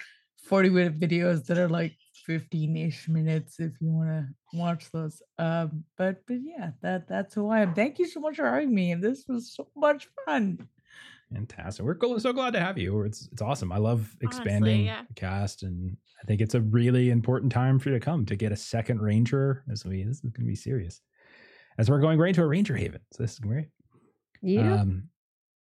40 0.47 0.69
minute 0.69 0.99
videos 0.99 1.45
that 1.45 1.57
are 1.57 1.69
like 1.69 1.95
15-ish 2.27 3.07
minutes 3.07 3.59
if 3.59 3.73
you 3.79 3.89
want 3.89 4.09
to 4.09 4.27
watch 4.57 4.91
those. 4.91 5.21
Um, 5.37 5.83
but 5.97 6.25
but 6.27 6.37
yeah, 6.41 6.71
that 6.81 7.07
that's 7.07 7.33
who 7.33 7.49
I 7.49 7.61
am. 7.61 7.73
Thank 7.73 7.99
you 7.99 8.07
so 8.07 8.19
much 8.19 8.37
for 8.37 8.49
having 8.49 8.73
me, 8.73 8.91
and 8.91 9.03
this 9.03 9.25
was 9.27 9.53
so 9.53 9.67
much 9.75 10.07
fun. 10.25 10.67
Fantastic. 11.33 11.85
We're 11.85 11.95
go- 11.95 12.17
so 12.17 12.33
glad 12.33 12.53
to 12.53 12.59
have 12.59 12.77
you. 12.77 13.01
It's 13.03 13.27
it's 13.31 13.41
awesome. 13.41 13.71
I 13.71 13.77
love 13.77 14.15
Honestly, 14.21 14.27
expanding 14.27 14.85
yeah. 14.85 15.01
the 15.07 15.13
cast, 15.15 15.63
and 15.63 15.97
I 16.21 16.25
think 16.27 16.41
it's 16.41 16.55
a 16.55 16.61
really 16.61 17.09
important 17.09 17.51
time 17.51 17.79
for 17.79 17.89
you 17.89 17.95
to 17.95 17.99
come 17.99 18.25
to 18.27 18.35
get 18.35 18.51
a 18.51 18.55
second 18.55 19.01
ranger. 19.01 19.63
This 19.67 19.83
we 19.85 19.97
be 19.97 20.03
this 20.03 20.17
is 20.17 20.21
going 20.21 20.33
to 20.33 20.41
be 20.43 20.55
serious, 20.55 21.01
as 21.77 21.89
we're 21.89 21.99
going 21.99 22.17
right 22.19 22.29
into 22.29 22.41
a 22.41 22.47
ranger 22.47 22.75
haven. 22.75 23.01
So 23.13 23.23
this 23.23 23.33
is 23.33 23.39
great. 23.39 23.67
Yeah. 24.41 24.81
Um, 24.81 25.09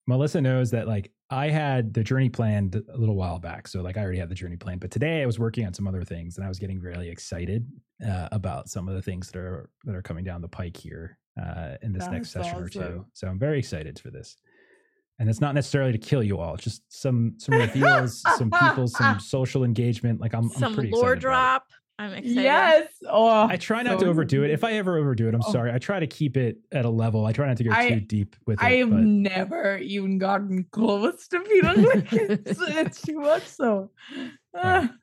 Melissa 0.07 0.41
knows 0.41 0.71
that 0.73 0.89
like 0.89 1.11
I 1.31 1.49
had 1.49 1.95
the 1.95 2.03
journey 2.03 2.29
planned 2.29 2.75
a 2.93 2.97
little 2.97 3.15
while 3.15 3.39
back, 3.39 3.69
so 3.69 3.81
like 3.83 3.97
I 3.97 4.03
already 4.03 4.19
had 4.19 4.29
the 4.29 4.35
journey 4.35 4.57
planned. 4.57 4.81
But 4.81 4.91
today 4.91 5.23
I 5.23 5.27
was 5.27 5.39
working 5.39 5.65
on 5.67 5.73
some 5.73 5.87
other 5.87 6.05
things, 6.05 6.37
and 6.37 6.45
I 6.45 6.49
was 6.49 6.59
getting 6.59 6.81
really 6.81 7.09
excited 7.09 7.67
uh, 8.07 8.29
about 8.33 8.69
some 8.69 8.89
of 8.89 8.95
the 8.95 9.03
things 9.03 9.31
that 9.31 9.39
are 9.39 9.71
that 9.85 9.95
are 9.95 10.03
coming 10.03 10.25
down 10.25 10.43
the 10.43 10.49
pike 10.49 10.77
here 10.77 11.19
uh, 11.41 11.77
in 11.83 11.93
this 11.93 12.07
next 12.09 12.31
session 12.33 12.59
or 12.59 12.69
two. 12.69 13.07
So 13.13 13.29
I'm 13.29 13.39
very 13.39 13.59
excited 13.59 13.99
for 13.99 14.11
this. 14.11 14.37
And 15.19 15.29
it's 15.31 15.41
not 15.41 15.55
necessarily 15.55 15.93
to 15.93 15.99
kill 15.99 16.23
you 16.23 16.39
all; 16.39 16.55
it's 16.55 16.65
just 16.65 16.83
some 16.89 17.35
some 17.39 17.55
reveals, 17.59 18.21
some 18.37 18.51
people, 18.51 18.89
some 18.89 19.21
social 19.21 19.63
engagement. 19.63 20.21
Like 20.21 20.35
I'm, 20.35 20.45
I'm 20.47 20.51
Some 20.51 20.75
pretty 20.75 20.91
lore 20.91 21.15
excited 21.15 21.19
about 21.19 21.19
it. 21.19 21.21
drop. 21.21 21.67
I'm 22.03 22.13
excited. 22.15 22.43
Yes. 22.43 22.89
Oh, 23.09 23.47
I 23.47 23.57
try 23.57 23.83
not 23.83 23.99
so 24.01 24.05
to 24.07 24.11
overdo 24.11 24.43
it. 24.45 24.51
If 24.51 24.65
I 24.65 24.73
ever 24.73 24.97
overdo 24.99 25.29
it, 25.29 25.35
I'm 25.35 25.43
Oh. 25.47 25.53
sorry. 25.53 25.73
I 25.73 25.79
try 25.79 26.01
to 26.01 26.07
keep 26.07 26.37
it 26.37 26.59
at 26.73 26.85
a 26.85 26.91
level. 26.91 27.27
I 27.27 27.33
try 27.33 27.47
not 27.47 27.57
to 27.59 27.65
go 27.65 27.71
I- 27.73 27.89
too 27.91 28.01
deep 28.01 28.37
with 28.47 28.61
it. 28.61 28.65
I 28.65 28.77
have 28.77 28.91
but- 28.91 29.01
never 29.01 29.79
even 29.79 30.19
gotten 30.19 30.65
close 30.73 31.29
to 31.29 31.41
feeling 31.45 31.83
like 31.85 32.13
it's, 32.13 32.61
it's 32.61 33.03
too 33.03 33.21
much. 33.21 33.45
So, 33.45 33.91
Yeah. 34.15 34.29
ah, 34.55 34.95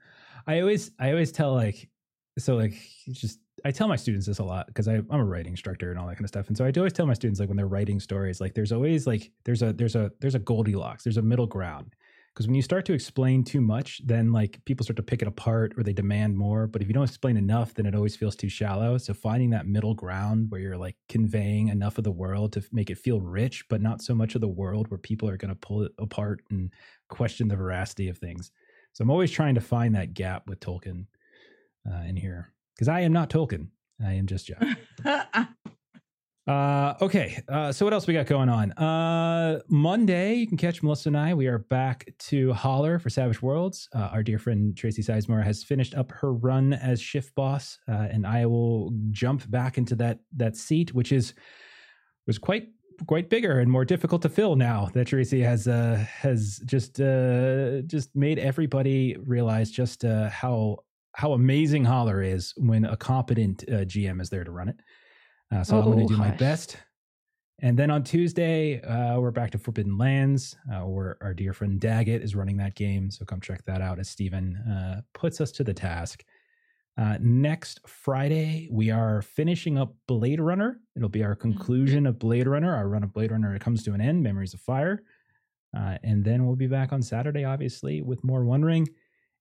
I 0.48 0.60
always 0.62 0.92
I 1.00 1.12
always 1.12 1.32
tell 1.32 1.54
like 1.54 1.90
so 2.38 2.56
like 2.56 2.74
just 3.12 3.40
I 3.66 3.72
tell 3.72 3.88
my 3.90 3.98
students 3.98 4.26
this 4.26 4.40
a 4.40 4.44
lot 4.44 4.68
because 4.68 4.88
I'm 4.88 5.06
a 5.12 5.24
writing 5.24 5.52
instructor 5.52 5.92
and 5.92 6.00
all 6.00 6.08
that 6.08 6.16
kind 6.16 6.24
of 6.24 6.30
stuff. 6.30 6.48
And 6.48 6.56
so 6.58 6.66
I 6.66 6.72
always 6.78 6.94
tell 6.94 7.06
my 7.06 7.14
students 7.14 7.40
like 7.40 7.50
when 7.50 7.58
they're 7.58 7.68
writing 7.68 8.00
stories, 8.00 8.40
like 8.40 8.54
there's 8.54 8.72
always 8.72 9.06
like 9.06 9.32
there's 9.44 9.62
a 9.62 9.74
there's 9.74 9.96
a 9.96 10.12
there's 10.22 10.36
a 10.36 10.40
Goldilocks, 10.40 11.04
there's 11.04 11.18
a 11.18 11.22
middle 11.22 11.48
ground. 11.48 11.96
Because 12.40 12.48
when 12.48 12.56
you 12.56 12.61
start 12.61 12.86
to 12.86 12.94
explain 12.94 13.44
too 13.44 13.60
much, 13.60 13.99
then 14.06 14.32
like 14.32 14.64
people 14.64 14.86
start 14.86 14.95
to 14.95 15.03
pick 15.03 15.22
it 15.22 15.28
apart 15.28 15.74
or 15.76 15.84
they 15.84 15.91
demand 15.91 16.38
more. 16.38 16.68
But 16.68 16.82
if 16.82 16.88
you 16.88 16.94
don't 16.94 17.03
explain 17.03 17.36
enough, 17.36 17.74
then 17.74 17.86
it 17.86 17.94
always 17.94 18.16
feels 18.16 18.34
too 18.38 18.48
shallow. 18.48 18.98
So 18.98 19.14
finding 19.14 19.49
that 19.49 19.68
middle 19.68 19.94
ground 19.94 20.45
where 20.48 20.61
you're 20.61 20.78
like 20.78 20.95
conveying 21.10 21.68
enough 21.68 21.98
of 21.98 22.06
the 22.06 22.14
world 22.14 22.53
to 22.53 22.64
make 22.72 22.90
it 22.90 22.98
feel 22.98 23.20
rich, 23.20 23.66
but 23.68 23.82
not 23.82 24.02
so 24.02 24.16
much 24.16 24.36
of 24.36 24.41
the 24.41 24.48
world 24.48 24.90
where 24.90 24.98
people 24.98 25.28
are 25.28 25.36
going 25.36 25.49
to 25.49 25.60
pull 25.60 25.84
it 25.84 25.91
apart 25.99 26.41
and 26.49 26.72
question 27.10 27.49
the 27.49 27.57
veracity 27.57 28.07
of 28.07 28.18
things. 28.18 28.52
So 28.94 29.02
I'm 29.02 29.11
always 29.11 29.32
trying 29.32 29.56
to 29.56 29.61
find 29.61 29.94
that 29.95 30.14
gap 30.14 30.48
with 30.48 30.61
Tolkien 30.61 31.07
uh, 31.91 32.03
in 32.07 32.16
here 32.16 32.53
because 32.74 32.88
I 32.88 33.02
am 33.02 33.11
not 33.11 33.30
Tolkien. 33.30 33.68
I 34.02 34.14
am 34.14 34.28
just 34.28 34.48
Jeff. 34.48 34.64
Uh, 36.50 36.96
okay. 37.00 37.40
Uh, 37.48 37.72
so 37.72 37.86
what 37.86 37.94
else 37.94 38.08
we 38.08 38.14
got 38.16 38.26
going 38.26 38.50
on? 38.50 38.72
Uh, 38.72 39.60
Monday, 39.68 40.34
you 40.34 40.48
can 40.48 40.58
catch 40.58 40.82
Melissa 40.82 41.10
and 41.10 41.18
I. 41.18 41.36
We 41.36 41.46
are 41.46 41.60
back 41.60 42.12
to 42.18 42.54
Holler 42.54 42.98
for 42.98 43.12
Savage 43.12 43.40
Worlds. 43.40 43.88
Uh, 43.94 44.10
our 44.12 44.24
dear 44.24 44.40
friend 44.40 44.76
Tracy 44.76 45.04
Sizemore 45.04 45.44
has 45.44 45.64
finished 45.64 45.94
up 45.94 46.12
her 46.12 46.34
run 46.34 46.74
as 46.74 47.00
shift 47.00 47.36
boss, 47.36 47.78
uh, 47.88 48.08
and 48.10 48.26
I 48.26 48.48
will 48.48 48.92
jump 49.12 49.48
back 49.52 49.78
into 49.78 49.96
that 49.98 50.22
that 50.38 50.58
seat, 50.58 50.92
which 50.92 51.12
is 51.12 51.36
was 52.26 52.40
quite 52.40 52.70
quite 53.06 53.30
bigger 53.30 53.60
and 53.60 53.70
more 53.70 53.86
difficult 53.86 54.24
to 54.24 54.30
fill 54.30 54.56
now 54.56 54.90
that 54.96 55.06
Tracy 55.06 55.42
has 55.42 55.68
uh, 55.68 56.04
has 56.08 56.64
just 56.66 56.96
just 56.96 58.16
made 58.16 58.40
everybody 58.40 59.16
realize 59.24 59.70
just 59.70 60.02
how 60.02 60.78
how 61.14 61.34
amazing 61.34 61.86
Holler 61.86 62.24
is 62.24 62.56
when 62.58 62.86
a 62.86 62.98
competent 62.98 63.64
GM 63.68 64.20
is 64.20 64.32
there 64.32 64.44
to 64.44 64.50
run 64.50 64.70
it. 64.70 64.80
Uh, 65.52 65.64
so 65.64 65.78
I'm 65.78 65.86
going 65.86 66.00
Oh, 66.00 66.08
to 66.08 66.14
do 66.14 66.18
my 66.18 66.32
best. 66.32 66.78
And 67.62 67.78
then 67.78 67.92
on 67.92 68.04
Tuesday, 68.04 68.82
uh, 68.82 69.20
we're 69.20 69.32
back 69.32 69.52
to 69.52 69.58
Forbidden 69.58 69.98
Lands, 69.98 70.56
uh, 70.72 70.82
where 70.82 71.18
our 71.22 71.34
dear 71.34 71.52
friend 71.54 71.80
Daggit 71.80 72.22
is 72.24 72.36
running 72.36 72.58
that 72.58 72.76
game. 72.76 73.12
So 73.12 73.26
come 73.26 73.42
check 73.42 73.66
that 73.66 73.82
out 73.82 74.00
as 74.00 74.08
Steven 74.10 74.56
uh, 74.56 75.02
puts 75.14 75.42
us 75.42 75.52
to 75.54 75.64
the 75.64 75.74
task. 75.74 76.24
Uh, 76.98 77.18
next 77.20 77.80
Friday, 77.88 78.70
we 78.72 78.92
are 78.92 79.22
finishing 79.22 79.78
up 79.78 79.94
Blade 80.08 80.40
Runner. 80.40 80.80
It'll 80.96 81.10
be 81.10 81.24
our 81.24 81.36
conclusion 81.36 82.06
of 82.06 82.20
Blade 82.20 82.48
Runner. 82.48 82.74
Our 82.76 82.88
run 82.88 83.04
of 83.04 83.14
Blade 83.14 83.32
Runner 83.32 83.56
it 83.56 83.62
comes 83.62 83.84
to 83.84 83.94
an 83.94 84.02
end, 84.02 84.22
Memories 84.24 84.54
of 84.54 84.62
Fire. 84.62 85.04
Uh, 85.76 85.98
and 86.04 86.24
then 86.24 86.46
we'll 86.46 86.56
be 86.56 86.68
back 86.68 86.92
on 86.94 87.02
Saturday, 87.02 87.44
obviously, 87.44 88.02
with 88.02 88.24
more 88.24 88.44
Wondering. 88.44 88.88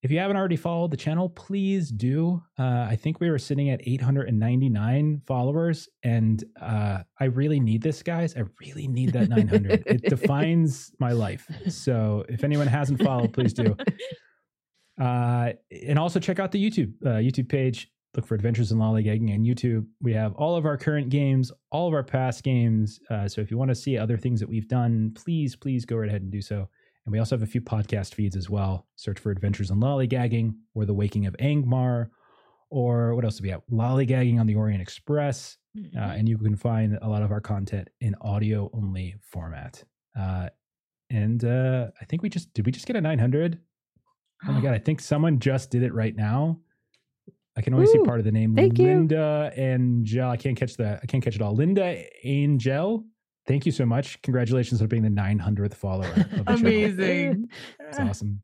If 0.01 0.13
you 0.13 0.19
haven't 0.21 0.37
already 0.37 0.57
followed 0.57 0.93
the 0.93 0.97
channel, 0.97 1.29
please 1.29 1.91
do. 1.91 2.41
Uh, 2.57 2.87
I 2.89 2.95
think 2.95 3.19
we 3.21 3.31
were 3.31 3.39
sitting 3.39 3.71
at 3.71 3.81
899 3.87 5.23
followers, 5.27 5.89
and 6.05 6.45
uh, 6.61 7.01
I 7.19 7.25
really 7.25 7.59
need 7.59 7.83
this, 7.83 8.03
guys. 8.03 8.37
I 8.37 8.45
really 8.61 8.87
need 8.87 9.13
that 9.15 9.29
900. 9.29 9.83
it 9.87 10.03
defines 10.09 10.93
my 11.01 11.11
life. 11.11 11.51
So 11.69 12.25
if 12.29 12.45
anyone 12.45 12.69
hasn't 12.69 13.03
followed, 13.03 13.33
please 13.33 13.53
do. 13.53 13.77
Uh, 15.01 15.53
and 15.87 15.97
also 15.99 16.19
check 16.19 16.41
out 16.41 16.51
the 16.51 16.59
YouTube 16.71 16.93
uh, 17.07 17.21
YouTube 17.21 17.49
page. 17.49 17.89
Look 18.17 18.27
for 18.27 18.35
Adventures 18.35 18.73
in 18.73 18.79
Lollygagging 18.79 19.33
on 19.33 19.45
YouTube. 19.45 19.87
We 20.01 20.13
have 20.15 20.35
all 20.35 20.57
of 20.57 20.67
our 20.67 20.77
current 20.77 21.09
games, 21.09 21.53
all 21.71 21.87
of 21.87 21.95
our 21.95 22.03
past 22.03 22.43
games. 22.43 22.99
Uh, 23.09 23.29
so 23.29 23.41
if 23.41 23.51
you 23.51 23.59
want 23.59 23.69
to 23.69 23.77
see 23.77 23.97
other 23.97 24.17
things 24.17 24.41
that 24.41 24.49
we've 24.49 24.67
done, 24.67 25.13
please, 25.15 25.55
please 25.55 25.85
go 25.85 25.97
right 25.97 26.09
ahead 26.09 26.23
and 26.23 26.33
do 26.33 26.43
so. 26.43 26.69
And 27.09 27.13
we 27.15 27.21
also 27.21 27.37
have 27.37 27.43
a 27.43 27.47
few 27.51 27.63
podcast 27.63 28.13
feeds 28.13 28.37
as 28.37 28.51
well. 28.51 28.87
Search 28.97 29.19
for 29.19 29.31
Adventures 29.31 29.71
in 29.71 29.79
Lollygagging 29.81 30.53
or 30.75 30.85
The 30.85 30.93
Waking 30.93 31.25
of 31.25 31.35
Angmar, 31.39 32.11
or 32.69 33.15
what 33.15 33.25
else 33.25 33.39
do 33.39 33.43
we 33.45 33.49
have? 33.49 33.63
Lollygagging 33.73 34.39
on 34.39 34.47
the 34.47 34.55
Orient 34.57 34.83
Express. 34.83 35.57
Uh, 35.75 35.81
Mhm. 35.81 36.19
and 36.19 36.29
you 36.29 36.37
can 36.37 36.55
find 36.55 36.99
a 37.01 37.09
lot 37.09 37.23
of 37.23 37.33
our 37.33 37.41
content 37.41 37.89
in 38.03 38.15
audio 38.21 38.69
only 38.75 39.15
format. 39.23 39.83
Uh, 40.15 40.51
and 41.09 41.43
uh, 41.45 41.91
I 41.99 42.05
think 42.05 42.21
we 42.23 42.29
just 42.29 42.53
did 42.53 42.67
we 42.67 42.73
just 42.73 42.87
get 42.87 42.95
a 42.95 43.01
900? 43.01 43.59
Oh 44.47 44.53
my 44.53 44.61
god! 44.61 44.75
I 44.75 44.79
think 44.79 45.01
someone 45.01 45.39
just 45.41 45.71
did 45.71 45.83
it 45.83 45.95
right 45.95 46.15
now. 46.15 46.61
I 47.57 47.63
can 47.63 47.73
only 47.73 47.87
see 47.87 48.01
part 48.01 48.19
of 48.19 48.27
the 48.27 48.33
name. 48.33 48.55
thank 48.55 48.79
you. 48.79 48.85
Linda 48.89 49.51
Angel. 49.57 50.29
I 50.29 50.37
can't 50.37 50.59
catch 50.59 50.77
the. 50.77 51.01
I 51.03 51.07
can't 51.07 51.25
catch 51.25 51.37
it 51.37 51.41
all. 51.43 51.55
Linda 51.55 52.05
Angel. 52.23 53.03
Thank 53.49 53.65
you 53.65 53.73
so 53.73 53.87
much. 53.87 54.21
Congratulations 54.23 54.83
on 54.83 54.89
being 54.89 55.03
the 55.03 55.09
900th 55.09 55.75
follower. 55.75 56.07
Of 56.07 56.17
the 56.17 56.45
channel. 56.45 56.57
Amazing. 56.59 57.49
It's 57.81 57.99
awesome. 57.99 58.43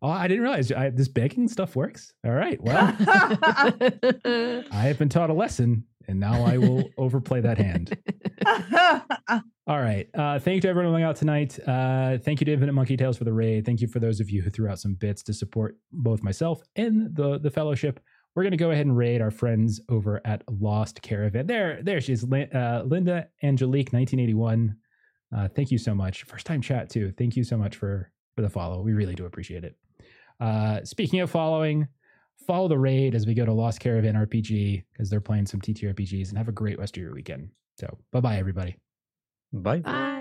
Oh, 0.00 0.08
I 0.08 0.28
didn't 0.28 0.44
realize 0.44 0.70
I, 0.70 0.90
this 0.90 1.08
begging 1.08 1.48
stuff 1.48 1.74
works. 1.74 2.12
All 2.24 2.30
right. 2.30 2.62
Well, 2.62 2.94
I 3.00 4.62
have 4.70 4.96
been 4.96 5.08
taught 5.08 5.30
a 5.30 5.34
lesson, 5.34 5.82
and 6.06 6.20
now 6.20 6.44
I 6.44 6.56
will 6.58 6.88
overplay 6.98 7.40
that 7.40 7.58
hand. 7.58 7.98
All 9.66 9.80
right. 9.80 10.08
Uh, 10.14 10.38
thank 10.38 10.54
you 10.54 10.60
to 10.60 10.68
everyone 10.68 10.92
who 10.92 11.00
hung 11.00 11.02
out 11.02 11.16
tonight. 11.16 11.58
Uh, 11.66 12.18
thank 12.18 12.40
you 12.40 12.44
to 12.44 12.52
Infinite 12.52 12.74
Monkey 12.74 12.96
Tales 12.96 13.18
for 13.18 13.24
the 13.24 13.32
raid. 13.32 13.66
Thank 13.66 13.80
you 13.80 13.88
for 13.88 13.98
those 13.98 14.20
of 14.20 14.30
you 14.30 14.40
who 14.40 14.50
threw 14.50 14.68
out 14.68 14.78
some 14.78 14.94
bits 14.94 15.24
to 15.24 15.34
support 15.34 15.76
both 15.90 16.22
myself 16.22 16.62
and 16.76 17.12
the 17.16 17.40
the 17.40 17.50
fellowship. 17.50 17.98
We're 18.38 18.44
going 18.44 18.52
to 18.52 18.56
go 18.56 18.70
ahead 18.70 18.86
and 18.86 18.96
raid 18.96 19.20
our 19.20 19.32
friends 19.32 19.80
over 19.88 20.20
at 20.24 20.44
Lost 20.48 21.02
Caravan. 21.02 21.48
There, 21.48 21.82
there 21.82 22.00
she 22.00 22.12
is, 22.12 22.22
uh, 22.22 22.84
Linda 22.86 23.26
Angelique, 23.42 23.92
1981. 23.92 24.76
Uh, 25.36 25.48
thank 25.48 25.72
you 25.72 25.78
so 25.78 25.92
much. 25.92 26.22
First 26.22 26.46
time 26.46 26.62
chat 26.62 26.88
too. 26.88 27.12
Thank 27.18 27.34
you 27.34 27.42
so 27.42 27.56
much 27.56 27.74
for 27.74 28.12
for 28.36 28.42
the 28.42 28.48
follow. 28.48 28.80
We 28.80 28.92
really 28.92 29.16
do 29.16 29.26
appreciate 29.26 29.64
it. 29.64 29.74
Uh, 30.38 30.84
speaking 30.84 31.18
of 31.18 31.32
following, 31.32 31.88
follow 32.46 32.68
the 32.68 32.78
raid 32.78 33.16
as 33.16 33.26
we 33.26 33.34
go 33.34 33.44
to 33.44 33.52
Lost 33.52 33.80
Caravan 33.80 34.14
RPG 34.14 34.84
because 34.92 35.10
they're 35.10 35.20
playing 35.20 35.46
some 35.46 35.60
TTRPGs 35.60 36.28
and 36.28 36.38
have 36.38 36.46
a 36.46 36.52
great 36.52 36.78
rest 36.78 36.96
of 36.96 37.02
your 37.02 37.14
weekend. 37.14 37.50
So 37.76 37.98
bye 38.12 38.20
bye 38.20 38.36
everybody. 38.36 38.76
Bye. 39.52 39.80
Bye. 39.80 40.17